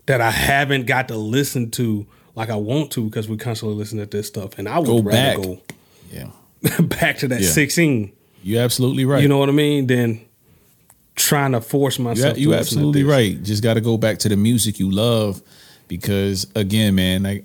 that 0.07 0.21
I 0.21 0.31
haven't 0.31 0.87
got 0.87 1.09
to 1.09 1.17
listen 1.17 1.71
to 1.73 2.07
like 2.35 2.51
I 2.51 2.57
want 2.57 2.91
to 2.93 3.05
because 3.05 3.29
we 3.29 3.37
constantly 3.37 3.77
listen 3.77 3.99
to 3.99 4.07
this 4.07 4.27
stuff. 4.27 4.59
And 4.59 4.69
I 4.69 4.79
would 4.79 4.87
go 4.87 5.03
rather 5.03 5.37
back. 5.37 5.37
go 5.37 5.61
yeah. 6.11 6.31
back 6.81 7.19
to 7.19 7.29
that 7.29 7.41
yeah. 7.41 7.49
16 7.49 8.13
you're 8.45 8.63
absolutely 8.63 9.07
right. 9.07 9.23
You 9.23 9.29
know 9.29 9.39
what 9.39 9.49
I 9.49 9.53
mean? 9.53 9.87
Then 9.87 10.21
trying 11.17 11.53
to 11.53 11.63
force 11.63 11.99
myself. 11.99 12.37
You're, 12.37 12.51
you're 12.51 12.61
absolutely 12.61 13.03
right. 13.03 13.43
Just 13.43 13.63
got 13.63 13.75
to 13.75 13.81
go 13.81 13.97
back 13.97 14.19
to 14.19 14.29
the 14.29 14.37
music 14.37 14.79
you 14.79 14.91
love 14.91 15.43
because 15.89 16.47
again, 16.55 16.95
man, 16.95 17.23
like 17.23 17.45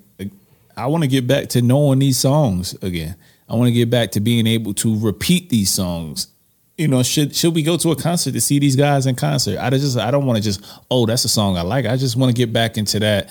I 0.76 0.86
want 0.86 1.02
to 1.02 1.08
get 1.08 1.26
back 1.26 1.48
to 1.50 1.62
knowing 1.62 2.00
these 2.00 2.18
songs 2.18 2.74
again. 2.82 3.16
I 3.48 3.54
want 3.54 3.68
to 3.68 3.72
get 3.72 3.88
back 3.88 4.12
to 4.12 4.20
being 4.20 4.46
able 4.46 4.74
to 4.74 4.98
repeat 5.00 5.48
these 5.48 5.70
songs. 5.70 6.28
You 6.76 6.88
know, 6.88 7.02
should 7.02 7.34
should 7.34 7.54
we 7.54 7.62
go 7.62 7.78
to 7.78 7.92
a 7.92 7.96
concert 7.96 8.32
to 8.32 8.40
see 8.40 8.58
these 8.58 8.76
guys 8.76 9.06
in 9.06 9.14
concert? 9.14 9.58
I 9.58 9.70
just 9.70 9.96
I 9.96 10.10
don't 10.10 10.26
want 10.26 10.36
to 10.36 10.42
just 10.42 10.62
oh 10.90 11.06
that's 11.06 11.24
a 11.24 11.30
song 11.30 11.56
I 11.56 11.62
like. 11.62 11.86
I 11.86 11.96
just 11.96 12.14
want 12.14 12.28
to 12.28 12.36
get 12.36 12.52
back 12.52 12.76
into 12.76 13.00
that 13.00 13.30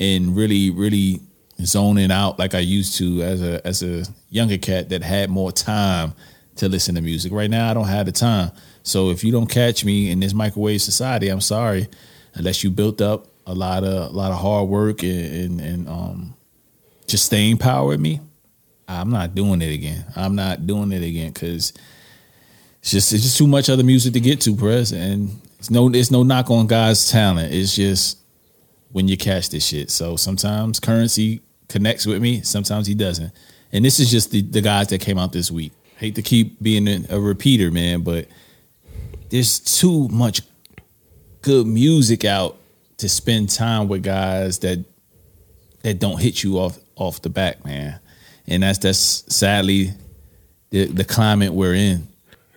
and 0.00 0.36
really 0.36 0.70
really 0.70 1.20
zoning 1.64 2.12
out 2.12 2.38
like 2.38 2.54
I 2.54 2.60
used 2.60 2.96
to 2.98 3.22
as 3.22 3.42
a 3.42 3.66
as 3.66 3.82
a 3.82 4.04
younger 4.30 4.58
cat 4.58 4.90
that 4.90 5.02
had 5.02 5.30
more 5.30 5.52
time 5.52 6.14
to 6.56 6.68
listen 6.68 6.94
to 6.96 7.00
music. 7.00 7.32
Right 7.32 7.50
now, 7.50 7.70
I 7.70 7.74
don't 7.74 7.86
have 7.86 8.06
the 8.06 8.12
time. 8.12 8.52
So 8.82 9.10
if 9.10 9.24
you 9.24 9.32
don't 9.32 9.46
catch 9.46 9.84
me 9.84 10.10
in 10.10 10.20
this 10.20 10.34
microwave 10.34 10.82
society, 10.82 11.28
I'm 11.28 11.40
sorry. 11.40 11.88
Unless 12.34 12.62
you 12.62 12.70
built 12.70 13.00
up 13.00 13.26
a 13.46 13.54
lot 13.54 13.82
of 13.84 14.10
a 14.10 14.16
lot 14.16 14.30
of 14.30 14.38
hard 14.38 14.68
work 14.68 15.02
and 15.02 15.10
and, 15.10 15.60
and 15.60 15.88
um, 15.88 16.34
just 17.06 17.26
staying 17.26 17.58
power 17.58 17.88
with 17.88 18.00
me, 18.00 18.20
I'm 18.86 19.10
not 19.10 19.34
doing 19.34 19.62
it 19.62 19.72
again. 19.72 20.04
I'm 20.14 20.34
not 20.34 20.66
doing 20.66 20.92
it 20.92 21.02
again 21.02 21.32
because 21.32 21.72
it's 22.80 22.90
just 22.90 23.12
it's 23.12 23.22
just 23.22 23.38
too 23.38 23.46
much 23.46 23.68
other 23.68 23.84
music 23.84 24.12
to 24.14 24.20
get 24.20 24.40
to, 24.42 24.54
Prez. 24.54 24.92
And 24.92 25.40
it's 25.58 25.70
no 25.70 25.88
it's 25.88 26.10
no 26.10 26.22
knock 26.22 26.50
on 26.50 26.66
God's 26.66 27.10
talent. 27.10 27.52
It's 27.52 27.74
just 27.74 28.18
when 28.92 29.08
you 29.08 29.16
catch 29.16 29.50
this 29.50 29.66
shit. 29.66 29.90
So 29.90 30.16
sometimes 30.16 30.80
Curren$y 30.80 31.40
connects 31.68 32.06
with 32.06 32.22
me, 32.22 32.42
sometimes 32.42 32.86
he 32.86 32.94
doesn't. 32.94 33.32
And 33.72 33.84
this 33.84 34.00
is 34.00 34.10
just 34.10 34.30
the, 34.30 34.40
the 34.40 34.62
guys 34.62 34.88
that 34.88 35.00
came 35.00 35.18
out 35.18 35.32
this 35.32 35.50
week 35.50 35.72
hate 35.98 36.14
to 36.14 36.22
keep 36.22 36.62
being 36.62 37.06
a 37.10 37.18
repeater, 37.18 37.70
man, 37.70 38.02
but 38.02 38.28
there's 39.30 39.58
too 39.58 40.08
much 40.08 40.40
good 41.42 41.66
music 41.66 42.24
out 42.24 42.56
to 42.98 43.08
spend 43.08 43.50
time 43.50 43.88
with 43.88 44.02
guys 44.02 44.60
that 44.60 44.84
that 45.82 45.98
don't 45.98 46.20
hit 46.20 46.42
you 46.42 46.58
off 46.58 46.78
off 46.96 47.20
the 47.22 47.28
back, 47.28 47.64
man. 47.64 47.98
And 48.46 48.62
that's 48.62 48.78
that's 48.78 48.98
sadly 49.34 49.90
the 50.70 50.86
the 50.86 51.04
climate 51.04 51.52
we're 51.52 51.74
in. 51.74 52.08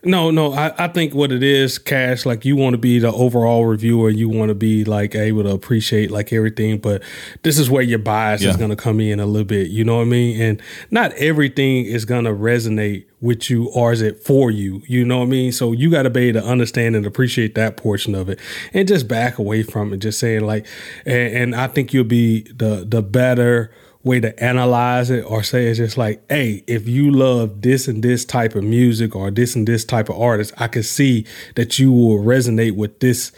No, 0.04 0.32
no, 0.32 0.54
I, 0.54 0.74
I 0.86 0.88
think 0.88 1.14
what 1.14 1.32
it 1.32 1.43
is, 1.43 1.78
Cash, 1.78 2.26
like 2.26 2.43
you 2.43 2.56
want 2.56 2.74
to 2.74 2.80
be 2.80 2.97
the 2.97 3.12
overall 3.12 3.66
reviewer, 3.66 4.10
you 4.10 4.30
want 4.30 4.49
to 4.49 4.56
be 4.56 4.84
like 4.84 5.14
able 5.14 5.43
to 5.43 5.52
appreciate 5.52 6.10
like 6.10 6.34
everything, 6.34 6.80
but 6.80 7.04
this 7.43 7.60
is 7.60 7.70
where 7.70 7.84
your 7.84 7.99
bias 7.99 8.41
yeah. 8.41 8.49
is 8.49 8.58
going 8.58 8.72
to 8.72 8.76
come 8.76 8.99
in 8.99 9.20
a 9.20 9.28
little 9.28 9.45
bit, 9.45 9.70
you 9.70 9.84
know 9.84 9.97
what 9.97 10.02
I 10.02 10.06
mean? 10.06 10.41
And 10.41 10.62
not 10.89 11.14
everything 11.14 11.86
is 11.86 12.06
going 12.06 12.26
to 12.26 12.32
resonate 12.32 13.06
with 13.20 13.52
you 13.52 13.70
or 13.70 13.91
is 13.91 14.02
it 14.02 14.18
for 14.18 14.49
you, 14.49 14.82
you 14.88 15.06
know 15.06 15.20
what 15.20 15.26
I 15.26 15.30
mean? 15.30 15.52
So 15.52 15.72
you 15.72 15.91
got 15.91 16.04
to 16.04 16.10
be 16.10 16.30
able 16.30 16.41
to 16.41 16.47
understand 16.47 16.95
and 16.95 17.06
appreciate 17.06 17.54
that 17.54 17.78
portion 17.78 18.16
of 18.16 18.28
it 18.28 18.39
and 18.74 18.88
just 18.88 19.08
back 19.08 19.38
away 19.38 19.62
from 19.62 19.93
it, 19.93 19.97
just 19.97 20.18
saying 20.18 20.41
like, 20.41 20.66
and, 21.06 21.36
and 21.36 21.56
I 21.56 21.68
think 21.68 21.93
you'll 21.93 22.06
be 22.06 22.41
the, 22.41 22.86
the 22.89 23.04
better, 23.04 23.72
way 24.04 24.20
to 24.20 24.43
analyze 24.43 25.10
it 25.10 25.22
or 25.22 25.43
say 25.43 25.68
it's 25.68 25.78
just 25.78 25.97
like, 25.97 26.24
hey, 26.30 26.64
if 26.68 26.88
you 26.88 27.12
love 27.12 27.62
this 27.62 27.88
and 27.88 28.04
this 28.04 28.26
type 28.26 28.56
of 28.56 28.64
music 28.64 29.16
or 29.16 29.30
this 29.32 29.56
and 29.56 29.68
this 29.68 29.86
type 29.86 30.10
of 30.10 30.20
artist, 30.20 30.54
I 30.58 30.68
can 30.68 30.84
see 30.84 31.26
that 31.56 31.78
you 31.78 31.91
will 31.91 32.20
resonate 32.20 32.76
with 32.76 32.99
this 32.99 33.32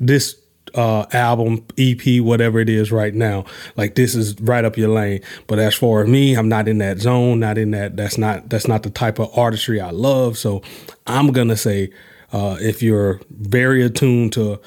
this 0.00 0.36
uh, 0.74 1.06
album, 1.12 1.64
EP, 1.76 2.22
whatever 2.22 2.60
it 2.60 2.68
is 2.68 2.92
right 2.92 3.14
now. 3.14 3.44
Like 3.76 3.94
this 3.94 4.14
is 4.14 4.38
right 4.40 4.64
up 4.64 4.76
your 4.76 4.90
lane. 4.90 5.20
But 5.46 5.58
as 5.58 5.74
for 5.74 6.06
me, 6.06 6.34
I'm 6.34 6.48
not 6.48 6.68
in 6.68 6.78
that 6.78 6.98
zone, 6.98 7.40
not 7.40 7.58
in 7.58 7.70
that. 7.72 7.96
That's 7.96 8.18
not 8.18 8.48
that's 8.48 8.68
not 8.68 8.82
the 8.82 8.90
type 8.90 9.18
of 9.18 9.36
artistry 9.36 9.80
I 9.80 9.90
love. 9.90 10.38
So 10.38 10.62
I'm 11.06 11.32
gonna 11.32 11.56
say, 11.56 11.90
uh, 12.32 12.58
if 12.60 12.82
you're 12.82 13.20
very 13.30 13.82
attuned 13.82 14.32
to 14.34 14.60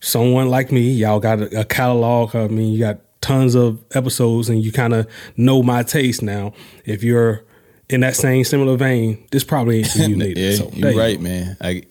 someone 0.00 0.48
like 0.48 0.72
me, 0.72 0.90
y'all 0.90 1.20
got 1.20 1.40
a, 1.40 1.60
a 1.60 1.64
catalog. 1.64 2.34
I 2.34 2.48
mean, 2.48 2.72
you 2.72 2.78
got 2.78 3.00
tons 3.20 3.54
of 3.54 3.82
episodes, 3.94 4.48
and 4.48 4.62
you 4.62 4.72
kind 4.72 4.94
of 4.94 5.06
know 5.36 5.62
my 5.62 5.82
taste 5.82 6.22
now. 6.22 6.52
If 6.84 7.02
you're 7.02 7.44
in 7.88 8.00
that 8.00 8.16
same 8.16 8.44
similar 8.44 8.76
vein, 8.76 9.26
this 9.30 9.44
probably 9.44 9.78
ain't 9.78 9.94
you 9.96 10.16
need. 10.16 10.36
yeah, 10.36 10.56
so, 10.56 10.70
you're 10.72 10.96
right, 10.96 11.20
man. 11.20 11.56
I 11.60 11.84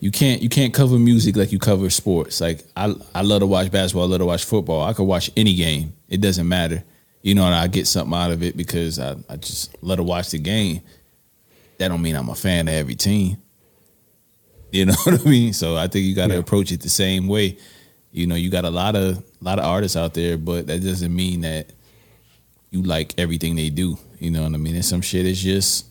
you 0.00 0.10
can't 0.10 0.42
you 0.42 0.48
can't 0.48 0.74
cover 0.74 0.98
music 0.98 1.36
like 1.36 1.52
you 1.52 1.58
cover 1.58 1.88
sports. 1.90 2.40
Like 2.40 2.64
I 2.76 2.94
I 3.14 3.22
love 3.22 3.40
to 3.40 3.46
watch 3.46 3.70
basketball, 3.70 4.04
I 4.04 4.08
love 4.08 4.20
to 4.20 4.26
watch 4.26 4.44
football. 4.44 4.82
I 4.82 4.92
could 4.92 5.04
watch 5.04 5.30
any 5.36 5.54
game. 5.54 5.94
It 6.08 6.20
doesn't 6.20 6.48
matter. 6.48 6.84
You 7.22 7.34
know, 7.34 7.44
and 7.44 7.54
I 7.54 7.66
get 7.66 7.88
something 7.88 8.16
out 8.16 8.30
of 8.30 8.42
it 8.42 8.56
because 8.56 9.00
I, 9.00 9.16
I 9.28 9.36
just 9.36 9.76
love 9.82 9.96
to 9.96 10.04
watch 10.04 10.30
the 10.30 10.38
game. 10.38 10.80
That 11.78 11.88
don't 11.88 12.00
mean 12.00 12.14
I'm 12.14 12.28
a 12.28 12.34
fan 12.34 12.68
of 12.68 12.74
every 12.74 12.94
team. 12.94 13.38
You 14.70 14.86
know 14.86 14.94
what 15.04 15.20
I 15.20 15.24
mean? 15.24 15.52
So 15.52 15.76
I 15.76 15.88
think 15.88 16.04
you 16.04 16.14
got 16.14 16.28
to 16.28 16.34
yeah. 16.34 16.40
approach 16.40 16.70
it 16.70 16.82
the 16.82 16.88
same 16.88 17.26
way. 17.26 17.58
You 18.12 18.26
know, 18.26 18.34
you 18.34 18.50
got 18.50 18.64
a 18.64 18.70
lot 18.70 18.94
of 18.94 19.24
a 19.40 19.44
lot 19.44 19.58
of 19.58 19.64
artists 19.64 19.96
out 19.96 20.14
there, 20.14 20.36
but 20.36 20.66
that 20.66 20.82
doesn't 20.82 21.14
mean 21.14 21.42
that 21.42 21.70
you 22.70 22.82
like 22.82 23.14
everything 23.18 23.56
they 23.56 23.70
do. 23.70 23.98
You 24.18 24.30
know 24.30 24.42
what 24.42 24.54
I 24.54 24.56
mean? 24.56 24.74
And 24.74 24.84
some 24.84 25.00
shit 25.00 25.26
is 25.26 25.42
just 25.42 25.86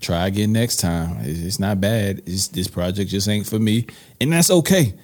try 0.00 0.26
again 0.26 0.52
next 0.52 0.78
time. 0.78 1.18
It's, 1.20 1.58
not 1.58 1.80
bad. 1.80 2.22
It's, 2.26 2.48
this 2.48 2.68
project 2.68 3.10
just 3.10 3.28
ain't 3.28 3.46
for 3.46 3.58
me, 3.58 3.86
and 4.20 4.32
that's 4.32 4.50
okay. 4.50 4.94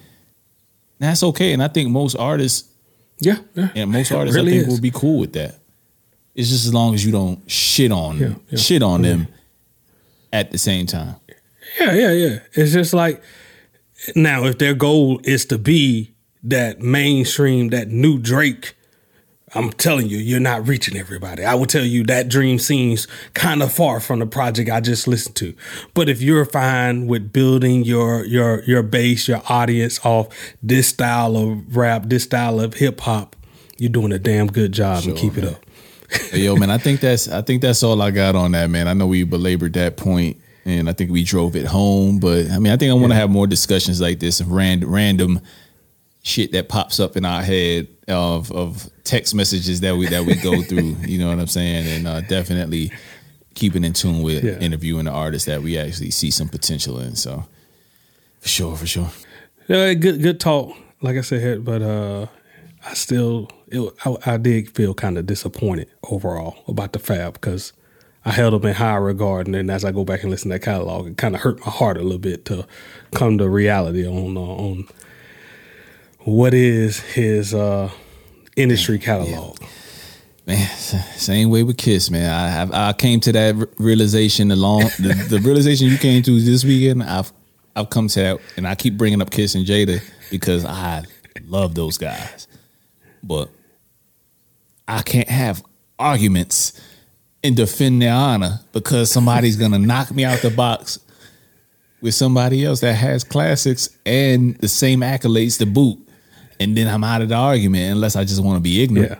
That's 0.99 1.23
okay, 1.23 1.53
and 1.53 1.61
I 1.61 1.67
think 1.67 1.89
most 1.89 2.15
artists, 2.15 2.69
yeah, 3.19 3.37
yeah. 3.53 3.69
and 3.75 3.91
most 3.91 4.11
artists, 4.11 4.35
really 4.35 4.53
I 4.53 4.55
think, 4.57 4.67
is. 4.67 4.73
will 4.73 4.81
be 4.81 4.91
cool 4.91 5.19
with 5.19 5.33
that. 5.33 5.55
It's 6.33 6.49
just 6.49 6.65
as 6.65 6.73
long 6.73 6.93
as 6.93 7.05
you 7.05 7.11
don't 7.11 7.49
shit 7.49 7.91
on 7.91 8.17
yeah, 8.17 8.33
yeah. 8.49 8.57
shit 8.57 8.83
on 8.83 9.03
yeah. 9.03 9.09
them 9.09 9.27
at 10.33 10.51
the 10.51 10.57
same 10.57 10.85
time. 10.85 11.15
Yeah, 11.79 11.93
yeah, 11.93 12.11
yeah. 12.11 12.39
It's 12.53 12.73
just 12.73 12.93
like 12.93 13.21
now 14.15 14.45
if 14.45 14.57
their 14.57 14.73
goal 14.73 15.19
is 15.23 15.45
to 15.47 15.57
be 15.57 16.13
that 16.49 16.81
mainstream, 16.81 17.69
that 17.69 17.89
new 17.89 18.19
Drake 18.19 18.75
I'm 19.55 19.71
telling 19.71 20.07
you, 20.07 20.17
you're 20.17 20.41
not 20.41 20.67
reaching 20.67 20.97
everybody. 20.97 21.45
I 21.45 21.55
will 21.55 21.65
tell 21.65 21.85
you 21.85 22.03
that 22.05 22.27
dream 22.27 22.59
seems 22.59 23.07
kind 23.33 23.63
of 23.63 23.71
far 23.71 24.01
from 24.01 24.19
the 24.19 24.25
project 24.25 24.69
I 24.69 24.81
just 24.81 25.07
listened 25.07 25.35
to. 25.37 25.53
But 25.93 26.09
if 26.09 26.21
you're 26.21 26.43
fine 26.43 27.07
with 27.07 27.31
building 27.31 27.85
your 27.85 28.25
your 28.25 28.61
your 28.63 28.83
base, 28.83 29.27
your 29.27 29.41
audience 29.47 30.05
off 30.05 30.27
this 30.61 30.89
style 30.89 31.37
of 31.37 31.77
rap, 31.77 32.03
this 32.07 32.25
style 32.25 32.59
of 32.59 32.73
hip 32.73 32.99
hop, 32.99 33.37
you're 33.77 33.89
doing 33.89 34.11
a 34.11 34.19
damn 34.19 34.47
good 34.47 34.73
job 34.73 35.03
sure, 35.03 35.11
and 35.11 35.19
keep 35.19 35.37
man. 35.37 35.45
it 35.45 35.53
up. 35.53 35.65
hey, 36.31 36.39
yo, 36.39 36.57
man, 36.57 36.69
I 36.69 36.77
think 36.77 36.99
that's 36.99 37.29
I 37.29 37.41
think 37.41 37.61
that's 37.61 37.83
all 37.83 38.01
I 38.01 38.11
got 38.11 38.35
on 38.35 38.51
that, 38.51 38.69
man. 38.69 38.89
I 38.89 38.93
know 38.93 39.07
we 39.07 39.23
belabored 39.23 39.73
that 39.73 39.95
point 39.95 40.41
and 40.65 40.89
I 40.89 40.93
think 40.93 41.09
we 41.09 41.23
drove 41.23 41.55
it 41.55 41.65
home, 41.65 42.19
but 42.19 42.51
I 42.51 42.59
mean, 42.59 42.73
I 42.73 42.75
think 42.75 42.91
I 42.91 42.93
want 42.95 43.07
to 43.07 43.15
yeah. 43.15 43.21
have 43.21 43.29
more 43.29 43.47
discussions 43.47 44.01
like 44.01 44.19
this 44.19 44.41
of 44.41 44.51
random 44.51 44.89
random 44.91 45.39
shit 46.27 46.51
that 46.51 46.67
pops 46.67 46.99
up 46.99 47.15
in 47.15 47.23
our 47.25 47.41
head 47.41 47.87
of 48.07 48.51
of 48.51 48.89
text 49.03 49.33
messages 49.33 49.79
that 49.79 49.95
we 49.95 50.07
that 50.07 50.25
we 50.25 50.35
go 50.35 50.61
through. 50.69 50.95
You 51.05 51.19
know 51.19 51.29
what 51.29 51.39
I'm 51.39 51.47
saying? 51.47 51.87
And 51.87 52.07
uh, 52.07 52.21
definitely 52.21 52.91
keeping 53.55 53.83
in 53.83 53.93
tune 53.93 54.21
with 54.21 54.43
yeah. 54.43 54.59
interviewing 54.59 55.05
the 55.05 55.11
artists 55.11 55.47
that 55.47 55.61
we 55.61 55.77
actually 55.77 56.11
see 56.11 56.29
some 56.29 56.49
potential 56.49 56.99
in. 56.99 57.15
So 57.15 57.45
for 58.41 58.47
sure, 58.47 58.75
for 58.75 58.85
sure. 58.85 59.09
Yeah, 59.67 59.93
good 59.93 60.21
good 60.21 60.39
talk. 60.39 60.75
Like 61.01 61.15
I 61.15 61.21
said, 61.21 61.63
but 61.63 61.81
uh, 61.81 62.27
I 62.85 62.93
still 62.93 63.49
it, 63.67 63.93
I, 64.05 64.33
I 64.33 64.37
did 64.37 64.75
feel 64.75 64.93
kind 64.93 65.17
of 65.17 65.25
disappointed 65.25 65.89
overall 66.03 66.63
about 66.67 66.93
the 66.93 66.99
Fab 66.99 67.33
because. 67.33 67.73
I 68.25 68.31
held 68.31 68.53
up 68.53 68.65
in 68.65 68.73
high 68.73 68.97
regard, 68.97 69.45
and 69.45 69.55
then 69.55 69.69
as 69.69 69.85
I 69.85 69.93
go 69.93 70.03
back 70.03 70.21
and 70.21 70.29
listen 70.29 70.49
to 70.49 70.55
that 70.55 70.61
catalog, 70.65 71.07
it 71.07 71.15
kind 71.15 71.33
of 71.33 71.39
hurt 71.39 71.61
my 71.61 71.71
heart 71.71 71.95
a 71.95 72.01
little 72.01 72.17
bit 72.17 72.43
to 72.45 72.67
come 73.13 73.37
to 73.37 73.47
reality 73.47 74.05
on 74.05 74.35
uh, 74.35 74.41
on 74.41 74.85
what 76.27 76.53
is 76.53 76.99
his 76.99 77.53
uh, 77.53 77.89
industry 78.57 78.99
catalog? 78.99 79.57
Yeah. 79.61 79.67
Man, 80.45 80.67
same 81.15 81.49
way 81.49 81.63
with 81.63 81.77
Kiss, 81.77 82.09
man. 82.09 82.29
I 82.29 82.49
have 82.49 82.71
I 82.73 82.93
came 82.93 83.21
to 83.21 83.31
that 83.31 83.69
realization 83.77 84.51
along 84.51 84.81
the, 84.99 85.25
the 85.29 85.39
realization 85.39 85.87
you 85.87 85.97
came 85.97 86.21
to 86.23 86.41
this 86.41 86.65
weekend. 86.65 87.03
I've 87.03 87.31
I've 87.77 87.89
come 87.89 88.09
to 88.09 88.19
that, 88.19 88.39
and 88.57 88.67
I 88.67 88.75
keep 88.75 88.97
bringing 88.97 89.21
up 89.21 89.29
Kiss 89.29 89.55
and 89.55 89.65
Jada 89.65 90.01
because 90.29 90.65
I 90.65 91.03
love 91.45 91.75
those 91.75 91.97
guys, 91.97 92.47
but 93.23 93.49
I 94.85 95.03
can't 95.03 95.29
have 95.29 95.63
arguments 95.97 96.81
and 97.41 97.55
defend 97.55 98.01
their 98.01 98.13
honor 98.13 98.59
because 98.73 99.09
somebody's 99.09 99.55
gonna 99.55 99.79
knock 99.79 100.11
me 100.11 100.25
out 100.25 100.41
the 100.41 100.49
box 100.49 100.99
with 102.01 102.15
somebody 102.15 102.65
else 102.65 102.81
that 102.81 102.95
has 102.95 103.23
classics 103.23 103.97
and 104.05 104.57
the 104.57 104.67
same 104.67 104.99
accolades 104.99 105.57
to 105.59 105.65
boot 105.65 106.06
and 106.59 106.77
then 106.77 106.87
I'm 106.87 107.03
out 107.03 107.21
of 107.21 107.29
the 107.29 107.35
argument 107.35 107.91
unless 107.91 108.15
I 108.15 108.23
just 108.23 108.43
want 108.43 108.57
to 108.57 108.61
be 108.61 108.83
ignorant 108.83 109.19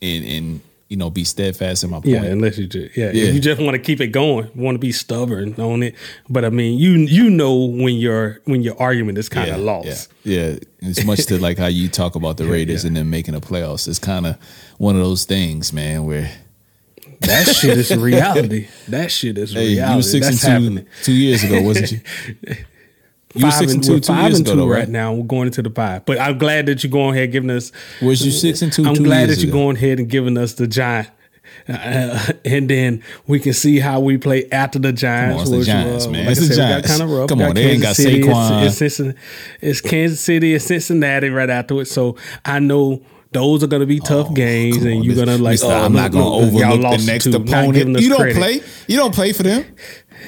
yeah. 0.00 0.08
and 0.08 0.24
and 0.24 0.60
you 0.88 0.96
know 0.96 1.10
be 1.10 1.24
steadfast 1.24 1.82
in 1.82 1.90
my 1.90 1.96
point. 1.96 2.06
Yeah, 2.06 2.24
unless 2.24 2.58
you 2.58 2.66
just 2.66 2.96
yeah, 2.96 3.10
yeah. 3.12 3.30
you 3.30 3.40
just 3.40 3.60
want 3.60 3.74
to 3.74 3.78
keep 3.78 4.00
it 4.00 4.08
going, 4.08 4.50
want 4.54 4.76
to 4.76 4.78
be 4.78 4.92
stubborn 4.92 5.54
on 5.54 5.82
it. 5.82 5.94
But 6.28 6.44
I 6.44 6.50
mean, 6.50 6.78
you 6.78 6.92
you 6.92 7.30
know 7.30 7.54
when 7.54 7.96
your 7.96 8.40
when 8.44 8.62
your 8.62 8.80
argument 8.80 9.18
is 9.18 9.28
kind 9.28 9.50
of 9.50 9.58
yeah, 9.58 9.64
lost. 9.64 10.12
Yeah. 10.22 10.50
yeah, 10.50 10.58
it's 10.80 11.04
much 11.04 11.26
to 11.26 11.38
like 11.38 11.58
how 11.58 11.66
you 11.66 11.88
talk 11.88 12.14
about 12.14 12.36
the 12.36 12.46
Raiders 12.50 12.84
and 12.84 12.96
then 12.96 13.10
making 13.10 13.34
the 13.34 13.40
playoffs. 13.40 13.88
It's 13.88 13.98
kind 13.98 14.26
of 14.26 14.36
one 14.78 14.96
of 14.96 15.02
those 15.02 15.24
things, 15.24 15.72
man, 15.72 16.04
where. 16.06 16.30
That 17.20 17.46
shit 17.46 17.78
is 17.78 17.96
reality. 17.96 18.68
That 18.88 19.10
shit 19.10 19.38
is 19.38 19.52
hey, 19.52 19.76
reality. 19.76 19.90
You 19.90 19.96
were 19.96 20.02
six 20.02 20.26
That's 20.26 20.44
and 20.44 20.58
two 20.58 20.64
happening. 20.64 20.86
two 21.04 21.12
years 21.12 21.42
ago, 21.42 21.62
wasn't 21.62 21.92
you? 21.92 22.00
You 23.34 23.50
five 23.50 23.68
and 23.68 23.82
two, 23.82 24.00
two 24.00 24.12
five 24.12 24.32
and 24.34 24.46
two 24.46 24.54
though, 24.54 24.68
right? 24.68 24.80
right? 24.80 24.88
now. 24.88 25.12
We're 25.12 25.24
going 25.24 25.46
into 25.46 25.62
the 25.62 25.70
five, 25.70 26.04
but 26.06 26.20
I'm 26.20 26.38
glad 26.38 26.66
that 26.66 26.84
you're 26.84 26.90
going 26.90 27.16
ahead 27.16 27.32
giving 27.32 27.50
us. 27.50 27.72
Was 28.00 28.24
you 28.24 28.30
six 28.30 28.62
and 28.62 28.72
two? 28.72 28.84
I'm 28.84 28.94
two 28.94 29.04
glad 29.04 29.28
that 29.28 29.38
you're 29.38 29.48
ago. 29.48 29.58
going 29.58 29.76
ahead 29.76 29.98
and 29.98 30.08
giving 30.08 30.38
us 30.38 30.54
the 30.54 30.66
giant. 30.66 31.08
Uh, 31.68 32.32
and 32.44 32.68
then 32.68 33.02
we 33.26 33.40
can 33.40 33.52
see 33.52 33.78
how 33.78 34.00
we 34.00 34.18
play 34.18 34.48
after 34.50 34.78
the 34.78 34.92
Giants. 34.92 35.44
Come 35.44 35.52
on, 35.52 35.58
it's 35.58 35.66
the 35.66 35.72
Giants, 35.72 36.06
uh, 36.06 36.10
man. 36.10 36.26
Like 36.26 36.36
it's 36.36 36.48
the 36.48 36.54
Giants. 36.54 36.88
Kind 36.88 37.02
of 37.02 37.10
rough. 37.10 37.28
Come 37.28 37.42
on, 37.42 37.54
they 37.54 37.70
ain't 37.70 37.82
got 37.82 37.96
City, 37.96 38.22
Saquon. 38.22 38.66
It's, 38.66 38.82
it's, 38.82 39.00
it's, 39.60 39.80
Kansas 39.80 40.20
City 40.20 40.52
and 40.54 40.62
Cincinnati 40.62 41.28
right 41.30 41.50
after 41.50 41.80
it. 41.80 41.86
So 41.86 42.16
I 42.44 42.58
know 42.58 43.02
those 43.34 43.64
are 43.64 43.66
going 43.66 43.80
to 43.80 43.86
be 43.86 43.98
tough 43.98 44.28
oh, 44.30 44.34
games, 44.34 44.84
and 44.84 45.04
you're 45.04 45.16
going 45.16 45.26
to 45.26 45.38
like. 45.42 45.58
Oh, 45.62 45.70
I'm 45.70 45.92
not 45.92 46.12
going 46.12 46.24
to 46.24 46.58
overlook 46.58 46.98
the 46.98 47.06
next 47.06 47.26
opponent. 47.26 48.00
You 48.00 48.08
don't 48.08 48.18
credit. 48.18 48.36
play. 48.36 48.60
You 48.86 48.96
don't 48.96 49.14
play 49.14 49.32
for 49.32 49.42
them. 49.42 49.64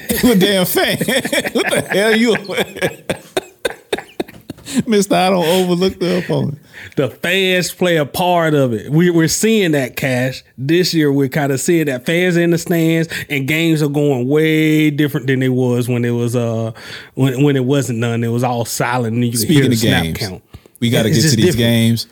You 0.23 0.33
a 0.33 0.37
damn 0.37 0.67
fan. 0.67 0.99
what 1.53 1.71
the 1.71 1.89
hell 1.91 2.17
you? 2.17 2.37
Mister, 4.87 5.15
I 5.15 5.31
don't 5.31 5.45
overlook 5.45 5.99
the 5.99 6.19
opponent. 6.19 6.59
The 6.97 7.09
fans 7.09 7.73
play 7.73 7.97
a 7.97 8.05
part 8.05 8.55
of 8.55 8.73
it. 8.73 8.91
We, 8.91 9.11
we're 9.11 9.29
seeing 9.29 9.73
that 9.73 9.97
cash 9.97 10.43
this 10.59 10.93
year. 10.93 11.13
We're 11.13 11.29
kind 11.29 11.53
of 11.53 11.61
seeing 11.61 11.87
that 11.87 12.05
fans 12.05 12.37
in 12.37 12.51
the 12.51 12.59
stands 12.59 13.09
and 13.31 13.49
games 13.49 13.83
are 13.83 13.89
going 13.89 14.29
way 14.29 14.91
different 14.91 15.29
than 15.29 15.43
it 15.43 15.49
was 15.49 15.89
when 15.89 16.05
it 16.05 16.11
was 16.11 16.37
uh 16.37 16.73
when 17.15 17.43
when 17.43 17.57
it 17.57 17.65
wasn't 17.65 18.01
none. 18.01 18.23
It 18.25 18.29
was 18.29 18.45
all 18.45 18.65
silent 18.65 19.15
and 19.15 19.25
you 19.25 19.37
Speaking 19.37 19.73
snap 19.75 20.05
games, 20.05 20.19
count. 20.19 20.43
We 20.81 20.91
got 20.91 21.05
to 21.05 21.11
get 21.11 21.17
to 21.17 21.23
these 21.23 21.37
different. 21.37 21.57
games. 21.59 22.07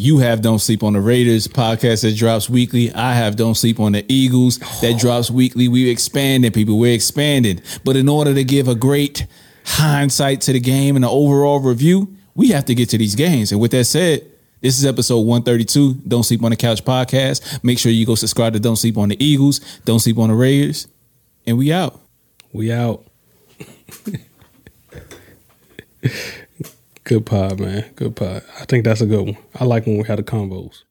You 0.00 0.16
have 0.20 0.40
Don't 0.40 0.60
Sleep 0.60 0.82
on 0.82 0.94
the 0.94 1.00
Raiders 1.02 1.46
podcast 1.46 2.00
that 2.00 2.16
drops 2.16 2.48
weekly. 2.48 2.90
I 2.90 3.12
have 3.12 3.36
Don't 3.36 3.54
Sleep 3.54 3.78
on 3.78 3.92
the 3.92 4.02
Eagles 4.08 4.58
that 4.80 4.94
oh. 4.94 4.98
drops 4.98 5.30
weekly. 5.30 5.68
We 5.68 5.90
expanding, 5.90 6.52
people. 6.52 6.78
We're 6.78 6.94
expanding. 6.94 7.60
But 7.84 7.96
in 7.96 8.08
order 8.08 8.32
to 8.32 8.42
give 8.42 8.66
a 8.66 8.74
great 8.74 9.26
hindsight 9.66 10.40
to 10.42 10.54
the 10.54 10.60
game 10.60 10.96
and 10.96 11.04
the 11.04 11.10
overall 11.10 11.60
review, 11.60 12.16
we 12.34 12.48
have 12.48 12.64
to 12.64 12.74
get 12.74 12.88
to 12.88 12.96
these 12.96 13.14
games. 13.14 13.52
And 13.52 13.60
with 13.60 13.72
that 13.72 13.84
said, 13.84 14.26
this 14.62 14.78
is 14.78 14.86
episode 14.86 15.20
132, 15.20 16.00
Don't 16.08 16.22
Sleep 16.22 16.42
on 16.42 16.48
the 16.48 16.56
Couch 16.56 16.82
podcast. 16.82 17.62
Make 17.62 17.78
sure 17.78 17.92
you 17.92 18.06
go 18.06 18.14
subscribe 18.14 18.54
to 18.54 18.58
Don't 18.58 18.76
Sleep 18.76 18.96
on 18.96 19.10
the 19.10 19.22
Eagles, 19.22 19.60
Don't 19.84 20.00
Sleep 20.00 20.16
on 20.16 20.30
the 20.30 20.34
Raiders, 20.34 20.88
and 21.46 21.58
we 21.58 21.74
out. 21.74 22.00
We 22.54 22.72
out. 22.72 23.04
good 27.10 27.26
pod, 27.26 27.58
man. 27.58 27.84
Good 27.96 28.14
pod. 28.14 28.44
I 28.60 28.64
think 28.66 28.84
that's 28.84 29.00
a 29.00 29.06
good 29.06 29.26
one. 29.26 29.36
I 29.56 29.64
like 29.64 29.84
when 29.84 29.98
we 29.98 30.04
had 30.04 30.20
the 30.20 30.22
combos. 30.22 30.84